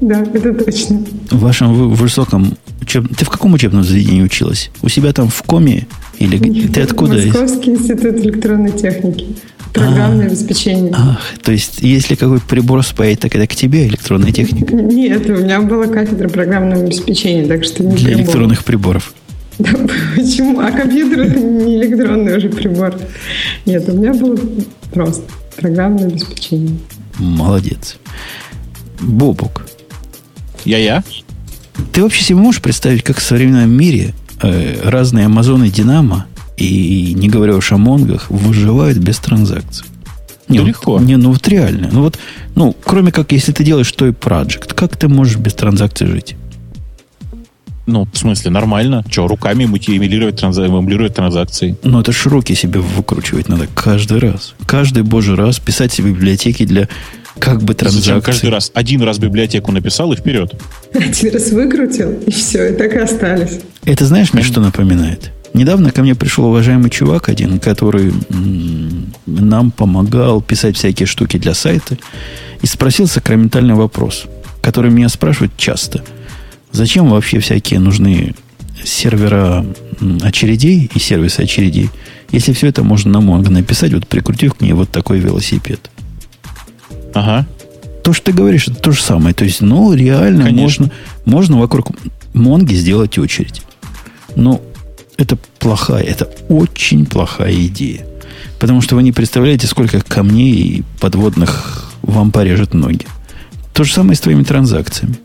Да, 0.00 0.22
это 0.22 0.54
точно. 0.54 1.04
В 1.30 1.40
вашем 1.40 1.90
высоком 1.90 2.56
учеб... 2.80 3.06
Ты 3.16 3.24
в 3.24 3.28
каком 3.28 3.52
учебном 3.54 3.84
заведении 3.84 4.22
училась? 4.22 4.70
У 4.82 4.88
себя 4.88 5.12
там 5.12 5.28
в 5.28 5.42
коме? 5.42 5.86
Или 6.18 6.38
Нет, 6.38 6.72
ты 6.74 6.80
откуда? 6.82 7.14
Московский 7.14 7.72
институт 7.72 8.16
электронной 8.16 8.72
техники. 8.72 9.26
Программное 9.72 10.26
обеспечение. 10.26 10.92
Ах, 10.96 11.20
то 11.42 11.52
есть, 11.52 11.80
если 11.80 12.16
какой 12.16 12.40
прибор 12.40 12.82
спает, 12.84 13.20
так 13.20 13.36
это 13.36 13.46
к 13.46 13.54
тебе 13.54 13.86
электронная 13.86 14.32
техника 14.32 14.74
Нет, 14.74 15.28
у 15.30 15.36
меня 15.36 15.60
была 15.60 15.86
кафедра 15.86 16.28
программного 16.28 16.82
обеспечения, 16.84 17.46
так 17.46 17.62
что 17.64 17.84
не 17.84 17.94
для 17.94 18.06
прибор. 18.08 18.20
электронных 18.22 18.64
приборов. 18.64 19.14
Да, 19.58 19.72
почему? 20.16 20.58
А 20.60 20.70
компьютер 20.70 21.20
это 21.20 21.38
не 21.38 21.76
электронный 21.76 22.38
уже 22.38 22.48
прибор. 22.48 22.94
Нет, 23.66 23.86
у 23.90 23.92
меня 23.92 24.14
было 24.14 24.38
просто 24.90 25.22
программное 25.56 26.06
обеспечение. 26.06 26.78
Молодец. 27.18 27.98
Бобук, 29.00 29.66
Я-я? 30.64 31.02
ты 31.92 32.02
вообще 32.02 32.22
себе 32.22 32.38
можешь 32.38 32.60
представить, 32.60 33.02
как 33.02 33.18
в 33.18 33.22
современном 33.22 33.70
мире 33.70 34.14
э, 34.42 34.80
разные 34.84 35.26
Амазоны 35.26 35.68
Динамо 35.70 36.26
и, 36.56 37.14
не 37.16 37.28
говоря 37.28 37.56
уж 37.56 37.72
о 37.72 37.78
Монгах, 37.78 38.30
выживают 38.30 38.98
без 38.98 39.18
транзакций? 39.18 39.86
Не, 40.48 40.58
Да 40.58 40.62
вот- 40.62 40.68
легко. 40.68 41.00
Не, 41.00 41.16
ну 41.16 41.32
вот 41.32 41.46
реально. 41.48 41.88
Ну 41.92 42.02
вот, 42.02 42.18
ну, 42.56 42.76
кроме 42.84 43.12
как, 43.12 43.32
если 43.32 43.52
ты 43.52 43.64
делаешь 43.64 43.90
той 43.92 44.12
проект, 44.12 44.74
как 44.74 44.96
ты 44.96 45.08
можешь 45.08 45.36
без 45.36 45.54
транзакций 45.54 46.06
жить? 46.06 46.36
Ну, 47.86 48.06
в 48.12 48.16
смысле, 48.16 48.50
нормально. 48.50 49.04
Что, 49.10 49.26
руками 49.26 49.64
эмулировать, 49.64 50.40
транза- 50.40 50.66
эмулировать 50.66 51.14
транзакции? 51.14 51.76
Ну, 51.82 52.00
это 52.00 52.12
ж 52.12 52.26
руки 52.26 52.54
себе 52.54 52.78
выкручивать 52.80 53.48
надо 53.48 53.66
каждый 53.74 54.18
раз. 54.18 54.54
Каждый 54.66 55.02
божий 55.02 55.34
раз 55.34 55.58
писать 55.58 55.92
себе 55.92 56.10
библиотеки 56.10 56.64
для 56.66 56.88
как 57.38 57.62
бы 57.62 57.74
транзакций. 57.74 58.12
Зачем 58.14 58.22
каждый 58.22 58.50
раз? 58.50 58.70
Один 58.74 59.02
раз 59.02 59.18
библиотеку 59.18 59.72
написал 59.72 60.12
и 60.12 60.16
вперед. 60.16 60.54
Один 60.92 61.32
раз 61.32 61.50
выкрутил, 61.50 62.12
и 62.26 62.30
все, 62.30 62.72
и 62.72 62.76
так 62.76 62.94
и 62.94 62.98
остались. 62.98 63.60
Это 63.84 64.04
знаешь, 64.04 64.32
мне 64.32 64.42
что 64.42 64.60
напоминает? 64.60 65.30
Недавно 65.52 65.90
ко 65.90 66.02
мне 66.02 66.14
пришел 66.14 66.44
уважаемый 66.46 66.90
чувак 66.90 67.28
один, 67.28 67.58
который 67.58 68.12
м, 68.30 69.12
нам 69.26 69.70
помогал 69.70 70.40
писать 70.40 70.76
всякие 70.76 71.06
штуки 71.06 71.38
для 71.38 71.54
сайта, 71.54 71.98
и 72.62 72.66
спросил 72.66 73.06
сакраментальный 73.06 73.74
вопрос, 73.74 74.26
который 74.62 74.90
меня 74.90 75.08
спрашивают 75.08 75.56
часто. 75.56 76.04
Зачем 76.72 77.08
вообще 77.10 77.40
всякие 77.40 77.80
нужны 77.80 78.34
сервера 78.84 79.66
очередей 80.22 80.90
и 80.94 80.98
сервисы 80.98 81.40
очередей, 81.40 81.90
если 82.30 82.52
все 82.52 82.68
это 82.68 82.84
можно 82.84 83.18
на 83.20 83.24
Mongo 83.24 83.50
написать, 83.50 83.92
вот 83.92 84.06
прикрутив 84.06 84.54
к 84.54 84.60
ней 84.60 84.72
вот 84.72 84.90
такой 84.90 85.18
велосипед? 85.18 85.90
Ага. 87.14 87.46
То, 88.02 88.12
что 88.12 88.26
ты 88.26 88.32
говоришь, 88.32 88.68
это 88.68 88.76
то 88.80 88.92
же 88.92 89.02
самое. 89.02 89.34
То 89.34 89.44
есть, 89.44 89.60
ну, 89.60 89.92
реально 89.92 90.44
Конечно. 90.44 90.86
можно, 90.86 90.90
можно 91.24 91.58
вокруг 91.58 91.90
Монги 92.32 92.74
сделать 92.74 93.18
очередь. 93.18 93.62
Но 94.36 94.60
это 95.16 95.36
плохая, 95.58 96.02
это 96.02 96.30
очень 96.48 97.04
плохая 97.04 97.54
идея. 97.66 98.06
Потому 98.58 98.80
что 98.80 98.94
вы 98.94 99.02
не 99.02 99.12
представляете, 99.12 99.66
сколько 99.66 100.00
камней 100.00 100.52
и 100.52 100.84
подводных 101.00 101.92
вам 102.02 102.30
порежет 102.30 102.74
ноги. 102.74 103.06
То 103.72 103.84
же 103.84 103.92
самое 103.92 104.16
с 104.16 104.20
твоими 104.20 104.42
транзакциями. 104.42 105.16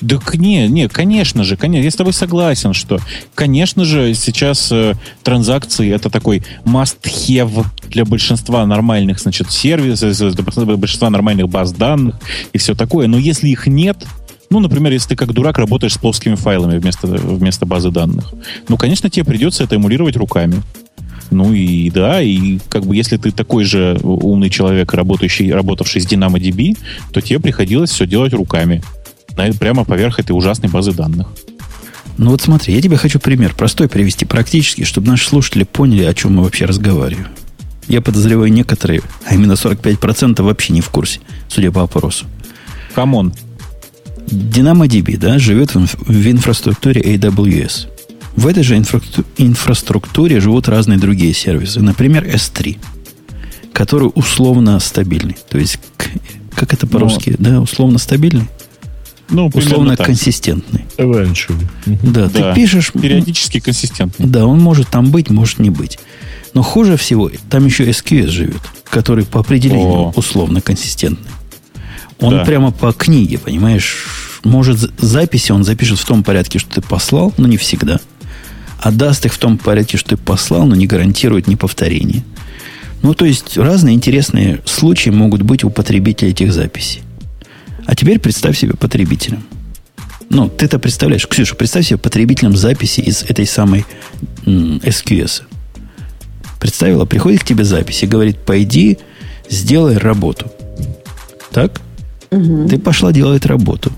Да 0.00 0.18
не, 0.34 0.68
не, 0.68 0.88
конечно 0.88 1.44
же, 1.44 1.56
конечно, 1.56 1.84
я 1.84 1.90
с 1.90 1.96
тобой 1.96 2.12
согласен, 2.12 2.72
что, 2.74 2.98
конечно 3.34 3.84
же, 3.84 4.14
сейчас 4.14 4.70
э, 4.70 4.94
транзакции 5.22 5.90
это 5.90 6.10
такой 6.10 6.42
must-have 6.64 7.64
для 7.88 8.04
большинства 8.04 8.66
нормальных, 8.66 9.20
значит, 9.20 9.50
сервисов, 9.50 10.34
для 10.34 10.76
большинства 10.76 11.08
нормальных 11.10 11.48
баз 11.48 11.72
данных 11.72 12.16
и 12.52 12.58
все 12.58 12.74
такое. 12.74 13.06
Но 13.06 13.16
если 13.18 13.48
их 13.48 13.66
нет, 13.66 14.04
ну, 14.50 14.60
например, 14.60 14.92
если 14.92 15.10
ты 15.10 15.16
как 15.16 15.32
дурак 15.32 15.58
работаешь 15.58 15.94
с 15.94 15.98
плоскими 15.98 16.34
файлами 16.34 16.78
вместо, 16.78 17.06
вместо 17.06 17.66
базы 17.66 17.90
данных, 17.90 18.32
ну, 18.68 18.76
конечно, 18.76 19.10
тебе 19.10 19.24
придется 19.24 19.64
это 19.64 19.76
эмулировать 19.76 20.16
руками. 20.16 20.62
Ну 21.30 21.52
и 21.52 21.90
да, 21.90 22.22
и 22.22 22.58
как 22.68 22.86
бы 22.86 22.94
если 22.94 23.16
ты 23.16 23.32
такой 23.32 23.64
же 23.64 23.98
умный 24.02 24.48
человек, 24.48 24.94
работающий, 24.94 25.52
работавший 25.52 26.00
с 26.00 26.06
DynamoDB, 26.06 26.78
то 27.12 27.20
тебе 27.20 27.40
приходилось 27.40 27.90
все 27.90 28.06
делать 28.06 28.32
руками. 28.32 28.82
На- 29.36 29.52
Прямо 29.52 29.84
поверх 29.84 30.18
этой 30.18 30.32
ужасной 30.32 30.70
базы 30.70 30.92
данных. 30.92 31.26
Ну 32.18 32.30
вот 32.30 32.40
смотри, 32.40 32.74
я 32.74 32.80
тебе 32.80 32.96
хочу 32.96 33.18
пример 33.20 33.54
простой 33.54 33.88
привести, 33.88 34.24
практически, 34.24 34.84
чтобы 34.84 35.08
наши 35.08 35.28
слушатели 35.28 35.64
поняли, 35.64 36.04
о 36.04 36.14
чем 36.14 36.36
мы 36.36 36.42
вообще 36.44 36.64
разговариваем. 36.64 37.28
Я 37.88 38.00
подозреваю 38.00 38.50
некоторые, 38.52 39.02
а 39.28 39.34
именно 39.34 39.52
45% 39.52 40.42
вообще 40.42 40.72
не 40.72 40.80
в 40.80 40.88
курсе, 40.88 41.20
судя 41.48 41.70
по 41.70 41.82
опросу. 41.82 42.24
Come 42.94 43.17
on. 43.17 43.34
DynamoDB, 44.28 45.18
да, 45.18 45.38
живет 45.38 45.74
в, 45.74 45.78
инф- 45.78 45.98
в 46.04 46.30
инфраструктуре 46.30 47.00
AWS. 47.02 47.88
В 48.34 48.46
этой 48.46 48.62
же 48.64 48.76
инфраструк- 48.76 49.24
инфраструктуре 49.36 50.40
живут 50.40 50.68
разные 50.68 50.98
другие 50.98 51.32
сервисы. 51.32 51.80
Например, 51.80 52.24
S3, 52.24 52.78
который 53.72 54.10
условно 54.14 54.80
стабильный. 54.80 55.36
То 55.48 55.58
есть, 55.58 55.78
как 56.54 56.72
это 56.74 56.86
по-русски? 56.86 57.36
Да, 57.38 57.60
условно 57.60 57.98
стабильный? 57.98 58.48
Ну, 59.28 59.50
примерно 59.50 59.72
Условно 59.72 59.96
так. 59.96 60.06
консистентный. 60.06 60.84
Eventually. 60.98 61.66
Да, 61.86 62.28
Да. 62.28 62.52
ты 62.52 62.54
пишешь... 62.54 62.92
Периодически 62.92 63.58
консистентный. 63.60 64.26
Да, 64.26 64.46
он 64.46 64.60
может 64.60 64.88
там 64.88 65.10
быть, 65.10 65.30
может 65.30 65.58
не 65.58 65.70
быть. 65.70 65.98
Но 66.54 66.62
хуже 66.62 66.96
всего, 66.96 67.30
там 67.50 67.66
еще 67.66 67.84
SQS 67.90 68.28
живет, 68.28 68.60
который 68.84 69.24
по 69.24 69.40
определению 69.40 69.88
О. 70.08 70.12
условно 70.14 70.60
консистентный. 70.60 71.30
Он 72.20 72.34
Да. 72.38 72.44
прямо 72.44 72.70
по 72.70 72.92
книге, 72.92 73.38
понимаешь, 73.38 74.06
может 74.44 74.78
за- 74.78 74.90
записи 74.98 75.52
он 75.52 75.64
запишет 75.64 75.98
в 75.98 76.04
том 76.06 76.22
порядке, 76.22 76.58
что 76.58 76.76
ты 76.76 76.80
послал, 76.80 77.34
но 77.36 77.46
не 77.48 77.56
всегда. 77.56 77.98
А 78.80 78.90
даст 78.92 79.26
их 79.26 79.34
в 79.34 79.38
том 79.38 79.58
порядке, 79.58 79.96
что 79.98 80.10
ты 80.10 80.16
послал, 80.16 80.66
но 80.66 80.74
не 80.76 80.86
гарантирует 80.86 81.48
неповторение. 81.48 82.22
Ну, 83.02 83.12
то 83.12 83.24
есть 83.24 83.58
разные 83.58 83.94
интересные 83.94 84.60
случаи 84.64 85.10
могут 85.10 85.42
быть 85.42 85.64
у 85.64 85.70
потребителя 85.70 86.30
этих 86.30 86.52
записей. 86.52 87.02
А 87.86 87.94
теперь 87.94 88.18
представь 88.18 88.58
себе 88.58 88.74
потребителем. 88.74 89.44
Ну, 90.28 90.48
ты-то 90.48 90.78
представляешь, 90.78 91.26
Ксюша, 91.26 91.54
представь 91.54 91.86
себе 91.86 91.98
потребителем 91.98 92.56
записи 92.56 93.00
из 93.00 93.22
этой 93.22 93.46
самой 93.46 93.86
SQS. 94.44 95.42
Представила, 96.58 97.04
приходит 97.04 97.42
к 97.42 97.44
тебе 97.44 97.64
запись 97.64 98.02
и 98.02 98.06
говорит, 98.06 98.38
пойди, 98.38 98.98
сделай 99.48 99.96
работу. 99.98 100.50
Так? 101.52 101.80
Ты 102.30 102.78
пошла 102.78 103.12
делать 103.12 103.46
работу. 103.46 103.92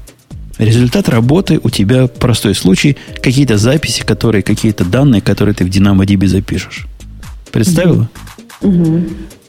Результат 0.59 1.09
работы 1.09 1.61
у 1.63 1.71
тебя 1.71 2.09
простой 2.09 2.55
случай, 2.55 2.97
какие-то 3.23 3.57
записи, 3.59 4.03
которые, 4.05 4.43
какие-то 4.43 4.85
данные, 4.85 5.23
которые 5.23 5.55
ты 5.55 5.65
в 5.65 5.69
DynamoDB 5.69 6.27
запишешь. 6.27 6.87
Представила? 7.53 8.11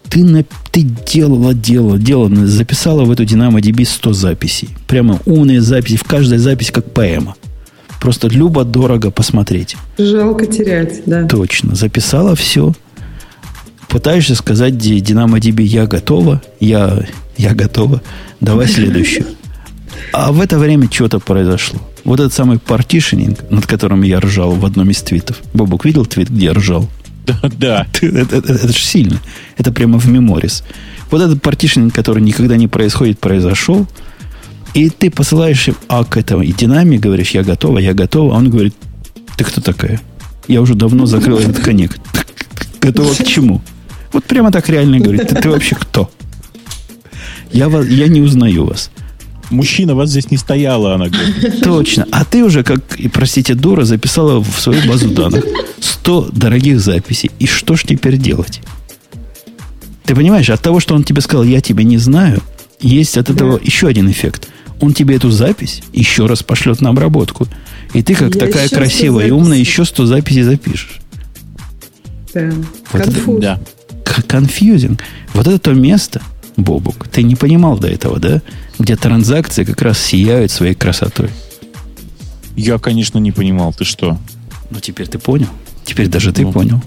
Ты, 0.10 0.24
на, 0.24 0.44
ты 0.72 0.82
делала, 0.82 1.54
делала, 1.54 1.98
делала, 2.00 2.34
записала 2.48 3.04
в 3.04 3.12
эту 3.12 3.24
DynamoDB 3.24 3.86
100 3.86 4.14
записей. 4.14 4.70
Прямо 4.88 5.20
умные 5.26 5.62
записи, 5.62 5.98
в 5.98 6.04
каждой 6.04 6.40
записи 6.40 6.72
как 6.72 6.92
поэма. 6.92 7.36
Просто 8.02 8.28
любо-дорого 8.28 9.12
посмотреть. 9.12 9.76
Жалко 9.98 10.46
терять, 10.48 11.02
да. 11.06 11.28
Точно. 11.28 11.76
Записала 11.76 12.36
все. 12.36 12.74
Пытаешься 13.88 14.36
сказать 14.36 14.78
Ди- 14.78 15.00
DynamoDB, 15.00 15.64
я 15.64 15.86
готова, 15.86 16.42
я, 16.60 17.06
я 17.38 17.54
готова, 17.56 18.02
давай 18.40 18.68
следующую. 18.68 19.26
А 20.14 20.32
в 20.32 20.42
это 20.42 20.58
время 20.58 20.90
что-то 20.92 21.20
произошло. 21.20 21.80
Вот 22.04 22.20
этот 22.20 22.34
самый 22.34 22.58
партишенинг, 22.60 23.50
над 23.52 23.68
которым 23.68 24.04
я 24.04 24.20
ржал 24.20 24.52
в 24.52 24.66
одном 24.66 24.90
из 24.90 25.02
твитов. 25.02 25.40
Бобук 25.54 25.86
видел 25.86 26.06
твит, 26.06 26.30
где 26.30 26.46
я 26.48 26.54
ржал? 26.54 26.88
Да, 27.30 27.50
да. 27.58 27.88
Это, 28.02 28.38
это, 28.38 28.68
же 28.68 28.80
сильно. 28.80 29.20
Это 29.58 29.72
прямо 29.72 30.00
в 30.00 30.08
меморис. 30.08 30.64
Вот 31.12 31.22
этот 31.22 31.42
партишнинг, 31.42 31.94
который 31.94 32.22
никогда 32.22 32.56
не 32.58 32.68
происходит, 32.68 33.20
произошел. 33.20 33.88
И 34.74 34.90
ты 34.90 35.10
посылаешь 35.10 35.68
им 35.68 35.76
ак 35.88 36.18
этого 36.18 36.42
и 36.42 36.54
динамик, 36.54 37.02
говоришь, 37.02 37.32
я 37.32 37.44
готова, 37.44 37.80
я 37.80 37.94
готова. 37.94 38.36
А 38.36 38.38
он 38.38 38.50
говорит, 38.50 38.76
ты 39.36 39.44
кто 39.44 39.62
такая? 39.62 40.00
Я 40.48 40.62
уже 40.62 40.76
давно 40.76 41.06
закрыл 41.06 41.40
этот 41.40 41.60
коннект. 41.60 42.02
Готова 42.82 43.14
к 43.14 43.26
чему? 43.26 43.62
Вот 44.14 44.24
прямо 44.24 44.52
так 44.52 44.70
реально 44.70 45.00
говорит, 45.00 45.28
ты, 45.28 45.36
ты 45.36 45.50
вообще 45.50 45.76
кто? 45.76 46.10
Я, 47.52 47.70
вас, 47.70 47.86
я 47.88 48.08
не 48.08 48.22
узнаю 48.22 48.66
вас. 48.66 48.90
Мужчина, 49.50 49.96
вас 49.96 50.10
здесь 50.12 50.30
не 50.32 50.38
стояло, 50.38 50.94
она 50.96 51.08
говорит. 51.08 51.62
Точно. 51.64 52.08
А 52.12 52.24
ты 52.24 52.44
уже, 52.44 52.64
как, 52.64 52.82
простите, 53.12 53.56
дура, 53.56 53.84
записала 53.84 54.40
в 54.44 54.60
свою 54.60 54.88
базу 54.88 55.10
данных 55.10 55.44
100 55.80 56.30
дорогих 56.34 56.80
записей. 56.80 57.32
И 57.40 57.48
что 57.48 57.76
ж 57.76 57.84
теперь 57.84 58.18
делать? 58.18 58.62
Ты 60.06 60.16
понимаешь, 60.16 60.50
от 60.50 60.62
того, 60.62 60.80
что 60.80 60.96
он 60.96 61.04
тебе 61.04 61.22
сказал, 61.22 61.44
я 61.44 61.62
тебя 61.62 61.84
не 61.84 61.98
знаю, 61.98 62.42
есть 62.80 63.18
от 63.18 63.30
этого 63.30 63.60
еще 63.62 63.88
один 63.88 64.10
эффект. 64.10 64.48
Он 64.82 64.94
тебе 64.94 65.16
эту 65.16 65.30
запись 65.30 65.82
еще 65.94 66.26
раз 66.26 66.42
пошлет 66.44 66.80
на 66.82 66.90
обработку. 66.90 67.48
И 67.94 68.02
ты, 68.02 68.16
как 68.16 68.34
Я 68.36 68.40
такая 68.40 68.64
еще 68.66 68.68
100 68.68 68.76
красивая 68.76 69.28
и 69.28 69.32
умная, 69.32 69.58
еще 69.58 69.84
100 69.84 70.06
записей 70.06 70.44
запишешь. 70.44 71.00
Да. 72.34 72.52
Вот 72.92 73.02
это- 73.02 73.12
Конфуз. 73.12 73.42
Да. 73.42 73.60
К- 74.06 74.20
Confusing. 74.26 75.00
Вот 75.34 75.48
это 75.48 75.60
то 75.60 75.74
место, 75.74 76.22
Бобук, 76.64 77.08
ты 77.08 77.24
не 77.24 77.36
понимал 77.36 77.78
до 77.78 77.88
этого, 77.88 78.20
да? 78.20 78.42
Где 78.78 78.96
транзакции 78.96 79.64
как 79.64 79.82
раз 79.82 80.00
сияют 80.00 80.52
своей 80.52 80.76
красотой. 80.76 81.30
Я, 82.56 82.78
конечно, 82.78 83.18
не 83.20 83.32
понимал. 83.32 83.74
Ты 83.74 83.86
что? 83.86 84.18
Ну, 84.70 84.80
теперь 84.80 85.08
ты 85.08 85.18
понял. 85.20 85.48
Теперь 85.86 86.08
даже 86.08 86.32
ты 86.32 86.44
Ну. 86.44 86.52
понял. 86.52 86.82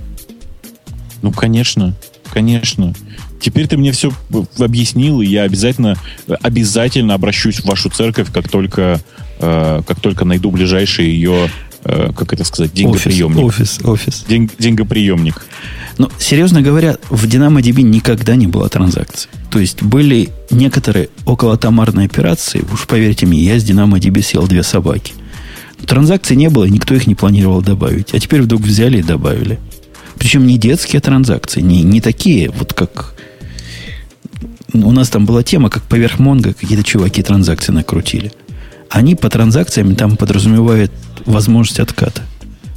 Ну, 1.23 1.33
конечно. 1.33 1.95
Конечно. 2.33 2.95
Теперь 3.41 3.67
ты 3.67 3.77
мне 3.77 3.93
все 3.93 4.13
объяснил, 4.59 5.21
и 5.21 5.27
я 5.27 5.43
обязательно, 5.43 5.97
обязательно 6.43 7.15
обращусь 7.15 7.61
в 7.61 7.65
вашу 7.65 7.91
церковь, 7.91 8.31
как 8.33 8.49
только, 8.49 9.01
э, 9.41 9.83
как 9.87 10.01
только 10.01 10.25
найду 10.25 10.51
ближайший 10.51 11.07
ее, 11.07 11.51
как 11.83 12.33
это 12.33 12.45
сказать, 12.45 12.73
деньгоприемник. 12.73 13.45
Офис, 13.45 13.81
офис. 13.83 13.85
офис. 13.85 14.25
День, 14.29 14.51
деньгоприемник. 14.59 15.45
Но, 15.99 16.11
серьезно 16.19 16.63
говоря, 16.63 16.97
в 17.11 17.25
DynamoDB 17.27 17.83
никогда 17.83 18.37
не 18.37 18.47
было 18.47 18.69
транзакций. 18.69 19.31
То 19.51 19.59
есть 19.59 19.83
были 19.83 20.31
некоторые 20.51 21.09
околотомарные 21.27 22.07
операции, 22.07 22.65
уж 22.73 22.87
поверьте 22.87 23.27
мне, 23.27 23.41
я 23.41 23.59
с 23.59 23.65
DynamoDB 23.65 24.23
съел 24.23 24.47
две 24.47 24.63
собаки. 24.63 25.13
Транзакций 25.87 26.37
не 26.37 26.49
было, 26.49 26.65
никто 26.65 26.95
их 26.95 27.07
не 27.07 27.15
планировал 27.15 27.61
добавить. 27.61 28.15
А 28.15 28.21
теперь 28.21 28.43
вдруг 28.43 28.63
взяли 28.63 28.99
и 28.99 29.03
добавили. 29.03 29.59
Причем 30.17 30.47
не 30.47 30.57
детские 30.57 31.01
транзакции, 31.01 31.61
не, 31.61 31.83
не 31.83 32.01
такие, 32.01 32.51
вот 32.51 32.73
как... 32.73 33.15
У 34.73 34.91
нас 34.91 35.11
там 35.11 35.27
была 35.27 35.43
тема, 35.43 35.69
как 35.69 35.83
поверх 35.83 36.19
Монго 36.19 36.55
какие-то 36.55 36.85
чуваки 36.85 37.23
транзакции 37.23 37.73
накрутили. 37.73 38.33
Они 38.89 39.15
по 39.15 39.29
транзакциям 39.29 39.95
там 39.97 40.17
подразумевают 40.17 40.93
возможность 41.27 41.81
отката. 41.81 42.23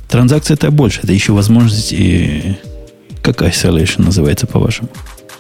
Транзакция 0.10 0.56
это 0.56 0.72
больше, 0.72 1.02
это 1.04 1.14
еще 1.14 1.34
возможность... 1.34 1.94
И... 1.94 2.58
Как 3.22 3.42
isolation 3.42 4.04
называется, 4.04 4.46
по-вашему? 4.46 4.90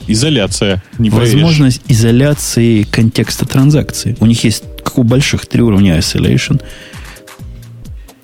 Изоляция. 0.07 0.83
Не 0.97 1.09
Возможность 1.09 1.81
поверишь. 1.81 1.99
изоляции 1.99 2.83
контекста 2.83 3.45
транзакции. 3.45 4.17
У 4.19 4.25
них 4.25 4.43
есть, 4.43 4.63
как 4.83 4.97
у 4.97 5.03
больших, 5.03 5.45
три 5.45 5.61
уровня 5.61 5.97
isolation. 5.97 6.61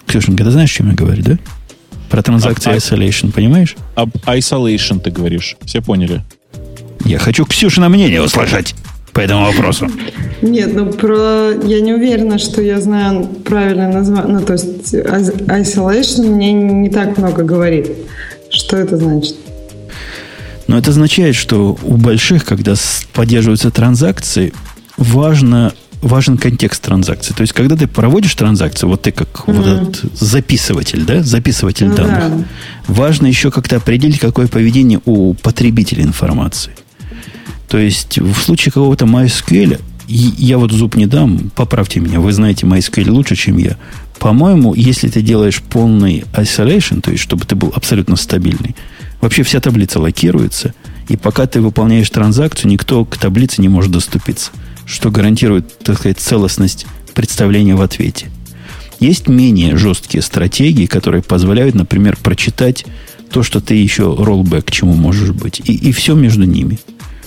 Ксюшенька, 0.08 0.44
ты 0.44 0.52
знаешь, 0.52 0.72
о 0.72 0.74
чем 0.74 0.90
я 0.90 0.96
говорю, 0.96 1.24
да? 1.24 1.38
Про 2.10 2.24
транзакции 2.24 2.76
isolation, 2.76 3.32
понимаешь? 3.32 3.76
Об 3.96 4.10
isolation 4.26 5.00
ты 5.00 5.12
говоришь. 5.12 5.56
Все 5.64 5.82
поняли. 5.82 6.24
Я 7.06 7.20
хочу 7.20 7.46
Ксюшина 7.46 7.88
мнение 7.90 8.22
услышать 8.22 8.76
по 9.14 9.20
этому 9.20 9.46
вопросу. 9.46 9.90
Нет, 10.42 10.74
ну 10.74 10.92
про... 10.92 11.52
Я 11.64 11.82
не 11.82 11.94
уверена, 11.94 12.40
что 12.40 12.62
я 12.62 12.82
знаю 12.82 13.26
правильное 13.46 13.92
название. 13.92 14.40
Ну, 14.40 14.46
то 14.46 14.54
есть 14.54 14.94
isolation 14.94 16.32
мне 16.32 16.52
не 16.54 16.90
так 16.90 17.18
много 17.18 17.44
говорит. 17.44 17.92
Что 18.50 18.78
это 18.78 18.98
значит? 18.98 19.36
Но 20.68 20.78
это 20.78 20.92
означает, 20.92 21.36
что 21.36 21.78
у 21.84 21.98
больших, 21.98 22.46
когда 22.46 22.76
поддерживаются 23.14 23.72
транзакции, 23.72 24.54
важно 24.98 25.74
важен 26.02 26.38
контекст 26.38 26.82
транзакции. 26.82 27.34
То 27.34 27.42
есть, 27.42 27.54
когда 27.54 27.76
ты 27.76 27.88
проводишь 27.88 28.34
транзакцию, 28.34 28.90
вот 28.90 29.04
ты 29.04 29.12
как 29.12 29.28
mm-hmm. 29.28 29.54
вот 29.54 29.68
этот 29.68 30.20
записыватель, 30.20 31.06
да, 31.06 31.22
записыватель 31.22 31.88
ну, 31.88 31.96
данных, 31.96 32.40
да. 32.40 32.46
важно 32.88 33.28
еще 33.28 33.52
как-то 33.52 33.76
определить, 33.76 34.20
какое 34.20 34.48
поведение 34.48 35.00
у 35.06 35.36
потребителя 35.36 36.04
информации. 36.04 36.72
То 37.68 37.78
есть, 37.78 38.18
в 38.18 38.36
случае 38.36 38.72
какого-то 38.72 39.06
MySQL, 39.06 39.80
я 40.12 40.58
вот 40.58 40.72
зуб 40.72 40.96
не 40.96 41.06
дам, 41.06 41.52
поправьте 41.56 42.00
меня, 42.00 42.20
вы 42.20 42.34
знаете 42.34 42.66
MySQL 42.66 43.10
лучше, 43.10 43.36
чем 43.36 43.58
я. 43.58 43.78
По-моему, 44.20 44.74
если 44.76 45.10
ты 45.10 45.22
делаешь 45.22 45.62
полный 45.62 46.26
isolation, 46.34 47.02
то 47.02 47.12
есть, 47.12 47.24
чтобы 47.24 47.46
ты 47.46 47.56
был 47.56 47.72
абсолютно 47.76 48.16
стабильный, 48.16 48.76
вообще 49.20 49.44
вся 49.44 49.60
таблица 49.60 50.00
локируется, 50.00 50.74
и 51.10 51.18
пока 51.18 51.48
ты 51.48 51.62
выполняешь 51.62 52.10
транзакцию, 52.10 52.72
никто 52.72 53.04
к 53.06 53.18
таблице 53.18 53.62
не 53.62 53.70
может 53.70 53.92
доступиться 53.92 54.52
что 54.92 55.10
гарантирует, 55.10 55.80
так 55.80 55.98
сказать, 55.98 56.20
целостность 56.20 56.86
представления 57.14 57.76
в 57.76 57.82
ответе. 57.82 58.30
Есть 59.00 59.28
менее 59.28 59.78
жесткие 59.78 60.22
стратегии, 60.22 60.86
которые 60.86 61.24
позволяют, 61.24 61.76
например, 61.76 62.18
прочитать 62.22 62.86
то, 63.32 63.42
что 63.42 63.62
ты 63.62 63.76
еще 63.76 64.14
роллбэк 64.14 64.66
к 64.66 64.72
чему 64.72 64.94
можешь 64.94 65.32
быть. 65.32 65.62
И, 65.64 65.74
и 65.74 65.92
все 65.92 66.14
между 66.14 66.44
ними. 66.44 66.78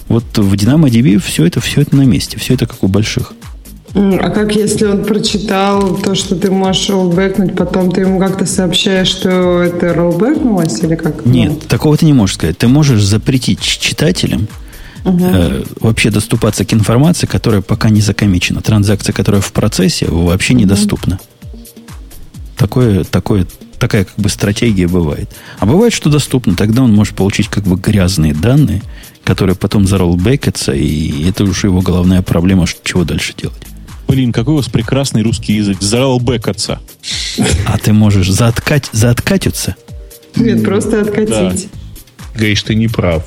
Вот 0.08 0.24
в 0.36 0.52
DynamoDB 0.52 1.18
все 1.18 1.46
это, 1.46 1.60
все 1.60 1.82
это 1.82 1.96
на 1.96 2.02
месте. 2.02 2.38
Все 2.38 2.54
это 2.54 2.66
как 2.66 2.82
у 2.82 2.88
больших. 2.88 3.32
А 3.94 4.30
как 4.30 4.56
если 4.56 4.86
он 4.86 5.04
прочитал 5.04 5.96
то, 5.96 6.16
что 6.16 6.34
ты 6.34 6.50
можешь 6.50 6.90
роллбэкнуть, 6.90 7.54
потом 7.54 7.92
ты 7.92 8.00
ему 8.00 8.18
как-то 8.18 8.44
сообщаешь, 8.44 9.06
что 9.06 9.62
это 9.62 9.94
роллбэкнулось 9.94 10.82
или 10.82 10.96
как? 10.96 11.24
Нет, 11.24 11.50
ну. 11.50 11.60
такого 11.68 11.96
ты 11.96 12.04
не 12.04 12.12
можешь 12.12 12.34
сказать. 12.34 12.58
Ты 12.58 12.66
можешь 12.66 13.04
запретить 13.04 13.60
читателям 13.60 14.48
угу. 15.04 15.24
э, 15.24 15.62
вообще 15.80 16.10
доступаться 16.10 16.64
к 16.64 16.72
информации, 16.72 17.26
которая 17.26 17.60
пока 17.60 17.88
не 17.88 18.00
закомичена. 18.00 18.62
Транзакция, 18.62 19.12
которая 19.12 19.40
в 19.40 19.52
процессе, 19.52 20.06
вообще 20.10 20.54
угу. 20.54 20.62
недоступна. 20.62 21.20
Такое, 22.56 23.04
такое, 23.04 23.46
такая 23.78 24.06
как 24.06 24.16
бы 24.16 24.28
стратегия 24.28 24.88
бывает. 24.88 25.30
А 25.60 25.66
бывает, 25.66 25.92
что 25.92 26.10
доступно. 26.10 26.56
Тогда 26.56 26.82
он 26.82 26.92
может 26.92 27.14
получить 27.14 27.46
как 27.46 27.62
бы 27.62 27.76
грязные 27.76 28.34
данные, 28.34 28.82
которые 29.24 29.56
потом 29.56 29.86
зароллбекятся, 29.86 30.72
и 30.72 31.28
это 31.28 31.44
уже 31.44 31.68
его 31.68 31.80
головная 31.80 32.22
проблема, 32.22 32.66
чего 32.82 33.04
дальше 33.04 33.32
делать. 33.36 33.56
Блин, 34.06 34.32
какой 34.32 34.54
у 34.54 34.56
вас 34.58 34.68
прекрасный 34.68 35.22
русский 35.22 35.54
язык. 35.54 35.78
Зароллбекаться. 35.80 36.80
А 37.66 37.78
ты 37.78 37.92
можешь 37.92 38.30
зааткать, 38.30 38.88
зааткатиться? 38.92 39.76
Нет, 40.36 40.62
просто 40.62 41.00
откатить. 41.00 41.28
Да. 41.28 42.38
Гриш, 42.38 42.62
ты 42.62 42.74
не 42.74 42.88
прав. 42.88 43.24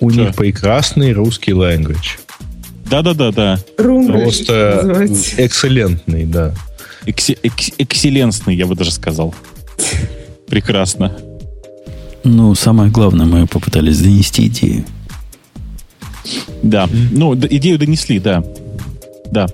У 0.00 0.10
Что? 0.10 0.20
них 0.20 0.34
прекрасный 0.34 1.12
русский 1.12 1.52
language. 1.52 2.18
Да-да-да-да. 2.90 3.58
Просто 3.76 5.06
экселлентный, 5.36 6.24
да. 6.24 6.54
Экси- 7.06 7.38
экс- 7.42 7.72
экселленсный, 7.78 8.56
я 8.56 8.66
бы 8.66 8.74
даже 8.74 8.90
сказал. 8.90 9.34
Прекрасно. 10.48 11.16
Ну, 12.24 12.54
самое 12.54 12.90
главное, 12.90 13.26
мы 13.26 13.46
попытались 13.46 14.00
донести 14.00 14.46
идею. 14.48 14.84
Да. 16.62 16.88
Ну, 17.10 17.34
идею 17.34 17.78
донесли, 17.78 18.18
да. 18.18 18.44
Да. 19.30 19.46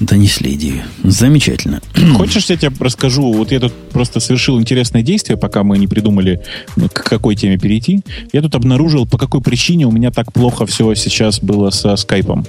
Донесли 0.00 0.54
идею. 0.54 0.82
Замечательно. 1.02 1.80
Хочешь, 2.14 2.46
я 2.46 2.56
тебе 2.56 2.70
расскажу? 2.78 3.32
Вот 3.32 3.50
я 3.50 3.58
тут 3.58 3.72
просто 3.90 4.20
совершил 4.20 4.60
интересное 4.60 5.02
действие, 5.02 5.36
пока 5.36 5.64
мы 5.64 5.76
не 5.76 5.88
придумали, 5.88 6.40
к 6.76 7.02
какой 7.02 7.34
теме 7.34 7.58
перейти. 7.58 8.00
Я 8.32 8.42
тут 8.42 8.54
обнаружил, 8.54 9.06
по 9.06 9.18
какой 9.18 9.40
причине 9.40 9.86
у 9.86 9.90
меня 9.90 10.12
так 10.12 10.32
плохо 10.32 10.66
все 10.66 10.94
сейчас 10.94 11.40
было 11.40 11.70
со 11.70 11.96
скайпом. 11.96 12.46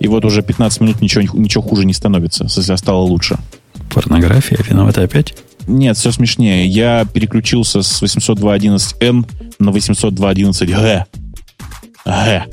И 0.00 0.08
вот 0.08 0.24
уже 0.24 0.42
15 0.42 0.80
минут 0.82 1.00
ничего, 1.00 1.22
ничего 1.38 1.62
хуже 1.62 1.86
не 1.86 1.94
становится, 1.94 2.44
если 2.44 2.76
стало 2.76 3.00
лучше. 3.00 3.38
Порнография 3.94 4.58
виновата 4.68 5.02
опять? 5.02 5.34
Нет, 5.66 5.96
все 5.96 6.12
смешнее. 6.12 6.66
Я 6.66 7.06
переключился 7.10 7.80
с 7.80 8.02
802.11n 8.02 9.24
на 9.58 9.70
802.11g. 9.70 11.04
Г. 12.04 12.46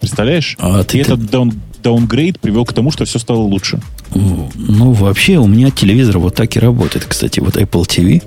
Представляешь? 0.00 0.56
А 0.58 0.80
И 0.80 0.84
ты, 0.84 1.00
этот 1.00 1.30
даун, 1.30 1.52
даунгрейд 1.82 2.40
привел 2.40 2.64
к 2.64 2.72
тому, 2.72 2.90
что 2.90 3.04
все 3.04 3.18
стало 3.18 3.38
лучше. 3.38 3.80
Ну, 4.14 4.92
вообще, 4.92 5.38
у 5.38 5.46
меня 5.46 5.70
телевизор 5.70 6.18
вот 6.18 6.34
так 6.34 6.56
и 6.56 6.60
работает. 6.60 7.04
Кстати, 7.06 7.40
вот 7.40 7.56
Apple 7.56 7.86
TV, 7.86 8.22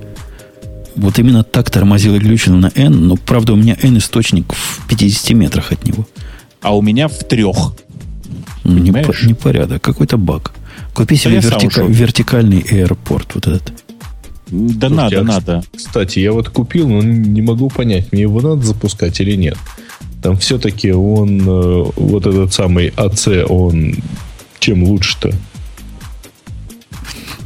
вот 0.96 1.20
именно 1.20 1.44
так 1.44 1.70
тормозил 1.70 2.16
и 2.16 2.20
глючил 2.20 2.56
на 2.56 2.72
N, 2.76 3.08
но, 3.08 3.16
правда, 3.18 3.54
у 3.54 3.56
меня 3.56 3.76
N-источник 3.82 4.54
в 4.54 4.88
50 4.88 5.32
метрах 5.32 5.72
от 5.72 5.86
него. 5.86 6.08
А 6.62 6.76
у 6.76 6.82
меня 6.82 7.08
в 7.08 7.20
трех. 7.20 7.74
Ну, 8.64 8.78
не, 8.80 8.92
по, 8.92 9.14
не 9.26 9.34
порядок, 9.34 9.82
какой-то 9.82 10.18
баг. 10.18 10.54
Купи 10.94 11.18
себе 11.18 11.40
вертика, 11.40 11.84
вертикальный 11.84 12.62
аэропорт 12.62 13.36
вот 13.36 13.48
этот. 13.48 13.74
Да 14.48 14.88
Слушайте, 14.88 14.90
надо, 14.90 15.20
а, 15.20 15.24
надо. 15.24 15.64
Кстати, 15.76 16.20
я 16.20 16.32
вот 16.32 16.50
купил, 16.50 16.88
но 16.88 17.02
не 17.02 17.42
могу 17.42 17.70
понять, 17.70 18.12
мне 18.12 18.24
его 18.24 18.42
надо 18.42 18.62
запускать 18.62 19.20
или 19.20 19.36
нет. 19.36 19.58
Там 20.26 20.38
все-таки 20.38 20.92
он, 20.92 21.42
э, 21.42 21.84
вот 21.98 22.26
этот 22.26 22.52
самый 22.52 22.88
АЦ, 22.96 23.28
он 23.48 23.94
чем 24.58 24.84
лучше-то? 24.84 25.32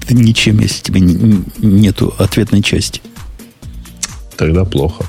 Ничем, 0.10 0.60
если 0.62 0.82
тебе 0.82 1.02
нету 1.02 2.16
ответной 2.18 2.62
части. 2.62 3.02
Тогда 4.38 4.64
плохо. 4.64 5.06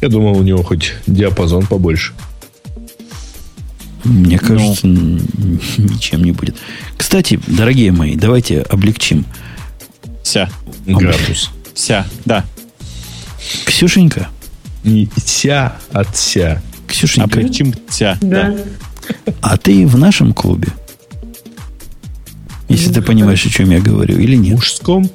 Я 0.00 0.08
думал, 0.08 0.38
у 0.38 0.42
него 0.42 0.62
хоть 0.62 0.94
диапазон 1.06 1.66
побольше. 1.66 2.14
Мне 4.04 4.38
ну. 4.40 4.48
кажется, 4.48 4.86
Но... 4.86 5.18
ничем 5.76 6.24
не 6.24 6.32
будет. 6.32 6.56
Кстати, 6.96 7.38
дорогие 7.48 7.92
мои, 7.92 8.16
давайте 8.16 8.62
облегчим. 8.62 9.26
Ся. 10.22 10.48
Градус. 10.86 11.50
Ся, 11.74 12.06
да. 12.24 12.46
Ксюшенька. 13.66 14.30
Не 14.84 15.06
ся 15.22 15.76
от 15.92 16.16
ся. 16.16 16.62
Ксюшенька. 16.90 17.38
Облегчим 17.38 17.74
ся. 17.88 18.18
Да. 18.20 18.54
А 19.40 19.56
ты 19.56 19.86
в 19.86 19.96
нашем 19.96 20.32
клубе? 20.34 20.68
Если 22.68 22.92
ты 22.92 23.02
понимаешь, 23.02 23.44
о 23.46 23.50
чем 23.50 23.70
я 23.70 23.80
говорю, 23.80 24.18
или 24.18 24.36
нет? 24.36 24.54
Мужском? 24.54 25.10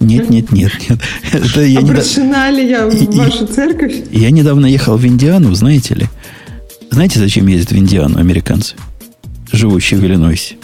Нет, 0.00 0.30
нет, 0.30 0.52
нет, 0.52 0.72
нет. 0.88 1.00
Это 1.32 1.62
я 1.62 1.80
Обращена 1.80 2.50
ли 2.50 2.68
я 2.68 2.88
в 2.88 3.16
вашу 3.16 3.46
церковь? 3.46 3.94
Я 4.12 4.30
недавно 4.30 4.66
ехал 4.66 4.96
в 4.96 5.06
Индиану, 5.06 5.52
знаете 5.54 5.94
ли. 5.94 6.06
Знаете, 6.90 7.18
зачем 7.18 7.46
ездят 7.46 7.72
в 7.72 7.76
Индиану 7.76 8.18
американцы, 8.18 8.74
живущие 9.52 10.00
в 10.00 10.04
Иллинойсе? 10.04 10.56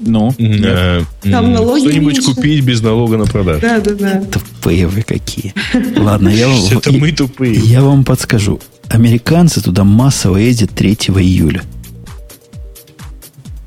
Ну, 0.00 0.34
э, 0.38 1.02
Там 1.22 1.52
налоги 1.52 1.80
Что-нибудь 1.88 2.24
купить 2.24 2.64
без 2.64 2.82
налога 2.82 3.16
на 3.16 3.24
продажу. 3.26 3.60
Да, 3.60 3.80
да, 3.80 3.94
да. 3.94 4.22
Тупые 4.30 4.86
вы 4.86 5.02
какие. 5.02 5.54
Ладно, 5.96 6.28
я 6.28 6.48
вам, 6.48 6.58
Это 6.70 6.92
мы 6.92 7.12
тупые. 7.12 7.54
я 7.54 7.82
вам 7.82 8.04
подскажу. 8.04 8.60
Американцы 8.88 9.60
туда 9.60 9.84
массово 9.84 10.36
ездят 10.38 10.70
3 10.70 10.92
июля. 11.16 11.62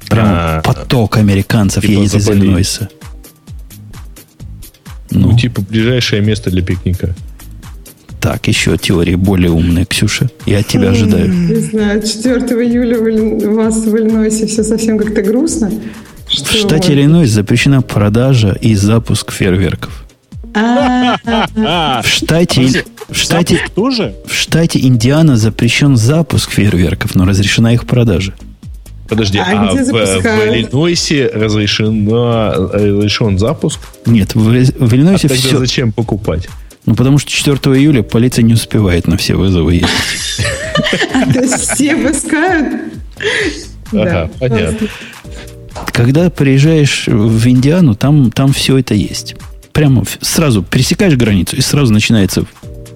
Прям 0.09 0.25
А, 0.27 0.61
поток 0.61 1.17
американцев 1.17 1.83
едет 1.83 2.15
из. 2.15 2.29
Иллинойса. 2.29 2.89
Ну, 5.09 5.37
типа, 5.37 5.61
ближайшее 5.61 6.21
место 6.21 6.49
для 6.49 6.61
пикника. 6.61 7.13
так, 8.21 8.47
еще 8.47 8.77
теории 8.77 9.15
более 9.15 9.51
умные, 9.51 9.85
Ксюша. 9.85 10.29
Я 10.45 10.59
от 10.59 10.67
тебя 10.67 10.89
ожидаю. 10.91 11.27
Не 11.29 11.55
знаю, 11.55 12.01
4 12.01 12.37
июля 12.67 12.99
у 12.99 13.55
вас 13.55 13.75
в 13.85 13.95
Иллинойсе 13.97 14.47
все 14.47 14.63
совсем 14.63 14.97
как-то 14.97 15.21
грустно. 15.21 15.71
В 16.43 16.53
штате? 16.53 16.93
Иллинойс 16.93 17.29
запрещена 17.29 17.81
продажа 17.81 18.57
и 18.61 18.75
запуск 18.75 19.31
фейерверков. 19.31 20.03
А, 20.53 21.15
А, 21.57 22.01
В 22.01 22.07
штате, 22.07 22.83
в 23.09 23.15
штате, 23.15 23.59
тоже? 23.73 24.15
в 24.25 24.33
штате 24.33 24.79
Индиана 24.79 25.37
запрещен 25.37 25.95
запуск 25.95 26.51
фейерверков, 26.51 27.15
но 27.15 27.25
разрешена 27.25 27.73
их 27.73 27.85
продажа. 27.85 28.33
Подожди, 29.07 29.39
А 29.39 29.45
а, 29.47 29.73
где 29.73 29.83
в, 29.83 29.91
в? 29.91 30.25
Иллинойсе 30.25 31.27
разрешено, 31.33 32.51
разрешен 32.73 33.37
запуск? 33.37 33.79
Нет, 34.05 34.35
в, 34.35 34.51
Ри- 34.51 34.71
в 34.77 34.91
А 34.91 34.95
Иллинойсе 34.95 35.27
тогда 35.27 35.41
все... 35.43 35.57
зачем 35.57 35.91
покупать? 35.91 36.47
Ну, 36.85 36.95
потому 36.95 37.17
что 37.17 37.29
4 37.31 37.57
июля 37.77 38.01
полиция 38.03 38.43
не 38.43 38.53
успевает 38.53 39.07
на 39.07 39.15
все 39.17 39.35
вызовы 39.35 39.75
ездить. 39.75 39.89
то 41.33 41.39
есть 41.41 41.71
все 41.71 41.95
пускают? 41.95 42.73
Ага, 43.93 44.29
понятно. 44.39 44.87
Когда 45.93 46.29
приезжаешь 46.29 47.07
в 47.07 47.47
Индиану, 47.47 47.95
там, 47.95 48.31
там 48.31 48.53
все 48.53 48.77
это 48.77 48.93
есть. 48.93 49.35
Прямо 49.73 50.03
сразу 50.21 50.63
пересекаешь 50.63 51.15
границу, 51.15 51.55
и 51.55 51.61
сразу 51.61 51.93
начинается 51.93 52.45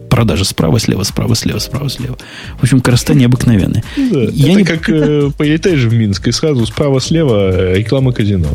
продажа 0.10 0.46
справа, 0.46 0.80
слева, 0.80 1.04
справа, 1.04 1.36
слева, 1.36 1.60
справа, 1.60 1.90
слева. 1.90 2.18
В 2.60 2.64
общем, 2.64 2.80
красота 2.82 3.14
необыкновенная. 3.14 3.84
Да, 3.98 4.20
Я 4.32 4.52
это 4.52 4.60
не- 4.60 4.64
как 4.64 4.90
э, 4.90 5.30
полетаешь 5.38 5.82
в 5.84 5.94
Минск, 5.94 6.28
и 6.28 6.32
сразу 6.32 6.66
справа-слева 6.66 7.52
э, 7.52 7.78
реклама 7.78 8.12
казино. 8.14 8.50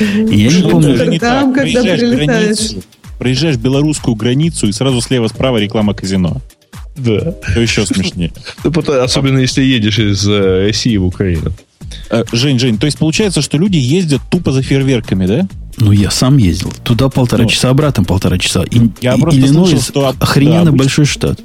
Я 0.00 0.48
не 0.50 0.62
помню, 0.68 1.18
Там, 1.18 1.54
когда 1.54 1.82
прилетаешь. 1.82 2.72
проезжаешь 3.18 3.56
белорусскую 3.56 4.14
границу, 4.16 4.66
и 4.68 4.72
сразу 4.72 5.00
слева-справа 5.00 5.58
реклама 5.58 5.94
казино. 5.94 6.40
Да. 6.96 7.34
Это 7.48 7.60
еще 7.60 7.84
смешнее. 7.86 8.32
Ну, 8.64 8.70
Особенно 9.02 9.38
если 9.38 9.62
едешь 9.62 9.98
из 9.98 10.26
э, 10.28 10.66
России 10.66 10.96
в 10.96 11.04
Украину. 11.06 11.52
Э, 12.10 12.24
Жень, 12.32 12.58
Жень, 12.58 12.78
то 12.78 12.86
есть 12.86 12.98
получается, 12.98 13.42
что 13.42 13.58
люди 13.58 13.76
ездят 13.76 14.20
тупо 14.30 14.52
за 14.52 14.62
фейерверками, 14.62 15.26
да? 15.26 15.48
ну 15.78 15.92
я 15.92 16.10
сам 16.10 16.38
ездил. 16.38 16.72
Туда 16.84 17.08
полтора 17.10 17.44
Ну. 17.44 17.48
часа, 17.50 17.68
обратно 17.70 18.02
полтора 18.04 18.38
часа. 18.38 18.62
И, 18.62 18.80
Я 19.02 19.14
и- 19.14 19.20
просто 19.20 19.38
Иллинойс 19.40 19.68
слышал, 19.70 19.82
что 19.84 20.14
охрененно 20.20 20.54
да, 20.54 20.60
обычно- 20.70 20.78
большой 20.78 21.04
штат. 21.04 21.40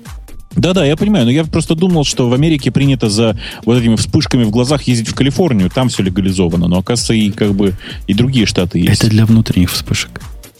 Да-да, 0.55 0.85
я 0.85 0.95
понимаю, 0.97 1.25
но 1.25 1.31
я 1.31 1.43
просто 1.45 1.75
думал, 1.75 2.03
что 2.03 2.27
в 2.29 2.33
Америке 2.33 2.71
принято 2.71 3.09
за 3.09 3.37
вот 3.65 3.77
этими 3.77 3.95
вспышками 3.95 4.43
в 4.43 4.49
глазах 4.49 4.83
ездить 4.83 5.07
в 5.09 5.15
Калифорнию, 5.15 5.69
там 5.69 5.87
все 5.89 6.03
легализовано, 6.03 6.67
но 6.67 6.77
оказывается 6.79 7.13
и 7.13 7.29
как 7.31 7.53
бы 7.53 7.73
и 8.07 8.13
другие 8.13 8.45
штаты 8.45 8.79
есть. 8.79 9.01
Это 9.01 9.09
для 9.09 9.25
внутренних 9.25 9.71
вспышек. 9.71 10.09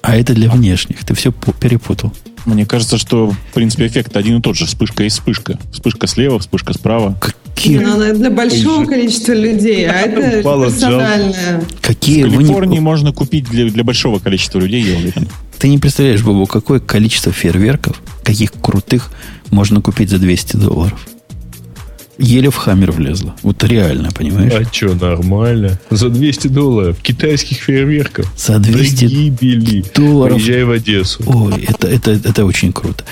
А 0.01 0.15
это 0.15 0.33
для 0.33 0.49
внешних. 0.49 1.03
Ты 1.05 1.13
все 1.13 1.31
перепутал. 1.31 2.11
Мне 2.45 2.65
кажется, 2.65 2.97
что 2.97 3.29
в 3.29 3.53
принципе 3.53 3.85
эффект 3.85 4.17
один 4.17 4.39
и 4.39 4.41
тот 4.41 4.55
же. 4.57 4.65
Вспышка 4.65 5.03
и 5.03 5.09
вспышка. 5.09 5.59
Вспышка 5.71 6.07
слева, 6.07 6.39
вспышка 6.39 6.73
справа. 6.73 7.15
Какие, 7.21 7.77
Ну, 7.77 7.93
она 7.93 8.13
для 8.13 8.31
большого 8.31 8.85
количества 8.85 9.33
людей, 9.33 9.87
а 9.87 9.93
это 9.93 10.41
персональное. 10.43 11.63
какие 11.81 12.23
в 12.23 12.29
вы 12.29 12.37
не- 12.43 12.49
Калифорнии 12.49 12.79
можно 12.79 13.13
купить 13.13 13.45
для, 13.45 13.69
для 13.69 13.83
большого 13.83 14.17
количества 14.17 14.57
людей, 14.59 14.81
я 14.83 14.97
уверен. 14.97 15.27
Ты 15.59 15.67
не 15.67 15.77
представляешь, 15.77 16.23
Бобу, 16.23 16.47
какое 16.47 16.79
количество 16.79 17.31
фейерверков, 17.31 18.01
каких 18.23 18.51
крутых, 18.53 19.11
можно 19.51 19.79
купить 19.81 20.09
за 20.09 20.17
200 20.17 20.55
долларов. 20.57 20.99
Еле 22.21 22.49
в 22.49 22.55
хаммер 22.55 22.91
влезла. 22.91 23.35
Вот 23.41 23.63
реально, 23.63 24.09
понимаешь? 24.11 24.53
А 24.53 24.63
что, 24.71 24.93
нормально? 24.93 25.79
За 25.89 26.09
200 26.09 26.47
долларов 26.47 26.97
китайских 27.01 27.57
фейерверков. 27.57 28.31
За 28.37 28.59
200 28.59 29.05
Пригибели. 29.07 29.83
долларов. 29.95 30.35
Приезжай 30.35 30.63
в 30.63 30.71
Одессу. 30.71 31.23
Ой, 31.25 31.65
это, 31.67 31.87
это, 31.87 32.11
это 32.11 32.45
очень 32.45 32.71
круто. 32.71 33.03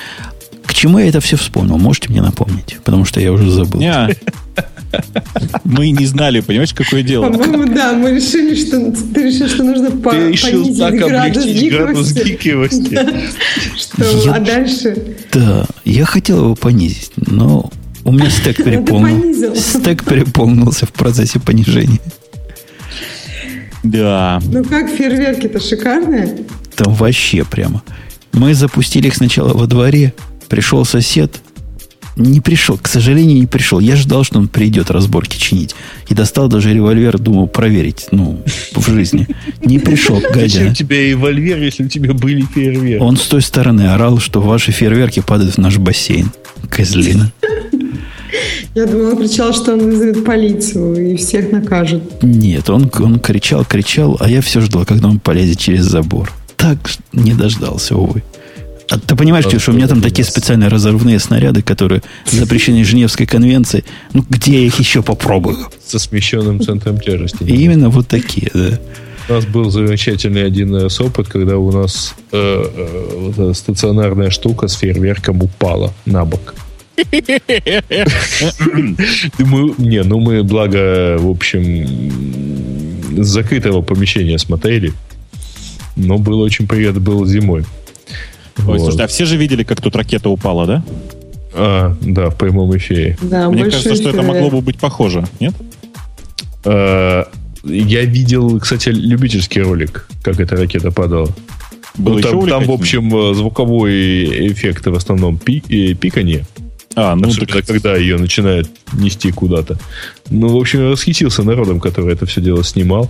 К 0.66 0.74
чему 0.74 1.00
я 1.00 1.08
это 1.08 1.20
все 1.22 1.36
вспомнил? 1.38 1.78
Можете 1.78 2.10
мне 2.10 2.22
напомнить? 2.22 2.78
Потому 2.84 3.04
что 3.04 3.20
я 3.20 3.32
уже 3.34 3.50
забыл. 3.50 3.80
Не. 3.80 4.16
Мы 5.64 5.92
не 5.92 6.06
знали, 6.06 6.40
понимаешь, 6.42 6.74
какое 6.74 7.04
дело. 7.04 7.30
По-моему, 7.30 7.74
да, 7.74 7.94
мы 7.94 8.12
решили, 8.16 8.56
что 8.56 8.92
ты 9.14 9.24
решил, 9.24 9.48
что 9.48 9.64
нужно 9.64 9.92
по- 9.92 10.12
Ты 10.12 10.32
решил 10.32 10.64
понизить 10.64 10.80
так 10.80 10.96
градус 10.96 11.44
облегчить 11.44 11.72
градус 11.72 12.12
гикивости. 12.14 13.00
Что, 13.78 14.04
Я- 14.26 14.34
а 14.34 14.40
дальше? 14.40 15.16
Да, 15.32 15.66
я 15.86 16.06
хотел 16.06 16.40
его 16.46 16.56
понизить, 16.56 17.12
но 17.18 17.72
у 18.04 18.12
меня 18.12 18.30
стек 18.30 18.58
ты 18.58 18.64
переполнил. 18.64 19.22
понизил. 19.22 19.56
Стек 19.56 20.04
переполнился 20.06 20.86
в 20.86 20.92
процессе 20.94 21.40
понижения. 21.40 22.00
Да. 23.84 24.42
Ну 24.46 24.64
как, 24.64 24.90
фейерверки-то 24.90 25.60
шикарные. 25.60 26.46
Там 26.76 26.94
вообще 26.94 27.46
прямо. 27.46 27.82
Мы 28.34 28.54
запустили 28.54 29.08
их 29.08 29.16
сначала 29.16 29.54
во 29.54 29.68
дворе. 29.68 30.14
Пришел 30.50 30.84
сосед. 30.86 31.40
Не 32.16 32.42
пришел, 32.42 32.78
к 32.78 32.88
сожалению, 32.90 33.38
не 33.40 33.46
пришел. 33.46 33.80
Я 33.80 33.96
ждал, 33.96 34.26
что 34.26 34.40
он 34.40 34.50
придет 34.50 34.92
разборки 34.92 35.38
чинить. 35.38 35.74
И 36.10 36.14
достал 36.14 36.50
даже 36.50 36.74
револьвер, 36.74 37.18
думал 37.18 37.48
проверить, 37.48 38.08
ну, 38.12 38.44
в 38.76 38.90
жизни. 38.92 39.26
Не 39.64 39.80
пришел, 39.80 40.20
Зачем 40.34 40.64
гадя. 40.66 40.76
тебе 40.76 41.12
револьвер, 41.12 41.62
если 41.62 41.86
у 41.86 41.88
тебя 41.88 42.14
были 42.14 42.42
фейерверки? 42.42 43.02
Он 43.02 43.16
с 43.16 43.22
той 43.22 43.42
стороны 43.42 43.84
орал, 43.94 44.20
что 44.20 44.42
ваши 44.42 44.74
фейерверки 44.74 45.22
падают 45.22 45.56
в 45.56 45.58
наш 45.60 45.78
бассейн. 45.78 46.30
Козлина. 46.70 47.32
Я 48.76 48.86
думала, 48.86 49.12
он 49.12 49.18
кричал, 49.18 49.54
что 49.54 49.74
он 49.74 49.80
вызовет 49.80 50.24
полицию 50.24 51.12
и 51.12 51.16
всех 51.16 51.52
накажет. 51.52 52.04
Нет, 52.22 52.70
он, 52.70 52.92
он 53.00 53.20
кричал, 53.20 53.66
кричал, 53.66 54.18
а 54.20 54.30
я 54.30 54.42
все 54.42 54.62
ждал, 54.62 54.86
когда 54.86 55.08
он 55.08 55.20
полезет 55.20 55.58
через 55.60 55.86
забор. 55.86 56.32
Так 56.56 56.78
не 57.14 57.34
дождался, 57.34 57.96
увы. 57.96 58.24
А 58.90 58.98
ты 58.98 59.16
понимаешь, 59.16 59.46
Ксюша, 59.46 59.72
у 59.72 59.76
меня 59.76 59.88
там 59.88 60.02
такие 60.02 60.26
специальные 60.26 60.70
разрывные 60.70 61.20
снаряды, 61.20 61.62
которые 61.62 62.02
запрещены 62.26 62.84
Женевской 62.84 63.28
конвенцией. 63.28 63.84
Ну, 64.14 64.26
где 64.28 64.62
я 64.62 64.66
их 64.66 64.80
еще 64.80 65.04
попробую? 65.04 65.58
Со 65.86 66.00
смещенным 66.00 66.60
центром 66.60 67.00
тяжести. 67.00 67.44
И 67.44 67.56
именно 67.56 67.90
вот 67.90 68.08
такие, 68.08 68.50
да. 68.54 68.80
У 69.30 69.34
нас 69.34 69.46
был 69.46 69.70
замечательный 69.70 70.44
один 70.44 70.76
раз 70.76 71.00
опыт, 71.00 71.28
когда 71.28 71.58
у 71.58 71.72
нас 71.72 72.16
э, 72.32 72.38
э, 72.38 73.32
вот 73.36 73.56
стационарная 73.56 74.32
штука 74.32 74.68
с 74.68 74.74
фейерверком 74.74 75.44
упала 75.44 75.94
на 76.08 76.26
бок. 76.26 76.56
Мы, 79.40 79.74
не, 79.78 80.04
ну 80.04 80.20
мы, 80.20 80.44
благо, 80.44 81.18
в 81.20 81.30
общем, 81.30 82.12
с 83.24 83.28
закрытого 83.28 83.82
помещения 83.82 84.38
смотрели. 84.38 84.94
Но 85.96 86.18
было 86.18 86.44
очень 86.44 86.68
приятно, 86.68 87.02
было 87.02 87.26
зимой. 87.28 87.62
Ой, 88.60 88.64
Вот. 88.64 88.80
слушай, 88.82 89.04
а 89.04 89.08
все 89.08 89.26
же 89.26 89.38
видели, 89.38 89.64
как 89.64 89.82
тут 89.82 89.96
ракета 89.96 90.30
упала, 90.30 90.66
да? 90.66 90.84
А, 91.54 91.96
да, 92.02 92.30
в 92.30 92.38
прямом 92.38 92.76
эфире. 92.78 93.18
Да, 93.22 93.50
Мне 93.50 93.66
кажется, 93.66 93.96
что 93.96 94.10
это 94.10 94.22
могло 94.22 94.50
бы 94.50 94.62
быть 94.62 94.78
похоже, 94.78 95.26
нет? 95.40 95.54
А, 96.66 97.28
я 97.64 98.06
видел, 98.06 98.60
кстати, 98.60 98.90
любительский 98.90 99.62
ролик, 99.62 100.08
как 100.24 100.40
эта 100.40 100.56
ракета 100.56 100.92
падала. 100.92 101.30
Было 101.98 102.16
Ну, 102.16 102.22
там, 102.22 102.48
там, 102.48 102.64
в 102.66 102.72
общем, 102.72 103.14
э, 103.16 103.34
звуковой 103.34 104.52
эффект 104.54 104.86
в 104.88 104.96
основном 104.96 105.38
пи- 105.38 105.64
э, 105.70 105.94
пиканье. 105.96 106.46
А, 106.96 107.16
ну 107.16 107.28
особенно, 107.30 107.48
так 107.54 107.66
когда 107.68 107.96
ее 107.96 108.18
начинают 108.18 108.70
нести 108.94 109.32
куда-то. 109.32 109.78
Ну, 110.30 110.48
в 110.50 110.58
общем, 110.58 110.82
я 110.82 110.88
восхитился 110.90 111.44
народом, 111.44 111.80
который 111.80 112.14
это 112.14 112.26
все 112.26 112.42
дело 112.42 112.64
снимал. 112.64 113.10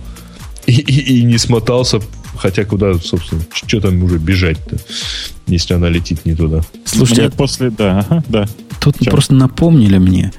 И, 0.66 0.72
и- 0.72 1.18
и 1.20 1.22
не 1.22 1.38
смотался, 1.38 2.00
хотя 2.36 2.64
куда, 2.64 2.94
собственно, 2.94 3.40
что 3.52 3.80
там 3.80 4.02
уже 4.04 4.18
бежать-то, 4.18 4.76
если 5.46 5.74
она 5.74 5.88
летит 5.88 6.26
не 6.26 6.34
туда. 6.34 6.60
Слушайте, 6.84 7.22
Мне 7.22 7.30
после, 7.30 7.70
да, 7.70 8.00
ага, 8.00 8.22
да. 8.28 8.46
тут 8.80 8.96
Чё? 9.02 9.10
просто 9.10 9.34
напомнили 9.34 9.96
мне, 9.98 10.32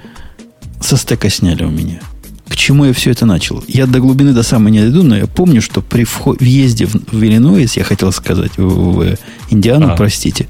со 0.79 0.95
стека 0.95 1.29
сняли 1.29 1.63
у 1.63 1.71
меня. 1.71 1.99
К 2.47 2.55
чему 2.55 2.85
я 2.85 2.93
все 2.93 3.11
это 3.11 3.25
начал? 3.25 3.63
Я 3.67 3.87
до 3.87 3.99
глубины 3.99 4.33
до 4.33 4.43
самой 4.43 4.71
не 4.71 4.79
дойду, 4.81 5.03
но 5.03 5.17
я 5.17 5.25
помню, 5.25 5.61
что 5.61 5.81
при 5.81 6.05
въезде 6.25 6.85
в, 6.85 6.93
в 7.11 7.23
Иллинойс, 7.23 7.75
я 7.77 7.83
хотел 7.83 8.11
сказать, 8.11 8.51
в, 8.57 8.61
в 8.67 9.17
Индиану, 9.49 9.87
А. 9.93 9.95
простите, 9.95 10.47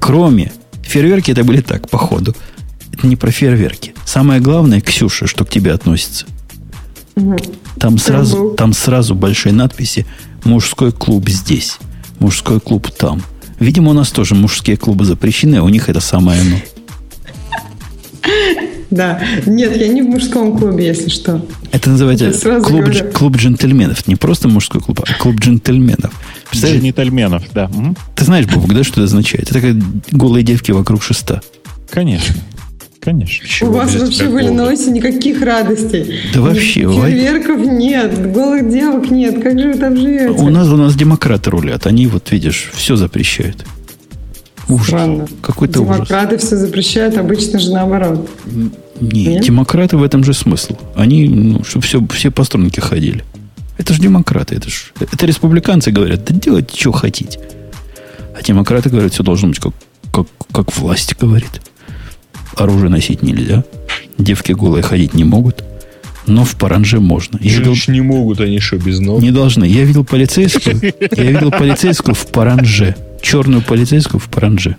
кроме 0.00 0.52
фейерверки, 0.86 1.30
это 1.30 1.44
были 1.44 1.60
так, 1.60 1.88
по 1.88 1.98
ходу. 1.98 2.34
Это 2.92 3.06
не 3.06 3.16
про 3.16 3.30
фейерверки. 3.30 3.94
Самое 4.04 4.40
главное, 4.40 4.80
Ксюша, 4.80 5.26
что 5.26 5.44
к 5.44 5.50
тебе 5.50 5.72
относится. 5.72 6.26
Там 7.78 7.98
сразу, 7.98 8.50
там 8.56 8.72
сразу 8.72 9.14
большие 9.14 9.52
надписи 9.52 10.06
«Мужской 10.44 10.92
клуб 10.92 11.28
здесь», 11.28 11.78
«Мужской 12.18 12.60
клуб 12.60 12.90
там». 12.90 13.22
Видимо, 13.60 13.90
у 13.90 13.94
нас 13.94 14.10
тоже 14.10 14.34
мужские 14.34 14.76
клубы 14.76 15.04
запрещены, 15.04 15.56
а 15.56 15.62
у 15.62 15.68
них 15.68 15.88
это 15.88 16.00
самое 16.00 16.40
оно. 16.40 16.56
Да. 18.90 19.20
Нет, 19.46 19.76
я 19.76 19.88
не 19.88 20.02
в 20.02 20.06
мужском 20.06 20.56
клубе, 20.58 20.86
если 20.86 21.08
что. 21.08 21.44
Это 21.72 21.90
называется 21.90 22.26
Это 22.26 22.38
сразу 22.38 22.66
клуб, 22.66 22.82
говорю. 22.82 23.12
клуб 23.12 23.36
джентльменов. 23.36 24.06
Не 24.06 24.16
просто 24.16 24.48
мужской 24.48 24.80
клуб, 24.80 25.00
а 25.06 25.14
клуб 25.14 25.36
джентльменов. 25.40 26.12
Дженитальменов, 26.52 27.44
да. 27.52 27.70
Ты 28.14 28.24
знаешь, 28.24 28.46
Бог, 28.46 28.72
да, 28.72 28.84
что 28.84 28.94
это 28.94 29.04
означает? 29.04 29.50
Это 29.50 29.60
как 29.60 29.74
голые 30.12 30.42
девки 30.44 30.70
вокруг 30.70 31.02
шеста. 31.02 31.42
Конечно. 31.90 32.34
Конечно. 33.00 33.68
У 33.68 33.72
вас 33.72 33.94
вообще 33.94 34.28
в 34.28 34.40
Иллинойсе 34.40 34.90
никаких 34.90 35.42
радостей. 35.42 36.20
Да 36.32 36.40
вообще. 36.40 36.80
Фейерверков 36.80 37.58
нет, 37.58 38.32
голых 38.32 38.70
девок 38.70 39.10
нет. 39.10 39.42
Как 39.42 39.58
же 39.58 39.72
вы 39.72 39.78
там 39.78 39.94
живете? 39.94 40.30
У 40.30 40.48
нас, 40.48 40.68
у 40.68 40.76
нас 40.76 40.94
демократы 40.94 41.50
рулят. 41.50 41.86
Они, 41.86 42.06
вот 42.06 42.30
видишь, 42.30 42.70
все 42.72 42.96
запрещают. 42.96 43.66
Ужас. 44.68 44.86
Странно. 44.86 45.26
Какой-то 45.42 45.82
ужас. 45.82 45.96
Демократы 45.96 46.38
все 46.38 46.56
запрещают, 46.56 47.16
обычно 47.16 47.58
же 47.58 47.70
наоборот. 47.70 48.28
Не, 49.00 49.26
Нет? 49.26 49.44
демократы 49.44 49.96
в 49.96 50.02
этом 50.02 50.24
же 50.24 50.32
смысл. 50.34 50.76
Они, 50.94 51.28
ну, 51.28 51.64
чтобы 51.64 51.84
все, 51.84 52.06
все 52.12 52.30
по 52.30 52.44
струнке 52.44 52.80
ходили. 52.80 53.24
Это 53.76 53.92
же 53.92 54.00
демократы, 54.00 54.54
это 54.54 54.70
ж, 54.70 54.92
это 55.00 55.26
республиканцы 55.26 55.90
говорят, 55.90 56.24
да 56.24 56.34
делайте, 56.34 56.78
что 56.78 56.92
хотите. 56.92 57.40
А 58.38 58.42
демократы 58.42 58.88
говорят, 58.88 59.12
все 59.12 59.22
должно 59.22 59.48
быть 59.48 59.58
как, 59.58 59.74
как, 60.12 60.26
как 60.52 60.76
власть 60.76 61.16
говорит. 61.18 61.60
Оружие 62.56 62.88
носить 62.88 63.22
нельзя. 63.22 63.64
Девки 64.16 64.52
голые 64.52 64.82
ходить 64.82 65.14
не 65.14 65.24
могут. 65.24 65.64
Но 66.26 66.44
в 66.44 66.56
паранже 66.56 67.00
можно. 67.00 67.38
Я 67.42 67.58
видел- 67.58 67.74
не 67.88 68.00
могут, 68.00 68.40
они 68.40 68.58
что, 68.60 68.76
без 68.76 68.98
ног? 69.00 69.20
не 69.22 69.30
должны. 69.30 69.64
Я 69.64 69.84
видел 69.84 70.04
полицейскую. 70.04 70.80
Я 71.16 71.24
видел 71.24 71.50
полицейскую 71.50 72.14
в 72.14 72.26
паранже. 72.28 72.96
Черную 73.20 73.62
полицейскую 73.62 74.20
в 74.20 74.28
паранже. 74.28 74.76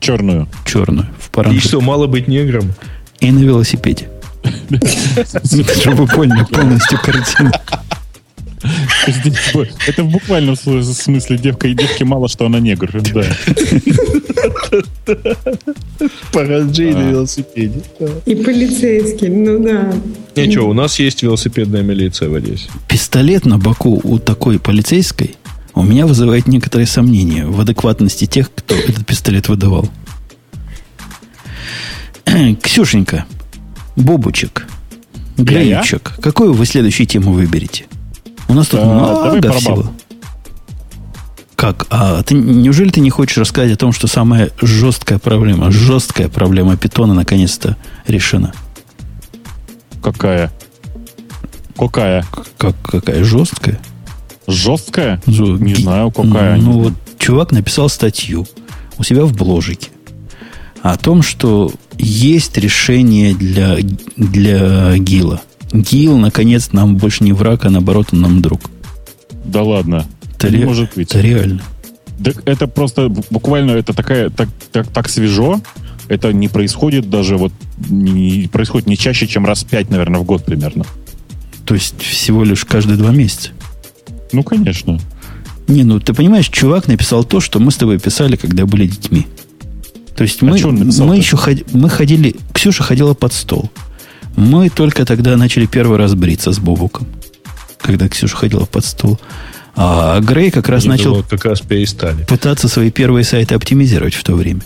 Черную. 0.00 0.48
Черную 0.64 1.06
в 1.18 1.28
И 1.28 1.30
паранже. 1.32 1.60
что, 1.60 1.80
мало 1.80 2.06
быть 2.06 2.28
негром? 2.28 2.72
И 3.20 3.30
на 3.30 3.38
велосипеде. 3.40 4.08
Чтобы 5.80 6.04
вы 6.04 6.06
поняли 6.06 6.44
полностью 6.44 6.98
картину. 7.00 7.50
Это 9.86 10.02
в 10.02 10.10
буквальном 10.10 10.56
см- 10.56 10.82
смысле 10.84 11.38
девка 11.38 11.68
и 11.68 11.74
девки 11.74 12.02
мало, 12.02 12.28
что 12.28 12.46
она 12.46 12.58
негр. 12.60 12.90
Да. 13.12 13.24
Параджей 16.32 16.92
А. 16.92 16.98
на 16.98 17.10
велосипеде. 17.10 17.82
И 18.26 18.34
полицейский, 18.34 19.28
ну 19.28 19.58
да. 19.62 19.92
Ничего, 20.36 20.68
у 20.68 20.72
нас 20.72 20.98
есть 20.98 21.22
велосипедная 21.22 21.82
милиция 21.82 22.28
в 22.28 22.34
Одессе. 22.34 22.68
Пистолет 22.88 23.44
на 23.46 23.58
боку 23.58 24.00
у 24.02 24.18
такой 24.18 24.58
полицейской 24.58 25.36
у 25.74 25.82
меня 25.82 26.06
вызывает 26.06 26.46
некоторые 26.48 26.86
сомнения 26.86 27.46
в 27.46 27.60
адекватности 27.60 28.24
тех, 28.26 28.50
кто 28.54 28.74
этот 28.74 29.06
пистолет 29.06 29.48
выдавал. 29.48 29.88
Ксюшенька, 32.62 33.26
Бобучек, 33.96 34.66
Греючек, 35.36 36.14
какую 36.20 36.52
вы 36.52 36.66
следующую 36.66 37.06
тему 37.06 37.32
выберете? 37.32 37.86
У 38.48 38.54
нас 38.54 38.68
тут 38.68 38.80
А, 38.82 39.34
много 39.34 39.52
всего. 39.52 39.92
Как? 41.58 41.88
А 41.90 42.22
ты 42.22 42.34
неужели 42.36 42.90
ты 42.90 43.00
не 43.00 43.10
хочешь 43.10 43.36
рассказать 43.36 43.72
о 43.72 43.76
том, 43.76 43.90
что 43.92 44.06
самая 44.06 44.50
жесткая 44.62 45.18
проблема, 45.18 45.72
жесткая 45.72 46.28
проблема 46.28 46.76
питона 46.76 47.14
наконец-то 47.14 47.76
решена? 48.06 48.52
Какая? 50.00 50.52
Какая? 51.76 52.24
Как, 52.58 52.76
какая 52.80 53.24
жесткая? 53.24 53.80
Жесткая? 54.46 55.20
Зо- 55.26 55.56
Не 55.58 55.74
знаю, 55.74 56.12
какая. 56.12 56.58
Ну, 56.58 56.80
вот 56.80 56.92
чувак 57.18 57.50
написал 57.50 57.88
статью 57.88 58.46
у 58.96 59.02
себя 59.02 59.24
в 59.24 59.32
бложике 59.34 59.88
о 60.82 60.96
том, 60.96 61.22
что 61.22 61.72
есть 61.98 62.56
решение 62.56 63.34
для, 63.34 63.76
для 64.16 64.96
ГИЛа. 64.96 65.40
ГИЛ, 65.72 66.18
наконец, 66.18 66.70
нам 66.70 66.96
больше 66.98 67.24
не 67.24 67.32
враг, 67.32 67.64
а 67.64 67.70
наоборот, 67.70 68.10
он 68.12 68.20
нам 68.20 68.42
друг. 68.42 68.60
Да 69.44 69.62
ладно. 69.64 70.06
Это, 70.38 70.50
Не 70.50 70.58
ре- 70.58 70.66
может 70.66 70.90
быть. 70.94 71.10
это 71.10 71.20
реально. 71.20 71.62
Так 72.22 72.42
это 72.46 72.66
просто 72.66 73.08
буквально 73.30 73.72
это 73.72 73.92
такая 73.92 74.30
так, 74.30 74.48
так, 74.72 74.86
так 74.88 75.08
свежо. 75.08 75.60
Это 76.08 76.32
не 76.32 76.48
происходит 76.48 77.10
даже 77.10 77.36
вот 77.36 77.52
не, 77.88 78.48
происходит 78.50 78.88
не 78.88 78.96
чаще, 78.96 79.26
чем 79.26 79.44
раз 79.46 79.62
пять, 79.64 79.90
наверное, 79.90 80.20
в 80.20 80.24
год 80.24 80.44
примерно. 80.44 80.84
То 81.64 81.74
есть 81.74 82.00
всего 82.00 82.44
лишь 82.44 82.64
каждые 82.64 82.96
два 82.96 83.10
месяца. 83.10 83.50
Ну, 84.32 84.42
конечно. 84.42 84.98
Не, 85.68 85.84
ну 85.84 86.00
ты 86.00 86.14
понимаешь, 86.14 86.48
чувак 86.48 86.88
написал 86.88 87.24
то, 87.24 87.40
что 87.40 87.60
мы 87.60 87.70
с 87.70 87.76
тобой 87.76 87.98
писали, 87.98 88.36
когда 88.36 88.64
были 88.64 88.86
детьми. 88.86 89.26
То 90.16 90.24
есть 90.24 90.40
мы, 90.42 90.52
написал-то? 90.52 91.04
мы 91.04 91.16
еще 91.16 91.36
ходи- 91.36 91.66
мы 91.72 91.90
ходили, 91.90 92.34
Ксюша 92.52 92.82
ходила 92.82 93.14
под 93.14 93.32
стол. 93.32 93.70
Мы 94.34 94.70
только 94.70 95.04
тогда 95.04 95.36
начали 95.36 95.66
первый 95.66 95.98
раз 95.98 96.14
бриться 96.14 96.52
с 96.52 96.58
Бобуком. 96.58 97.06
Когда 97.80 98.08
Ксюша 98.08 98.36
ходила 98.36 98.64
под 98.64 98.84
стол. 98.84 99.20
А 99.80 100.18
Грей 100.20 100.50
как 100.50 100.68
раз 100.68 100.82
Они 100.82 100.90
начал 100.90 101.14
вот 101.14 101.26
как 101.28 101.44
раз 101.44 101.60
перестали. 101.60 102.24
пытаться 102.24 102.66
свои 102.66 102.90
первые 102.90 103.22
сайты 103.24 103.54
оптимизировать 103.54 104.14
в 104.14 104.24
то 104.24 104.34
время. 104.34 104.62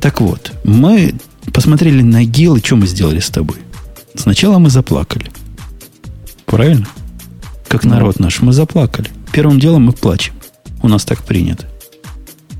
Так 0.00 0.20
вот, 0.20 0.52
мы 0.62 1.14
посмотрели 1.52 2.02
на 2.02 2.22
ГИЛ, 2.24 2.56
и 2.56 2.64
что 2.64 2.76
мы 2.76 2.86
сделали 2.86 3.18
с 3.18 3.30
тобой? 3.30 3.56
Сначала 4.14 4.58
мы 4.58 4.70
заплакали. 4.70 5.26
Правильно? 6.44 6.86
Как 7.66 7.82
Ну. 7.84 7.90
народ 7.90 8.20
наш, 8.20 8.40
мы 8.42 8.52
заплакали. 8.52 9.10
Первым 9.32 9.58
делом 9.58 9.86
мы 9.86 9.92
плачем. 9.92 10.34
У 10.82 10.88
нас 10.88 11.04
так 11.04 11.24
принято. 11.24 11.66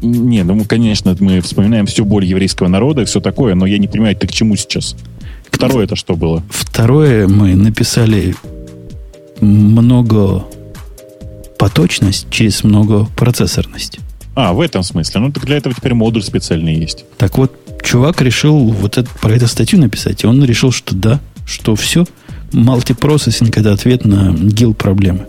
Не, 0.03 0.43
ну, 0.43 0.65
конечно, 0.65 1.17
мы 1.21 1.41
вспоминаем 1.43 1.87
всю 1.87 2.05
боль 2.05 2.25
еврейского 2.25 2.67
народа 2.67 3.03
и 3.03 3.05
все 3.05 3.21
такое, 3.21 3.55
но 3.55 3.67
я 3.67 3.79
не 3.79 3.87
понимаю, 3.87 4.17
ты 4.17 4.27
к 4.27 4.33
чему 4.33 4.57
сейчас? 4.57 4.97
Второе 5.53 5.85
это 5.85 5.95
что 5.95 6.17
было? 6.17 6.43
Второе, 6.51 7.29
мы 7.29 7.55
написали 7.55 8.35
много 9.41 10.45
поточность 11.59 12.27
через 12.31 12.65
много 12.65 13.07
процессорность. 13.17 13.99
А, 14.35 14.53
в 14.53 14.61
этом 14.61 14.83
смысле. 14.83 15.21
Ну, 15.21 15.33
так 15.33 15.45
для 15.47 15.57
этого 15.57 15.75
теперь 15.75 15.95
модуль 15.95 16.23
специальный 16.23 16.75
есть. 16.75 17.05
Так 17.17 17.39
вот, 17.39 17.53
чувак 17.83 18.21
решил 18.21 18.59
вот 18.69 18.99
это, 18.99 19.09
про 19.21 19.35
эту 19.35 19.47
статью 19.49 19.79
написать, 19.79 20.25
и 20.25 20.27
он 20.27 20.45
решил, 20.45 20.73
что 20.73 20.95
да, 20.95 21.21
что 21.47 21.75
все, 21.75 22.05
мультипроцессинг 22.53 23.57
это 23.57 23.73
ответ 23.73 24.05
на 24.05 24.33
гил 24.35 24.75
проблемы. 24.75 25.27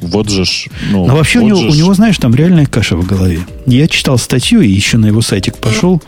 Вот 0.00 0.28
же 0.28 0.44
ж, 0.44 0.66
ну, 0.90 1.06
Но 1.06 1.16
вообще 1.16 1.38
у 1.38 1.42
вот 1.42 1.48
него, 1.48 1.60
же 1.60 1.68
у 1.68 1.70
ж- 1.72 1.78
него, 1.78 1.94
знаешь, 1.94 2.18
там 2.18 2.34
реальная 2.34 2.66
каша 2.66 2.94
в 2.96 3.06
голове. 3.06 3.40
Я 3.64 3.88
читал 3.88 4.18
статью 4.18 4.60
и 4.60 4.68
еще 4.68 4.98
на 4.98 5.06
его 5.06 5.22
сайтик 5.22 5.56
пошел. 5.56 6.02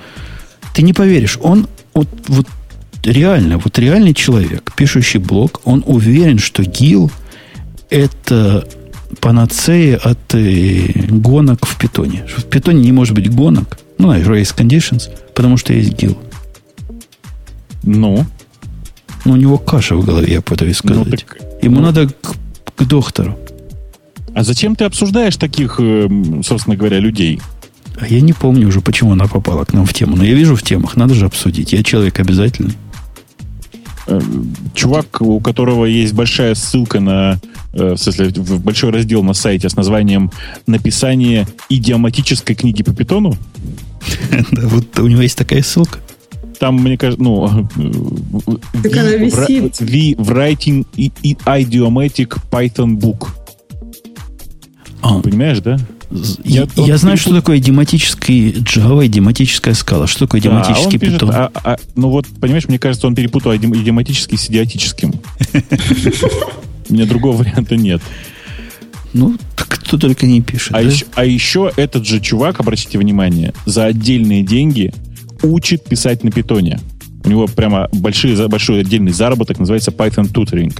Ты 0.74 0.82
не 0.82 0.92
поверишь, 0.92 1.38
он 1.40 1.66
вот, 1.94 2.08
вот 2.28 2.46
реально, 3.04 3.56
вот 3.56 3.78
реальный 3.78 4.12
человек, 4.12 4.72
пишущий 4.76 5.18
блог, 5.18 5.62
он 5.64 5.82
уверен, 5.86 6.38
что 6.38 6.62
ГИЛ 6.62 7.10
это 7.90 8.66
панацея 9.20 9.96
от 9.98 10.34
э, 10.34 10.88
гонок 11.08 11.66
в 11.66 11.78
питоне. 11.78 12.26
В 12.36 12.44
питоне 12.44 12.80
не 12.82 12.92
может 12.92 13.14
быть 13.14 13.32
гонок, 13.32 13.78
ну, 13.98 14.12
race 14.12 14.54
conditions, 14.54 15.08
потому 15.34 15.56
что 15.56 15.72
есть 15.72 15.92
ГИЛ. 15.94 16.18
Ну, 17.82 18.26
Но 19.24 19.32
у 19.32 19.36
него 19.36 19.58
каша 19.58 19.94
в 19.94 20.04
голове, 20.04 20.32
я 20.32 20.40
пытаюсь 20.40 20.82
ну, 20.82 21.04
сказать. 21.04 21.26
так- 21.26 21.38
Ему 21.62 21.76
ну, 21.76 21.82
надо 21.82 22.08
к, 22.08 22.34
к 22.76 22.84
доктору. 22.84 23.38
А 24.34 24.42
зачем 24.42 24.76
ты 24.76 24.84
обсуждаешь 24.84 25.36
таких, 25.36 25.76
э, 25.78 26.08
собственно 26.44 26.76
говоря, 26.76 26.98
людей? 26.98 27.40
А 27.98 28.06
я 28.06 28.20
не 28.20 28.34
помню 28.34 28.68
уже, 28.68 28.80
почему 28.80 29.12
она 29.12 29.26
попала 29.26 29.64
к 29.64 29.72
нам 29.72 29.86
в 29.86 29.94
тему. 29.94 30.16
Но 30.16 30.24
я 30.24 30.34
вижу 30.34 30.54
в 30.56 30.62
темах, 30.62 30.96
надо 30.96 31.14
же 31.14 31.24
обсудить. 31.24 31.72
Я 31.72 31.82
человек 31.82 32.20
обязательный. 32.20 32.74
Э, 34.08 34.20
Чувак, 34.74 35.20
у 35.20 35.40
которого 35.40 35.84
есть 35.86 36.12
большая 36.14 36.54
ссылка 36.54 37.00
на, 37.00 37.38
э, 37.72 37.94
в 37.94 37.96
смысле, 37.96 38.30
большой 38.58 38.90
раздел 38.90 39.22
на 39.22 39.34
сайте 39.34 39.68
с 39.68 39.76
названием 39.76 40.30
«Написание 40.66 41.46
идиоматической 41.68 42.54
книги 42.54 42.82
по 42.82 42.94
питону», 42.94 43.34
Да, 44.52 44.68
вот 44.68 44.98
у 45.00 45.06
него 45.08 45.22
есть 45.22 45.36
такая 45.38 45.62
ссылка. 45.62 45.98
там, 46.60 46.76
мне 46.76 46.96
кажется, 46.96 47.22
ну... 47.22 47.68
э, 47.76 48.82
Так 48.82 48.92
она 48.96 49.10
V- 49.10 49.18
висит. 49.24 49.80
V 49.80 50.12
Writing 50.22 50.86
Idiomatic 50.96 52.38
Python 52.50 52.96
Book. 52.98 53.28
А, 55.02 55.18
Понимаешь, 55.20 55.60
да? 55.60 55.78
Я 56.44 56.66
я, 56.76 56.84
я 56.86 56.96
знаю, 56.98 57.16
перепут- 57.16 57.20
что 57.20 57.34
такое 57.34 57.58
дематический 57.58 58.52
Java 58.52 59.04
и 59.04 59.08
дематическая 59.08 59.74
скала. 59.74 60.06
Что 60.06 60.20
такое 60.26 60.40
Да, 60.40 60.50
дематический 60.50 60.98
пишет, 60.98 61.14
питон? 61.20 61.30
а- 61.32 61.50
а- 61.64 61.76
ну 61.96 62.10
вот, 62.10 62.26
понимаешь, 62.40 62.68
мне 62.68 62.78
кажется, 62.78 63.06
он 63.06 63.14
перепутал 63.14 63.52
идиом- 63.54 63.74
идиоматический 63.76 64.38
с 64.38 64.48
идиотическим. 64.48 65.14
У 66.88 66.94
меня 66.94 67.06
другого 67.06 67.38
варианта 67.38 67.76
нет. 67.76 68.00
Ну, 69.12 69.36
кто 69.56 69.98
только 69.98 70.26
не 70.26 70.40
пишет. 70.42 70.70
А, 70.74 70.82
да? 70.82 70.88
еще, 70.88 71.06
а 71.14 71.24
еще 71.24 71.72
этот 71.76 72.06
же 72.06 72.20
чувак, 72.20 72.60
обратите 72.60 72.98
внимание, 72.98 73.52
за 73.64 73.86
отдельные 73.86 74.42
деньги 74.42 74.92
учит 75.42 75.84
писать 75.84 76.22
на 76.22 76.30
питоне. 76.30 76.78
У 77.24 77.28
него 77.28 77.46
прямо 77.48 77.88
большие, 77.92 78.46
большой 78.48 78.80
отдельный 78.80 79.12
заработок, 79.12 79.58
называется 79.58 79.90
Python 79.90 80.30
Tutoring. 80.32 80.72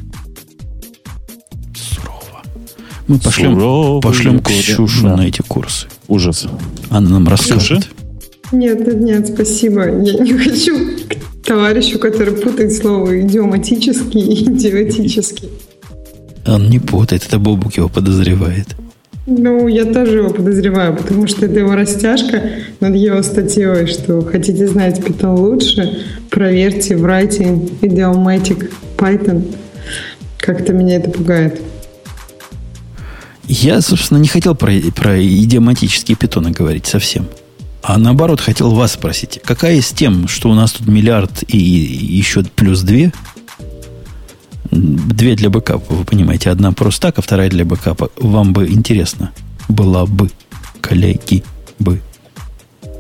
Мы 3.08 3.18
пошлем, 3.18 3.54
Суровые 3.54 4.02
пошлем. 4.02 4.40
Ксюшу 4.40 5.02
Да. 5.04 5.16
на 5.16 5.26
эти 5.28 5.42
курсы. 5.42 5.86
Ужас. 6.08 6.46
Она 6.90 7.10
нам 7.10 7.28
расскажет. 7.28 7.88
Нет, 8.52 8.80
нет, 8.86 9.00
нет, 9.00 9.28
спасибо. 9.28 9.84
Я 9.84 10.18
не 10.18 10.32
хочу 10.34 10.76
к 11.42 11.46
товарищу, 11.46 11.98
который 11.98 12.34
путает 12.34 12.72
слово 12.72 13.20
идиоматический 13.20 14.20
и 14.20 14.44
идиотический. 14.44 15.48
Он 16.46 16.68
не 16.68 16.78
путает, 16.78 17.24
это 17.26 17.38
Бобук 17.38 17.76
его 17.76 17.88
подозревает. 17.88 18.68
Ну, 19.26 19.66
я 19.66 19.84
тоже 19.84 20.18
его 20.18 20.30
подозреваю, 20.30 20.96
потому 20.96 21.26
что 21.26 21.46
это 21.46 21.58
его 21.58 21.74
растяжка 21.74 22.42
над 22.78 22.94
его 22.94 23.20
статьей, 23.22 23.86
что 23.86 24.22
хотите 24.22 24.68
знать 24.68 25.00
Python 25.00 25.36
лучше, 25.36 25.98
проверьте 26.30 26.96
в 26.96 27.04
Writing 27.04 27.80
Idiomatic 27.80 28.70
Python. 28.96 29.52
Как-то 30.38 30.72
меня 30.72 30.96
это 30.96 31.10
пугает. 31.10 31.60
Я, 33.48 33.80
собственно, 33.80 34.18
не 34.18 34.28
хотел 34.28 34.54
про, 34.54 34.72
про 34.94 35.22
идиоматические 35.22 36.16
питоны 36.16 36.50
говорить 36.50 36.86
совсем. 36.86 37.26
А 37.82 37.98
наоборот, 37.98 38.40
хотел 38.40 38.70
вас 38.70 38.94
спросить, 38.94 39.40
какая 39.44 39.76
из 39.76 39.88
тем, 39.90 40.26
что 40.26 40.50
у 40.50 40.54
нас 40.54 40.72
тут 40.72 40.88
миллиард 40.88 41.44
и 41.46 41.56
еще 41.56 42.42
плюс 42.42 42.80
две, 42.80 43.12
две 44.72 45.36
для 45.36 45.50
бэкапа, 45.50 45.94
вы 45.94 46.04
понимаете, 46.04 46.50
одна 46.50 46.72
просто 46.72 47.02
так, 47.02 47.18
а 47.18 47.22
вторая 47.22 47.48
для 47.48 47.64
бэкапа, 47.64 48.10
вам 48.16 48.52
бы 48.52 48.66
интересно. 48.66 49.32
Была 49.68 50.04
бы, 50.06 50.30
коллеги, 50.80 51.44
бы. 51.78 52.00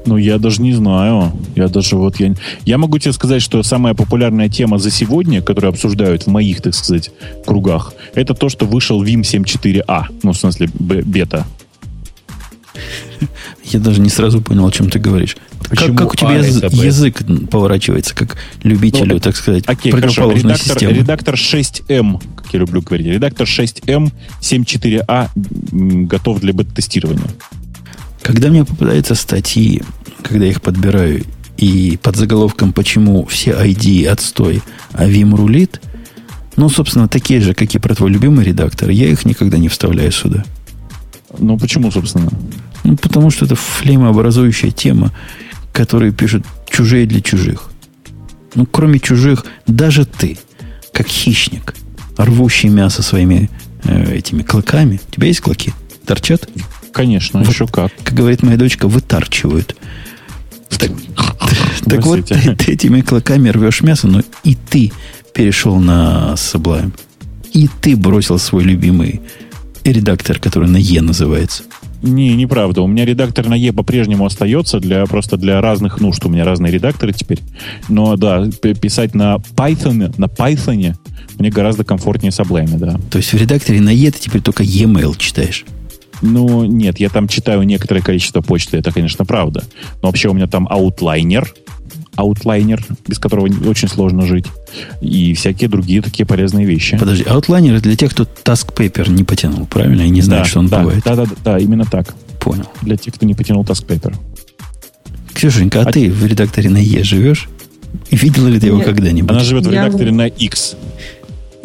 Ну, 0.06 0.16
я 0.16 0.38
даже 0.38 0.62
не 0.62 0.72
знаю. 0.72 1.32
Я 1.56 1.68
даже 1.68 1.96
вот... 1.96 2.20
Я, 2.20 2.34
я 2.64 2.78
могу 2.78 2.98
тебе 2.98 3.12
сказать, 3.12 3.42
что 3.42 3.62
самая 3.62 3.94
популярная 3.94 4.48
тема 4.48 4.78
за 4.78 4.90
сегодня, 4.90 5.42
которую 5.42 5.70
обсуждают 5.70 6.22
в 6.22 6.26
моих, 6.28 6.62
так 6.62 6.74
сказать, 6.74 7.10
кругах, 7.44 7.92
это 8.14 8.34
то, 8.34 8.48
что 8.48 8.66
вышел 8.66 9.02
Vim 9.02 9.22
7.4a. 9.22 10.04
Ну, 10.22 10.32
в 10.32 10.36
смысле, 10.36 10.68
бета. 10.78 11.46
Я 13.64 13.80
даже 13.80 14.00
не 14.00 14.08
сразу 14.08 14.40
понял, 14.40 14.66
о 14.66 14.70
чем 14.70 14.90
ты 14.90 14.98
говоришь. 14.98 15.36
Почему 15.68 15.96
как, 15.96 16.06
как 16.06 16.12
у 16.12 16.16
тебя 16.16 16.28
а, 16.28 16.34
язык, 16.34 16.72
язык 16.72 17.22
поворачивается, 17.50 18.14
как 18.14 18.36
любителю, 18.62 19.14
ну, 19.14 19.20
так 19.20 19.34
сказать, 19.34 19.64
окей, 19.66 19.90
противоположной 19.90 20.52
редактор, 20.52 20.72
системы? 20.72 20.92
Редактор 20.92 21.34
6M, 21.34 22.22
как 22.36 22.52
я 22.52 22.60
люблю 22.60 22.82
говорить, 22.82 23.06
редактор 23.06 23.46
6M 23.46 24.12
7.4a 24.40 25.28
готов 26.06 26.40
для 26.40 26.52
бета-тестирования. 26.52 27.26
Когда 28.22 28.48
мне 28.48 28.64
попадаются 28.64 29.14
статьи, 29.14 29.82
когда 30.22 30.44
я 30.44 30.50
их 30.50 30.62
подбираю, 30.62 31.24
и 31.56 31.98
под 32.02 32.16
заголовком 32.16 32.72
«Почему 32.72 33.24
все 33.26 33.52
ID 33.52 34.06
отстой, 34.06 34.62
а 34.92 35.06
Vim 35.06 35.34
рулит», 35.34 35.80
ну, 36.56 36.70
собственно, 36.70 37.06
такие 37.06 37.40
же, 37.40 37.54
как 37.54 37.74
и 37.74 37.78
про 37.78 37.94
твой 37.94 38.10
любимый 38.10 38.44
редактор, 38.44 38.88
я 38.88 39.08
их 39.08 39.24
никогда 39.26 39.58
не 39.58 39.68
вставляю 39.68 40.10
сюда. 40.10 40.44
Ну, 41.38 41.58
почему, 41.58 41.90
собственно? 41.90 42.30
Ну, 42.82 42.96
потому 42.96 43.30
что 43.30 43.44
это 43.44 43.56
флеймообразующая 43.56 44.70
тема, 44.70 45.12
которую 45.72 46.12
пишут 46.12 46.46
чужие 46.70 47.06
для 47.06 47.20
чужих. 47.20 47.70
Ну, 48.54 48.64
кроме 48.64 49.00
чужих, 49.00 49.44
даже 49.66 50.06
ты, 50.06 50.38
как 50.92 51.06
хищник, 51.06 51.74
рвущий 52.16 52.70
мясо 52.70 53.02
своими 53.02 53.50
э, 53.84 54.14
этими 54.14 54.42
клыками. 54.42 54.98
У 55.06 55.14
тебя 55.14 55.26
есть 55.26 55.40
клыки? 55.40 55.74
Торчат? 56.06 56.48
Конечно, 56.96 57.40
вот, 57.40 57.48
еще 57.50 57.66
как. 57.66 57.92
Как 58.02 58.14
говорит 58.14 58.42
моя 58.42 58.56
дочка, 58.56 58.88
вытарчивают. 58.88 59.76
Так, 60.78 60.90
так 61.84 62.06
вот, 62.06 62.24
ты, 62.24 62.56
ты 62.56 62.72
этими 62.72 63.02
клыками 63.02 63.50
рвешь 63.50 63.82
мясо, 63.82 64.08
но 64.08 64.22
и 64.44 64.54
ты 64.54 64.92
перешел 65.34 65.76
на 65.76 66.32
Sublime. 66.36 66.92
И 67.52 67.68
ты 67.82 67.96
бросил 67.96 68.38
свой 68.38 68.64
любимый 68.64 69.20
редактор, 69.84 70.38
который 70.38 70.70
на 70.70 70.78
Е 70.78 71.02
называется. 71.02 71.64
Не, 72.00 72.34
неправда. 72.34 72.80
У 72.80 72.86
меня 72.86 73.04
редактор 73.04 73.46
на 73.46 73.54
Е 73.54 73.74
по-прежнему 73.74 74.24
остается 74.24 74.80
для 74.80 75.04
просто 75.04 75.36
для 75.36 75.60
разных 75.60 76.00
нужд. 76.00 76.24
У 76.24 76.30
меня 76.30 76.46
разные 76.46 76.72
редакторы 76.72 77.12
теперь. 77.12 77.40
Но 77.90 78.16
да, 78.16 78.48
писать 78.80 79.14
на 79.14 79.36
Python, 79.54 80.14
на 80.16 80.24
Python 80.24 80.94
мне 81.38 81.50
гораздо 81.50 81.84
комфортнее 81.84 82.30
Sublime, 82.30 82.78
да. 82.78 82.98
То 83.10 83.18
есть 83.18 83.34
в 83.34 83.36
редакторе 83.36 83.82
на 83.82 83.90
Е 83.90 84.10
ты 84.10 84.18
теперь 84.18 84.40
только 84.40 84.62
E-mail 84.62 85.14
читаешь? 85.18 85.66
Ну, 86.22 86.64
нет, 86.64 86.98
я 86.98 87.08
там 87.08 87.28
читаю 87.28 87.62
некоторое 87.62 88.00
количество 88.00 88.40
почты, 88.40 88.78
это, 88.78 88.92
конечно, 88.92 89.24
правда. 89.24 89.64
Но 90.02 90.08
вообще 90.08 90.28
у 90.28 90.32
меня 90.32 90.46
там 90.46 90.66
аутлайнер, 90.68 91.52
аутлайнер, 92.16 92.82
без 93.06 93.18
которого 93.18 93.48
очень 93.68 93.88
сложно 93.88 94.22
жить, 94.22 94.46
и 95.00 95.34
всякие 95.34 95.68
другие 95.68 96.02
такие 96.02 96.26
полезные 96.26 96.66
вещи. 96.66 96.98
Подожди, 96.98 97.24
аутлайнер 97.24 97.80
для 97.80 97.96
тех, 97.96 98.12
кто 98.12 98.24
Task 98.24 98.74
Paper 98.74 99.10
не 99.10 99.24
потянул, 99.24 99.66
правильно? 99.66 100.02
И 100.02 100.08
не 100.08 100.22
знает, 100.22 100.44
да, 100.44 100.48
что 100.48 100.58
он 100.60 100.68
да, 100.68 100.80
бывает. 100.80 101.02
Да, 101.04 101.14
да, 101.14 101.24
да, 101.24 101.34
да, 101.44 101.58
именно 101.58 101.84
так. 101.84 102.14
Понял. 102.40 102.66
Для 102.82 102.96
тех, 102.96 103.14
кто 103.14 103.26
не 103.26 103.34
потянул 103.34 103.64
Task 103.64 103.86
Paper. 103.86 104.14
Ксюшенька, 105.34 105.80
а, 105.80 105.88
а 105.88 105.92
ты 105.92 106.10
в 106.10 106.24
редакторе 106.24 106.70
на 106.70 106.78
Е 106.78 107.04
живешь? 107.04 107.48
Видела 108.10 108.48
ли 108.48 108.58
ты 108.58 108.66
его 108.66 108.80
когда-нибудь? 108.80 109.30
Она 109.30 109.40
живет 109.40 109.66
в 109.66 109.70
редакторе 109.70 110.06
я... 110.06 110.12
на 110.12 110.26
X. 110.26 110.76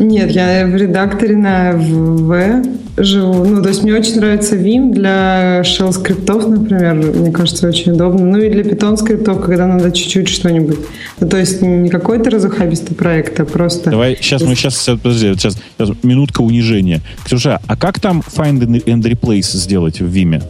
Нет, 0.02 0.32
я 0.32 0.66
в 0.66 0.76
редакторе 0.76 1.36
на 1.38 1.74
V 1.74 2.64
живу. 2.98 3.46
Ну, 3.46 3.62
то 3.62 3.70
есть 3.70 3.84
мне 3.84 3.94
очень 3.94 4.16
нравится 4.16 4.56
Vim 4.56 4.92
для 4.92 5.62
shell 5.62 5.92
скриптов, 5.92 6.50
например. 6.50 6.96
Мне 6.96 7.32
кажется, 7.32 7.68
очень 7.68 7.92
удобно. 7.92 8.26
Ну 8.26 8.40
и 8.40 8.50
для 8.50 8.64
Python 8.64 8.98
скриптов, 8.98 9.46
когда 9.46 9.68
надо 9.68 9.92
чуть-чуть 9.92 10.28
что-нибудь. 10.28 10.80
Ну, 11.20 11.30
то 11.30 11.38
есть 11.38 11.62
не 11.62 11.88
какой-то 11.90 12.32
разухабистый 12.32 12.96
проект, 12.96 13.40
а 13.40 13.46
просто... 13.46 13.92
Давай, 13.92 14.18
сейчас 14.20 14.42
мы 14.42 14.56
сейчас, 14.56 14.90
подожди, 15.04 15.36
сейчас, 15.36 15.56
сейчас 15.78 15.92
минутка 16.02 16.42
унижения. 16.42 17.02
Ксюша, 17.24 17.60
а 17.68 17.78
как 17.78 18.00
там 18.00 18.22
find 18.22 18.60
and 18.60 19.04
replace 19.04 19.56
сделать 19.56 20.02
в 20.02 20.12
Vim? 20.12 20.42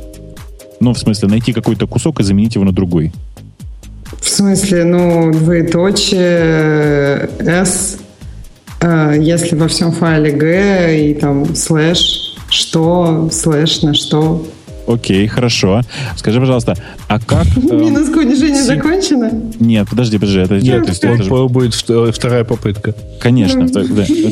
Ну, 0.80 0.94
в 0.94 0.98
смысле, 0.98 1.28
найти 1.28 1.52
какой-то 1.52 1.88
кусок 1.88 2.22
и 2.22 2.24
заменить 2.24 2.56
его 2.56 2.64
на 2.64 2.72
другой. 2.72 3.12
В 4.22 4.30
смысле, 4.30 4.86
ну, 4.86 5.34
двоеточие 5.34 7.30
S 7.40 7.98
если 8.84 9.56
во 9.56 9.68
всем 9.68 9.92
файле 9.92 10.32
G 10.32 11.10
и 11.10 11.14
там 11.14 11.56
слэш, 11.56 12.36
что, 12.50 13.30
слэш 13.32 13.82
на 13.84 13.94
что. 13.94 14.46
Окей, 14.88 15.28
хорошо. 15.28 15.82
Скажи, 16.18 16.40
пожалуйста, 16.40 16.76
а 17.08 17.20
как... 17.20 17.46
Минутка 17.56 18.20
унижения 18.20 18.62
закончена? 18.64 19.32
Нет, 19.60 19.88
подожди, 19.90 20.18
подожди. 20.18 20.40
Это, 20.40 20.56
Нет, 20.56 20.90
это, 20.90 21.08
это, 21.08 21.24
это 21.24 21.48
будет 21.48 21.74
вторая 21.74 22.44
попытка. 22.44 22.94
Конечно. 23.20 23.68
Да. 23.68 23.84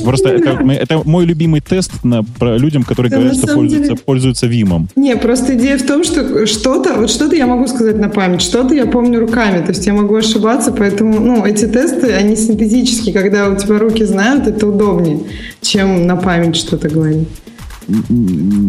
Просто 0.04 0.30
это, 0.30 0.52
это 0.72 1.02
мой 1.06 1.26
любимый 1.26 1.62
тест 1.62 2.04
на, 2.04 2.24
про 2.24 2.58
людям, 2.58 2.84
которые 2.84 3.10
да, 3.10 3.18
говорят, 3.18 3.38
что 3.38 3.48
пользуются, 3.48 3.90
деле... 3.92 4.02
пользуются 4.04 4.48
Vim 4.48 4.69
ом. 4.69 4.90
Не, 4.96 5.16
просто 5.16 5.56
идея 5.56 5.78
в 5.78 5.84
том, 5.84 6.04
что 6.04 6.46
что-то, 6.46 6.96
вот 6.96 7.10
что-то 7.10 7.36
я 7.36 7.48
могу 7.48 7.68
сказать 7.68 7.98
на 7.98 8.10
память, 8.10 8.42
что-то 8.42 8.74
я 8.74 8.86
помню 8.86 9.20
руками, 9.20 9.64
то 9.64 9.70
есть 9.70 9.86
я 9.86 9.94
могу 9.94 10.16
ошибаться, 10.16 10.72
поэтому, 10.72 11.20
ну, 11.20 11.46
эти 11.46 11.66
тесты, 11.66 12.12
они 12.12 12.36
синтетические, 12.36 13.14
когда 13.14 13.50
у 13.50 13.56
тебя 13.56 13.78
руки 13.78 14.04
знают, 14.04 14.48
это 14.48 14.68
удобнее, 14.68 15.20
чем 15.62 16.08
на 16.08 16.16
память 16.16 16.56
что-то 16.56 16.90
говорить 16.90 17.28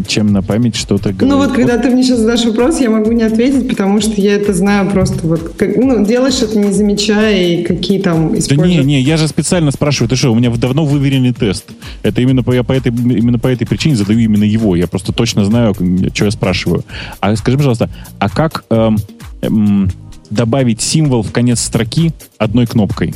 чем 0.09 0.33
на 0.33 0.43
память 0.43 0.77
что-то 0.77 1.13
говорить. 1.13 1.29
Ну 1.29 1.37
вот, 1.37 1.53
когда 1.53 1.79
ты 1.79 1.91
мне 1.91 2.03
сейчас 2.03 2.21
задашь 2.21 2.45
вопрос, 2.45 2.81
я 2.81 2.91
могу 2.91 3.13
не 3.13 3.23
ответить, 3.23 3.69
потому 3.69 4.01
что 4.01 4.21
я 4.21 4.35
это 4.35 4.53
знаю 4.53 4.91
просто 4.91 5.27
вот, 5.27 5.55
как, 5.57 5.77
ну, 5.77 6.05
делаешь 6.05 6.41
это 6.43 6.59
не 6.59 6.73
замечая, 6.73 7.37
и 7.37 7.63
какие 7.63 8.01
там 8.01 8.39
используешь. 8.39 8.77
Да 8.77 8.83
не, 8.83 8.85
не, 8.85 9.01
я 9.01 9.17
же 9.17 9.29
специально 9.29 9.71
спрашиваю, 9.71 10.09
ты 10.09 10.17
что, 10.17 10.33
у 10.33 10.35
меня 10.35 10.51
давно 10.51 10.85
выверенный 10.85 11.33
тест. 11.33 11.67
Это 12.03 12.21
именно 12.21 12.43
по, 12.43 12.53
я 12.53 12.63
по 12.63 12.73
этой, 12.73 12.93
именно 12.93 13.39
по 13.39 13.49
этой 13.49 13.67
причине 13.67 13.97
задаю 13.97 14.19
именно 14.19 14.45
его. 14.45 14.77
Я 14.77 14.87
просто 14.87 15.13
точно 15.13 15.45
знаю, 15.45 15.75
что 16.15 16.25
я 16.25 16.31
спрашиваю. 16.31 16.85
А 17.21 17.35
скажи, 17.37 17.57
пожалуйста, 17.57 17.91
а 18.19 18.29
как 18.29 18.65
эм, 18.71 18.97
эм, 19.43 19.91
добавить 20.31 20.81
символ 20.81 21.23
в 21.23 21.33
конец 21.33 21.61
строки 21.61 22.13
одной 22.39 22.67
кнопкой? 22.67 23.15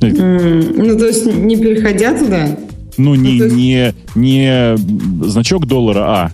Mm, 0.00 0.74
ну, 0.76 0.98
то 0.98 1.06
есть 1.06 1.26
не 1.26 1.56
переходя 1.56 2.16
туда? 2.18 2.56
Ну, 2.96 3.14
не, 3.14 3.38
ну, 3.38 3.46
не, 3.46 3.94
не 4.14 4.76
значок 5.22 5.66
доллара, 5.66 6.04
а 6.04 6.32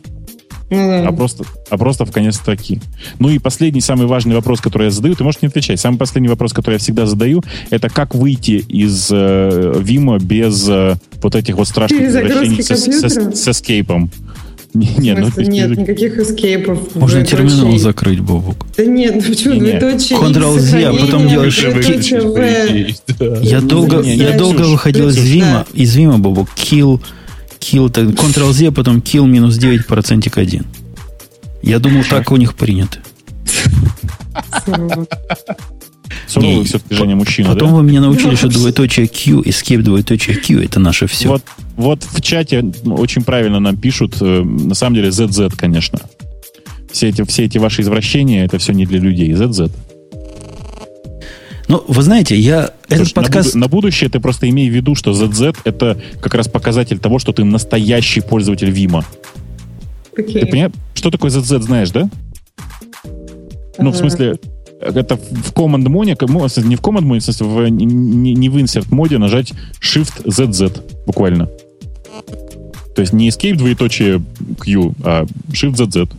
ну, 0.70 1.06
а, 1.06 1.12
просто, 1.12 1.44
а 1.70 1.78
просто 1.78 2.04
в 2.04 2.12
конец 2.12 2.36
строки. 2.36 2.80
Ну 3.18 3.30
и 3.30 3.38
последний, 3.38 3.80
самый 3.80 4.06
важный 4.06 4.34
вопрос, 4.34 4.60
который 4.60 4.84
я 4.84 4.90
задаю, 4.90 5.14
ты 5.14 5.24
можешь 5.24 5.40
не 5.40 5.48
отвечать. 5.48 5.80
Самый 5.80 5.96
последний 5.96 6.28
вопрос, 6.28 6.52
который 6.52 6.74
я 6.74 6.78
всегда 6.78 7.06
задаю, 7.06 7.42
это 7.70 7.88
как 7.88 8.14
выйти 8.14 8.64
из 8.68 9.08
э, 9.10 9.74
Вима 9.78 10.18
без 10.18 10.68
э, 10.68 10.96
вот 11.22 11.34
этих 11.34 11.56
вот 11.56 11.68
страшных 11.68 12.02
возвращений 12.02 12.62
с, 12.62 12.70
с, 12.70 13.34
с 13.34 13.48
эскейпом. 13.48 14.10
Нет, 14.78 15.18
ну, 15.18 15.42
нет 15.42 15.76
никаких 15.76 16.18
эскейпов. 16.18 16.94
Можно 16.94 17.24
терминал 17.24 17.76
закрыть, 17.78 18.20
Бобук. 18.20 18.66
Да 18.76 18.84
нет, 18.84 19.16
ну 19.16 19.22
почему? 19.22 19.58
Двоеточие 19.58 20.18
Ctrl-Z, 20.18 20.84
а 20.84 20.92
потом 20.92 21.28
делаешь... 21.28 21.58
Я 23.42 23.60
долго, 23.60 24.02
я 24.02 24.36
долго 24.36 24.62
выходил 24.62 25.08
из 25.08 25.18
Вима, 25.18 25.66
из 25.72 25.94
Вима, 25.96 26.18
Бобук, 26.18 26.48
kill, 26.56 27.00
kill, 27.60 27.90
Ctrl-Z, 27.90 28.72
потом 28.72 28.98
kill 28.98 29.26
минус 29.26 29.56
9 29.56 29.86
процентик 29.86 30.38
1. 30.38 30.64
Я 31.62 31.78
думал, 31.78 32.04
так 32.08 32.30
у 32.30 32.36
них 32.36 32.54
принято. 32.54 32.98
Суровый 36.28 36.64
все-таки 36.64 36.94
Женя 36.94 37.16
мужчина, 37.16 37.48
Потом 37.50 37.70
да? 37.70 37.74
вы 37.76 37.82
меня 37.82 38.00
научили, 38.00 38.34
что 38.36 38.48
двоеточие 38.48 39.08
Q, 39.08 39.40
escape 39.42 39.82
двоеточие 39.82 40.36
Q, 40.36 40.60
это 40.62 40.78
наше 40.78 41.06
все. 41.06 41.28
Вот, 41.28 41.42
вот 41.76 42.02
в 42.04 42.20
чате 42.20 42.64
очень 42.84 43.22
правильно 43.24 43.60
нам 43.60 43.76
пишут, 43.76 44.16
э, 44.20 44.42
на 44.42 44.74
самом 44.74 44.96
деле 44.96 45.08
ZZ, 45.08 45.54
конечно. 45.56 45.98
Все 46.92 47.08
эти, 47.08 47.22
все 47.24 47.44
эти 47.44 47.58
ваши 47.58 47.82
извращения, 47.82 48.44
это 48.44 48.58
все 48.58 48.72
не 48.72 48.84
для 48.86 48.98
людей. 48.98 49.32
ZZ. 49.32 49.70
Ну, 51.68 51.84
вы 51.86 52.02
знаете, 52.02 52.34
я 52.36 52.70
этот 52.88 53.08
Слушай, 53.08 53.14
на 53.16 53.22
подкаст... 53.22 53.48
буду- 53.48 53.58
На, 53.58 53.68
будущее 53.68 54.08
ты 54.08 54.20
просто 54.20 54.48
имей 54.48 54.70
в 54.70 54.74
виду, 54.74 54.94
что 54.94 55.12
ZZ 55.12 55.56
это 55.64 56.00
как 56.20 56.34
раз 56.34 56.48
показатель 56.48 56.98
того, 56.98 57.18
что 57.18 57.32
ты 57.32 57.44
настоящий 57.44 58.20
пользователь 58.22 58.70
Vima. 58.70 59.04
Окей. 60.16 60.40
Ты 60.40 60.46
понимаешь, 60.46 60.72
что 60.94 61.10
такое 61.10 61.30
ZZ, 61.30 61.60
знаешь, 61.62 61.90
да? 61.90 62.08
Ну, 63.78 63.90
в 63.92 63.94
Ага. 63.94 63.98
смысле, 63.98 64.38
это 64.80 65.16
в 65.16 65.52
command 65.52 65.88
моде, 65.88 66.10
не 66.10 66.76
в 66.76 66.80
command 66.80 67.02
моде, 67.02 67.20
в 67.20 67.24
смысле, 67.24 67.46
в- 67.46 67.68
не, 67.68 68.34
не 68.34 68.48
в 68.48 68.56
insert 68.56 68.86
моде 68.94 69.18
нажать 69.18 69.52
Shift 69.80 70.24
ZZ 70.24 70.82
буквально. 71.06 71.46
То 72.94 73.02
есть 73.02 73.12
не 73.12 73.28
escape 73.28 73.56
двоеточие 73.56 74.22
Q, 74.60 74.94
а 75.04 75.24
Shift 75.52 75.74
ZZ. 75.74 76.10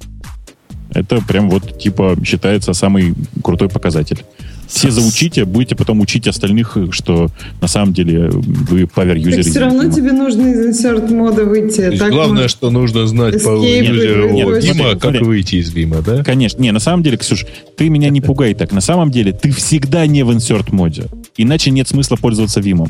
Это 0.93 1.21
прям 1.21 1.49
вот 1.49 1.77
типа 1.77 2.17
считается 2.23 2.73
самый 2.73 3.13
крутой 3.43 3.69
показатель. 3.69 4.23
Все 4.69 4.91
заучите, 4.91 5.45
будете 5.45 5.75
потом 5.75 5.99
учить 5.99 6.27
остальных, 6.27 6.77
что 6.91 7.27
на 7.59 7.67
самом 7.67 7.91
деле 7.93 8.29
вы 8.29 8.85
павер-юзер. 8.87 9.43
Так 9.43 9.51
все 9.51 9.59
равно 9.59 9.91
тебе 9.91 10.11
нужно 10.11 10.47
из 10.47 10.67
insert 10.85 11.11
мода 11.11 11.43
выйти. 11.43 11.81
Есть 11.81 11.99
Так 11.99 12.11
главное, 12.11 12.43
может- 12.43 12.51
что 12.51 12.69
нужно 12.69 13.07
знать 13.07 13.43
по 13.43 13.55
Вима, 13.57 14.91
как 14.91 15.01
смотри. 15.01 15.19
выйти 15.23 15.55
из 15.55 15.71
Вима, 15.73 16.01
да? 16.01 16.23
Конечно. 16.23 16.61
Не, 16.61 16.71
на 16.71 16.79
самом 16.79 17.01
деле, 17.03 17.17
Ксюш, 17.17 17.45
ты 17.77 17.89
меня 17.89 18.09
не 18.09 18.21
пугай 18.21 18.53
так. 18.53 18.71
На 18.71 18.81
самом 18.81 19.09
деле, 19.11 19.31
ты 19.33 19.51
всегда 19.51 20.05
не 20.05 20.23
в 20.23 20.29
insert 20.29 20.67
моде. 20.73 21.05
Иначе 21.35 21.71
нет 21.71 21.87
смысла 21.87 22.15
пользоваться 22.15 22.59
Vim. 22.59 22.87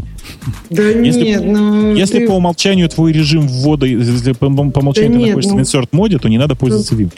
Да 0.70 0.84
Если- 0.84 1.22
нет, 1.24 1.44
ну... 1.46 1.96
Если 1.96 2.20
ты- 2.20 2.28
по 2.28 2.32
умолчанию 2.34 2.90
твой 2.90 3.14
режим 3.14 3.48
ввода, 3.48 3.86
если 3.86 4.34
по, 4.34 4.50
по 4.50 4.80
умолчанию 4.80 5.12
Да 5.14 5.18
ты 5.18 5.24
нет, 5.24 5.28
находишься 5.30 5.56
ну- 5.56 5.58
в 5.58 5.62
insert 5.62 5.88
моде, 5.94 6.18
то 6.20 6.28
не 6.28 6.38
надо 6.38 6.56
пользоваться 6.56 6.96
Vim. 6.96 7.12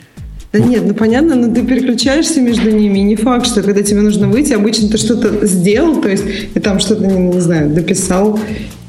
Да 0.52 0.58
нет, 0.58 0.84
ну 0.86 0.92
понятно, 0.92 1.34
но 1.34 1.54
ты 1.54 1.62
переключаешься 1.62 2.42
между 2.42 2.70
ними, 2.70 2.98
и 2.98 3.02
не 3.02 3.16
факт, 3.16 3.46
что 3.46 3.62
когда 3.62 3.82
тебе 3.82 4.02
нужно 4.02 4.28
выйти, 4.28 4.52
обычно 4.52 4.88
ты 4.88 4.98
что-то 4.98 5.46
сделал, 5.46 6.02
то 6.02 6.10
есть 6.10 6.52
ты 6.52 6.60
там 6.60 6.78
что-то, 6.78 7.06
не, 7.06 7.16
не 7.16 7.40
знаю, 7.40 7.70
дописал 7.70 8.38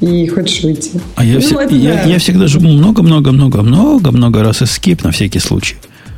и 0.00 0.26
хочешь 0.26 0.62
выйти. 0.62 0.90
А 1.16 1.24
я, 1.24 1.40
Ну, 1.40 1.58
это 1.58 1.74
я, 1.74 1.94
да. 1.94 2.02
я 2.02 2.18
всегда 2.18 2.48
жму 2.48 2.70
много-много-много-много 2.70 4.42
раз 4.42 4.60
escape 4.60 5.00
на 5.04 5.10
всякий 5.10 5.38
случай. 5.38 5.76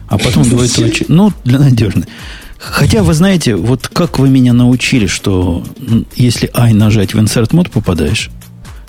А 0.09 0.19
потом 0.19 0.43
двоеточие. 0.49 1.07
Ну, 1.09 1.33
для 1.45 1.61
надежности. 1.61 2.11
Хотя, 2.59 3.03
вы 3.03 3.15
знаете, 3.15 3.55
вот 3.55 3.89
как 3.89 4.19
вы 4.19 4.29
меня 4.29 4.53
научили, 4.53 5.07
что 5.07 5.63
если 6.17 6.51
I 6.55 6.73
нажать 6.73 7.15
в 7.15 7.19
insert 7.19 7.55
мод 7.55 7.71
попадаешь, 7.71 8.31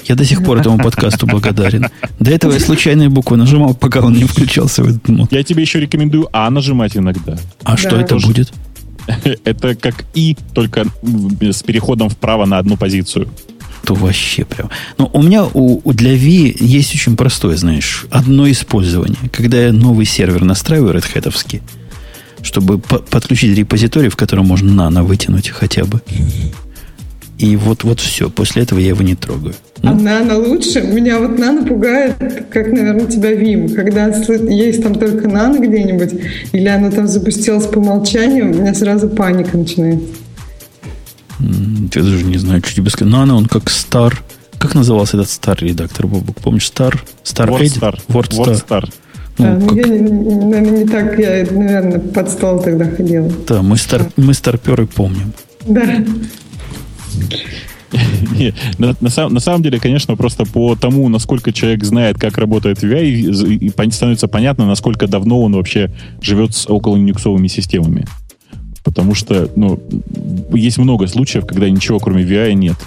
я 0.08 0.16
до 0.16 0.26
сих 0.26 0.44
пор 0.44 0.60
этому 0.60 0.78
подкасту 0.78 1.28
благодарен. 1.28 1.88
До 2.20 2.32
этого 2.32 2.54
я 2.54 2.60
случайные 2.60 3.10
буквы 3.10 3.38
нажимал, 3.38 3.74
пока 3.76 4.00
он 4.02 4.14
не 4.14 4.24
включался 4.26 4.84
в 4.84 4.88
этот 4.90 5.08
мод. 5.10 5.32
Я 5.32 5.44
тебе 5.44 5.62
еще 5.64 5.80
рекомендую 5.80 6.28
А 6.34 6.50
нажимать 6.50 6.96
иногда. 6.98 7.38
А 7.64 7.78
что 7.78 7.96
это 7.98 8.16
Тоже. 8.16 8.28
будет? 8.28 8.54
Это 9.46 9.74
как 9.76 10.04
И, 10.14 10.36
только 10.54 10.86
с 11.42 11.64
переходом 11.64 12.10
вправо 12.10 12.46
на 12.46 12.58
одну 12.58 12.76
позицию. 12.76 13.30
То 13.86 13.94
вообще 13.94 14.44
прям. 14.44 14.70
Но 14.98 15.10
у 15.14 15.22
меня 15.24 15.46
у, 15.46 15.80
у- 15.82 15.94
для 15.94 16.12
V 16.12 16.54
есть 16.60 16.94
очень 16.94 17.16
простое, 17.16 17.56
знаешь, 17.56 18.06
одно 18.12 18.52
использование. 18.52 19.18
Когда 19.32 19.58
я 19.62 19.72
новый 19.72 20.06
сервер 20.06 20.44
настраиваю 20.44 20.94
Red 20.94 21.06
Hat, 21.14 21.62
чтобы 22.42 22.80
по- 22.80 23.00
подключить 23.00 23.58
репозиторий, 23.58 24.10
в 24.10 24.18
котором 24.18 24.46
можно 24.48 24.74
нано 24.74 25.04
вытянуть 25.04 25.48
хотя 25.50 25.86
бы. 25.86 26.02
И 27.38 27.56
вот, 27.56 27.86
вот 27.86 28.02
все. 28.02 28.30
После 28.30 28.64
этого 28.64 28.80
я 28.80 28.90
его 28.90 29.04
не 29.04 29.16
трогаю. 29.16 29.56
А 29.84 29.94
Ну, 29.94 30.02
нано 30.02 30.38
лучше? 30.38 30.82
Меня 30.82 31.20
вот 31.20 31.38
нано 31.38 31.66
пугает, 31.66 32.16
как, 32.50 32.72
наверное, 32.72 33.06
тебя 33.06 33.34
Вим. 33.34 33.70
Когда 33.70 34.08
есть 34.08 34.84
там 34.84 34.96
только 34.96 35.28
нано 35.28 35.60
где-нибудь, 35.60 36.14
или 36.52 36.68
оно 36.68 36.90
там 36.92 37.08
запустилось 37.08 37.68
по 37.68 37.78
умолчанию, 37.80 38.46
у 38.52 38.54
меня 38.54 38.74
сразу 38.74 39.08
паника 39.08 39.58
начинает. 39.58 40.02
я 41.40 42.02
даже 42.04 42.24
не 42.26 42.38
знаю, 42.38 42.62
что 42.66 42.76
тебе 42.76 42.90
сказать. 42.90 43.12
Нано, 43.14 43.36
он 43.36 43.46
как 43.46 43.66
Star. 43.66 44.14
Как 44.58 44.74
назывался 44.74 45.18
этот 45.18 45.30
Star 45.30 45.58
редактор, 45.64 46.08
Бобок? 46.08 46.38
Помнишь 46.42 46.72
Star? 46.74 46.96
Star 47.24 47.48
Edit? 47.50 47.80
WordStar. 47.80 48.00
WordStar. 48.08 48.46
WordStar. 48.46 48.94
Ну, 49.38 49.46
а, 49.46 49.58
ну, 49.60 49.68
как- 49.68 49.78
я, 49.78 49.86
наверное, 49.86 50.62
не 50.80 50.86
так, 50.86 51.20
я, 51.20 51.46
наверное, 51.52 52.00
под 52.00 52.30
стол 52.30 52.60
тогда 52.60 52.86
ходила. 52.86 53.32
Да, 53.48 53.62
мы, 53.62 53.78
стар, 53.78 54.10
мы 54.16 54.34
старперы 54.34 54.88
помним. 54.88 55.32
Да. 55.68 55.84
На, 58.78 58.96
на 59.00 59.10
сам- 59.10 59.34
на 59.34 59.40
самом 59.40 59.64
деле, 59.64 59.80
конечно, 59.80 60.16
просто 60.16 60.46
по 60.46 60.76
тому, 60.76 61.08
насколько 61.10 61.52
человек 61.54 61.84
знает, 61.84 62.18
как 62.18 62.38
работает 62.38 62.84
VI, 62.84 63.92
становится 63.92 64.28
понятно, 64.28 64.66
насколько 64.68 65.08
давно 65.08 65.42
он 65.42 65.54
вообще 65.54 65.92
живет 66.22 66.54
с 66.56 66.70
около 66.70 66.98
индексовыми 66.98 67.48
системами. 67.48 68.06
Потому 68.84 69.16
что, 69.16 69.50
ну, 69.56 69.80
есть 70.54 70.78
много 70.78 71.08
случаев, 71.08 71.46
когда 71.46 71.70
ничего 71.70 72.00
кроме 72.00 72.24
VI 72.24 72.54
нет. 72.54 72.78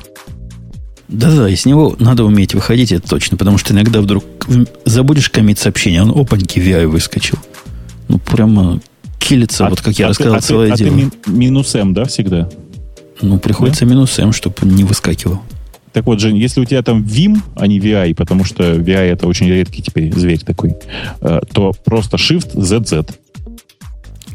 Да-да, 1.09 1.49
из 1.49 1.67
него 1.67 1.97
надо 1.99 2.25
уметь 2.25 2.55
выходить, 2.55 2.93
это 2.93 3.09
точно, 3.09 3.37
потому 3.37 3.59
что 3.59 3.73
иногда 3.75 4.01
вдруг 4.01 4.25
забудешь 4.85 5.29
коммит 5.31 5.59
сообщение, 5.59 6.03
он 6.03 6.11
опаньки 6.11 6.59
VI 6.61 6.87
выскочил. 6.87 7.39
Ну, 8.09 8.19
прямо 8.19 8.81
килится, 9.19 9.67
вот 9.69 9.81
как 9.81 9.99
я 9.99 10.07
а 10.07 10.09
рассказал, 10.11 10.35
ты, 10.35 10.39
а 10.39 10.41
ты- 10.41 10.47
целое 10.47 10.73
а 10.73 10.77
ты 10.77 10.85
дело. 10.85 10.95
ми- 10.95 11.11
минус 11.27 11.75
М, 11.75 11.95
да, 11.95 12.05
всегда? 12.05 12.49
Ну, 13.23 13.39
приходится 13.39 13.85
минус 13.85 14.19
М, 14.19 14.33
чтобы 14.33 14.57
не 14.63 14.85
выскакивал. 14.85 15.41
Так 15.93 16.07
вот, 16.07 16.21
Жень, 16.21 16.37
если 16.37 16.61
у 16.61 16.65
тебя 16.65 16.83
там 16.83 17.03
Vim, 17.03 17.39
а 17.57 17.67
не 17.67 17.81
VI, 17.81 18.15
потому 18.15 18.45
что 18.45 18.63
VI 18.75 19.11
это 19.13 19.27
очень 19.27 19.49
редкий 19.49 19.83
теперь 19.83 20.13
зверь 20.15 20.41
такой, 20.41 20.77
э, 21.21 21.41
то 21.53 21.73
просто 21.85 22.17
Shift 22.17 22.55
ZZ. 22.55 23.11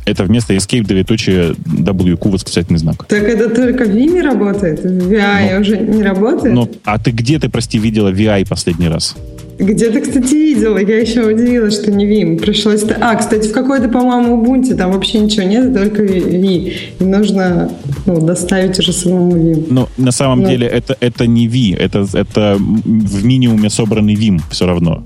Это 0.06 0.24
вместо 0.24 0.54
Escape 0.54 0.86
двоеточие 0.86 1.56
WQ 1.66 2.30
восклицательный 2.30 2.80
знак. 2.80 3.06
Так 3.08 3.24
это 3.24 3.50
только 3.50 3.86
в 3.86 3.90
Виме 3.90 4.22
работает? 4.22 4.80
В 4.84 5.12
VI 5.12 5.56
Ну, 5.56 5.62
уже 5.62 5.78
не 5.78 6.04
работает? 6.04 6.54
Но, 6.54 6.70
а 6.84 7.00
ты 7.00 7.12
где 7.12 7.40
ты, 7.40 7.50
прости, 7.50 7.80
видела 7.80 8.12
VI 8.12 8.48
последний 8.48 8.88
раз? 8.88 9.16
Где-то, 9.58 10.02
кстати, 10.02 10.34
видела. 10.36 10.78
Я 10.78 11.00
еще 11.00 11.26
удивилась, 11.26 11.76
что 11.76 11.90
не 11.90 12.06
Vim. 12.06 12.40
Пришлось... 12.40 12.84
А, 13.00 13.16
кстати, 13.16 13.48
в 13.48 13.54
какой-то, 13.54 13.88
по-моему, 13.88 14.44
Ubuntu 14.44 14.76
там 14.76 14.92
вообще 14.92 15.20
ничего 15.20 15.44
нет, 15.44 15.74
только 15.74 16.02
V. 16.04 16.18
И 16.20 17.04
нужно 17.04 17.72
ну, 18.06 18.20
доставить 18.20 18.78
уже 18.78 18.92
самому 18.92 19.32
Vim. 19.38 19.68
Но 19.70 19.88
на 19.98 20.12
самом 20.12 20.42
Ну. 20.42 20.50
деле 20.50 20.68
это, 20.68 20.98
это 21.00 21.26
не 21.26 21.48
V, 21.48 21.78
это, 21.82 22.06
это 22.14 22.58
в 22.60 23.24
минимуме 23.24 23.70
собранный 23.70 24.16
Vim 24.16 24.42
все 24.52 24.66
равно. 24.68 25.06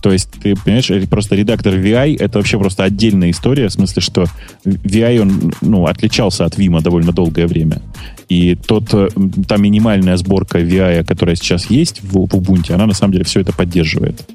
То 0.00 0.12
есть, 0.12 0.30
ты 0.30 0.54
понимаешь, 0.54 0.90
просто 1.08 1.34
редактор 1.34 1.74
VI 1.74 2.16
это 2.18 2.38
вообще 2.38 2.58
просто 2.58 2.84
отдельная 2.84 3.30
история, 3.30 3.68
в 3.68 3.72
смысле, 3.72 4.02
что 4.02 4.24
VI, 4.64 5.20
он 5.20 5.52
ну, 5.60 5.86
отличался 5.86 6.44
от 6.44 6.58
Vim 6.58 6.80
довольно 6.82 7.12
долгое 7.12 7.46
время. 7.46 7.82
И 8.28 8.54
тот, 8.54 8.92
э, 8.92 9.08
та 9.48 9.56
минимальная 9.56 10.16
сборка 10.16 10.60
VI, 10.60 11.04
которая 11.04 11.34
сейчас 11.34 11.70
есть 11.70 12.02
в, 12.02 12.12
в 12.12 12.34
Ubuntu, 12.34 12.74
она 12.74 12.86
на 12.86 12.94
самом 12.94 13.12
деле 13.12 13.24
все 13.24 13.40
это 13.40 13.52
поддерживает. 13.52 14.28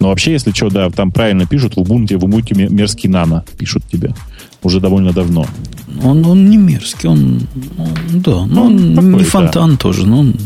Но 0.00 0.08
вообще, 0.08 0.32
если 0.32 0.52
что, 0.52 0.70
да, 0.70 0.90
там 0.90 1.10
правильно 1.10 1.46
пишут, 1.46 1.76
в 1.76 1.80
Ubuntu, 1.80 2.16
в 2.18 2.24
Ubuntu 2.24 2.56
ме- 2.56 2.68
мерзкий 2.68 3.08
нано 3.08 3.44
пишут 3.58 3.82
тебе. 3.90 4.14
Уже 4.62 4.80
довольно 4.80 5.12
давно. 5.12 5.46
Он, 6.04 6.24
он 6.24 6.48
не 6.48 6.56
мерзкий, 6.56 7.08
он, 7.08 7.42
он- 7.78 8.20
да, 8.20 8.46
но 8.46 8.66
он 8.66 8.94
такой, 8.94 9.12
не 9.12 9.18
да. 9.18 9.24
фонтан 9.24 9.76
тоже, 9.76 10.06
но 10.06 10.20
он 10.20 10.36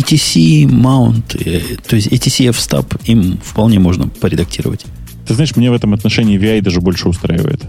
ETC 0.00 0.64
mount, 0.66 1.36
э, 1.44 1.76
то 1.86 1.96
есть 1.96 2.08
ETC 2.08 2.48
f-stub 2.48 3.00
им 3.04 3.38
вполне 3.42 3.78
можно 3.78 4.08
поредактировать. 4.08 4.84
Ты 5.26 5.34
знаешь, 5.34 5.54
мне 5.56 5.70
в 5.70 5.74
этом 5.74 5.94
отношении 5.94 6.38
VI 6.38 6.60
даже 6.60 6.80
больше 6.80 7.08
устраивает. 7.08 7.60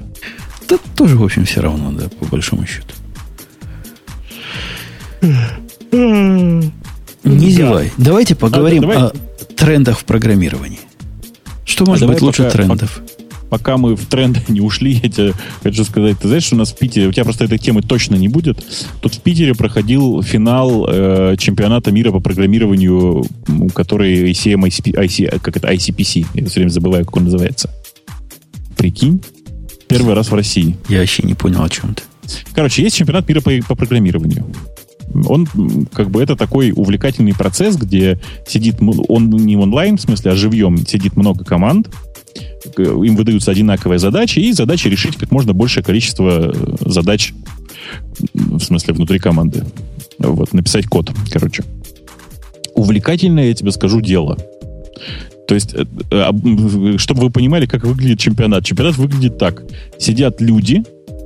Да 0.67 0.77
тоже, 0.95 1.15
в 1.17 1.23
общем, 1.23 1.45
все 1.45 1.61
равно, 1.61 1.91
да, 1.91 2.09
по 2.09 2.25
большому 2.25 2.65
счету. 2.65 2.87
Не 5.91 7.49
зевай. 7.49 7.91
Давайте 7.97 8.35
поговорим 8.35 8.81
давай. 8.81 8.97
о 8.97 9.11
трендах 9.55 9.99
в 9.99 10.05
программировании. 10.05 10.79
Что 11.65 11.85
может 11.85 12.03
А 12.03 12.07
быть 12.07 12.21
лучше 12.21 12.43
пока- 12.43 12.57
трендов? 12.57 13.01
Пока 13.01 13.14
мы 13.77 13.95
в 13.95 14.05
тренды 14.05 14.41
не 14.47 14.61
ушли, 14.61 14.99
я 15.03 15.09
тебе 15.09 15.33
хочу 15.63 15.83
сказать, 15.83 16.19
ты 16.19 16.27
знаешь, 16.27 16.43
что 16.43 16.55
у 16.55 16.59
нас 16.59 16.71
в 16.71 16.77
Питере, 16.77 17.07
у 17.07 17.11
тебя 17.11 17.23
просто 17.23 17.45
этой 17.45 17.57
темы 17.57 17.81
точно 17.81 18.15
не 18.15 18.27
будет. 18.27 18.63
Тут 19.01 19.15
в 19.15 19.21
Питере 19.21 19.53
проходил 19.53 20.21
финал 20.21 20.87
э, 20.89 21.35
чемпионата 21.37 21.91
мира 21.91 22.11
по 22.11 22.19
программированию, 22.19 23.25
который 23.73 24.31
ACM, 24.31 24.61
ICP, 24.63 24.93
IC, 24.93 25.39
как 25.39 25.57
это, 25.57 25.71
ICPC, 25.71 26.25
я 26.33 26.45
все 26.45 26.59
время 26.59 26.69
забываю, 26.69 27.05
как 27.05 27.17
он 27.17 27.25
называется. 27.25 27.69
Прикинь, 28.77 29.21
первый 29.87 30.15
раз 30.15 30.29
в 30.29 30.35
России. 30.35 30.77
Я 30.89 30.99
вообще 30.99 31.23
не 31.23 31.33
понял, 31.33 31.63
о 31.63 31.69
чем 31.69 31.93
ты. 31.93 32.03
Короче, 32.53 32.81
есть 32.81 32.95
чемпионат 32.95 33.27
мира 33.27 33.41
по, 33.41 33.51
по 33.67 33.75
программированию. 33.75 34.45
Он, 35.27 35.47
как 35.93 36.09
бы, 36.09 36.21
это 36.21 36.35
такой 36.35 36.73
увлекательный 36.75 37.33
процесс, 37.33 37.77
где 37.77 38.19
сидит, 38.47 38.77
он 38.81 39.29
не 39.29 39.55
онлайн, 39.55 39.97
в 39.97 40.01
смысле, 40.01 40.31
а 40.31 40.35
живьем, 40.35 40.85
сидит 40.85 41.15
много 41.15 41.45
команд, 41.45 41.89
им 42.77 43.15
выдаются 43.15 43.51
одинаковые 43.51 43.99
задачи, 43.99 44.39
и 44.39 44.51
задача 44.51 44.89
решить 44.89 45.15
как 45.15 45.31
можно 45.31 45.53
большее 45.53 45.83
количество 45.83 46.51
э, 46.53 46.75
задач, 46.81 47.33
в 48.33 48.59
смысле, 48.59 48.93
внутри 48.93 49.19
команды. 49.19 49.63
Вот, 50.17 50.53
написать 50.53 50.87
код, 50.87 51.11
короче. 51.31 51.63
Увлекательное, 52.73 53.47
я 53.47 53.53
тебе 53.53 53.71
скажу, 53.71 54.01
дело. 54.01 54.37
То 55.47 55.55
есть, 55.55 55.73
э, 55.73 55.85
э, 56.11 56.97
чтобы 56.97 57.21
вы 57.21 57.29
понимали, 57.29 57.65
как 57.65 57.83
выглядит 57.83 58.19
чемпионат. 58.19 58.65
Чемпионат 58.65 58.97
выглядит 58.97 59.37
так. 59.37 59.63
Сидят 59.99 60.41
люди, 60.41 60.83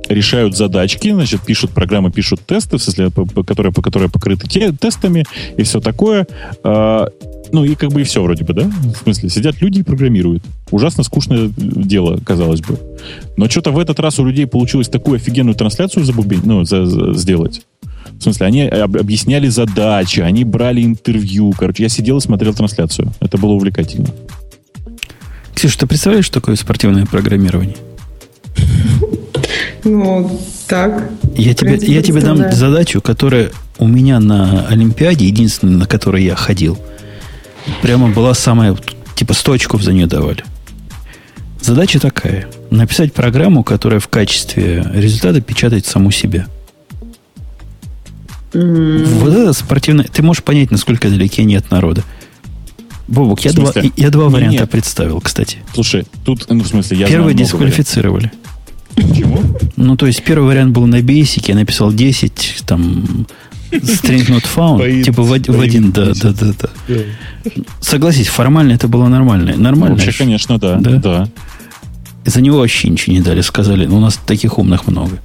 решают 0.08 0.56
задачки, 0.56 1.10
значит, 1.10 1.42
пишут 1.42 1.70
программы, 1.70 2.10
пишут 2.10 2.40
тесты, 2.46 2.76
в 2.76 2.82
смысле, 2.82 3.10
которые, 3.46 3.72
по, 3.72 3.80
которые 3.80 4.10
покрыты 4.10 4.48
те, 4.48 4.72
тестами 4.72 5.24
и 5.56 5.62
все 5.62 5.80
такое. 5.80 6.26
Ну 7.52 7.64
и 7.64 7.74
как 7.74 7.90
бы 7.90 8.02
и 8.02 8.04
все 8.04 8.22
вроде 8.22 8.44
бы, 8.44 8.54
да? 8.54 8.70
В 8.94 9.02
смысле, 9.02 9.28
сидят 9.28 9.60
люди 9.60 9.80
и 9.80 9.82
программируют. 9.82 10.44
Ужасно 10.70 11.02
скучное 11.02 11.50
дело, 11.56 12.18
казалось 12.24 12.60
бы. 12.60 12.78
Но 13.36 13.48
что-то 13.48 13.72
в 13.72 13.78
этот 13.78 13.98
раз 13.98 14.18
у 14.18 14.24
людей 14.24 14.46
получилось 14.46 14.88
такую 14.88 15.16
офигенную 15.16 15.54
трансляцию 15.54 16.04
забубень, 16.04 16.42
ну, 16.44 16.64
за, 16.64 16.86
за, 16.86 17.14
сделать. 17.14 17.62
В 18.18 18.22
смысле, 18.22 18.46
они 18.46 18.62
об, 18.62 18.96
объясняли 18.96 19.48
задачи, 19.48 20.20
они 20.20 20.44
брали 20.44 20.84
интервью. 20.84 21.52
Короче, 21.58 21.84
я 21.84 21.88
сидел 21.88 22.18
и 22.18 22.20
смотрел 22.20 22.54
трансляцию. 22.54 23.12
Это 23.20 23.38
было 23.38 23.52
увлекательно. 23.52 24.08
Ксюша, 25.54 25.80
ты 25.80 25.86
представляешь, 25.86 26.26
что 26.26 26.40
такое 26.40 26.56
спортивное 26.56 27.06
программирование? 27.06 27.76
Ну, 29.84 30.40
так. 30.66 31.10
Я 31.36 31.54
тебе, 31.54 31.78
я 31.80 32.02
тебе 32.02 32.20
дам 32.20 32.52
задачу, 32.52 33.00
которая 33.00 33.50
у 33.78 33.86
меня 33.86 34.20
на 34.20 34.66
Олимпиаде, 34.68 35.26
единственная, 35.26 35.78
на 35.78 35.86
которой 35.86 36.22
я 36.22 36.36
ходил, 36.36 36.78
прямо 37.82 38.08
была 38.08 38.34
самая, 38.34 38.76
типа 39.14 39.34
100 39.34 39.52
очков 39.52 39.82
за 39.82 39.92
нее 39.92 40.06
давали. 40.06 40.44
Задача 41.60 42.00
такая. 42.00 42.48
Написать 42.70 43.12
программу, 43.12 43.62
которая 43.62 44.00
в 44.00 44.08
качестве 44.08 44.86
результата 44.94 45.40
печатает 45.40 45.86
саму 45.86 46.10
себя. 46.10 46.46
Mm. 48.52 49.04
Вот 49.20 49.32
это 49.32 49.52
спортивное... 49.52 50.06
Ты 50.06 50.22
можешь 50.22 50.42
понять, 50.42 50.70
насколько 50.70 51.08
далеки 51.08 51.42
они 51.42 51.54
от 51.56 51.70
народа. 51.70 52.02
Бобок, 53.06 53.40
я 53.40 53.52
два, 53.52 53.72
я 53.96 54.10
два 54.10 54.28
варианта 54.28 54.60
нет. 54.60 54.70
представил, 54.70 55.20
кстати. 55.20 55.58
Слушай, 55.74 56.06
тут, 56.24 56.46
ну, 56.48 56.62
в 56.62 56.66
смысле, 56.66 56.98
я 56.98 57.08
Первый 57.08 57.34
дисквалифицировали. 57.34 58.30
Почему? 58.94 59.42
Ну, 59.76 59.96
то 59.96 60.06
есть, 60.06 60.22
первый 60.22 60.46
вариант 60.46 60.72
был 60.72 60.86
на 60.86 61.02
бейсике, 61.02 61.52
я 61.52 61.58
написал 61.58 61.92
10, 61.92 62.62
там, 62.66 63.26
string 63.70 64.28
not 64.28 64.44
found, 64.54 65.02
типа 65.02 65.22
в, 65.22 65.28
в 65.28 65.60
один, 65.60 65.92
да, 65.92 66.12
да, 66.14 66.32
да, 66.32 66.52
да. 66.60 66.94
Согласись, 67.80 68.28
формально 68.28 68.72
это 68.72 68.88
было 68.88 69.08
нормально. 69.08 69.56
Нормально. 69.56 69.96
Вообще, 69.96 70.12
конечно, 70.12 70.58
да. 70.58 70.76
Да. 70.76 70.96
да. 70.96 71.28
За 72.24 72.40
него 72.40 72.58
вообще 72.58 72.88
ничего 72.88 73.14
не 73.14 73.22
дали. 73.22 73.40
Сказали, 73.40 73.86
ну, 73.86 73.96
у 73.96 74.00
нас 74.00 74.18
таких 74.26 74.58
умных 74.58 74.86
много. 74.86 75.18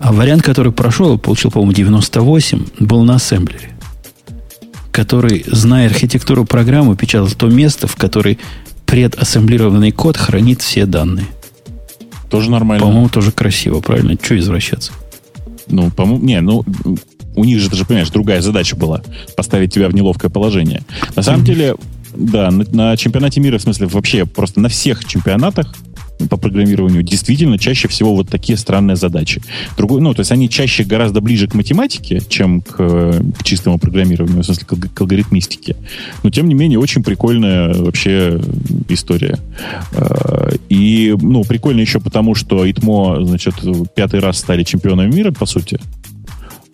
А 0.00 0.12
вариант, 0.12 0.42
который 0.42 0.72
прошел, 0.72 1.18
получил, 1.18 1.50
по-моему, 1.50 1.72
98, 1.72 2.66
был 2.80 3.04
на 3.04 3.16
ассемблере 3.16 3.74
который, 4.94 5.44
зная 5.48 5.88
архитектуру 5.88 6.44
программы, 6.44 6.96
печатал 6.96 7.28
то 7.28 7.48
место, 7.48 7.88
в 7.88 7.96
которой 7.96 8.38
предассемблированный 8.86 9.90
код 9.90 10.16
хранит 10.16 10.62
все 10.62 10.86
данные. 10.86 11.26
Тоже 12.30 12.48
нормально. 12.48 12.86
По-моему, 12.86 13.08
тоже 13.08 13.32
красиво, 13.32 13.80
правильно? 13.80 14.16
Что 14.22 14.38
извращаться? 14.38 14.92
Ну, 15.66 15.90
по-моему, 15.90 16.24
не, 16.24 16.40
ну, 16.40 16.64
у 17.34 17.44
них 17.44 17.60
же, 17.60 17.70
ты 17.70 17.76
же 17.76 17.84
понимаешь, 17.84 18.10
другая 18.10 18.40
задача 18.40 18.76
была 18.76 19.02
поставить 19.36 19.72
тебя 19.72 19.88
в 19.88 19.94
неловкое 19.94 20.30
положение. 20.30 20.82
На 21.16 21.22
самом 21.22 21.44
деле, 21.44 21.74
да, 22.16 22.50
на, 22.50 22.64
на 22.72 22.96
чемпионате 22.96 23.40
мира, 23.40 23.58
в 23.58 23.62
смысле, 23.62 23.86
вообще 23.86 24.24
просто 24.24 24.60
на 24.60 24.68
всех 24.68 25.04
чемпионатах 25.04 25.74
по 26.30 26.36
программированию 26.36 27.02
действительно 27.02 27.58
чаще 27.58 27.88
всего 27.88 28.14
вот 28.14 28.28
такие 28.28 28.56
странные 28.56 28.96
задачи. 28.96 29.42
Другой, 29.76 30.00
ну, 30.00 30.14
то 30.14 30.20
есть 30.20 30.30
они 30.32 30.48
чаще 30.48 30.84
гораздо 30.84 31.20
ближе 31.20 31.48
к 31.48 31.54
математике, 31.54 32.22
чем 32.28 32.60
к, 32.60 32.76
к 32.76 33.42
чистому 33.42 33.78
программированию, 33.78 34.42
в 34.42 34.44
смысле, 34.44 34.64
к, 34.64 34.94
к 34.94 35.00
алгоритмистике. 35.00 35.76
Но, 36.22 36.30
тем 36.30 36.48
не 36.48 36.54
менее, 36.54 36.78
очень 36.78 37.02
прикольная 37.02 37.74
вообще 37.74 38.40
история. 38.88 39.38
А, 39.92 40.50
и, 40.68 41.14
ну, 41.20 41.44
прикольно 41.44 41.80
еще 41.80 42.00
потому, 42.00 42.34
что 42.34 42.68
ИТМО, 42.70 43.24
значит, 43.24 43.54
пятый 43.94 44.20
раз 44.20 44.38
стали 44.38 44.62
чемпионами 44.62 45.12
мира, 45.12 45.32
по 45.32 45.46
сути. 45.46 45.80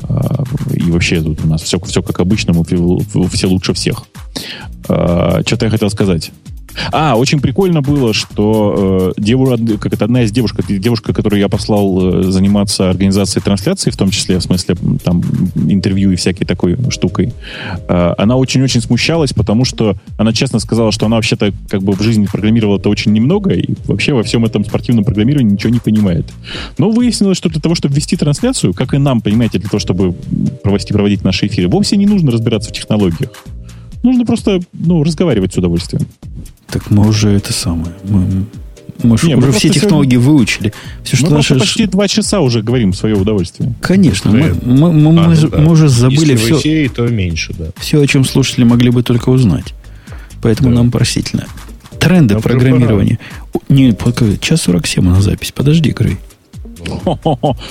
А, 0.09 0.45
и 0.75 0.91
вообще 0.91 1.23
тут 1.23 1.45
у 1.45 1.49
нас 1.49 1.63
все, 1.63 1.79
все 1.81 2.03
как 2.03 2.21
обычно, 2.21 2.53
мы 2.53 2.65
все 3.29 3.47
лучше 3.47 3.73
всех. 3.75 4.05
А, 4.89 5.43
Что-то 5.45 5.67
я 5.67 5.71
хотел 5.71 5.91
сказать. 5.91 6.31
А, 6.93 7.17
очень 7.17 7.41
прикольно 7.41 7.83
было, 7.83 8.13
что 8.13 9.13
э, 9.17 9.21
деву, 9.21 9.57
как 9.79 9.93
это 9.93 10.05
одна 10.05 10.23
из 10.23 10.31
девушек, 10.31 10.67
девушка, 10.67 11.13
которую 11.13 11.41
я 11.41 11.49
послал 11.49 12.21
э, 12.21 12.23
заниматься 12.25 12.91
организацией 12.91 13.43
трансляции, 13.43 13.91
в 13.91 13.97
том 13.97 14.11
числе, 14.11 14.39
в 14.39 14.43
смысле, 14.43 14.77
там, 15.05 15.23
интервью 15.55 16.13
и 16.13 16.17
всякой 16.17 16.45
такой 16.45 16.77
штукой, 16.91 17.33
э, 17.89 18.15
она 18.19 18.37
очень-очень 18.37 18.81
смущалась, 18.81 19.33
потому 19.33 19.65
что 19.65 19.97
она 20.19 20.33
честно 20.33 20.59
сказала, 20.59 20.93
что 20.93 21.07
она 21.07 21.17
вообще-то 21.17 21.53
как 21.69 21.83
бы 21.83 21.93
в 21.93 22.03
жизни 22.03 22.27
программировала-то 22.27 22.89
очень 22.89 23.13
немного, 23.13 23.53
и 23.53 23.75
вообще 23.85 24.13
во 24.13 24.23
всем 24.23 24.45
этом 24.45 24.65
спортивном 24.65 25.05
программировании 25.05 25.53
ничего 25.53 25.73
не 25.73 25.81
понимает. 25.81 26.27
Но 26.79 26.91
выяснилось, 26.91 27.39
что 27.39 27.49
для 27.49 27.61
того, 27.61 27.75
чтобы 27.75 27.95
вести 27.95 28.17
трансляцию, 28.17 28.75
как 28.75 28.95
и 28.95 28.99
нам, 28.99 29.21
понимаете, 29.21 29.59
для 29.59 29.69
того, 29.69 29.81
чтобы 29.81 30.13
проводить, 30.63 30.89
проводить 30.89 31.25
наши 31.25 31.47
эфиры, 31.47 31.69
вовсе 31.69 31.97
не 31.97 32.07
нужно 32.07 32.31
разбираться 32.31 32.71
в 32.71 32.73
технологиях. 32.73 33.31
Нужно 34.03 34.25
просто 34.25 34.61
ну, 34.73 35.03
разговаривать 35.03 35.55
с 35.55 35.59
удовольствием. 35.59 36.07
Так 36.69 36.91
мы 36.91 37.07
уже 37.07 37.31
это 37.31 37.53
самое. 37.53 37.93
Мы, 38.05 38.47
мы, 39.03 39.17
Не, 39.23 39.35
уже 39.35 39.47
мы 39.47 39.53
все 39.53 39.71
технологии 39.71 40.13
сегодня... 40.13 40.31
выучили. 40.31 40.73
Все, 41.03 41.17
что 41.17 41.27
мы 41.27 41.37
наши... 41.37 41.59
почти 41.59 41.87
два 41.87 42.09
часа 42.09 42.41
уже 42.41 42.63
говорим 42.63 42.93
в 42.93 42.97
свое 42.97 43.15
удовольствие. 43.15 43.75
Конечно. 43.81 44.31
Мы, 44.31 44.55
мы, 44.63 44.93
мы, 44.93 45.23
а, 45.23 45.29
мы, 45.29 45.37
ну, 45.37 45.49
да. 45.49 45.59
мы 45.59 45.73
уже 45.73 45.89
забыли 45.89 46.33
Если 46.33 46.37
все. 46.37 46.59
Эфире, 46.59 46.89
то 46.89 47.07
меньше, 47.09 47.55
да. 47.59 47.67
Все, 47.77 48.01
о 48.01 48.07
чем 48.07 48.25
слушатели 48.25 48.65
могли 48.65 48.91
бы 48.91 49.03
только 49.03 49.29
узнать. 49.31 49.75
Поэтому 50.43 50.71
да. 50.71 50.77
нам 50.77 50.91
простительно. 50.91 51.47
Тренды 51.99 52.35
нам 52.35 52.43
программирования. 52.43 53.19
Не, 53.69 53.95
час 54.41 54.63
47 54.63 55.05
на 55.05 55.21
запись. 55.21 55.53
Подожди, 55.53 55.91
Грей. 55.91 56.17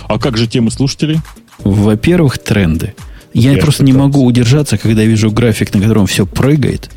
А 0.08 0.20
как 0.20 0.38
же 0.38 0.48
темы 0.48 0.72
слушателей? 0.72 1.20
Во-первых, 1.64 2.38
тренды. 2.38 2.94
Я, 3.34 3.52
Я 3.54 3.62
просто 3.62 3.84
не 3.84 3.94
могу 3.94 4.24
удержаться, 4.26 4.78
когда 4.78 5.04
вижу 5.04 5.32
график, 5.32 5.74
на 5.74 5.82
котором 5.82 6.08
все 6.08 6.26
прыгает. 6.26 6.90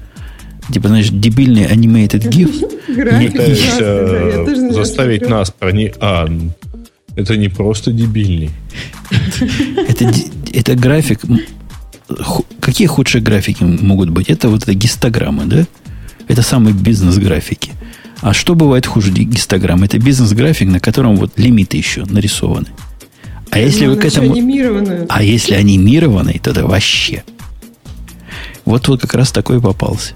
Типа, 0.72 0.88
знаешь, 0.88 1.08
дебильный 1.10 1.64
animated 1.64 2.28
GIF. 2.28 3.32
Пытаешься 3.32 4.72
заставить 4.72 5.28
нас 5.28 5.50
прони... 5.50 5.92
А, 6.00 6.28
это 7.16 7.36
не 7.36 7.48
просто 7.48 7.92
дебильный. 7.92 8.50
это, 9.88 10.12
это 10.52 10.74
график... 10.74 11.20
Какие 12.60 12.86
худшие 12.86 13.22
графики 13.22 13.64
могут 13.64 14.10
быть? 14.10 14.28
Это 14.28 14.48
вот 14.48 14.62
это 14.62 14.74
гистограммы, 14.74 15.46
да? 15.46 15.66
Это 16.28 16.42
самые 16.42 16.74
бизнес-графики. 16.74 17.72
А 18.20 18.32
что 18.32 18.54
бывает 18.54 18.86
хуже 18.86 19.10
гистограмм? 19.10 19.82
Это 19.82 19.98
бизнес-график, 19.98 20.68
на 20.68 20.78
котором 20.78 21.16
вот 21.16 21.38
лимиты 21.38 21.76
еще 21.76 22.04
нарисованы. 22.04 22.68
А 23.52 23.58
если 23.58 23.86
вы 23.86 23.96
к 23.96 24.04
этому... 24.06 24.34
А 25.10 25.22
если 25.22 25.52
анимированный, 25.52 26.38
то 26.38 26.52
это 26.52 26.66
вообще. 26.66 27.22
Вот 28.64 28.88
вот 28.88 29.02
как 29.02 29.12
раз 29.12 29.30
такой 29.30 29.60
попался. 29.60 30.14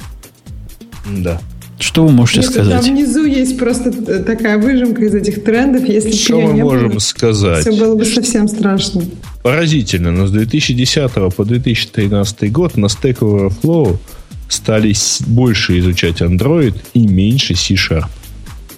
Да. 1.06 1.38
Что 1.78 2.06
вы 2.06 2.12
можете 2.12 2.40
Нет, 2.40 2.50
сказать? 2.50 2.80
Там 2.80 2.94
внизу 2.94 3.26
есть 3.26 3.58
просто 3.58 3.92
такая 4.22 4.56
выжимка 4.56 5.04
из 5.04 5.14
этих 5.14 5.44
трендов. 5.44 5.86
Если 5.86 6.12
Что 6.12 6.40
мы 6.40 6.54
можем 6.54 6.92
было, 6.92 6.98
сказать? 6.98 7.60
Все 7.60 7.78
было 7.78 7.94
бы 7.94 8.06
совсем 8.06 8.48
страшно. 8.48 9.04
Поразительно, 9.42 10.12
но 10.12 10.26
с 10.26 10.30
2010 10.30 11.12
по 11.36 11.44
2013 11.44 12.50
год 12.50 12.78
на 12.78 12.86
Stack 12.86 13.18
Overflow 13.18 13.98
стали 14.48 14.94
больше 15.26 15.78
изучать 15.80 16.22
Android 16.22 16.74
и 16.94 17.06
меньше 17.06 17.54
C-Sharp. 17.54 18.06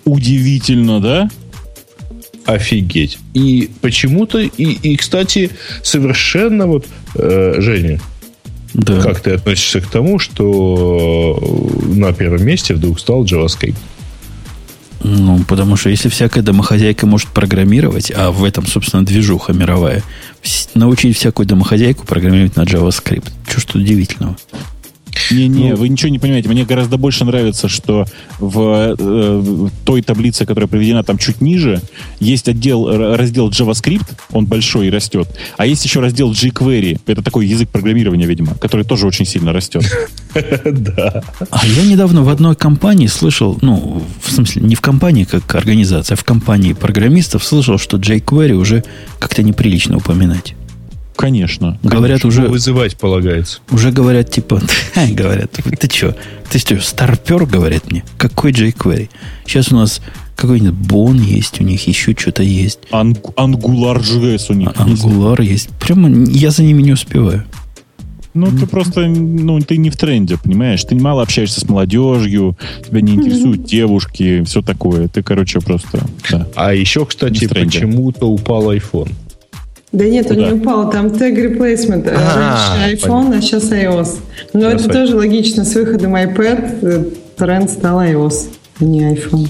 Удивительно, 0.04 1.00
да? 1.00 1.30
Офигеть. 2.48 3.18
И 3.34 3.70
почему-то, 3.82 4.38
и, 4.38 4.48
и 4.64 4.96
кстати, 4.96 5.50
совершенно 5.82 6.66
вот, 6.66 6.86
э, 7.14 7.56
Женя, 7.58 8.00
да. 8.72 9.02
как 9.02 9.20
ты 9.20 9.32
относишься 9.32 9.82
к 9.82 9.86
тому, 9.86 10.18
что 10.18 11.38
на 11.84 12.14
первом 12.14 12.46
месте 12.46 12.72
вдруг 12.72 13.00
стал 13.00 13.24
JavaScript? 13.24 13.76
Ну, 15.04 15.44
потому 15.46 15.76
что 15.76 15.90
если 15.90 16.08
всякая 16.08 16.42
домохозяйка 16.42 17.06
может 17.06 17.28
программировать, 17.28 18.10
а 18.16 18.30
в 18.30 18.42
этом, 18.42 18.66
собственно, 18.66 19.04
движуха 19.04 19.52
мировая, 19.52 20.02
научить 20.74 21.18
всякую 21.18 21.46
домохозяйку 21.46 22.06
программировать 22.06 22.56
на 22.56 22.62
JavaScript. 22.62 23.30
Что 23.46 23.60
ж 23.60 23.64
тут 23.64 23.76
удивительного? 23.82 24.38
Не-не, 25.30 25.70
ну, 25.70 25.76
вы 25.76 25.88
ничего 25.88 26.10
не 26.10 26.18
понимаете. 26.18 26.48
Мне 26.48 26.64
гораздо 26.64 26.96
больше 26.96 27.24
нравится, 27.24 27.68
что 27.68 28.04
в, 28.38 28.60
э, 28.60 28.94
в 28.98 29.70
той 29.84 30.02
таблице, 30.02 30.46
которая 30.46 30.68
приведена 30.68 31.02
там 31.02 31.18
чуть 31.18 31.40
ниже, 31.40 31.80
есть 32.20 32.48
отдел, 32.48 33.16
раздел 33.16 33.50
JavaScript, 33.50 34.06
он 34.32 34.46
большой 34.46 34.88
и 34.88 34.90
растет, 34.90 35.28
а 35.56 35.66
есть 35.66 35.84
еще 35.84 36.00
раздел 36.00 36.32
jQuery, 36.32 37.00
это 37.06 37.22
такой 37.22 37.46
язык 37.46 37.68
программирования, 37.68 38.26
видимо, 38.26 38.54
который 38.54 38.84
тоже 38.84 39.06
очень 39.06 39.26
сильно 39.26 39.52
растет. 39.52 39.84
Да. 40.64 41.22
А 41.50 41.66
я 41.66 41.84
недавно 41.84 42.22
в 42.22 42.28
одной 42.28 42.54
компании 42.54 43.06
слышал, 43.06 43.58
ну, 43.60 44.02
в 44.22 44.30
смысле, 44.30 44.62
не 44.62 44.74
в 44.74 44.80
компании 44.80 45.24
как 45.24 45.54
организация, 45.54 46.14
а 46.14 46.18
в 46.18 46.24
компании 46.24 46.74
программистов 46.74 47.44
слышал, 47.44 47.78
что 47.78 47.96
jQuery 47.96 48.52
уже 48.52 48.84
как-то 49.18 49.42
неприлично 49.42 49.96
упоминать. 49.96 50.54
Конечно. 51.18 51.76
Говорят 51.82 52.22
конечно. 52.22 52.42
уже... 52.42 52.48
Вызывать 52.48 52.96
полагается. 52.96 53.58
Уже 53.72 53.90
говорят, 53.90 54.30
типа, 54.30 54.62
говорят, 55.10 55.50
ты 55.50 55.90
что, 55.92 56.16
ты 56.48 56.60
что, 56.60 56.80
старпер, 56.80 57.44
говорят 57.44 57.90
мне? 57.90 58.04
Какой 58.16 58.52
jQuery? 58.52 59.10
Сейчас 59.44 59.72
у 59.72 59.76
нас 59.76 60.00
Какой-нибудь 60.36 60.78
Бон 60.86 61.20
есть 61.20 61.60
у 61.60 61.64
них, 61.64 61.88
еще 61.88 62.14
что-то 62.16 62.44
есть. 62.44 62.78
Анг- 62.92 63.34
Angular.js 63.34 64.44
у 64.50 64.54
них 64.54 64.68
А- 64.76 64.88
есть. 64.88 65.02
Angular 65.02 65.42
есть. 65.42 65.70
Прямо 65.80 66.08
я 66.30 66.52
за 66.52 66.62
ними 66.62 66.82
не 66.82 66.92
успеваю. 66.92 67.42
Ну, 68.34 68.46
ты 68.56 68.68
просто, 68.68 69.08
ну, 69.08 69.58
ты 69.58 69.76
не 69.78 69.90
в 69.90 69.96
тренде, 69.96 70.36
понимаешь? 70.36 70.84
Ты 70.84 70.94
мало 70.94 71.22
общаешься 71.22 71.60
с 71.60 71.68
молодежью, 71.68 72.56
тебя 72.86 73.00
не 73.00 73.14
интересуют 73.14 73.64
девушки, 73.64 74.44
все 74.44 74.62
такое. 74.62 75.08
Ты, 75.08 75.24
короче, 75.24 75.58
просто... 75.60 76.06
Да. 76.30 76.46
А 76.54 76.72
еще, 76.72 77.04
кстати, 77.04 77.48
почему-то 77.48 78.26
упал 78.26 78.72
iPhone. 78.72 79.10
Да 79.90 80.04
нет, 80.04 80.30
он 80.30 80.36
Куда? 80.36 80.46
не 80.48 80.52
упал, 80.54 80.90
там 80.90 81.10
тег 81.10 81.38
replacement. 81.38 82.06
э, 82.08 82.14
А, 82.14 82.76
Раньше 82.78 83.06
iPhone, 83.06 83.36
а 83.36 83.40
сейчас 83.40 83.70
iOS. 83.70 84.18
Но 84.52 84.70
Сейчас 84.70 84.82
это 84.84 84.92
тоже 84.92 85.16
логично. 85.16 85.64
С 85.64 85.74
выходом 85.74 86.14
iPad 86.14 86.78
э, 86.82 87.04
тренд 87.36 87.70
стал 87.70 88.00
iOS, 88.02 88.50
а 88.80 88.84
не 88.84 89.14
iPhone. 89.14 89.48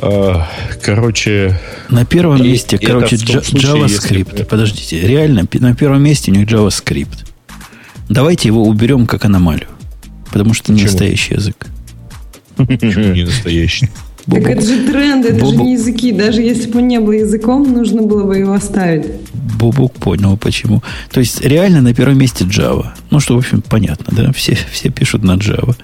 А, 0.00 0.46
короче, 0.82 1.58
На 1.88 2.04
первом 2.04 2.38
И 2.42 2.48
месте, 2.50 2.78
короче, 2.78 3.16
JavaScript. 3.16 4.44
Подождите, 4.44 5.00
реально, 5.00 5.46
на 5.52 5.74
первом 5.74 6.02
месте 6.02 6.30
у 6.32 6.34
них 6.34 6.48
JavaScript. 6.48 7.26
Давайте 8.08 8.48
его 8.48 8.64
уберем 8.64 9.06
как 9.06 9.24
аномалию. 9.24 9.68
Потому 10.32 10.52
что 10.54 10.72
не 10.72 10.82
настоящий 10.82 11.34
язык. 11.34 11.66
почему 12.56 13.12
не 13.14 13.24
настоящий? 13.24 13.88
Так 14.30 14.42
Бобок, 14.42 14.48
это 14.50 14.66
же 14.66 14.84
тренд, 14.86 15.24
это 15.24 15.38
же 15.38 15.52
Бобок. 15.52 15.60
не 15.66 15.72
языки. 15.72 16.12
Даже 16.12 16.42
если 16.42 16.70
бы 16.70 16.80
он 16.80 16.88
не 16.88 17.00
был 17.00 17.12
языком, 17.12 17.72
нужно 17.72 18.02
было 18.02 18.24
бы 18.24 18.36
его 18.36 18.52
оставить. 18.52 19.06
Бобок 19.58 19.94
понял, 19.94 20.36
почему. 20.36 20.82
То 21.10 21.20
есть, 21.20 21.40
реально 21.40 21.80
на 21.80 21.94
первом 21.94 22.18
месте 22.18 22.44
Java. 22.44 22.88
Ну, 23.10 23.20
что, 23.20 23.34
в 23.34 23.38
общем, 23.38 23.62
понятно, 23.62 24.14
да? 24.14 24.32
Все, 24.32 24.56
все 24.70 24.90
пишут 24.90 25.24
на 25.24 25.36
Java. 25.36 25.74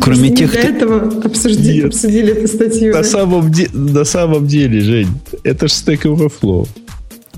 Кроме 0.00 0.28
Просто 0.28 0.36
тех, 0.36 0.52
для 0.52 0.60
кто... 0.62 0.68
этого 0.70 1.24
обсуждали, 1.24 1.74
Нет. 1.76 1.84
обсудили 1.86 2.32
эту 2.32 2.48
статью. 2.48 2.92
На 2.92 2.98
да? 3.02 3.04
самом, 3.04 3.50
де- 3.50 3.70
на 3.72 4.04
самом 4.04 4.46
деле, 4.46 4.80
Жень, 4.80 5.08
это 5.42 5.66
же 5.66 5.74
Stack 5.74 6.02
Overflow. 6.02 6.68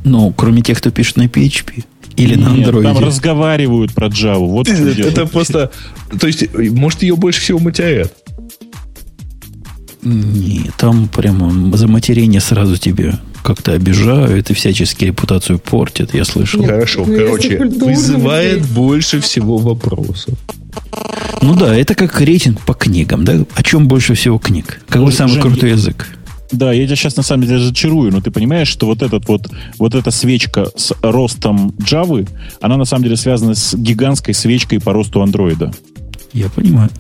Ну, 0.04 0.32
кроме 0.36 0.60
тех, 0.60 0.78
кто 0.78 0.90
пишет 0.90 1.16
на 1.16 1.22
PHP. 1.24 1.84
Или 2.16 2.36
на 2.36 2.50
Нет, 2.50 2.68
Android. 2.68 2.82
там 2.82 2.98
разговаривают 2.98 3.92
про 3.94 4.08
Java. 4.08 4.46
Вот 4.46 4.66
дело. 4.94 5.08
Это 5.08 5.26
просто... 5.26 5.70
То 6.20 6.26
есть, 6.26 6.44
может, 6.54 7.02
ее 7.02 7.16
больше 7.16 7.40
всего 7.40 7.58
матерят. 7.58 8.14
Не, 10.04 10.70
там 10.76 11.08
прямо 11.08 11.76
за 11.76 11.88
матерение 11.88 12.40
сразу 12.40 12.76
тебе 12.76 13.18
как-то 13.42 13.72
обижают 13.72 14.50
и 14.50 14.54
всячески 14.54 15.04
репутацию 15.06 15.58
портят, 15.58 16.14
я 16.14 16.24
слышал. 16.24 16.60
Нет, 16.60 16.70
Хорошо, 16.70 17.04
ну, 17.06 17.14
короче, 17.16 17.58
вызывает 17.58 18.58
смотреть. 18.58 18.74
больше 18.74 19.20
всего 19.20 19.58
вопросов. 19.58 20.38
Ну 21.42 21.54
да, 21.54 21.76
это 21.76 21.94
как 21.94 22.20
рейтинг 22.20 22.60
по 22.62 22.72
книгам, 22.74 23.24
да? 23.24 23.44
О 23.54 23.62
чем 23.62 23.86
больше 23.86 24.14
всего 24.14 24.38
книг? 24.38 24.80
Какой 24.88 25.06
Ну, 25.06 25.10
самый 25.12 25.32
Жень, 25.34 25.42
крутой 25.42 25.70
язык? 25.70 26.08
Да, 26.52 26.72
я 26.72 26.86
тебя 26.86 26.96
сейчас 26.96 27.16
на 27.16 27.22
самом 27.22 27.44
деле 27.44 27.56
разочарую, 27.56 28.12
но 28.12 28.20
ты 28.20 28.30
понимаешь, 28.30 28.68
что 28.68 28.86
вот 28.86 29.02
этот 29.02 29.26
вот, 29.28 29.50
вот 29.78 29.94
эта 29.94 30.10
свечка 30.10 30.68
с 30.76 30.94
ростом 31.02 31.74
Java, 31.78 32.26
она 32.60 32.76
на 32.76 32.84
самом 32.84 33.04
деле 33.04 33.16
связана 33.16 33.54
с 33.54 33.74
гигантской 33.74 34.32
свечкой 34.34 34.80
по 34.80 34.92
росту 34.92 35.20
андроида. 35.22 35.72
Я 36.32 36.48
понимаю. 36.48 36.90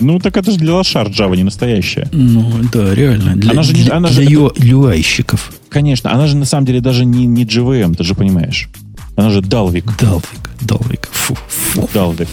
Ну, 0.00 0.18
так 0.18 0.36
это 0.36 0.50
же 0.50 0.58
для 0.58 0.74
лошар 0.74 1.08
Java 1.08 1.36
не 1.36 1.44
настоящая. 1.44 2.08
Ну, 2.12 2.52
да, 2.72 2.94
реально. 2.94 3.36
Для, 3.36 3.52
Она 3.52 3.62
же 3.62 3.72
для, 3.72 3.96
она 3.96 4.08
же- 4.08 4.20
для 4.22 4.30
ю- 4.30 4.52
UI-щиков. 4.56 5.52
Конечно, 5.68 6.12
она 6.12 6.26
же 6.26 6.36
на 6.36 6.44
самом 6.44 6.66
деле 6.66 6.80
даже 6.80 7.04
не, 7.04 7.26
не 7.26 7.44
JVM, 7.44 7.94
ты 7.94 8.04
же 8.04 8.14
понимаешь. 8.14 8.68
Она 9.16 9.30
же 9.30 9.40
Dalvik. 9.40 9.84
Далвик, 10.00 10.50
Далвик. 10.60 11.08
Фу, 11.12 11.36
фу. 11.48 11.88
Dalvik. 11.94 12.28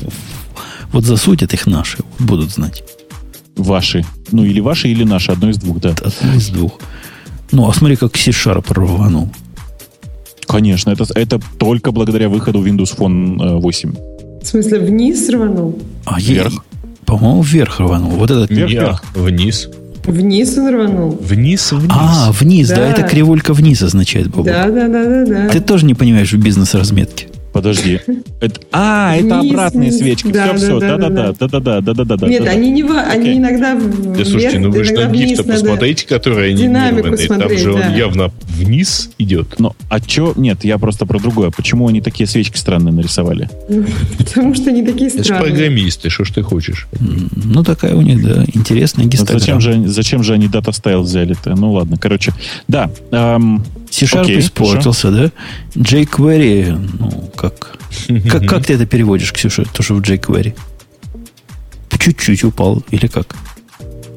Вот 0.91 1.05
засудят 1.05 1.53
их 1.53 1.67
наши, 1.67 1.99
будут 2.19 2.49
знать. 2.51 2.83
Ваши. 3.55 4.03
Ну, 4.31 4.43
или 4.43 4.59
ваши, 4.61 4.87
или 4.89 5.03
наши. 5.03 5.31
Одно 5.31 5.49
из 5.49 5.57
двух, 5.57 5.79
да. 5.79 5.89
Одно 5.89 6.33
из 6.35 6.49
двух. 6.49 6.79
Ну, 7.51 7.69
а 7.69 7.73
смотри, 7.73 7.95
как 7.95 8.15
C-Sharp 8.17 8.65
рванул. 8.73 9.29
Конечно, 10.47 10.89
это, 10.91 11.05
это 11.15 11.39
только 11.59 11.91
благодаря 11.91 12.27
выходу 12.29 12.65
Windows 12.65 12.97
Phone 12.97 13.41
э, 13.41 13.59
8. 13.59 13.93
В 14.41 14.45
смысле, 14.47 14.79
вниз 14.79 15.29
рванул? 15.29 15.79
А 16.05 16.19
Вверх. 16.19 16.65
По-моему, 17.05 17.41
вверх 17.41 17.79
рванул. 17.79 18.11
Вот 18.11 18.31
этот... 18.31 18.49
Вверх, 18.49 18.69
вверх. 18.69 19.03
Вниз. 19.15 19.69
Вниз 20.03 20.57
он 20.57 20.73
рванул. 20.73 21.17
Вниз, 21.21 21.71
вниз. 21.71 21.91
А, 21.91 22.31
вниз, 22.31 22.69
да. 22.69 22.75
Да. 22.77 22.87
это 22.87 23.03
кривулька 23.03 23.53
вниз 23.53 23.81
означает, 23.81 24.29
Бобок. 24.29 24.45
Да, 24.45 24.65
да, 24.67 24.87
да, 24.87 25.05
да, 25.05 25.25
да. 25.25 25.49
Ты 25.49 25.59
тоже 25.59 25.85
не 25.85 25.93
понимаешь 25.93 26.31
в 26.31 26.37
бизнес-разметке. 26.37 27.27
Подожди. 27.53 27.99
Это- 28.39 28.61
а, 28.71 29.15
это 29.17 29.39
Вниз, 29.39 29.51
обратные 29.51 29.89
вниз. 29.89 29.99
свечки. 30.01 30.27
Да, 30.31 30.53
все, 30.55 30.65
все. 30.67 30.79
да, 30.79 30.97
да, 30.97 31.09
Да-да-да. 31.09 31.47
Да-да-да. 31.47 31.81
Да-да-да. 31.93 32.27
Нет, 32.27 32.39
да-да. 32.43 32.51
они 32.51 32.71
не 32.71 32.83
во- 32.83 33.01
они 33.01 33.37
иногда 33.37 33.73
Да, 33.75 33.79
вверх, 33.81 34.27
слушайте, 34.27 34.59
ну 34.59 34.71
вы 34.71 34.83
же 34.85 34.93
на 34.93 35.05
гиф-то 35.11 35.43
посмотрите, 35.43 36.07
который 36.07 36.51
анимированный. 36.53 37.27
Там 37.27 37.57
же 37.57 37.73
он 37.73 37.79
да. 37.81 37.93
явно 37.93 38.31
вниз 38.47 39.09
идет. 39.17 39.55
Ну, 39.59 39.73
а 39.89 39.99
чё? 39.99 40.33
Нет, 40.37 40.63
я 40.63 40.77
просто 40.77 41.05
про 41.05 41.19
другое. 41.19 41.51
Почему 41.51 41.87
они 41.89 41.99
такие 42.01 42.25
свечки 42.27 42.57
странные 42.57 42.93
нарисовали? 42.93 43.49
Потому 44.17 44.55
что 44.55 44.69
они 44.69 44.83
такие 44.83 45.09
Это 45.09 45.23
странные. 45.23 45.49
программисты, 45.51 46.09
что 46.09 46.23
ж 46.23 46.31
ты 46.31 46.43
хочешь? 46.43 46.87
Ну, 47.35 47.63
такая 47.63 47.95
у 47.95 48.01
них, 48.01 48.23
да, 48.23 48.45
интересная 48.53 49.03
Вот 49.05 49.11
гистограмма. 49.13 49.39
зачем, 49.39 49.59
же, 49.59 49.71
они- 49.73 49.87
зачем 49.87 50.23
же 50.23 50.33
они 50.33 50.47
Data 50.47 50.69
Style 50.69 51.01
взяли-то? 51.01 51.55
Ну 51.55 51.73
ладно, 51.73 51.97
короче. 51.99 52.31
Да. 52.69 52.89
C-Sharp 53.91 54.21
Окей, 54.21 54.39
испортился, 54.39 55.11
да? 55.11 55.31
jQuery, 55.75 56.89
ну, 56.99 57.29
как? 57.35 57.77
как? 58.31 58.45
Как 58.47 58.65
ты 58.65 58.73
это 58.73 58.85
переводишь, 58.85 59.31
Ксюша, 59.33 59.65
то, 59.71 59.83
что 59.83 59.95
в 59.95 60.01
jQuery? 60.01 60.55
Чуть-чуть 61.99 62.43
упал, 62.43 62.81
или 62.89 63.05
как? 63.05 63.35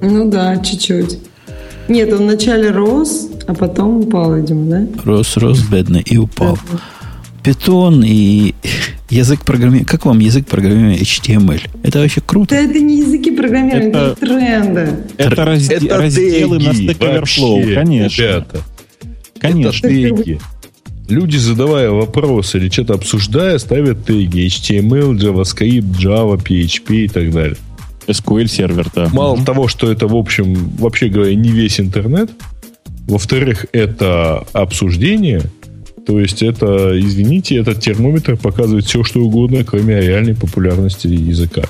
Ну 0.00 0.30
да, 0.30 0.56
чуть-чуть. 0.58 1.18
Нет, 1.88 2.10
он 2.14 2.20
вначале 2.22 2.70
рос, 2.70 3.28
а 3.46 3.52
потом 3.52 3.98
упал, 3.98 4.34
видимо, 4.36 4.70
да? 4.70 4.86
Рос, 5.04 5.36
рос, 5.36 5.60
бедно, 5.60 5.98
и 5.98 6.16
упал. 6.16 6.58
Питон 7.42 8.02
и 8.02 8.54
язык 9.10 9.42
программирования. 9.44 9.84
Как 9.86 10.06
вам 10.06 10.18
язык 10.20 10.46
программирования 10.46 10.96
HTML? 10.98 11.60
Это 11.82 11.98
вообще 11.98 12.20
Да 12.20 12.26
круто. 12.26 12.54
это 12.54 12.78
не 12.80 13.00
языки 13.00 13.30
программирования, 13.32 13.88
это, 13.90 13.98
Это- 13.98 14.20
тренды. 14.20 14.96
это 15.18 15.42
разде- 15.42 15.94
разделы 15.94 16.58
на 16.58 16.70
Stack 16.70 16.98
Overflow, 16.98 17.74
конечно. 17.74 18.22
Ребята, 18.22 18.60
Конечно. 19.52 19.88
теги. 19.88 20.40
Люди, 21.08 21.36
задавая 21.36 21.90
вопросы 21.90 22.58
или 22.58 22.70
что-то 22.70 22.94
обсуждая, 22.94 23.58
ставят 23.58 24.06
теги 24.06 24.46
HTML, 24.46 25.12
JavaScript, 25.12 25.98
Java, 25.98 26.42
PHP 26.42 27.04
и 27.04 27.08
так 27.08 27.30
далее. 27.30 27.56
SQL 28.06 28.46
сервер, 28.46 28.86
да. 28.94 29.08
Мало 29.12 29.44
того, 29.44 29.68
что 29.68 29.90
это, 29.90 30.06
в 30.06 30.16
общем, 30.16 30.54
вообще 30.78 31.08
говоря, 31.08 31.34
не 31.34 31.50
весь 31.50 31.80
интернет. 31.80 32.30
Во-вторых, 33.06 33.66
это 33.72 34.46
обсуждение. 34.52 35.42
То 36.06 36.20
есть 36.20 36.42
это, 36.42 36.98
извините, 36.98 37.56
этот 37.56 37.80
термометр 37.80 38.36
показывает 38.36 38.84
все, 38.84 39.04
что 39.04 39.20
угодно, 39.20 39.64
кроме 39.64 40.00
реальной 40.00 40.34
популярности 40.34 41.06
языка. 41.06 41.62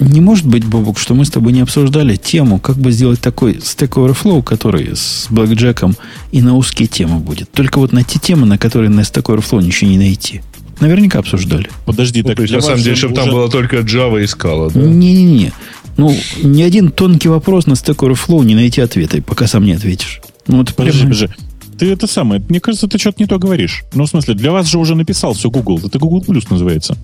Не 0.00 0.20
может 0.20 0.46
быть, 0.46 0.64
Бобок, 0.64 0.98
что 0.98 1.14
мы 1.14 1.24
с 1.24 1.30
тобой 1.30 1.52
не 1.52 1.60
обсуждали 1.60 2.14
тему, 2.16 2.60
как 2.60 2.76
бы 2.76 2.92
сделать 2.92 3.20
такой 3.20 3.54
Stack 3.54 3.90
Overflow, 3.94 4.42
который 4.42 4.94
с 4.94 5.26
блэкджеком 5.30 5.96
и 6.30 6.40
на 6.40 6.54
узкие 6.56 6.86
темы 6.86 7.18
будет. 7.18 7.50
Только 7.50 7.78
вот 7.78 7.92
на 7.92 8.04
те 8.04 8.18
темы, 8.20 8.46
на 8.46 8.58
которые 8.58 8.90
на 8.90 9.00
Stack 9.00 9.24
Overflow 9.34 9.62
ничего 9.62 9.90
не 9.90 9.98
найти. 9.98 10.42
Наверняка 10.80 11.18
обсуждали. 11.18 11.68
Подожди, 11.84 12.22
Ну, 12.22 12.28
так 12.28 12.36
то 12.36 12.42
есть, 12.42 12.54
на 12.54 12.60
самом 12.60 12.80
деле, 12.82 12.94
чтобы 12.94 13.14
там 13.14 13.24
уже- 13.24 13.32
было 13.36 13.50
только 13.50 13.78
Java 13.78 14.20
и 14.22 14.26
Scala, 14.26 14.70
да? 14.72 14.80
Не-не-не. 14.80 15.52
Ну, 15.96 16.14
ни 16.44 16.62
один 16.62 16.92
тонкий 16.92 17.28
вопрос 17.28 17.66
на 17.66 17.72
Stack 17.72 17.96
Overflow 17.96 18.44
не 18.44 18.54
найти 18.54 18.80
ответа, 18.80 19.20
пока 19.20 19.48
сам 19.48 19.64
не 19.64 19.72
ответишь. 19.72 20.20
Ну, 20.46 20.58
вот 20.58 20.72
Подожди, 20.76 21.00
прямо- 21.00 21.12
подожди. 21.14 21.34
Ты 21.76 21.92
это 21.92 22.08
самое, 22.08 22.42
мне 22.48 22.58
кажется, 22.60 22.88
ты 22.88 22.98
что-то 22.98 23.22
не 23.22 23.26
то 23.26 23.38
говоришь. 23.38 23.84
Ну, 23.94 24.04
в 24.04 24.08
смысле, 24.08 24.34
для 24.34 24.50
вас 24.50 24.66
же 24.68 24.78
уже 24.78 24.96
написал 24.96 25.32
все 25.34 25.48
Google. 25.48 25.80
Это 25.84 25.98
Google 26.00 26.22
Plus 26.26 26.44
называется. 26.50 26.96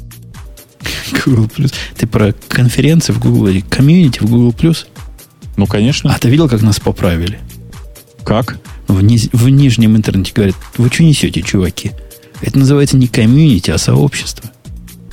Google. 1.25 1.49
Ты 1.97 2.07
про 2.07 2.33
конференции 2.49 3.13
в 3.13 3.19
Google 3.21 3.49
или 3.49 3.61
комьюнити 3.61 4.21
в 4.21 4.27
Google? 4.31 4.75
Ну, 5.57 5.67
конечно. 5.67 6.13
А 6.15 6.19
ты 6.19 6.29
видел, 6.29 6.49
как 6.49 6.63
нас 6.63 6.81
поправили? 6.81 7.39
Как? 8.25 8.59
В, 8.89 9.03
низ- 9.03 9.31
в 9.33 9.49
нижнем 9.49 9.97
интернете 9.97 10.33
говорят, 10.35 10.57
вы 10.77 10.89
что 10.93 11.05
несете, 11.05 11.43
чуваки? 11.43 11.93
Это 12.43 12.59
называется 12.59 12.97
не 12.97 13.07
комьюнити, 13.07 13.71
а 13.71 13.79
сообщество. 13.79 14.51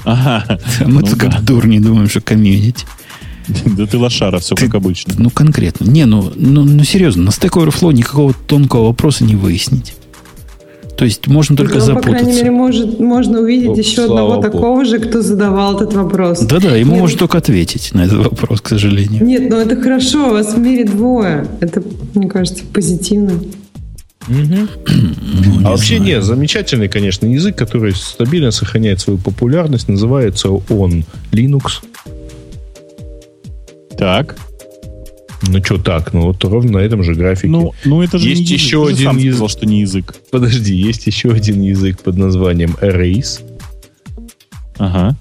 Ага. 0.04 0.60
Мы 0.82 0.88
Ну 0.88 1.00
тут 1.02 1.18
да. 1.18 1.30
как 1.30 1.44
дурни 1.44 1.80
думаем, 1.80 2.10
что 2.10 2.22
комьюнити. 2.22 2.86
Да 3.66 3.86
ты 3.86 3.98
лошара, 3.98 4.40
все 4.40 4.56
Ты- 4.56 4.66
как 4.66 4.76
обычно. 4.76 5.14
Ну, 5.18 5.30
конкретно. 5.30 5.86
Не, 5.86 6.06
ну, 6.06 6.32
ну, 6.36 6.64
ну 6.64 6.84
серьезно, 6.84 7.24
на 7.24 7.30
Stack 7.30 7.52
Overflow 7.52 7.92
никакого 7.94 8.34
тонкого 8.34 8.88
вопроса 8.88 9.24
не 9.24 9.36
выяснить. 9.36 9.94
То 10.98 11.06
есть 11.06 11.28
можно 11.28 11.56
только 11.58 11.80
Ну, 11.80 11.96
по 11.96 12.02
крайней 12.02 12.20
запутаться. 12.20 12.36
мере, 12.44 12.52
может, 12.52 13.00
можно 13.00 13.40
увидеть 13.40 13.68
Ну, 13.70 13.76
еще 13.76 14.04
одного 14.04 14.36
богу. 14.36 14.42
такого 14.44 14.86
же, 14.86 15.00
кто 15.00 15.22
задавал 15.22 15.76
этот 15.78 15.94
вопрос. 15.94 16.42
Да-да, 16.42 16.76
ему 16.76 16.92
Нет, 16.94 17.02
можно 17.02 17.18
только 17.20 17.38
ответить 17.40 17.92
на 17.94 18.02
этот 18.06 18.20
вопрос, 18.24 18.62
к 18.62 18.68
сожалению. 18.70 19.26
Нет, 19.26 19.50
ну 19.50 19.58
это 19.58 19.76
хорошо, 19.82 20.30
вас 20.32 20.54
в 20.54 20.60
мире 20.60 20.84
двое. 20.86 21.48
Это, 21.60 21.82
мне 22.14 22.28
кажется, 22.30 22.64
позитивно. 22.72 23.34
Ну, 24.28 25.60
не 25.60 25.66
А 25.66 25.70
вообще 25.72 25.96
знаю. 25.98 26.04
нет, 26.04 26.24
замечательный, 26.24 26.88
конечно, 26.88 27.26
язык, 27.26 27.56
который 27.56 27.94
стабильно 27.96 28.52
сохраняет 28.52 29.00
свою 29.00 29.18
популярность, 29.18 29.88
называется 29.90 30.50
он 30.50 31.06
Linux. 31.32 31.64
Так. 33.98 34.36
Ну, 35.48 35.64
что 35.64 35.78
так? 35.78 36.14
Ну, 36.14 36.22
вот 36.22 36.44
ровно 36.44 36.74
на 36.74 36.78
этом 36.80 37.04
же 37.04 37.16
графике. 37.16 37.48
Ну, 37.48 37.74
ну 37.84 38.02
это 38.04 38.18
же 38.20 38.30
Есть 38.30 38.42
не 38.42 38.46
язык. 38.48 38.60
еще 38.60 38.86
Ты 38.86 38.90
же 38.90 38.94
один 38.96 39.06
сам 39.08 39.18
язык. 39.18 39.32
сказал, 39.34 39.50
что 39.50 39.66
не 39.66 39.82
язык. 39.82 40.16
Подожди, 40.32 40.76
есть 40.76 41.08
еще 41.08 41.32
один 41.32 41.62
язык 41.62 42.02
под 42.02 42.18
названием 42.18 42.78
Erase. 42.82 43.42
Ага. 44.78 45.16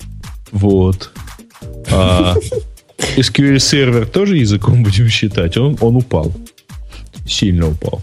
Вот. 0.53 1.11
А 1.91 2.35
SQL 3.17 3.59
сервер 3.59 4.07
тоже 4.07 4.37
языком 4.37 4.83
будем 4.83 5.09
считать. 5.09 5.57
Он, 5.57 5.77
он 5.81 5.97
упал. 5.97 6.33
Сильно 7.27 7.69
упал. 7.69 8.03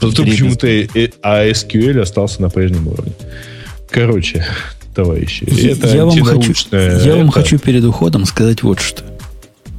Зато 0.00 0.22
Дребезги. 0.22 0.30
почему-то 0.30 0.66
а 1.22 1.46
SQL 1.48 2.00
остался 2.00 2.40
на 2.42 2.48
прежнем 2.48 2.86
уровне. 2.88 3.12
Короче, 3.90 4.46
товарищи, 4.94 5.44
это 5.68 5.88
я 5.88 6.04
вам, 6.06 6.22
хочу, 6.22 6.52
я 6.72 7.16
вам 7.16 7.24
это- 7.28 7.32
хочу 7.32 7.58
перед 7.58 7.84
уходом 7.84 8.24
сказать 8.24 8.62
вот 8.62 8.78
что. 8.80 9.02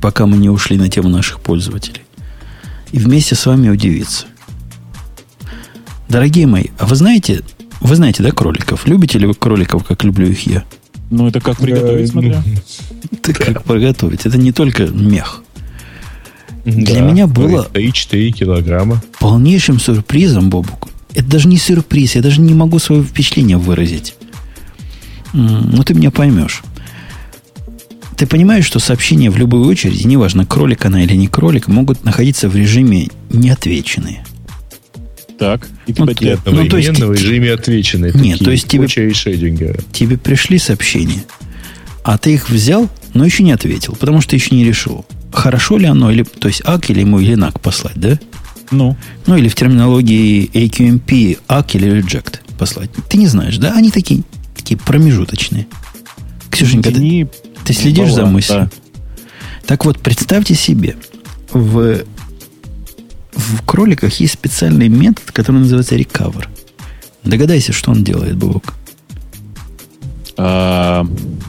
Пока 0.01 0.25
мы 0.25 0.37
не 0.37 0.49
ушли 0.49 0.77
на 0.77 0.89
тему 0.89 1.09
наших 1.09 1.39
пользователей. 1.39 2.01
И 2.91 2.97
вместе 2.97 3.35
с 3.35 3.45
вами 3.45 3.69
удивиться. 3.69 4.25
Дорогие 6.09 6.47
мои, 6.47 6.65
а 6.77 6.85
вы 6.85 6.95
знаете, 6.95 7.41
вы 7.79 7.95
знаете, 7.95 8.21
да, 8.23 8.31
кроликов? 8.31 8.85
Любите 8.87 9.17
ли 9.19 9.25
вы 9.27 9.33
кроликов, 9.33 9.85
как 9.85 10.03
люблю 10.03 10.27
их 10.27 10.45
я? 10.47 10.63
Ну, 11.09 11.27
это 11.27 11.39
как 11.39 11.57
приготовить, 11.57 12.09
смотря. 12.09 12.43
Ты 13.21 13.33
как 13.33 13.63
приготовить? 13.63 14.25
Это 14.25 14.37
не 14.37 14.51
только 14.51 14.87
мех. 14.87 15.43
Для 16.65 17.01
меня 17.01 17.27
было- 17.27 17.67
3-4 17.73 18.31
килограмма. 18.31 19.01
Полнейшим 19.19 19.79
сюрпризом, 19.79 20.49
Бобук. 20.49 20.89
Это 21.13 21.25
даже 21.25 21.47
не 21.47 21.57
сюрприз, 21.57 22.15
я 22.15 22.21
даже 22.21 22.39
не 22.41 22.53
могу 22.53 22.79
свое 22.79 23.03
впечатление 23.03 23.57
выразить. 23.57 24.15
Ну, 25.33 25.83
ты 25.83 25.93
меня 25.93 26.11
поймешь. 26.11 26.61
Ты 28.21 28.27
понимаешь, 28.27 28.65
что 28.65 28.77
сообщения 28.77 29.31
в 29.31 29.37
любой 29.37 29.61
очереди, 29.61 30.05
неважно, 30.05 30.45
кролик 30.45 30.85
она 30.85 31.03
или 31.03 31.15
не 31.15 31.27
кролик, 31.27 31.67
могут 31.67 32.05
находиться 32.05 32.49
в 32.49 32.55
режиме 32.55 33.07
неотвеченные. 33.31 34.23
Так. 35.39 35.67
И 35.87 35.93
ты 35.93 36.01
Ну, 36.01 36.05
потерял. 36.05 36.37
Ну, 36.45 36.67
то 36.67 36.77
есть 36.77 36.99
в 36.99 37.13
режиме 37.13 37.51
отвеченные. 37.51 38.11
Нет, 38.13 38.33
такие, 38.33 38.45
то 38.45 38.51
есть 38.51 38.67
тебе- 38.67 38.83
очередь. 38.83 39.79
Тебе 39.91 40.19
пришли 40.19 40.59
сообщения, 40.59 41.23
а 42.03 42.19
ты 42.19 42.35
их 42.35 42.51
взял, 42.51 42.91
но 43.15 43.25
еще 43.25 43.41
не 43.41 43.53
ответил, 43.53 43.97
потому 43.99 44.21
что 44.21 44.35
еще 44.35 44.53
не 44.55 44.65
решил, 44.65 45.03
хорошо 45.33 45.79
ли 45.79 45.87
оно, 45.87 46.11
или, 46.11 46.21
то 46.21 46.47
есть 46.47 46.61
ак 46.63 46.91
или 46.91 46.99
ему 46.99 47.19
или 47.19 47.33
нак 47.33 47.59
послать, 47.59 47.95
да? 47.99 48.19
Ну, 48.69 48.95
Ну, 49.25 49.35
или 49.35 49.47
в 49.47 49.55
терминологии 49.55 50.47
AQMP 50.53 51.39
ак 51.47 51.73
или 51.73 51.91
reject 51.91 52.35
послать. 52.59 52.91
Ты 53.09 53.17
не 53.17 53.25
знаешь, 53.25 53.57
да? 53.57 53.73
Они 53.75 53.89
такие, 53.89 54.21
такие 54.55 54.77
промежуточные. 54.77 55.65
Ксюшенька, 56.51 56.89
ты, 56.89 56.95
тяни 56.97 57.27
ты 57.65 57.73
следишь 57.73 58.09
за 58.09 58.21
баланс, 58.21 58.33
мыслью? 58.33 58.59
да. 58.59 59.21
Так 59.65 59.85
вот, 59.85 59.99
представьте 59.99 60.55
себе, 60.55 60.95
в, 61.51 62.03
в 63.33 63.65
кроликах 63.65 64.13
есть 64.19 64.33
специальный 64.33 64.89
метод, 64.89 65.31
который 65.31 65.57
называется 65.57 65.95
recover. 65.95 66.45
Догадайся, 67.23 67.71
что 67.71 67.91
он 67.91 68.03
делает, 68.03 68.35
Бубок. 68.35 68.73
А, 70.37 71.05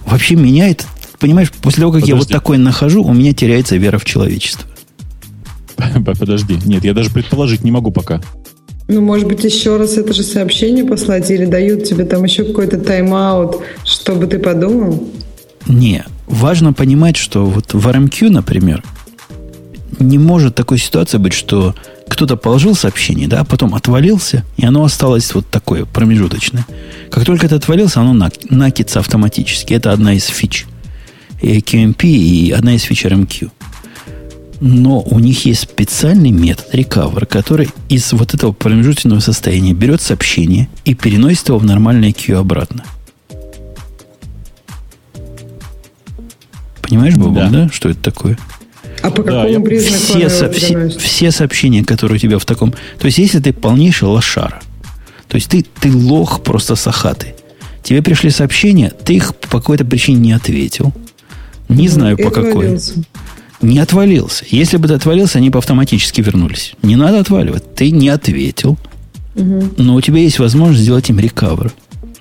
Вообще 0.07 0.37
меняет, 0.37 0.85
понимаешь, 1.19 1.51
после 1.51 1.81
того, 1.81 1.93
как 1.93 2.07
я 2.07 2.15
вот 2.15 2.25
Подожди. 2.25 2.33
такой 2.35 2.59
нахожу, 2.59 3.03
у 3.03 3.13
меня 3.15 3.33
теряется 3.33 3.77
вера 3.77 3.99
в 3.99 4.05
человечество. 4.05 4.69
Подожди. 6.05 6.59
Нет, 6.67 6.85
я 6.85 6.93
даже 6.93 7.11
предположить 7.11 7.65
не 7.65 7.71
могу 7.71 7.91
пока. 7.91 8.21
Ну, 8.89 9.01
может 9.01 9.27
быть, 9.27 9.43
еще 9.45 9.77
раз 9.79 9.97
это 9.97 10.13
же 10.13 10.23
сообщение 10.23 10.85
послать 10.85 11.31
или 11.31 11.47
дают 11.47 11.85
тебе 11.85 12.05
там 12.05 12.25
еще 12.25 12.45
какой-то 12.45 12.79
тайм-аут, 12.79 13.61
чтобы 13.85 14.27
ты 14.27 14.39
подумал? 14.39 15.09
Не, 15.67 16.05
важно 16.27 16.73
понимать, 16.73 17.17
что 17.17 17.45
вот 17.47 17.73
в 17.73 17.89
RMQ, 17.89 18.31
например, 18.31 18.83
не 19.99 20.19
может 20.19 20.55
такой 20.55 20.79
ситуации 20.79 21.19
быть, 21.19 21.33
что 21.33 21.75
кто-то 22.09 22.37
положил 22.37 22.75
сообщение, 22.75 23.29
да, 23.29 23.41
а 23.41 23.45
потом 23.45 23.75
отвалился, 23.75 24.45
и 24.57 24.65
оно 24.65 24.85
осталось 24.85 25.35
вот 25.35 25.49
такое, 25.49 25.85
промежуточное. 25.85 26.67
Как 27.11 27.25
только 27.25 27.47
это 27.47 27.57
отвалился, 27.57 28.01
оно 28.01 28.13
нак- 28.27 28.47
накится 28.51 29.01
автоматически. 29.01 29.75
Это 29.75 29.93
одна 29.93 30.15
из 30.15 30.27
фич 30.27 30.67
и 31.41 31.59
QMP 31.59 32.05
и 32.07 32.51
одна 32.51 32.75
из 32.75 32.83
фич 32.83 33.05
RMQ. 33.05 33.51
Но 34.61 35.01
у 35.01 35.19
них 35.19 35.45
есть 35.45 35.63
специальный 35.63 36.31
метод 36.31 36.67
recover, 36.73 37.27
который 37.27 37.69
из 37.89 38.13
вот 38.13 38.35
этого 38.35 38.53
промежуточного 38.53 39.19
состояния 39.19 39.73
берет 39.73 40.01
сообщение 40.01 40.69
и 40.85 40.95
переносит 40.95 41.49
его 41.49 41.59
в 41.59 41.65
нормальное 41.65 42.13
Q 42.13 42.37
обратно. 42.37 42.85
Понимаешь, 46.93 47.15
Бобок, 47.15 47.35
Да. 47.35 47.49
да. 47.49 47.69
что 47.73 47.89
это 47.89 48.01
такое? 48.01 48.37
А 49.01 49.11
по 49.11 49.23
Да, 49.23 49.31
какому 49.33 49.49
я- 49.49 49.61
признаку 49.61 50.03
Все, 50.05 50.19
она 50.19 50.29
со- 50.29 50.51
все, 50.53 50.89
все 50.91 51.31
сообщения, 51.31 51.83
которые 51.85 52.17
у 52.17 52.19
тебя 52.19 52.39
в 52.39 52.45
таком... 52.45 52.73
То 52.99 53.07
есть, 53.07 53.17
если 53.17 53.41
ты 53.41 53.55
полнейший 53.55 54.09
лошара, 54.09 54.61
то 55.27 55.37
есть 55.37 55.49
ты, 55.49 55.65
ты 55.81 55.91
лох 55.91 56.43
просто 56.43 56.77
сахатый, 56.77 57.35
тебе 57.83 58.03
пришли 58.03 58.29
сообщения, 58.29 58.91
ты 59.05 59.15
их 59.15 59.35
по 59.37 59.59
какой-то 59.59 59.87
причине 59.87 60.19
не 60.21 60.33
ответил, 60.35 60.93
не 61.71 61.89
знаю 61.89 62.19
И 62.19 62.23
по 62.23 62.29
какой, 62.31 62.51
отвалился. 62.51 63.03
не 63.63 63.79
отвалился. 63.79 64.45
Если 64.51 64.77
бы 64.77 64.87
ты 64.87 64.93
отвалился, 64.93 65.39
они 65.39 65.49
бы 65.49 65.59
автоматически 65.61 66.21
вернулись. 66.21 66.75
Не 66.83 66.97
надо 66.97 67.21
отваливать. 67.21 67.75
Ты 67.75 67.91
не 67.91 68.11
ответил, 68.11 68.77
но 69.35 69.95
у 69.95 70.01
тебя 70.03 70.19
есть 70.19 70.39
возможность 70.39 70.83
сделать 70.83 71.09
им 71.09 71.19
рекавер. 71.19 71.73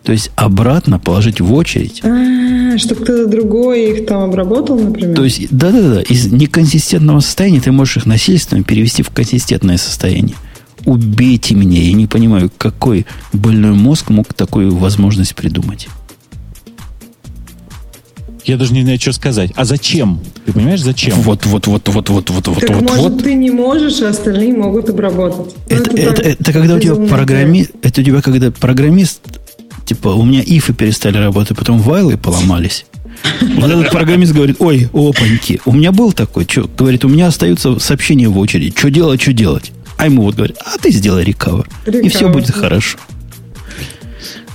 То 0.03 0.11
есть 0.11 0.31
обратно 0.35 0.97
положить 0.99 1.41
в 1.41 1.53
очередь. 1.53 2.01
А, 2.03 2.77
чтобы 2.77 3.03
кто-то 3.03 3.27
другой 3.27 3.91
их 3.91 4.05
там 4.07 4.23
обработал, 4.23 4.79
например? 4.79 5.15
То 5.15 5.23
есть, 5.23 5.47
да-да-да, 5.51 6.01
из 6.01 6.31
неконсистентного 6.31 7.19
состояния 7.19 7.61
ты 7.61 7.71
можешь 7.71 7.97
их 7.97 8.05
насильственно 8.07 8.63
перевести 8.63 9.03
в 9.03 9.11
консистентное 9.11 9.77
состояние. 9.77 10.35
Убейте 10.85 11.53
меня, 11.53 11.79
я 11.79 11.93
не 11.93 12.07
понимаю, 12.07 12.51
какой 12.57 13.05
больной 13.31 13.73
мозг 13.73 14.09
мог 14.09 14.33
такую 14.33 14.75
возможность 14.75 15.35
придумать. 15.35 15.87
Я 18.45 18.57
даже 18.57 18.73
не 18.73 18.81
знаю, 18.81 18.99
что 18.99 19.13
сказать. 19.13 19.51
А 19.55 19.65
зачем? 19.65 20.19
Ты 20.45 20.53
понимаешь, 20.53 20.81
зачем? 20.81 21.13
Вот, 21.21 21.45
вот, 21.45 21.67
вот, 21.67 21.87
вот, 21.89 22.09
вот, 22.09 22.29
вот, 22.29 22.47
вот, 22.47 22.59
так 22.59 22.71
вот, 22.71 22.89
может 22.89 23.11
вот. 23.11 23.23
ты 23.23 23.35
не 23.35 23.51
можешь, 23.51 24.01
а 24.01 24.09
остальные 24.09 24.53
могут 24.53 24.89
обработать. 24.89 25.53
Ну, 25.69 25.75
Это, 25.75 25.95
это, 25.95 26.13
так 26.15 26.25
это 26.25 26.53
когда 26.53 26.75
у 26.75 26.79
тебя 26.79 26.95
программист, 26.95 27.71
это 27.83 28.01
у 28.01 28.03
тебя 28.03 28.21
когда 28.21 28.49
программист, 28.51 29.21
типа, 29.93 30.09
у 30.09 30.23
меня 30.23 30.41
ифы 30.41 30.73
перестали 30.73 31.17
работать, 31.17 31.57
потом 31.57 31.79
вайлы 31.79 32.17
поломались. 32.17 32.85
Вот 33.41 33.69
этот 33.69 33.91
программист 33.91 34.33
говорит, 34.33 34.55
ой, 34.59 34.87
опаньки, 34.93 35.59
у 35.65 35.73
меня 35.73 35.91
был 35.91 36.13
такой, 36.13 36.45
что, 36.49 36.69
говорит, 36.77 37.03
у 37.03 37.09
меня 37.09 37.27
остаются 37.27 37.77
сообщения 37.79 38.29
в 38.29 38.37
очереди, 38.37 38.73
что 38.75 38.89
делать, 38.89 39.21
что 39.21 39.33
делать. 39.33 39.71
А 39.97 40.05
ему 40.05 40.23
вот 40.23 40.35
говорит, 40.35 40.57
а 40.65 40.77
ты 40.79 40.91
сделай 40.91 41.25
рекавер, 41.25 41.67
и 41.85 42.07
все 42.07 42.29
будет 42.29 42.51
хорошо. 42.51 42.97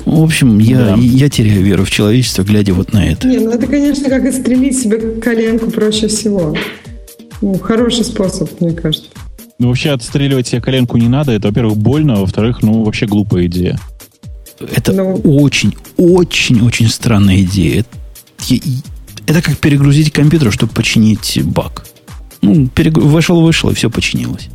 В 0.06 0.22
общем, 0.22 0.58
я, 0.58 0.78
Да. 0.78 0.94
я 0.98 1.28
теряю 1.28 1.62
веру 1.62 1.84
в 1.84 1.90
человечество, 1.90 2.42
глядя 2.42 2.72
вот 2.72 2.92
на 2.92 3.04
это. 3.06 3.28
Не, 3.28 3.38
ну 3.38 3.50
это, 3.50 3.66
конечно, 3.66 4.08
как 4.08 4.24
отстрелить 4.24 4.78
себе 4.80 5.20
коленку 5.20 5.70
проще 5.70 6.08
всего. 6.08 6.56
Ну, 7.42 7.58
хороший 7.58 8.04
способ, 8.04 8.60
мне 8.60 8.70
кажется. 8.72 9.08
Ну, 9.58 9.68
вообще 9.68 9.90
отстреливать 9.90 10.46
себе 10.46 10.62
коленку 10.62 10.96
не 10.96 11.08
надо. 11.08 11.32
Это, 11.32 11.48
во-первых, 11.48 11.76
больно, 11.76 12.14
а 12.14 12.20
во-вторых, 12.20 12.62
ну, 12.62 12.84
вообще 12.84 13.06
глупая 13.06 13.46
идея. 13.46 13.78
Это 14.60 14.92
Ну. 14.92 15.16
очень, 15.24 15.74
очень, 15.96 16.60
очень 16.62 16.88
странная 16.88 17.40
идея. 17.42 17.80
Это, 17.80 18.58
это 19.26 19.42
как 19.42 19.58
перегрузить 19.58 20.12
компьютер, 20.12 20.52
чтобы 20.52 20.72
починить 20.72 21.40
баг. 21.44 21.86
Ну, 22.42 22.66
перегру- 22.66 23.08
вошел, 23.08 23.42
вышел, 23.42 23.70
и 23.70 23.74
все 23.74 23.90
починилось. 23.90 24.48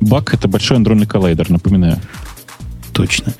Бак— 0.00 0.34
это 0.34 0.46
большой 0.48 0.76
андронный 0.76 1.06
коллайдер, 1.06 1.50
напоминаю. 1.50 2.00
Точно. 2.92 3.34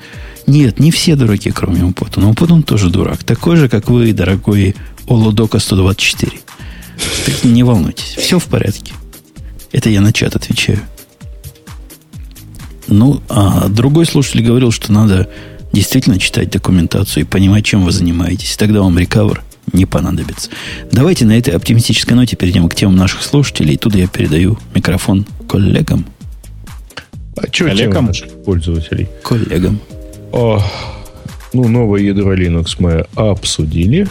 Нет, 0.47 0.79
не 0.79 0.89
все 0.91 1.15
дураки, 1.15 1.51
кроме 1.51 1.83
Умпутуна. 1.83 2.27
Умпутун 2.29 2.63
тоже 2.63 2.89
дурак. 2.89 3.23
Такой 3.23 3.55
же, 3.57 3.69
как 3.69 3.89
вы, 3.89 4.11
дорогой 4.13 4.75
Олодока 5.07 5.59
124. 5.59 6.31
Так 7.25 7.43
не 7.43 7.63
волнуйтесь. 7.63 8.15
Все 8.17 8.39
в 8.39 8.45
порядке. 8.45 8.93
Это 9.71 9.89
я 9.89 10.01
на 10.01 10.11
чат 10.11 10.35
отвечаю. 10.35 10.79
Ну, 12.87 13.21
а 13.29 13.67
другой 13.67 14.05
слушатель 14.05 14.43
говорил, 14.43 14.71
что 14.71 14.91
надо 14.91 15.29
действительно 15.71 16.19
читать 16.19 16.49
документацию 16.49 17.23
и 17.23 17.25
понимать, 17.27 17.65
чем 17.65 17.83
вы 17.83 17.91
занимаетесь. 17.91 18.55
Тогда 18.57 18.81
вам 18.81 18.97
рекавер 18.97 19.43
не 19.73 19.85
понадобится. 19.85 20.49
Давайте 20.91 21.25
на 21.25 21.37
этой 21.37 21.53
оптимистической 21.53 22.15
ноте 22.15 22.35
перейдем 22.35 22.67
к 22.69 22.75
темам 22.75 22.95
наших 22.95 23.21
слушателей. 23.23 23.75
И 23.75 23.77
тут 23.77 23.95
я 23.95 24.07
передаю 24.07 24.57
микрофон 24.73 25.25
коллегам. 25.47 26.05
А 27.37 27.43
что 27.51 27.65
Коллегам? 27.65 28.07
наших 28.07 28.29
пользователей? 28.43 29.07
Коллегам. 29.23 29.79
О, 30.31 30.61
ну, 31.53 31.67
новое 31.67 32.01
ядро 32.01 32.33
Linux 32.35 32.75
мы 32.79 33.05
обсудили. 33.15 34.07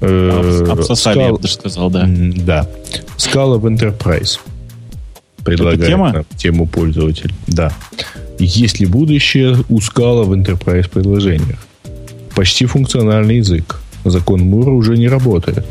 Э, 0.00 0.40
Обс- 0.40 0.70
Обсосали, 0.70 1.18
я 1.20 1.32
бы 1.32 1.38
даже 1.38 1.54
сказал, 1.54 1.90
да. 1.90 2.06
Да. 2.08 2.68
Scala 3.18 3.58
в 3.58 3.66
Enterprise. 3.66 4.38
Предлагает 5.44 5.86
тема? 5.86 6.12
нам 6.12 6.24
тему 6.36 6.66
пользователь. 6.66 7.32
Да. 7.46 7.72
Есть 8.38 8.80
ли 8.80 8.86
будущее 8.86 9.56
у 9.68 9.78
Scala 9.78 10.24
в 10.24 10.32
Enterprise 10.32 10.88
предложениях? 10.88 11.58
Почти 12.34 12.66
функциональный 12.66 13.38
язык. 13.38 13.80
Закон 14.04 14.40
Мура 14.40 14.70
уже 14.70 14.96
не 14.96 15.08
работает. 15.08 15.64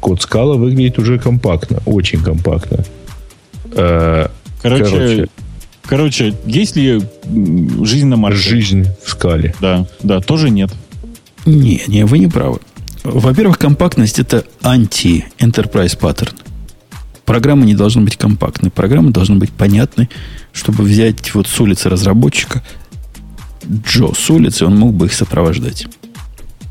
код 0.00 0.22
скала 0.22 0.56
выглядит 0.56 0.98
уже 0.98 1.18
компактно, 1.18 1.80
очень 1.86 2.22
компактно. 2.22 2.84
Э, 3.72 4.28
короче, 4.62 4.84
короче, 4.84 5.28
короче, 5.86 6.34
есть 6.46 6.76
ли 6.76 7.00
жизнь 7.84 8.06
на 8.06 8.16
Марсе? 8.16 8.50
Жизнь 8.50 8.86
в 9.04 9.10
скале. 9.10 9.54
Да, 9.60 9.86
да, 10.02 10.20
тоже 10.20 10.50
нет. 10.50 10.70
Не, 11.46 11.82
не, 11.86 12.04
вы 12.04 12.18
не 12.18 12.28
правы. 12.28 12.58
Во-первых, 13.04 13.58
компактность 13.58 14.18
это 14.18 14.44
анти-enterprise 14.62 15.96
паттерн. 15.98 16.34
Программы 17.30 17.64
не 17.64 17.76
должны 17.76 18.02
быть 18.02 18.16
компактны. 18.16 18.70
Программы 18.70 19.12
должны 19.12 19.36
быть 19.36 19.52
понятны, 19.52 20.08
чтобы 20.52 20.82
взять 20.82 21.32
вот 21.32 21.46
с 21.46 21.60
улицы 21.60 21.88
разработчика 21.88 22.60
Джо 23.86 24.12
с 24.12 24.28
улицы, 24.30 24.66
он 24.66 24.76
мог 24.76 24.94
бы 24.94 25.06
их 25.06 25.12
сопровождать. 25.12 25.86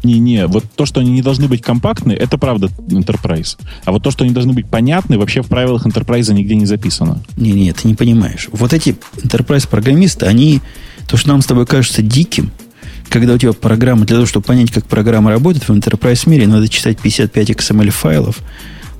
Не-не, 0.03 0.47
вот 0.47 0.65
то, 0.75 0.85
что 0.85 0.99
они 0.99 1.11
не 1.11 1.21
должны 1.21 1.47
быть 1.47 1.61
компактны, 1.61 2.11
это 2.11 2.37
правда 2.37 2.67
Enterprise. 2.89 3.57
А 3.85 3.93
вот 3.93 4.03
то, 4.03 4.11
что 4.11 4.25
они 4.25 4.33
должны 4.33 4.51
быть 4.51 4.69
понятны, 4.69 5.17
вообще 5.17 5.43
в 5.43 5.47
правилах 5.47 5.85
Enterprise 5.85 6.33
нигде 6.33 6.55
не 6.55 6.65
записано. 6.65 7.23
Не-не, 7.37 7.71
ты 7.71 7.87
не 7.87 7.95
понимаешь. 7.95 8.49
Вот 8.51 8.73
эти 8.73 8.97
Enterprise-программисты, 9.23 10.25
они, 10.25 10.59
то, 11.07 11.15
что 11.15 11.29
нам 11.29 11.41
с 11.41 11.45
тобой 11.45 11.67
кажется 11.67 12.01
диким, 12.01 12.51
когда 13.07 13.35
у 13.35 13.37
тебя 13.37 13.53
программа, 13.53 14.05
для 14.05 14.17
того, 14.17 14.25
чтобы 14.25 14.45
понять, 14.45 14.73
как 14.73 14.85
программа 14.87 15.31
работает 15.31 15.69
в 15.69 15.71
Enterprise 15.71 16.29
мире, 16.29 16.47
надо 16.47 16.67
читать 16.67 16.99
55 16.99 17.51
XML 17.51 17.91
файлов, 17.91 18.41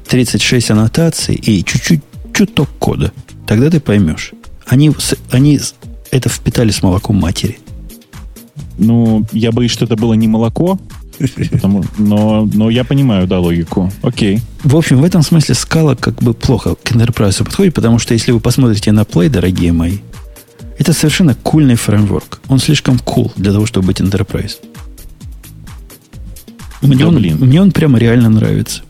36 0.09 0.71
аннотаций 0.71 1.35
и 1.35 1.63
чуть-чуть 1.63 2.01
чуток 2.33 2.69
кода. 2.79 3.11
Тогда 3.47 3.69
ты 3.69 3.79
поймешь. 3.79 4.31
Они, 4.65 4.91
они 5.31 5.59
это 6.11 6.29
впитали 6.29 6.71
с 6.71 6.81
молоком 6.81 7.15
матери. 7.15 7.59
Ну, 8.77 9.25
я 9.31 9.51
боюсь, 9.51 9.71
что 9.71 9.85
это 9.85 9.95
было 9.95 10.13
не 10.13 10.27
молоко, 10.27 10.79
потому, 11.51 11.83
но, 11.97 12.47
но 12.53 12.69
я 12.69 12.83
понимаю, 12.83 13.27
да, 13.27 13.39
логику. 13.39 13.91
Окей. 14.01 14.41
В 14.63 14.75
общем, 14.75 14.97
в 14.97 15.03
этом 15.03 15.21
смысле 15.21 15.53
скала 15.53 15.95
как 15.95 16.15
бы 16.23 16.33
плохо 16.33 16.75
к 16.75 16.91
Enterprise 16.91 17.43
подходит, 17.43 17.73
потому 17.75 17.99
что 17.99 18.13
если 18.13 18.31
вы 18.31 18.39
посмотрите 18.39 18.91
на 18.91 19.01
Play, 19.01 19.29
дорогие 19.29 19.73
мои, 19.73 19.97
это 20.77 20.93
совершенно 20.93 21.35
кульный 21.35 21.75
фреймворк. 21.75 22.41
Он 22.47 22.59
слишком 22.59 22.95
cool 22.97 23.31
для 23.35 23.51
того, 23.51 23.65
чтобы 23.65 23.87
быть 23.87 23.99
Enterprise. 23.99 24.57
Мне, 26.81 26.95
да, 26.95 27.07
он, 27.09 27.15
блин. 27.15 27.37
мне 27.39 27.61
он 27.61 27.71
прямо 27.71 27.99
реально 27.99 28.29
нравится. 28.29 28.81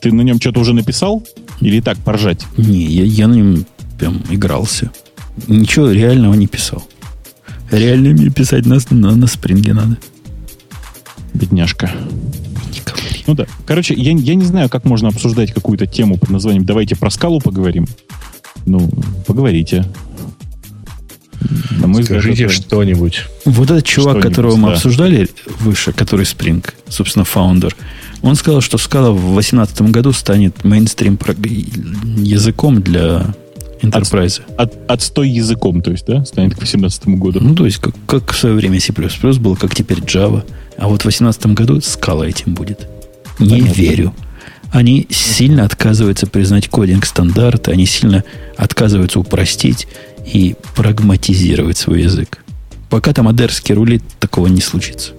Ты 0.00 0.12
на 0.12 0.22
нем 0.22 0.40
что-то 0.40 0.60
уже 0.60 0.72
написал? 0.72 1.26
Или 1.60 1.80
так, 1.80 1.98
поржать? 1.98 2.46
Не, 2.56 2.84
я, 2.84 3.04
я 3.04 3.28
на 3.28 3.34
нем 3.34 3.66
прям 3.98 4.22
игрался. 4.30 4.90
Ничего 5.48 5.90
реального 5.90 6.34
не 6.34 6.46
писал. 6.46 6.86
Реально 7.70 8.10
мне 8.10 8.30
писать 8.30 8.66
на, 8.66 8.78
на, 8.90 9.16
на 9.16 9.26
спринге 9.26 9.74
надо. 9.74 9.98
Бедняжка. 11.32 11.90
Ну 13.26 13.34
да. 13.34 13.46
Короче, 13.66 13.94
я, 13.94 14.12
я 14.12 14.34
не 14.34 14.44
знаю, 14.44 14.68
как 14.68 14.84
можно 14.84 15.08
обсуждать 15.08 15.52
какую-то 15.52 15.86
тему 15.86 16.18
под 16.18 16.30
названием 16.30 16.64
«Давайте 16.64 16.94
про 16.94 17.10
скалу 17.10 17.40
поговорим». 17.40 17.86
Ну, 18.66 18.88
поговорите. 19.26 19.86
На 21.78 21.86
мой 21.86 22.04
Скажите 22.04 22.46
взгляд, 22.46 22.64
что-нибудь. 22.64 23.24
Вот 23.44 23.70
этот 23.70 23.84
чувак, 23.84 24.22
которого 24.22 24.56
мы 24.56 24.68
да. 24.68 24.74
обсуждали 24.74 25.28
выше, 25.60 25.92
который 25.92 26.24
Spring, 26.24 26.64
собственно, 26.88 27.24
фаундер, 27.24 27.76
он 28.24 28.36
сказал, 28.36 28.62
что 28.62 28.78
скала 28.78 29.10
в 29.10 29.20
2018 29.20 29.82
году 29.90 30.12
станет 30.12 30.64
мейнстрим 30.64 31.18
языком 32.16 32.80
для 32.80 33.34
Enterprise. 33.82 34.40
От, 34.56 34.72
от, 34.72 34.90
отстой 34.90 35.28
языком, 35.28 35.82
то 35.82 35.90
есть, 35.90 36.06
да, 36.06 36.24
станет 36.24 36.54
к 36.54 36.58
2018 36.58 37.08
году. 37.08 37.40
Ну, 37.42 37.54
то 37.54 37.66
есть, 37.66 37.78
как, 37.78 37.94
как 38.06 38.32
в 38.32 38.38
свое 38.38 38.54
время 38.54 38.80
C++ 38.80 38.92
был, 38.92 39.56
как 39.56 39.74
теперь 39.74 39.98
Java. 39.98 40.42
А 40.78 40.88
вот 40.88 41.00
в 41.00 41.02
2018 41.02 41.46
году 41.48 41.80
скала 41.82 42.26
этим 42.26 42.54
будет. 42.54 42.88
Не 43.38 43.60
Понятно. 43.60 43.72
верю. 43.74 44.14
Они 44.72 45.06
сильно 45.10 45.64
отказываются 45.64 46.26
признать 46.26 46.68
кодинг 46.68 47.04
стандарты, 47.04 47.72
они 47.72 47.84
сильно 47.84 48.24
отказываются 48.56 49.20
упростить 49.20 49.86
и 50.24 50.56
прагматизировать 50.74 51.76
свой 51.76 52.02
язык. 52.02 52.42
Пока 52.88 53.12
там 53.12 53.28
адерский 53.28 53.74
рулит, 53.74 54.02
такого 54.18 54.46
не 54.46 54.62
случится. 54.62 55.12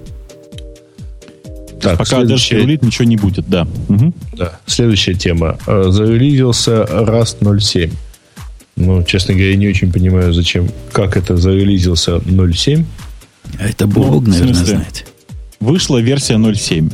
Так, 1.82 1.98
Пока 1.98 2.18
следующая... 2.18 2.58
рулит, 2.58 2.82
ничего 2.82 3.06
не 3.06 3.18
будет, 3.18 3.48
да. 3.48 3.68
Угу. 3.90 4.14
да. 4.34 4.60
Следующая 4.66 5.14
тема. 5.14 5.58
Э, 5.68 5.86
зарелизился 5.90 6.84
Rust 6.84 7.40
0.7. 7.42 7.92
Ну, 8.78 9.04
честно 9.04 9.34
говоря, 9.34 9.52
я 9.52 9.56
не 9.56 9.68
очень 9.68 9.92
понимаю, 9.92 10.34
зачем, 10.34 10.70
как 10.92 11.16
это 11.16 11.38
зарелизился 11.38 12.18
0.7. 12.18 12.84
А 13.60 13.68
это 13.68 13.88
Бог, 13.88 14.24
ну, 14.24 14.32
наверное, 14.32 14.54
знает. 14.54 15.06
Вышла 15.60 16.00
версия 16.00 16.36
0.7. 16.36 16.92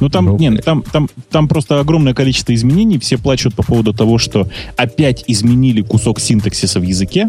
Ну, 0.00 0.08
там, 0.08 0.26
ну, 0.26 0.38
нет, 0.38 0.64
там, 0.64 0.82
там, 0.82 1.08
там 1.30 1.48
просто 1.48 1.80
огромное 1.80 2.14
количество 2.14 2.54
изменений. 2.54 2.98
Все 2.98 3.18
плачут 3.18 3.54
по 3.54 3.62
поводу 3.62 3.92
того, 3.92 4.18
что 4.18 4.48
опять 4.76 5.24
изменили 5.26 5.82
кусок 5.82 6.20
синтаксиса 6.20 6.78
в 6.78 6.84
языке. 6.84 7.28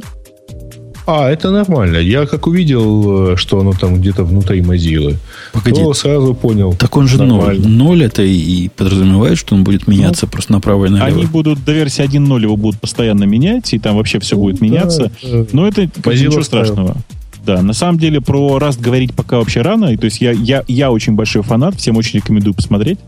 А, 1.11 1.27
это 1.27 1.49
нормально. 1.49 1.97
Я 1.97 2.27
как 2.27 2.45
увидел, 2.45 3.31
э, 3.31 3.35
что 3.35 3.59
оно 3.59 3.73
там 3.73 3.95
где-то 3.95 4.23
внутри 4.23 4.61
Mozilla, 4.61 5.15
Погоди. 5.53 5.81
то 5.81 5.91
сразу 5.95 6.35
понял. 6.35 6.75
Так 6.75 6.95
он 6.97 7.07
же 7.07 7.17
нормально. 7.17 7.67
ноль. 7.67 7.71
Ноль 7.71 8.03
это 8.03 8.21
и 8.21 8.69
подразумевает, 8.69 9.39
что 9.39 9.55
он 9.55 9.63
будет 9.63 9.87
меняться 9.87 10.27
ну, 10.27 10.31
просто 10.31 10.51
направо 10.51 10.85
и 10.85 10.89
налево. 10.89 11.07
Они 11.07 11.25
будут 11.25 11.65
до 11.65 11.71
версии 11.71 12.05
1.0 12.05 12.41
его 12.43 12.55
будут 12.57 12.79
постоянно 12.79 13.23
менять, 13.23 13.73
и 13.73 13.79
там 13.79 13.95
вообще 13.95 14.19
все 14.19 14.35
ну, 14.35 14.43
будет 14.43 14.59
да, 14.59 14.65
меняться. 14.65 15.11
Да. 15.23 15.45
Но 15.51 15.67
это 15.67 15.81
Mozilla 15.81 16.27
ничего 16.27 16.43
страшного. 16.43 16.95
Да, 17.43 17.63
на 17.63 17.73
самом 17.73 17.97
деле 17.97 18.21
про 18.21 18.59
Rust 18.59 18.79
говорить 18.79 19.15
пока 19.15 19.37
вообще 19.37 19.63
рано. 19.63 19.85
И, 19.85 19.97
то 19.97 20.05
есть 20.05 20.21
я, 20.21 20.29
я, 20.29 20.63
я 20.67 20.91
очень 20.91 21.13
большой 21.13 21.41
фанат, 21.41 21.73
всем 21.73 21.97
очень 21.97 22.19
рекомендую 22.19 22.53
посмотреть. 22.53 22.99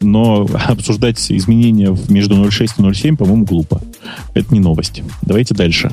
Но 0.00 0.48
обсуждать 0.66 1.24
изменения 1.30 1.96
между 2.08 2.34
0.6 2.34 2.70
и 2.78 2.82
0.7, 2.82 3.16
по-моему, 3.16 3.44
глупо. 3.44 3.80
Это 4.34 4.52
не 4.52 4.58
новость. 4.58 5.02
Давайте 5.22 5.54
дальше. 5.54 5.92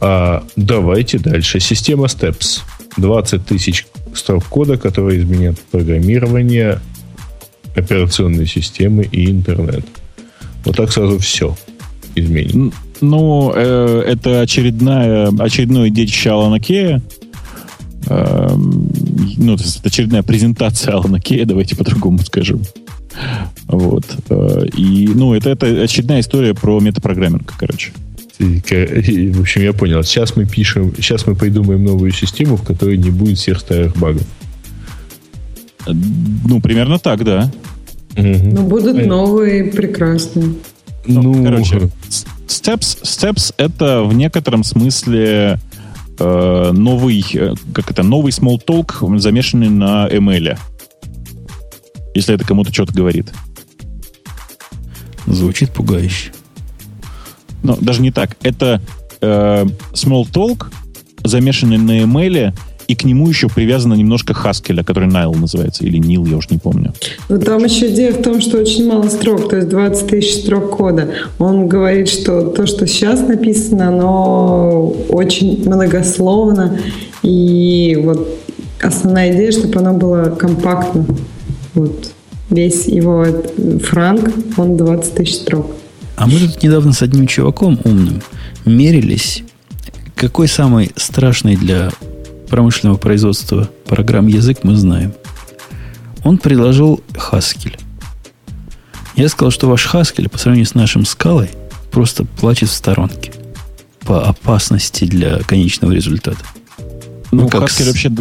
А, 0.00 0.44
давайте 0.56 1.18
дальше. 1.18 1.60
Система 1.60 2.06
Steps. 2.06 2.62
20 2.96 3.46
тысяч 3.46 3.86
строк 4.14 4.44
кода, 4.46 4.76
которые 4.76 5.20
изменят 5.20 5.58
программирование, 5.70 6.80
операционной 7.76 8.46
системы 8.46 9.04
и 9.04 9.30
интернет. 9.30 9.84
Вот 10.64 10.76
так 10.76 10.92
сразу 10.92 11.18
все 11.18 11.56
изменит. 12.14 12.74
Ну, 13.00 13.52
э, 13.54 14.04
это 14.06 14.40
очередная, 14.40 15.28
очередное 15.38 15.90
детище 15.90 16.30
Алана 16.30 16.60
Кея. 16.60 17.00
Э, 18.08 18.48
ну, 18.56 19.54
это 19.54 19.64
очередная 19.84 20.22
презентация 20.22 20.94
Алана 20.94 21.20
Кея, 21.20 21.46
давайте 21.46 21.76
по-другому 21.76 22.18
скажем. 22.18 22.62
Вот. 23.66 24.04
Э, 24.28 24.66
и, 24.76 25.08
ну, 25.14 25.34
это, 25.34 25.50
это 25.50 25.66
очередная 25.82 26.20
история 26.20 26.54
про 26.54 26.80
метапрограмминг, 26.80 27.54
короче. 27.56 27.92
И, 28.40 29.30
в 29.30 29.40
общем, 29.40 29.60
я 29.62 29.74
понял. 29.74 30.02
Сейчас 30.02 30.34
мы 30.34 30.46
пишем, 30.46 30.94
сейчас 30.96 31.26
мы 31.26 31.34
придумаем 31.34 31.84
новую 31.84 32.10
систему, 32.10 32.56
в 32.56 32.62
которой 32.62 32.96
не 32.96 33.10
будет 33.10 33.36
всех 33.36 33.60
старых 33.60 33.94
багов. 33.98 34.22
Ну, 35.86 36.60
примерно 36.60 36.98
так, 36.98 37.22
да. 37.22 37.50
Угу. 38.16 38.26
Ну, 38.26 38.62
будут 38.62 38.94
Понятно. 38.94 39.16
новые, 39.16 39.64
прекрасные. 39.64 40.54
Ну, 41.06 41.22
ну, 41.22 41.44
короче, 41.44 41.90
Steps, 42.46 43.02
Steps 43.02 43.54
это 43.58 44.02
в 44.04 44.14
некотором 44.14 44.64
смысле 44.64 45.58
э, 46.18 46.70
новый, 46.72 47.24
э, 47.34 47.54
как 47.74 47.90
это, 47.90 48.02
новый 48.02 48.32
small 48.32 48.58
talk, 48.64 49.18
замешанный 49.18 49.68
на 49.68 50.08
ML. 50.08 50.58
Если 52.14 52.34
это 52.34 52.44
кому-то 52.46 52.72
что-то 52.72 52.94
говорит. 52.94 53.30
Звучит 55.26 55.70
пугающе 55.70 56.32
ну, 57.62 57.76
даже 57.80 58.02
не 58.02 58.10
так. 58.10 58.36
Это 58.42 58.80
э, 59.20 59.66
small 59.94 60.26
talk, 60.32 60.66
замешанный 61.24 61.78
на 61.78 62.02
email, 62.02 62.52
и 62.90 62.96
к 62.96 63.04
нему 63.04 63.28
еще 63.28 63.48
привязано 63.48 63.94
немножко 63.94 64.32
Haskell, 64.32 64.82
который 64.82 65.08
Найл 65.08 65.32
называется, 65.32 65.84
или 65.84 65.96
Нил, 65.98 66.26
я 66.26 66.36
уж 66.36 66.50
не 66.50 66.58
помню. 66.58 66.92
Но 67.28 67.38
там 67.38 67.62
еще 67.62 67.88
идея 67.94 68.12
в 68.12 68.20
том, 68.20 68.40
что 68.40 68.58
очень 68.58 68.88
мало 68.88 69.08
строк, 69.08 69.48
то 69.48 69.56
есть 69.56 69.68
20 69.68 70.08
тысяч 70.08 70.42
строк 70.42 70.76
кода. 70.76 71.08
Он 71.38 71.68
говорит, 71.68 72.08
что 72.08 72.42
то, 72.42 72.66
что 72.66 72.88
сейчас 72.88 73.20
написано, 73.20 73.88
оно 73.88 74.88
очень 75.08 75.62
многословно, 75.64 76.80
и 77.22 77.96
вот 78.02 78.28
основная 78.82 79.32
идея, 79.34 79.52
чтобы 79.52 79.78
оно 79.78 79.94
было 79.94 80.30
компактно. 80.30 81.06
Вот 81.74 82.10
весь 82.50 82.86
его 82.86 83.24
франк, 83.84 84.32
он 84.56 84.76
20 84.76 85.14
тысяч 85.14 85.36
строк. 85.36 85.66
А 86.20 86.26
мы 86.26 86.38
тут 86.38 86.62
недавно 86.62 86.92
с 86.92 87.00
одним 87.00 87.26
чуваком 87.26 87.80
умным 87.82 88.20
мерились, 88.66 89.42
какой 90.14 90.48
самый 90.48 90.92
страшный 90.94 91.56
для 91.56 91.90
промышленного 92.50 92.98
производства 92.98 93.70
программ 93.86 94.26
язык 94.26 94.58
мы 94.62 94.76
знаем. 94.76 95.14
Он 96.22 96.36
предложил 96.36 97.02
Haskell. 97.14 97.80
Я 99.16 99.30
сказал, 99.30 99.50
что 99.50 99.66
ваш 99.66 99.86
Haskell 99.86 100.28
по 100.28 100.36
сравнению 100.36 100.66
с 100.66 100.74
нашим 100.74 101.06
скалой 101.06 101.48
просто 101.90 102.26
плачет 102.26 102.68
в 102.68 102.74
сторонке 102.74 103.32
по 104.00 104.28
опасности 104.28 105.06
для 105.06 105.38
конечного 105.38 105.92
результата. 105.92 106.44
Ну, 107.32 107.44
ну 107.44 107.48
как 107.48 107.62
Haskell 107.62 107.84
с... 107.84 107.86
вообще... 107.86 108.12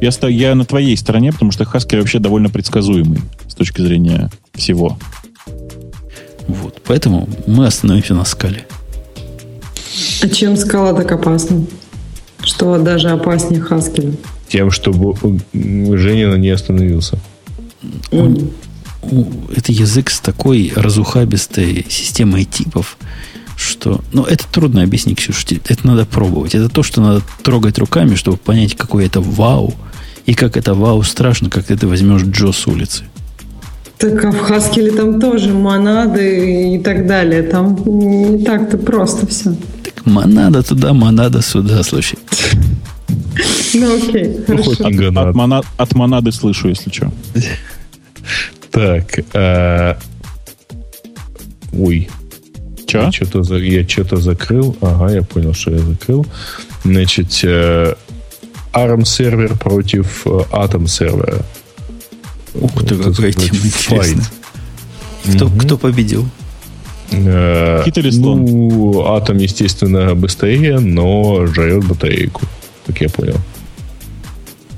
Я, 0.00 0.28
я 0.28 0.54
на 0.54 0.64
твоей 0.64 0.96
стороне, 0.96 1.32
потому 1.32 1.50
что 1.50 1.64
Haskell 1.64 1.98
вообще 1.98 2.20
довольно 2.20 2.48
предсказуемый 2.48 3.22
точки 3.60 3.82
зрения 3.82 4.30
всего. 4.54 4.96
Вот. 6.50 6.80
Поэтому 6.84 7.28
мы 7.46 7.66
остановимся 7.66 8.14
на 8.14 8.24
скале. 8.24 8.66
А 10.22 10.28
чем 10.28 10.56
скала 10.56 10.92
так 10.92 11.10
опасна? 11.12 11.64
Что 12.42 12.78
даже 12.78 13.10
опаснее 13.10 13.60
Хаскеля? 13.60 14.12
Тем, 14.48 14.70
чтобы 14.70 15.14
Женина 15.52 16.34
не 16.34 16.50
остановился. 16.50 17.18
Он, 18.10 18.50
это 19.54 19.72
язык 19.72 20.10
с 20.10 20.20
такой 20.20 20.72
разухабистой 20.74 21.86
системой 21.88 22.44
типов, 22.44 22.96
что... 23.56 24.00
Ну, 24.12 24.24
это 24.24 24.46
трудно 24.50 24.82
объяснить, 24.82 25.18
Ксюша. 25.18 25.56
Это 25.68 25.86
надо 25.86 26.06
пробовать. 26.06 26.54
Это 26.54 26.68
то, 26.68 26.82
что 26.82 27.00
надо 27.00 27.22
трогать 27.42 27.78
руками, 27.78 28.14
чтобы 28.14 28.38
понять, 28.38 28.74
какое 28.76 29.06
это 29.06 29.20
вау. 29.20 29.74
И 30.26 30.34
как 30.34 30.56
это 30.56 30.74
вау 30.74 31.02
страшно, 31.02 31.50
как 31.50 31.66
ты 31.66 31.86
возьмешь 31.86 32.22
Джо 32.22 32.52
с 32.52 32.66
улицы. 32.66 33.04
Так 34.00 34.24
а 34.24 34.30
в 34.30 34.38
Хаскеле 34.38 34.92
там 34.92 35.20
тоже 35.20 35.52
монады 35.52 36.74
и 36.74 36.78
так 36.78 37.06
далее. 37.06 37.42
Там 37.42 37.76
не 37.84 38.42
так-то 38.44 38.78
просто 38.78 39.26
все. 39.26 39.54
Так 39.84 40.06
монада 40.06 40.62
туда, 40.62 40.94
монада 40.94 41.42
сюда, 41.42 41.82
слушай. 41.82 42.18
Ну 43.74 43.96
окей, 43.96 44.38
хорошо. 44.46 44.70
От, 44.72 45.16
от, 45.16 45.34
монад, 45.34 45.66
от 45.76 45.94
монады 45.94 46.32
слышу, 46.32 46.68
если 46.68 46.90
что. 46.90 47.12
Так. 48.70 49.18
Э, 49.34 49.96
ой. 51.72 52.08
Че? 52.86 52.98
Я 52.98 53.12
что-то, 53.12 53.56
я 53.56 53.88
что-то 53.88 54.16
закрыл. 54.16 54.76
Ага, 54.80 55.12
я 55.12 55.22
понял, 55.22 55.52
что 55.52 55.72
я 55.72 55.78
закрыл. 55.78 56.26
Значит, 56.84 57.40
э, 57.44 57.94
ARM 58.72 59.04
сервер 59.04 59.58
против 59.58 60.26
э, 60.26 60.30
Atom 60.52 60.86
сервера. 60.86 61.44
Ух 62.54 62.84
ты, 62.84 62.96
какая 62.96 63.32
тема 63.32 63.58
интересная. 63.64 64.24
Кто, 65.34 65.46
угу. 65.46 65.58
кто 65.58 65.78
победил? 65.78 66.26
Э, 67.12 67.82
Кит 67.84 67.98
или 67.98 68.10
Слон? 68.10 68.44
Ну, 68.44 69.06
Атом, 69.06 69.38
естественно, 69.38 70.14
быстрее, 70.14 70.78
но 70.78 71.46
жрет 71.46 71.84
батарейку, 71.84 72.42
как 72.86 73.00
я 73.00 73.08
понял. 73.08 73.36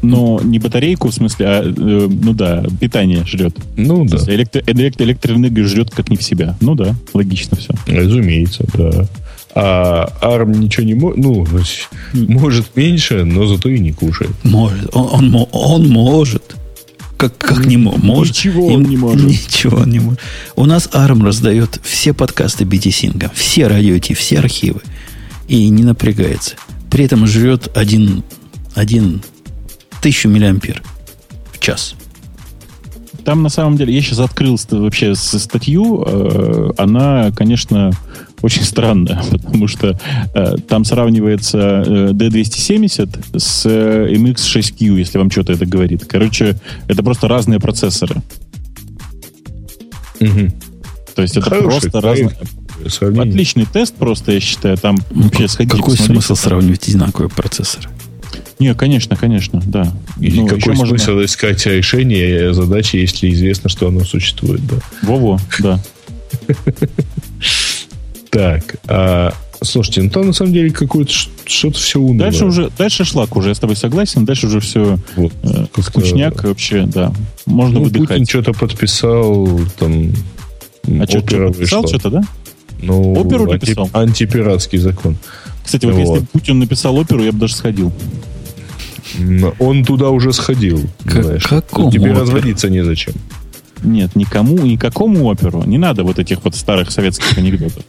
Но 0.03 0.41
не 0.43 0.59
батарейку, 0.59 1.09
в 1.09 1.15
смысле, 1.15 1.47
а, 1.47 1.63
э, 1.65 1.73
ну 2.11 2.33
да, 2.35 2.65
питание 2.81 3.25
жрет. 3.25 3.57
Ну 3.77 4.05
да. 4.05 4.19
Электро, 4.27 4.61
электро, 4.67 5.05
электроэнергию 5.05 5.69
жрет 5.69 5.91
как 5.91 6.11
не 6.11 6.17
в 6.17 6.23
себя. 6.23 6.57
Ну 6.61 6.75
да, 6.75 6.95
логично 7.15 7.57
все. 7.57 7.73
Разумеется, 7.87 8.65
да. 8.75 9.07
А 9.55 10.09
ARM 10.23 10.57
ничего 10.57 10.85
не 10.87 10.95
может, 10.95 11.19
ну, 11.19 11.47
может 12.13 12.75
меньше, 12.75 13.25
но 13.25 13.47
зато 13.47 13.69
и 13.69 13.79
не 13.79 13.93
кушает. 13.93 14.33
Может, 14.43 14.89
он, 14.93 15.35
он, 15.35 15.47
он 15.53 15.89
может. 15.89 16.57
Как, 17.23 17.39
как 17.39 17.67
не 17.67 17.77
может? 17.77 18.35
Ничего 18.35 18.67
он 18.67 18.83
не 18.83 18.97
может. 18.97 19.25
Ничего 19.25 19.77
он 19.77 19.91
не 19.91 20.01
может. 20.01 20.19
У 20.57 20.67
нас 20.67 20.89
ARM 20.93 21.23
раздает 21.25 21.79
все 21.85 22.13
подкасты 22.13 22.65
BTSync, 22.65 23.31
все 23.33 23.69
радио 23.69 23.95
все 24.15 24.41
архивы. 24.41 24.81
И 25.47 25.69
не 25.69 25.85
напрягается. 25.85 26.57
При 26.91 27.05
этом 27.05 27.29
жрет 27.29 27.71
один, 27.77 28.25
один 28.75 29.23
тысячу 30.01 30.29
миллиампер 30.31 30.83
в 31.53 31.61
час. 31.61 31.95
Там 33.25 33.45
на 33.45 33.51
самом 33.51 33.77
деле, 33.77 33.95
я 33.95 34.03
сейчас 34.03 34.19
открыл 34.19 34.59
вообще 34.69 35.15
статью, 35.15 36.03
э, 36.05 36.71
она, 36.77 37.31
конечно, 37.31 37.93
очень 38.43 38.65
странная, 38.65 39.23
потому 39.31 39.69
что 39.69 39.99
э, 40.35 40.57
там 40.69 40.85
сравнивается 40.85 41.59
э, 41.87 42.11
D270 42.13 43.39
с 43.39 43.63
э, 43.65 44.13
MX6Q, 44.13 44.99
если 44.99 45.19
вам 45.19 45.31
что-то 45.31 45.53
это 45.53 45.65
говорит. 45.65 46.05
Короче, 46.07 46.57
это 46.89 47.03
просто 47.03 47.29
разные 47.29 47.61
процессоры. 47.61 48.17
Угу. 50.21 50.51
То 51.15 51.23
есть 51.23 51.37
это 51.37 51.49
Хороший, 51.49 51.91
просто 51.91 52.01
разные... 52.01 52.37
Сравнение. 52.89 53.31
Отличный 53.31 53.67
тест 53.67 53.95
просто, 53.95 54.33
я 54.33 54.41
считаю. 54.41 54.77
Там 54.77 54.99
ну, 55.11 55.23
вообще 55.23 55.47
сходить, 55.47 55.73
Какой 55.73 55.97
смысл 55.97 56.35
сравнивать 56.35 56.89
одинаковые 56.89 57.31
процессоры? 57.31 57.89
Не, 58.59 58.75
конечно, 58.75 59.15
конечно, 59.15 59.63
да. 59.65 59.93
И 60.21 60.33
ну, 60.33 60.47
какой 60.47 60.77
смысл 60.77 61.13
можно... 61.13 61.25
искать 61.25 61.65
решение 61.67 62.53
задачи, 62.53 62.97
если 62.97 63.31
известно, 63.31 63.69
что 63.69 63.89
оно 63.89 64.05
существует, 64.05 64.67
да? 64.67 64.77
Во-во, 65.03 65.39
да. 65.61 65.81
Так, 68.33 68.77
а, 68.89 69.35
слушайте, 69.61 70.01
ну 70.01 70.09
там 70.09 70.29
на 70.29 70.33
самом 70.33 70.55
деле 70.55 70.71
какое-то 70.71 71.13
что-то 71.45 71.79
все 71.79 72.01
унылое. 72.01 72.31
Дальше 72.31 72.47
уже, 72.47 72.71
дальше 72.79 73.05
шлак 73.05 73.37
уже, 73.37 73.51
я 73.51 73.55
с 73.55 73.59
тобой 73.59 73.77
согласен, 73.77 74.25
дальше 74.25 74.47
уже 74.47 74.61
все 74.61 74.99
вот, 75.17 75.35
э, 75.43 75.67
скучняк 75.83 76.43
вообще, 76.43 76.87
да. 76.87 77.13
Можно 77.45 77.81
ну, 77.81 77.85
выдыхать. 77.85 78.09
Путин 78.09 78.27
что-то 78.27 78.53
подписал, 78.55 79.61
там, 79.79 80.13
А 80.99 81.07
что, 81.07 81.21
подписал 81.21 81.87
что-то, 81.87 82.09
да? 82.09 82.23
Ну, 82.81 83.13
оперу 83.13 83.45
анти, 83.45 83.67
написал? 83.67 83.91
Антипиратский 83.93 84.79
закон. 84.79 85.19
Кстати, 85.63 85.85
вот, 85.85 85.95
вот 85.95 86.01
если 86.01 86.27
Путин 86.33 86.59
написал 86.59 86.97
оперу, 86.97 87.23
я 87.23 87.33
бы 87.33 87.39
даже 87.39 87.55
сходил. 87.55 87.93
Он 89.59 89.85
туда 89.85 90.09
уже 90.09 90.33
сходил. 90.33 90.81
Как, 91.05 91.23
знаешь. 91.23 91.45
Какому 91.45 91.91
Тебе 91.91 92.05
оперу? 92.05 92.21
разводиться 92.21 92.71
незачем. 92.71 93.13
Нет, 93.83 94.17
никому, 94.17 94.57
никакому 94.59 95.27
оперу. 95.27 95.65
Не 95.65 95.77
надо 95.77 96.03
вот 96.03 96.19
этих 96.19 96.45
вот 96.45 96.55
старых 96.55 96.91
советских 96.91 97.37
анекдотов. 97.37 97.85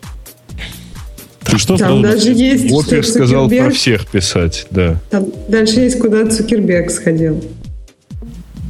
Ты 1.54 1.60
что 1.60 1.78
Там 1.78 2.02
даже 2.02 2.32
есть, 2.32 2.72
Опер 2.72 3.06
сказал 3.06 3.48
про 3.48 3.70
всех 3.70 4.08
писать, 4.08 4.66
да. 4.72 5.00
Там 5.12 5.28
дальше 5.48 5.82
есть, 5.82 6.00
куда 6.00 6.28
Цукерберг 6.28 6.90
сходил. 6.90 7.44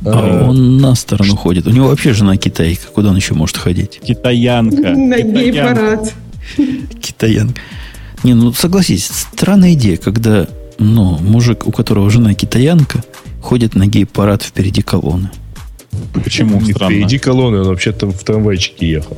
А, 0.05 0.41
а 0.43 0.49
он 0.49 0.79
на 0.79 0.93
сторону 0.95 1.37
ходит. 1.37 1.65
У 1.65 1.69
него 1.69 1.87
вообще 1.87 2.11
жена 2.11 2.35
китайка. 2.35 2.87
Куда 2.93 3.11
он 3.11 3.15
еще 3.15 3.35
может 3.35 3.55
ходить? 3.55 4.01
Китаянка. 4.03 4.89
На 4.95 5.21
гей-парад. 5.21 6.13
Китаянка. 7.01 7.61
Не, 8.23 8.33
ну 8.33 8.51
согласись, 8.51 9.09
странная 9.33 9.73
идея, 9.73 9.95
когда 9.95 10.47
ну, 10.77 11.17
мужик, 11.19 11.65
у 11.65 11.71
которого 11.71 12.09
жена 12.09 12.33
китаянка, 12.33 13.03
ходит 13.41 13.75
на 13.75 13.87
гей-парад 13.87 14.43
впереди 14.43 14.81
колонны. 14.81 15.29
Почему 16.13 16.59
Не 16.59 16.73
странно? 16.73 16.95
Впереди 16.95 17.17
колонны, 17.17 17.59
он 17.59 17.67
вообще-то 17.67 18.07
в 18.07 18.23
трамвайчике 18.23 18.89
ехал. 18.89 19.17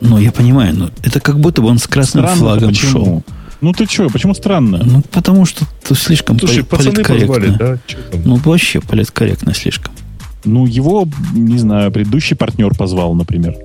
Ну, 0.00 0.18
я 0.18 0.32
понимаю, 0.32 0.74
но 0.74 0.90
это 1.02 1.20
как 1.20 1.38
будто 1.38 1.62
бы 1.62 1.68
он 1.68 1.78
с 1.78 1.86
красным 1.86 2.24
странно 2.24 2.40
флагом 2.40 2.68
почему? 2.70 2.90
шел. 2.90 3.22
Ну 3.60 3.72
ты 3.72 3.84
что, 3.86 4.08
почему 4.08 4.34
странно? 4.34 4.82
Ну, 4.84 5.02
потому 5.10 5.44
что 5.44 5.66
ты 5.86 5.94
слишком 5.94 6.38
Слушай, 6.38 6.64
политкорректно. 6.64 7.26
Позвали, 7.26 7.56
да? 7.58 7.78
Ну, 8.24 8.36
вообще 8.36 8.80
политкорректно 8.80 9.52
слишком. 9.54 9.92
Ну, 10.44 10.64
его, 10.64 11.06
не 11.34 11.58
знаю, 11.58 11.92
предыдущий 11.92 12.34
партнер 12.34 12.74
позвал, 12.74 13.14
например. 13.14 13.56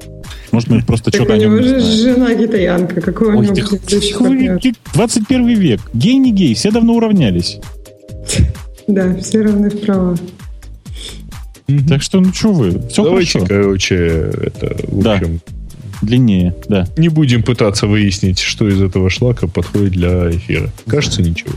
Может, 0.51 0.69
мы 0.69 0.81
просто 0.81 1.11
что-то 1.13 1.33
о 1.33 1.37
нем 1.37 1.57
не 1.59 1.67
знаем. 1.67 1.83
жена 1.83 2.35
китаянка. 2.35 2.99
Какой 2.99 3.27
у 3.29 3.41
него 3.41 3.53
предыдущий 3.53 4.17
партнер? 4.17 4.73
21 4.93 5.47
век. 5.47 5.81
Гей 5.93 6.17
не 6.17 6.33
гей, 6.33 6.53
все 6.55 6.71
давно 6.71 6.95
уравнялись. 6.95 7.59
Да, 8.87 9.15
все 9.15 9.41
равны 9.41 9.69
в 9.69 9.79
правах. 9.81 10.19
Так 11.89 12.01
что, 12.03 12.19
ну 12.19 12.31
что 12.31 12.53
вы, 12.53 12.87
все 12.89 13.03
Давайте, 13.03 13.39
хорошо. 13.39 13.47
короче, 13.47 13.95
это, 13.95 14.77
в 14.87 15.07
общем... 15.07 15.39
Длиннее, 16.01 16.55
да. 16.67 16.87
Не 16.97 17.09
будем 17.09 17.43
пытаться 17.43 17.87
выяснить, 17.87 18.39
что 18.39 18.67
из 18.67 18.81
этого 18.81 19.09
шлака 19.09 19.47
подходит 19.47 19.93
для 19.93 20.29
эфира. 20.29 20.71
Кажется, 20.87 21.21
ничего. 21.21 21.53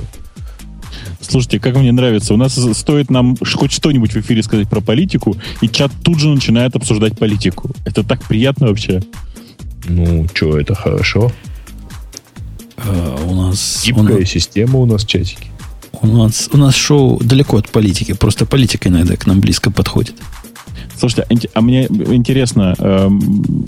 Слушайте, 1.20 1.58
как 1.60 1.76
мне 1.76 1.92
нравится, 1.92 2.32
у 2.32 2.36
нас 2.36 2.58
стоит 2.76 3.10
нам 3.10 3.36
хоть 3.36 3.72
что-нибудь 3.72 4.12
в 4.12 4.16
эфире 4.16 4.42
сказать 4.42 4.68
про 4.68 4.80
политику, 4.80 5.36
и 5.60 5.68
чат 5.68 5.90
тут 6.02 6.20
же 6.20 6.28
начинает 6.28 6.76
обсуждать 6.76 7.18
политику. 7.18 7.70
Это 7.84 8.04
так 8.04 8.22
приятно 8.24 8.68
вообще. 8.68 9.02
Ну, 9.86 10.26
что, 10.32 10.58
это 10.58 10.74
хорошо. 10.74 11.32
А, 12.76 13.24
у 13.26 13.34
нас... 13.34 13.82
Гибкая 13.84 14.18
у 14.18 14.24
система 14.24 14.78
у 14.78 14.86
нас 14.86 15.04
чатики. 15.04 15.48
У 16.00 16.06
нас, 16.06 16.48
у 16.52 16.56
нас 16.56 16.74
шоу 16.74 17.18
далеко 17.22 17.56
от 17.56 17.68
политики. 17.68 18.12
Просто 18.12 18.46
политика 18.46 18.88
иногда 18.88 19.16
к 19.16 19.26
нам 19.26 19.40
близко 19.40 19.70
подходит. 19.70 20.14
Слушайте, 20.98 21.26
а 21.54 21.60
мне 21.60 21.86
интересно, 21.86 22.74
э, 22.76 23.10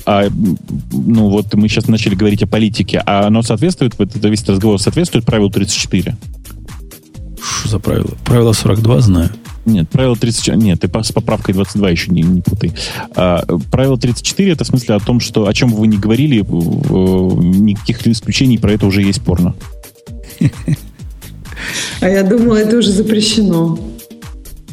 а, 0.04 0.28
ну 0.90 1.28
вот 1.28 1.54
мы 1.54 1.68
сейчас 1.68 1.86
начали 1.86 2.16
говорить 2.16 2.42
о 2.42 2.48
политике, 2.48 3.00
а 3.06 3.26
оно 3.28 3.42
соответствует, 3.42 3.94
вот 3.98 4.16
это 4.16 4.28
весь 4.28 4.44
разговор 4.48 4.80
соответствует 4.80 5.24
правилу 5.24 5.48
34? 5.48 6.16
Что 7.40 7.68
за 7.68 7.78
правило? 7.78 8.10
Правило 8.24 8.52
42 8.52 9.00
знаю. 9.00 9.30
Нет, 9.64 9.88
правило 9.90 10.16
34... 10.16 10.58
Нет, 10.58 10.80
ты 10.80 10.90
с 11.02 11.12
поправкой 11.12 11.54
22 11.54 11.90
еще 11.90 12.10
не, 12.10 12.22
не 12.22 12.40
путай. 12.40 12.72
А, 13.14 13.44
правило 13.70 13.96
34 13.96 14.52
это 14.52 14.64
в 14.64 14.66
смысле 14.66 14.96
о 14.96 15.00
том, 15.00 15.20
что 15.20 15.46
о 15.46 15.54
чем 15.54 15.72
вы 15.72 15.86
не 15.86 15.98
говорили, 15.98 16.40
никаких 16.40 18.04
исключений 18.08 18.58
про 18.58 18.72
это 18.72 18.86
уже 18.86 19.02
есть 19.02 19.22
порно. 19.22 19.54
А 22.00 22.08
я 22.08 22.22
думала, 22.22 22.56
это 22.56 22.78
уже 22.78 22.90
запрещено. 22.90 23.78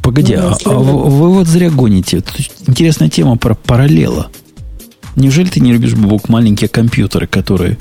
Погоди, 0.08 0.38
ну, 0.38 0.48
а, 0.48 0.58
а 0.64 0.70
вы, 0.70 1.10
вы 1.10 1.34
вот 1.34 1.48
зря 1.48 1.70
гоните. 1.70 2.24
Интересная 2.66 3.10
тема 3.10 3.36
про 3.36 3.56
параллела. 3.56 4.32
Неужели 5.18 5.50
ты 5.50 5.60
не 5.60 5.74
любишь, 5.74 5.96
Бубок, 5.96 6.30
маленькие 6.30 6.70
компьютеры, 6.70 7.28
которые, 7.28 7.78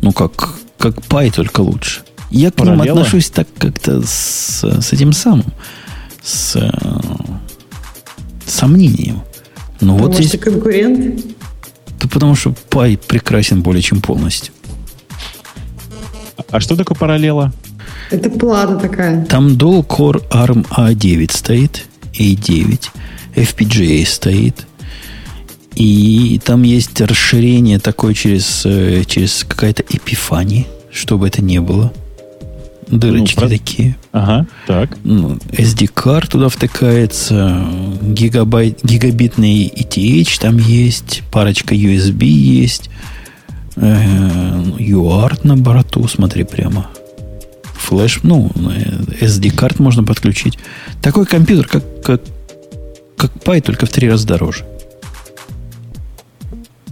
ну, 0.00 0.12
как, 0.12 0.54
как 0.78 1.02
Пай, 1.02 1.30
только 1.30 1.60
лучше? 1.60 2.00
Я 2.30 2.50
к 2.50 2.54
Параллела? 2.54 2.84
ним 2.84 2.92
отношусь 2.92 3.28
так 3.28 3.48
как-то 3.58 4.00
с, 4.00 4.64
с 4.64 4.92
этим 4.94 5.12
самым, 5.12 5.44
с, 6.22 6.52
с 8.46 8.50
сомнением. 8.50 9.20
Ну 9.82 9.98
вот 9.98 10.14
здесь, 10.14 10.32
и 10.32 10.38
конкурент? 10.38 11.22
да 12.00 12.08
потому 12.08 12.34
что 12.34 12.54
Пай 12.70 12.96
прекрасен 12.96 13.60
более 13.60 13.82
чем 13.82 14.00
полностью. 14.00 14.54
А 16.50 16.60
что 16.60 16.76
такое 16.76 16.96
параллела? 16.96 17.52
Это 18.10 18.30
плата 18.30 18.76
такая. 18.76 19.24
Там 19.26 19.48
Dual 19.48 19.86
Core 19.86 20.22
ARM 20.30 20.66
A9 20.70 21.30
стоит, 21.32 21.86
A9, 22.18 22.80
FPGA 23.34 24.06
стоит, 24.06 24.66
и 25.74 26.40
там 26.44 26.62
есть 26.62 27.00
расширение 27.00 27.78
такое 27.78 28.14
через, 28.14 28.62
э, 28.64 29.04
через 29.06 29.44
какая-то 29.44 29.84
эпифания, 29.88 30.66
чтобы 30.90 31.28
это 31.28 31.42
не 31.42 31.60
было. 31.60 31.92
Дырочки 32.88 33.34
Ну, 33.36 33.40
про- 33.42 33.48
такие. 33.50 33.96
Ага, 34.12 34.46
так. 34.66 34.96
Ну, 35.04 35.36
SD-карт 35.52 36.30
туда 36.30 36.48
втыкается, 36.48 37.62
гигабайт, 38.00 38.80
гигабитный 38.82 39.66
ETH 39.66 40.38
там 40.40 40.56
есть, 40.56 41.22
парочка 41.30 41.74
USB 41.74 42.24
есть, 42.26 42.88
э, 43.76 44.62
UART 44.78 45.40
на 45.46 45.56
борту, 45.58 46.08
смотри 46.08 46.44
прямо. 46.44 46.88
Флэш, 47.88 48.20
ну, 48.22 48.50
SD-карт 49.20 49.78
можно 49.78 50.04
подключить. 50.04 50.58
Такой 51.00 51.24
компьютер, 51.24 51.66
как, 51.66 52.02
как, 52.02 52.20
как 53.16 53.32
Pi, 53.42 53.62
только 53.62 53.86
в 53.86 53.88
три 53.88 54.10
раза 54.10 54.26
дороже. 54.26 54.66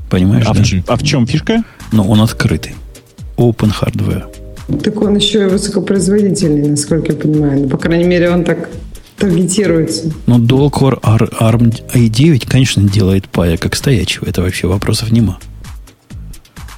Понимаешь, 0.09 0.47
А, 0.49 0.55
да? 0.55 0.63
в, 0.63 0.91
а 0.91 0.97
в 0.97 1.03
чем 1.03 1.27
фишка? 1.27 1.65
Но 1.93 2.03
он 2.09 2.23
открытый. 2.23 2.75
Open 3.37 3.73
hardware. 3.79 4.25
Так 4.83 5.03
он 5.03 5.17
еще 5.17 5.43
и 5.43 5.49
высокопроизводительный, 5.51 6.67
насколько 6.71 7.13
я 7.13 7.19
понимаю. 7.19 7.65
Ну, 7.65 7.69
по 7.69 7.77
крайней 7.77 8.05
мере, 8.05 8.31
он 8.31 8.45
так 8.45 8.71
таргетируется. 9.19 10.11
Но 10.27 10.39
Dual 10.39 10.71
Core 10.71 10.99
ARM 11.03 11.75
i9, 11.93 12.49
конечно, 12.49 12.83
делает 12.89 13.29
пая 13.29 13.59
как 13.59 13.77
стоячего. 13.77 14.25
Это 14.27 14.41
вообще 14.41 14.67
вопросов 14.67 15.13
нема. 15.13 15.39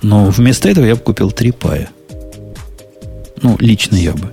Но 0.02 0.26
вместо 0.30 0.68
этого 0.68 0.86
я 0.86 0.96
бы 0.96 1.00
купил 1.02 1.30
три 1.30 1.52
пая. 1.52 1.90
Ну, 3.42 3.56
лично 3.60 3.96
я 3.96 4.12
бы. 4.12 4.30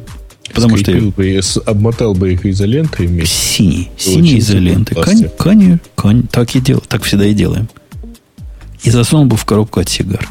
Потому 0.53 0.77
что 0.77 0.91
Скрепил 0.91 1.11
бы 1.11 1.29
и 1.31 1.41
с- 1.41 1.59
обмотал 1.65 2.13
бы 2.13 2.31
их 2.33 2.45
изолентой 2.45 3.07
вместе. 3.07 3.35
синий, 3.35 3.89
Очень 3.97 4.13
синий 4.13 4.39
изоленты. 4.39 4.95
классно. 4.95 5.29
Конечно, 5.37 5.79
конечно, 5.95 6.27
так 6.31 6.55
и 6.55 6.61
делаем, 6.61 6.85
так 6.87 7.03
всегда 7.03 7.25
и 7.25 7.33
делаем. 7.33 7.67
И 8.83 8.89
засунул 8.91 9.25
бы 9.25 9.35
в 9.35 9.43
коробку 9.45 9.79
от 9.81 9.89
сигар. 9.89 10.27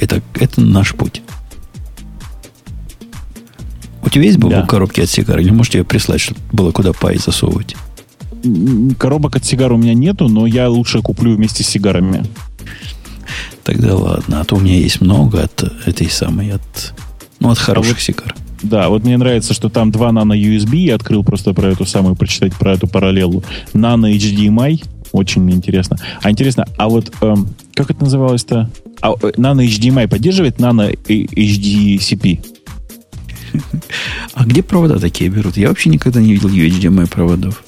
Это, 0.00 0.22
это 0.34 0.60
наш 0.60 0.94
путь. 0.94 1.20
У 4.02 4.08
тебя 4.08 4.24
есть 4.24 4.38
Да. 4.38 4.48
да. 4.48 4.62
коробки 4.66 5.00
от 5.00 5.10
сигар? 5.10 5.38
Или 5.40 5.50
можете 5.50 5.78
ее 5.78 5.84
прислать, 5.84 6.20
чтобы 6.20 6.40
было 6.52 6.70
куда 6.72 6.92
пай 6.92 7.18
засовывать? 7.18 7.76
Коробок 8.98 9.36
от 9.36 9.44
сигар 9.44 9.72
у 9.72 9.76
меня 9.76 9.94
нету, 9.94 10.28
но 10.28 10.46
я 10.46 10.68
лучше 10.70 11.02
куплю 11.02 11.34
вместе 11.34 11.64
с 11.64 11.68
сигарами. 11.68 12.24
Тогда 13.64 13.96
ладно. 13.96 14.40
А 14.40 14.44
то 14.44 14.54
у 14.56 14.60
меня 14.60 14.78
есть 14.78 15.00
много 15.00 15.42
от 15.42 15.60
этой 15.86 16.08
самой, 16.08 16.52
от, 16.52 16.94
ну, 17.40 17.50
от 17.50 17.58
хороших 17.58 17.94
вот- 17.94 18.00
сигар. 18.02 18.34
Да, 18.62 18.88
вот 18.88 19.04
мне 19.04 19.16
нравится, 19.18 19.52
что 19.54 19.68
там 19.68 19.90
два 19.90 20.12
нано 20.12 20.32
USB. 20.32 20.76
Я 20.78 20.94
открыл 20.94 21.22
просто 21.22 21.52
про 21.52 21.68
эту 21.68 21.84
самую, 21.84 22.16
прочитать 22.16 22.54
про 22.54 22.72
эту 22.72 22.86
параллелу. 22.88 23.44
Нано 23.74 24.06
HDMI. 24.12 24.82
Очень 25.12 25.42
мне 25.42 25.54
интересно. 25.54 25.98
А 26.22 26.30
интересно, 26.30 26.64
а 26.78 26.88
вот 26.88 27.12
эм, 27.20 27.48
как 27.74 27.90
это 27.90 28.02
называлось-то? 28.02 28.70
А, 29.02 29.12
э, 29.22 29.32
нано 29.36 29.60
HDMI 29.60 30.08
поддерживает 30.08 30.58
нано 30.58 30.90
HDCP? 30.90 32.44
А 34.34 34.44
где 34.44 34.62
провода 34.62 34.98
такие 34.98 35.30
берут? 35.30 35.56
Я 35.56 35.68
вообще 35.68 35.90
никогда 35.90 36.20
не 36.20 36.32
видел 36.34 36.48
HDMI 36.48 37.08
проводов. 37.08 37.62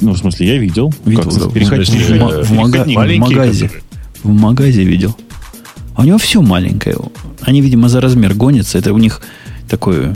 Ну, 0.00 0.12
в 0.12 0.18
смысле, 0.18 0.46
я 0.46 0.58
видел. 0.58 0.92
Видел, 1.04 1.24
Как, 1.24 1.34
да. 1.38 1.48
переходник. 1.50 1.88
В 1.88 2.44
В, 2.44 2.46
в 2.46 2.52
мага- 2.52 2.84
магазе. 3.18 3.64
которые? 3.68 3.82
В 4.22 4.28
магазе 4.32 4.84
видел. 4.84 5.16
А 5.94 6.02
у 6.02 6.04
него 6.04 6.18
все 6.18 6.40
маленькое. 6.40 6.96
Они, 7.40 7.60
видимо, 7.60 7.88
за 7.88 8.00
размер 8.00 8.34
гонятся. 8.34 8.78
Это 8.78 8.92
у 8.92 8.98
них 8.98 9.20
такой, 9.68 10.14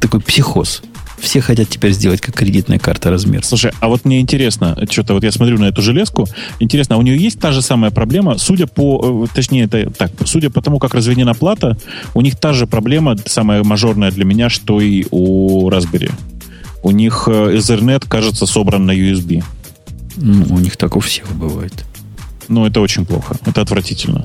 такой 0.00 0.20
психоз. 0.20 0.82
Все 1.18 1.40
хотят 1.40 1.68
теперь 1.68 1.92
сделать 1.92 2.20
как 2.20 2.34
кредитная 2.34 2.78
карта 2.78 3.10
размер. 3.10 3.44
Слушай, 3.44 3.72
а 3.80 3.88
вот 3.88 4.04
мне 4.04 4.20
интересно, 4.20 4.76
что-то 4.88 5.14
вот 5.14 5.24
я 5.24 5.32
смотрю 5.32 5.58
на 5.58 5.66
эту 5.66 5.82
железку, 5.82 6.26
интересно, 6.60 6.94
а 6.94 6.98
у 6.98 7.02
нее 7.02 7.18
есть 7.18 7.40
та 7.40 7.50
же 7.50 7.60
самая 7.60 7.90
проблема, 7.90 8.38
судя 8.38 8.68
по, 8.68 9.24
э, 9.24 9.34
точнее, 9.34 9.64
это 9.64 9.90
так, 9.90 10.12
судя 10.26 10.48
по 10.48 10.62
тому, 10.62 10.78
как 10.78 10.94
разведена 10.94 11.34
плата, 11.34 11.76
у 12.14 12.20
них 12.20 12.36
та 12.36 12.52
же 12.52 12.68
проблема, 12.68 13.16
самая 13.26 13.64
мажорная 13.64 14.12
для 14.12 14.24
меня, 14.24 14.48
что 14.48 14.80
и 14.80 15.06
у 15.10 15.68
Raspberry. 15.68 16.12
У 16.84 16.92
них 16.92 17.24
э, 17.26 17.56
Ethernet, 17.56 18.06
кажется, 18.08 18.46
собран 18.46 18.86
на 18.86 18.92
USB. 18.92 19.42
Ну, 20.16 20.54
у 20.54 20.58
них 20.58 20.76
так 20.76 20.96
у 20.96 21.00
всех 21.00 21.26
бывает. 21.34 21.84
Ну, 22.48 22.66
это 22.66 22.80
очень 22.80 23.04
плохо, 23.04 23.36
это 23.46 23.60
отвратительно. 23.60 24.24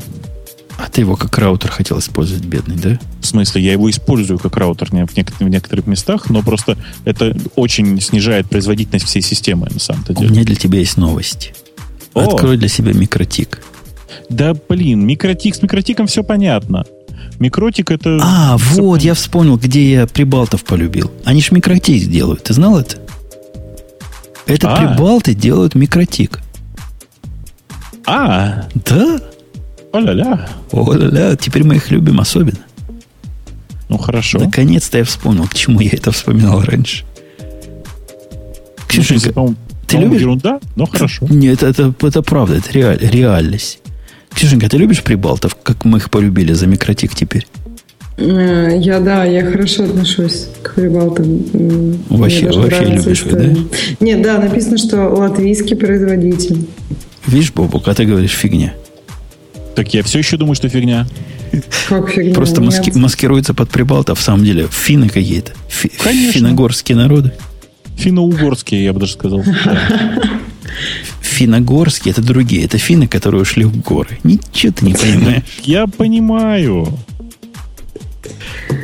А 0.77 0.89
ты 0.89 1.01
его 1.01 1.15
как 1.15 1.37
раутер 1.37 1.69
хотел 1.69 1.99
использовать, 1.99 2.43
бедный, 2.45 2.75
да? 2.75 2.99
В 3.21 3.25
смысле, 3.25 3.61
я 3.61 3.73
его 3.73 3.89
использую 3.89 4.39
как 4.39 4.57
раутер 4.57 4.89
в, 4.89 4.93
нек- 4.93 5.33
в 5.39 5.47
некоторых 5.47 5.85
местах, 5.87 6.29
но 6.29 6.41
просто 6.41 6.77
это 7.05 7.35
очень 7.55 8.01
снижает 8.01 8.49
производительность 8.49 9.05
всей 9.05 9.21
системы, 9.21 9.67
на 9.71 9.79
самом-то 9.79 10.13
У 10.13 10.15
деле. 10.15 10.29
меня 10.31 10.43
для 10.43 10.55
тебя 10.55 10.79
есть 10.79 10.97
новости. 10.97 11.53
О! 12.15 12.21
Открой 12.21 12.57
для 12.57 12.67
себя 12.69 12.91
микротик. 12.93 13.61
Да, 14.29 14.53
блин, 14.67 15.05
микротик 15.05 15.53
с 15.55 15.61
микротиком 15.61 16.07
все 16.07 16.23
понятно. 16.23 16.85
Микротик 17.39 17.91
это... 17.91 18.17
А, 18.21 18.57
вот, 18.57 18.77
понятно. 18.93 19.05
я 19.07 19.13
вспомнил, 19.13 19.57
где 19.57 19.91
я 19.91 20.07
прибалтов 20.07 20.63
полюбил. 20.63 21.11
Они 21.23 21.41
ж 21.41 21.51
микротик 21.51 22.09
делают. 22.09 22.43
Ты 22.43 22.53
знал 22.53 22.79
это? 22.79 22.97
Это 24.45 24.73
А. 24.73 24.75
прибалты 24.77 25.33
делают 25.33 25.75
микротик. 25.75 26.39
А, 28.05 28.67
Да? 28.85 29.19
о-ля-ля. 29.91 30.47
О-ля-ля, 30.71 31.35
теперь 31.35 31.63
мы 31.63 31.75
их 31.75 31.91
любим 31.91 32.19
особенно. 32.19 32.57
Ну, 33.89 33.97
хорошо. 33.97 34.39
Наконец-то 34.39 34.97
я 34.97 35.03
вспомнил, 35.03 35.47
к 35.47 35.53
чему 35.53 35.79
я 35.81 35.91
это 35.91 36.11
вспоминал 36.11 36.61
раньше. 36.61 37.03
Ну, 37.39 37.83
Ксюшенька, 38.87 39.33
по-моему, 39.33 39.55
ты 39.87 39.97
любишь? 39.97 40.21
ерунда, 40.21 40.59
но 40.75 40.85
хорошо. 40.85 41.25
Нет, 41.29 41.63
это, 41.63 41.93
это 42.01 42.21
правда, 42.21 42.55
это 42.55 42.71
реаль- 42.71 42.99
реальность. 43.09 43.79
Ксюшенька, 44.33 44.67
ты 44.69 44.77
любишь 44.77 45.03
прибалтов, 45.03 45.55
как 45.61 45.85
мы 45.85 45.99
их 45.99 46.09
полюбили 46.09 46.53
за 46.53 46.65
микротик 46.67 47.13
теперь? 47.15 47.47
Э, 48.17 48.69
Я, 48.79 48.99
да, 48.99 49.25
я 49.25 49.45
хорошо 49.45 49.83
отношусь 49.85 50.47
к 50.61 50.75
прибалтам. 50.75 51.43
Вообще- 52.09 52.49
вообще 52.51 52.85
любишь 52.85 53.21
история. 53.23 53.57
Нет, 53.99 54.21
да, 54.23 54.37
написано, 54.39 54.77
что 54.77 55.07
латвийский 55.09 55.75
производитель. 55.75 56.65
Видишь, 57.27 57.51
Бобук, 57.53 57.87
а 57.87 57.93
ты 57.93 58.05
говоришь 58.05 58.31
фигня. 58.31 58.73
Так 59.75 59.93
я 59.93 60.03
все 60.03 60.19
еще 60.19 60.37
думаю, 60.37 60.55
что 60.55 60.69
фигня. 60.69 61.07
Как 61.89 62.09
фигня? 62.09 62.33
Просто 62.33 62.61
маски- 62.61 62.91
маскируется 62.97 63.53
под 63.53 63.69
прибалтов, 63.69 64.19
в 64.19 64.21
самом 64.21 64.43
деле, 64.45 64.67
финны 64.69 65.09
какие-то. 65.09 65.53
Фи- 65.69 65.91
Конечно. 66.03 66.33
Финногорские 66.33 66.97
народы. 66.97 67.33
Финно-угорские, 67.97 68.83
я 68.83 68.93
бы 68.93 68.99
даже 68.99 69.13
сказал. 69.13 69.43
Да. 69.65 69.79
Финногорские 71.21 72.11
это 72.11 72.21
другие. 72.21 72.63
Это 72.65 72.77
финны, 72.77 73.07
которые 73.07 73.41
ушли 73.41 73.63
в 73.65 73.75
горы. 73.81 74.17
Ничего 74.23 74.71
ты 74.73 74.85
не 74.85 74.93
понимаешь. 74.93 75.43
Я 75.63 75.87
понимаю. 75.87 76.87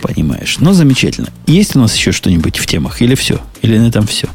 Понимаешь. 0.02 0.57
Но 0.60 0.74
замечательно. 0.74 1.30
Есть 1.48 1.76
у 1.76 1.80
нас 1.80 1.95
еще 1.95 2.11
что-нибудь 2.11 2.57
в 2.57 2.66
темах? 2.66 3.02
Или 3.02 3.16
все? 3.16 3.40
Или 3.61 3.78
на 3.78 3.88
этом 3.88 4.06
все? 4.07 4.28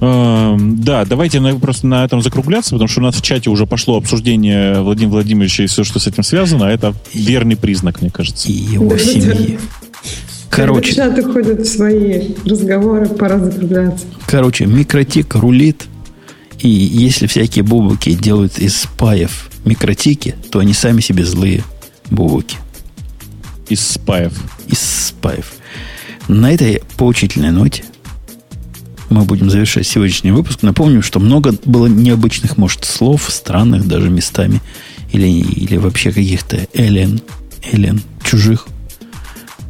Эм, 0.00 0.80
Да, 0.82 1.04
давайте 1.04 1.40
просто 1.60 1.86
на 1.86 2.04
этом 2.04 2.20
закругляться, 2.22 2.70
потому 2.72 2.88
что 2.88 3.00
у 3.00 3.04
нас 3.04 3.14
в 3.16 3.22
чате 3.22 3.50
уже 3.50 3.66
пошло 3.66 3.96
обсуждение 3.96 4.80
Владимира 4.80 5.12
Владимировича 5.14 5.64
и 5.64 5.66
все, 5.66 5.84
что 5.84 5.98
с 5.98 6.06
этим 6.06 6.22
связано. 6.22 6.66
а 6.68 6.70
Это 6.70 6.94
верный 7.14 7.56
признак, 7.56 8.00
мне 8.02 8.10
кажется. 8.10 8.48
И 8.48 8.52
его 8.52 8.88
Да, 8.90 8.98
семьи. 8.98 9.58
Короче, 10.50 10.94
Когда 10.94 11.16
чаты 11.16 11.32
ходят 11.32 11.60
в 11.60 11.66
свои 11.66 12.28
разговоры, 12.44 13.08
пора 13.08 13.38
закругляться. 13.38 14.06
короче, 14.26 14.66
микротик 14.66 15.34
рулит. 15.34 15.86
И 16.60 16.68
если 16.68 17.26
всякие 17.26 17.62
бубуки 17.64 18.14
делают 18.14 18.58
из 18.58 18.76
спаев 18.76 19.50
микротики, 19.66 20.34
то 20.50 20.60
они 20.60 20.72
сами 20.72 21.00
себе 21.02 21.24
злые 21.24 21.62
бубуки. 22.10 22.56
Из 23.68 23.80
спаев. 23.86 24.32
Из 24.68 24.78
спаев. 24.80 25.52
На 26.28 26.52
этой 26.52 26.82
поучительной 26.96 27.50
ноте 27.50 27.84
мы 29.10 29.24
будем 29.24 29.50
завершать 29.50 29.86
сегодняшний 29.86 30.32
выпуск. 30.32 30.62
Напомню, 30.62 31.02
что 31.02 31.20
много 31.20 31.54
было 31.64 31.86
необычных, 31.86 32.56
может, 32.56 32.84
слов, 32.84 33.26
странных 33.30 33.86
даже 33.86 34.10
местами, 34.10 34.60
или, 35.12 35.26
или 35.26 35.76
вообще 35.76 36.12
каких-то 36.12 36.66
элен, 36.72 37.20
элен, 37.72 38.00
чужих 38.24 38.66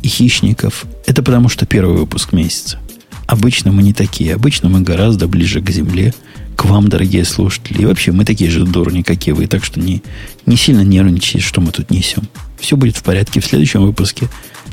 и 0.02 0.08
хищников. 0.08 0.86
Это 1.06 1.22
потому, 1.22 1.48
что 1.48 1.66
первый 1.66 1.96
выпуск 1.98 2.32
месяца. 2.32 2.78
Обычно 3.26 3.72
мы 3.72 3.82
не 3.82 3.92
такие. 3.92 4.34
Обычно 4.34 4.68
мы 4.68 4.80
гораздо 4.80 5.26
ближе 5.26 5.60
к 5.60 5.70
земле, 5.70 6.14
к 6.54 6.64
вам, 6.64 6.88
дорогие 6.88 7.24
слушатели. 7.24 7.82
И 7.82 7.84
вообще 7.86 8.12
мы 8.12 8.24
такие 8.24 8.50
же 8.50 8.64
дурни, 8.64 9.02
как 9.02 9.26
и 9.26 9.32
вы. 9.32 9.46
Так 9.46 9.64
что 9.64 9.80
не, 9.80 10.02
не 10.46 10.56
сильно 10.56 10.82
нервничайте, 10.82 11.46
что 11.46 11.60
мы 11.60 11.72
тут 11.72 11.90
несем. 11.90 12.28
Все 12.58 12.76
будет 12.76 12.96
в 12.96 13.02
порядке. 13.02 13.40
В 13.40 13.44
следующем 13.46 13.82
выпуске, 13.82 14.28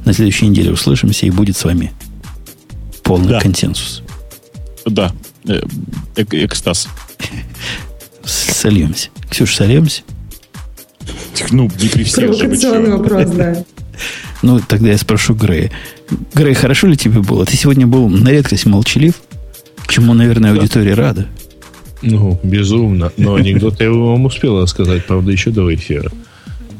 на 0.05 0.13
следующей 0.13 0.47
неделе 0.47 0.71
услышимся, 0.71 1.25
и 1.25 1.31
будет 1.31 1.57
с 1.57 1.63
вами 1.63 1.91
полный 3.03 3.29
Да. 3.29 3.39
консенсус. 3.41 4.02
Да. 4.85 5.11
Э, 5.47 5.61
эк- 6.15 6.45
экстаз. 6.45 6.87
Сольемся. 8.25 9.09
Ксюш, 9.29 9.55
сольемся? 9.55 10.01
Ну, 11.51 11.69
не 11.81 11.89
при 11.89 12.03
всех 12.03 12.33
же. 12.33 12.47
вопрос, 12.47 13.29
да. 13.31 13.63
Ну, 14.41 14.59
тогда 14.59 14.89
я 14.89 14.97
спрошу 14.97 15.35
Грея. 15.35 15.71
Грей, 16.33 16.53
хорошо 16.53 16.87
ли 16.87 16.97
тебе 16.97 17.19
было? 17.21 17.45
Ты 17.45 17.55
сегодня 17.57 17.87
был 17.87 18.09
на 18.09 18.29
редкость 18.29 18.65
молчалив, 18.65 19.15
чему, 19.87 20.13
наверное, 20.13 20.51
аудитория 20.51 20.93
рада. 20.93 21.27
Ну, 22.01 22.39
безумно. 22.43 23.11
Но 23.17 23.35
анекдот 23.35 23.79
я 23.79 23.89
вам 23.91 24.25
успел 24.25 24.61
рассказать, 24.61 25.05
правда, 25.05 25.31
еще 25.31 25.51
до 25.51 25.73
эфира. 25.73 26.11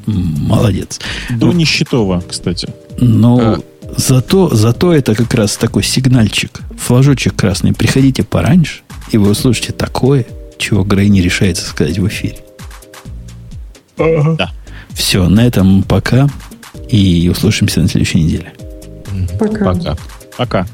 Молодец. 0.06 1.00
До 1.30 1.54
Нищетова, 1.54 2.24
кстати. 2.30 2.68
Но 3.00 3.40
А. 3.40 3.60
зато, 3.98 4.50
зато 4.54 4.94
это 4.94 5.16
как 5.16 5.34
раз 5.34 5.58
такой 5.58 5.84
сигнальчик, 5.84 6.62
флажочек 6.78 7.36
красный. 7.36 7.74
Приходите 7.74 8.24
пораньше, 8.24 8.82
и 9.12 9.18
вы 9.18 9.32
услышите 9.32 9.72
такое, 9.72 10.26
чего 10.58 10.84
Грей 10.84 11.10
не 11.10 11.22
решается 11.22 11.66
сказать 11.66 12.00
в 12.00 12.08
эфире. 12.08 12.38
Да. 13.98 14.52
Все, 14.92 15.28
на 15.30 15.46
этом 15.46 15.84
пока. 15.84 16.30
И 16.90 17.30
услышимся 17.32 17.82
на 17.82 17.88
следующей 17.88 18.20
неделе. 18.20 18.54
Пока. 19.40 19.74
Пока. 19.74 19.98
Пока. 20.38 20.68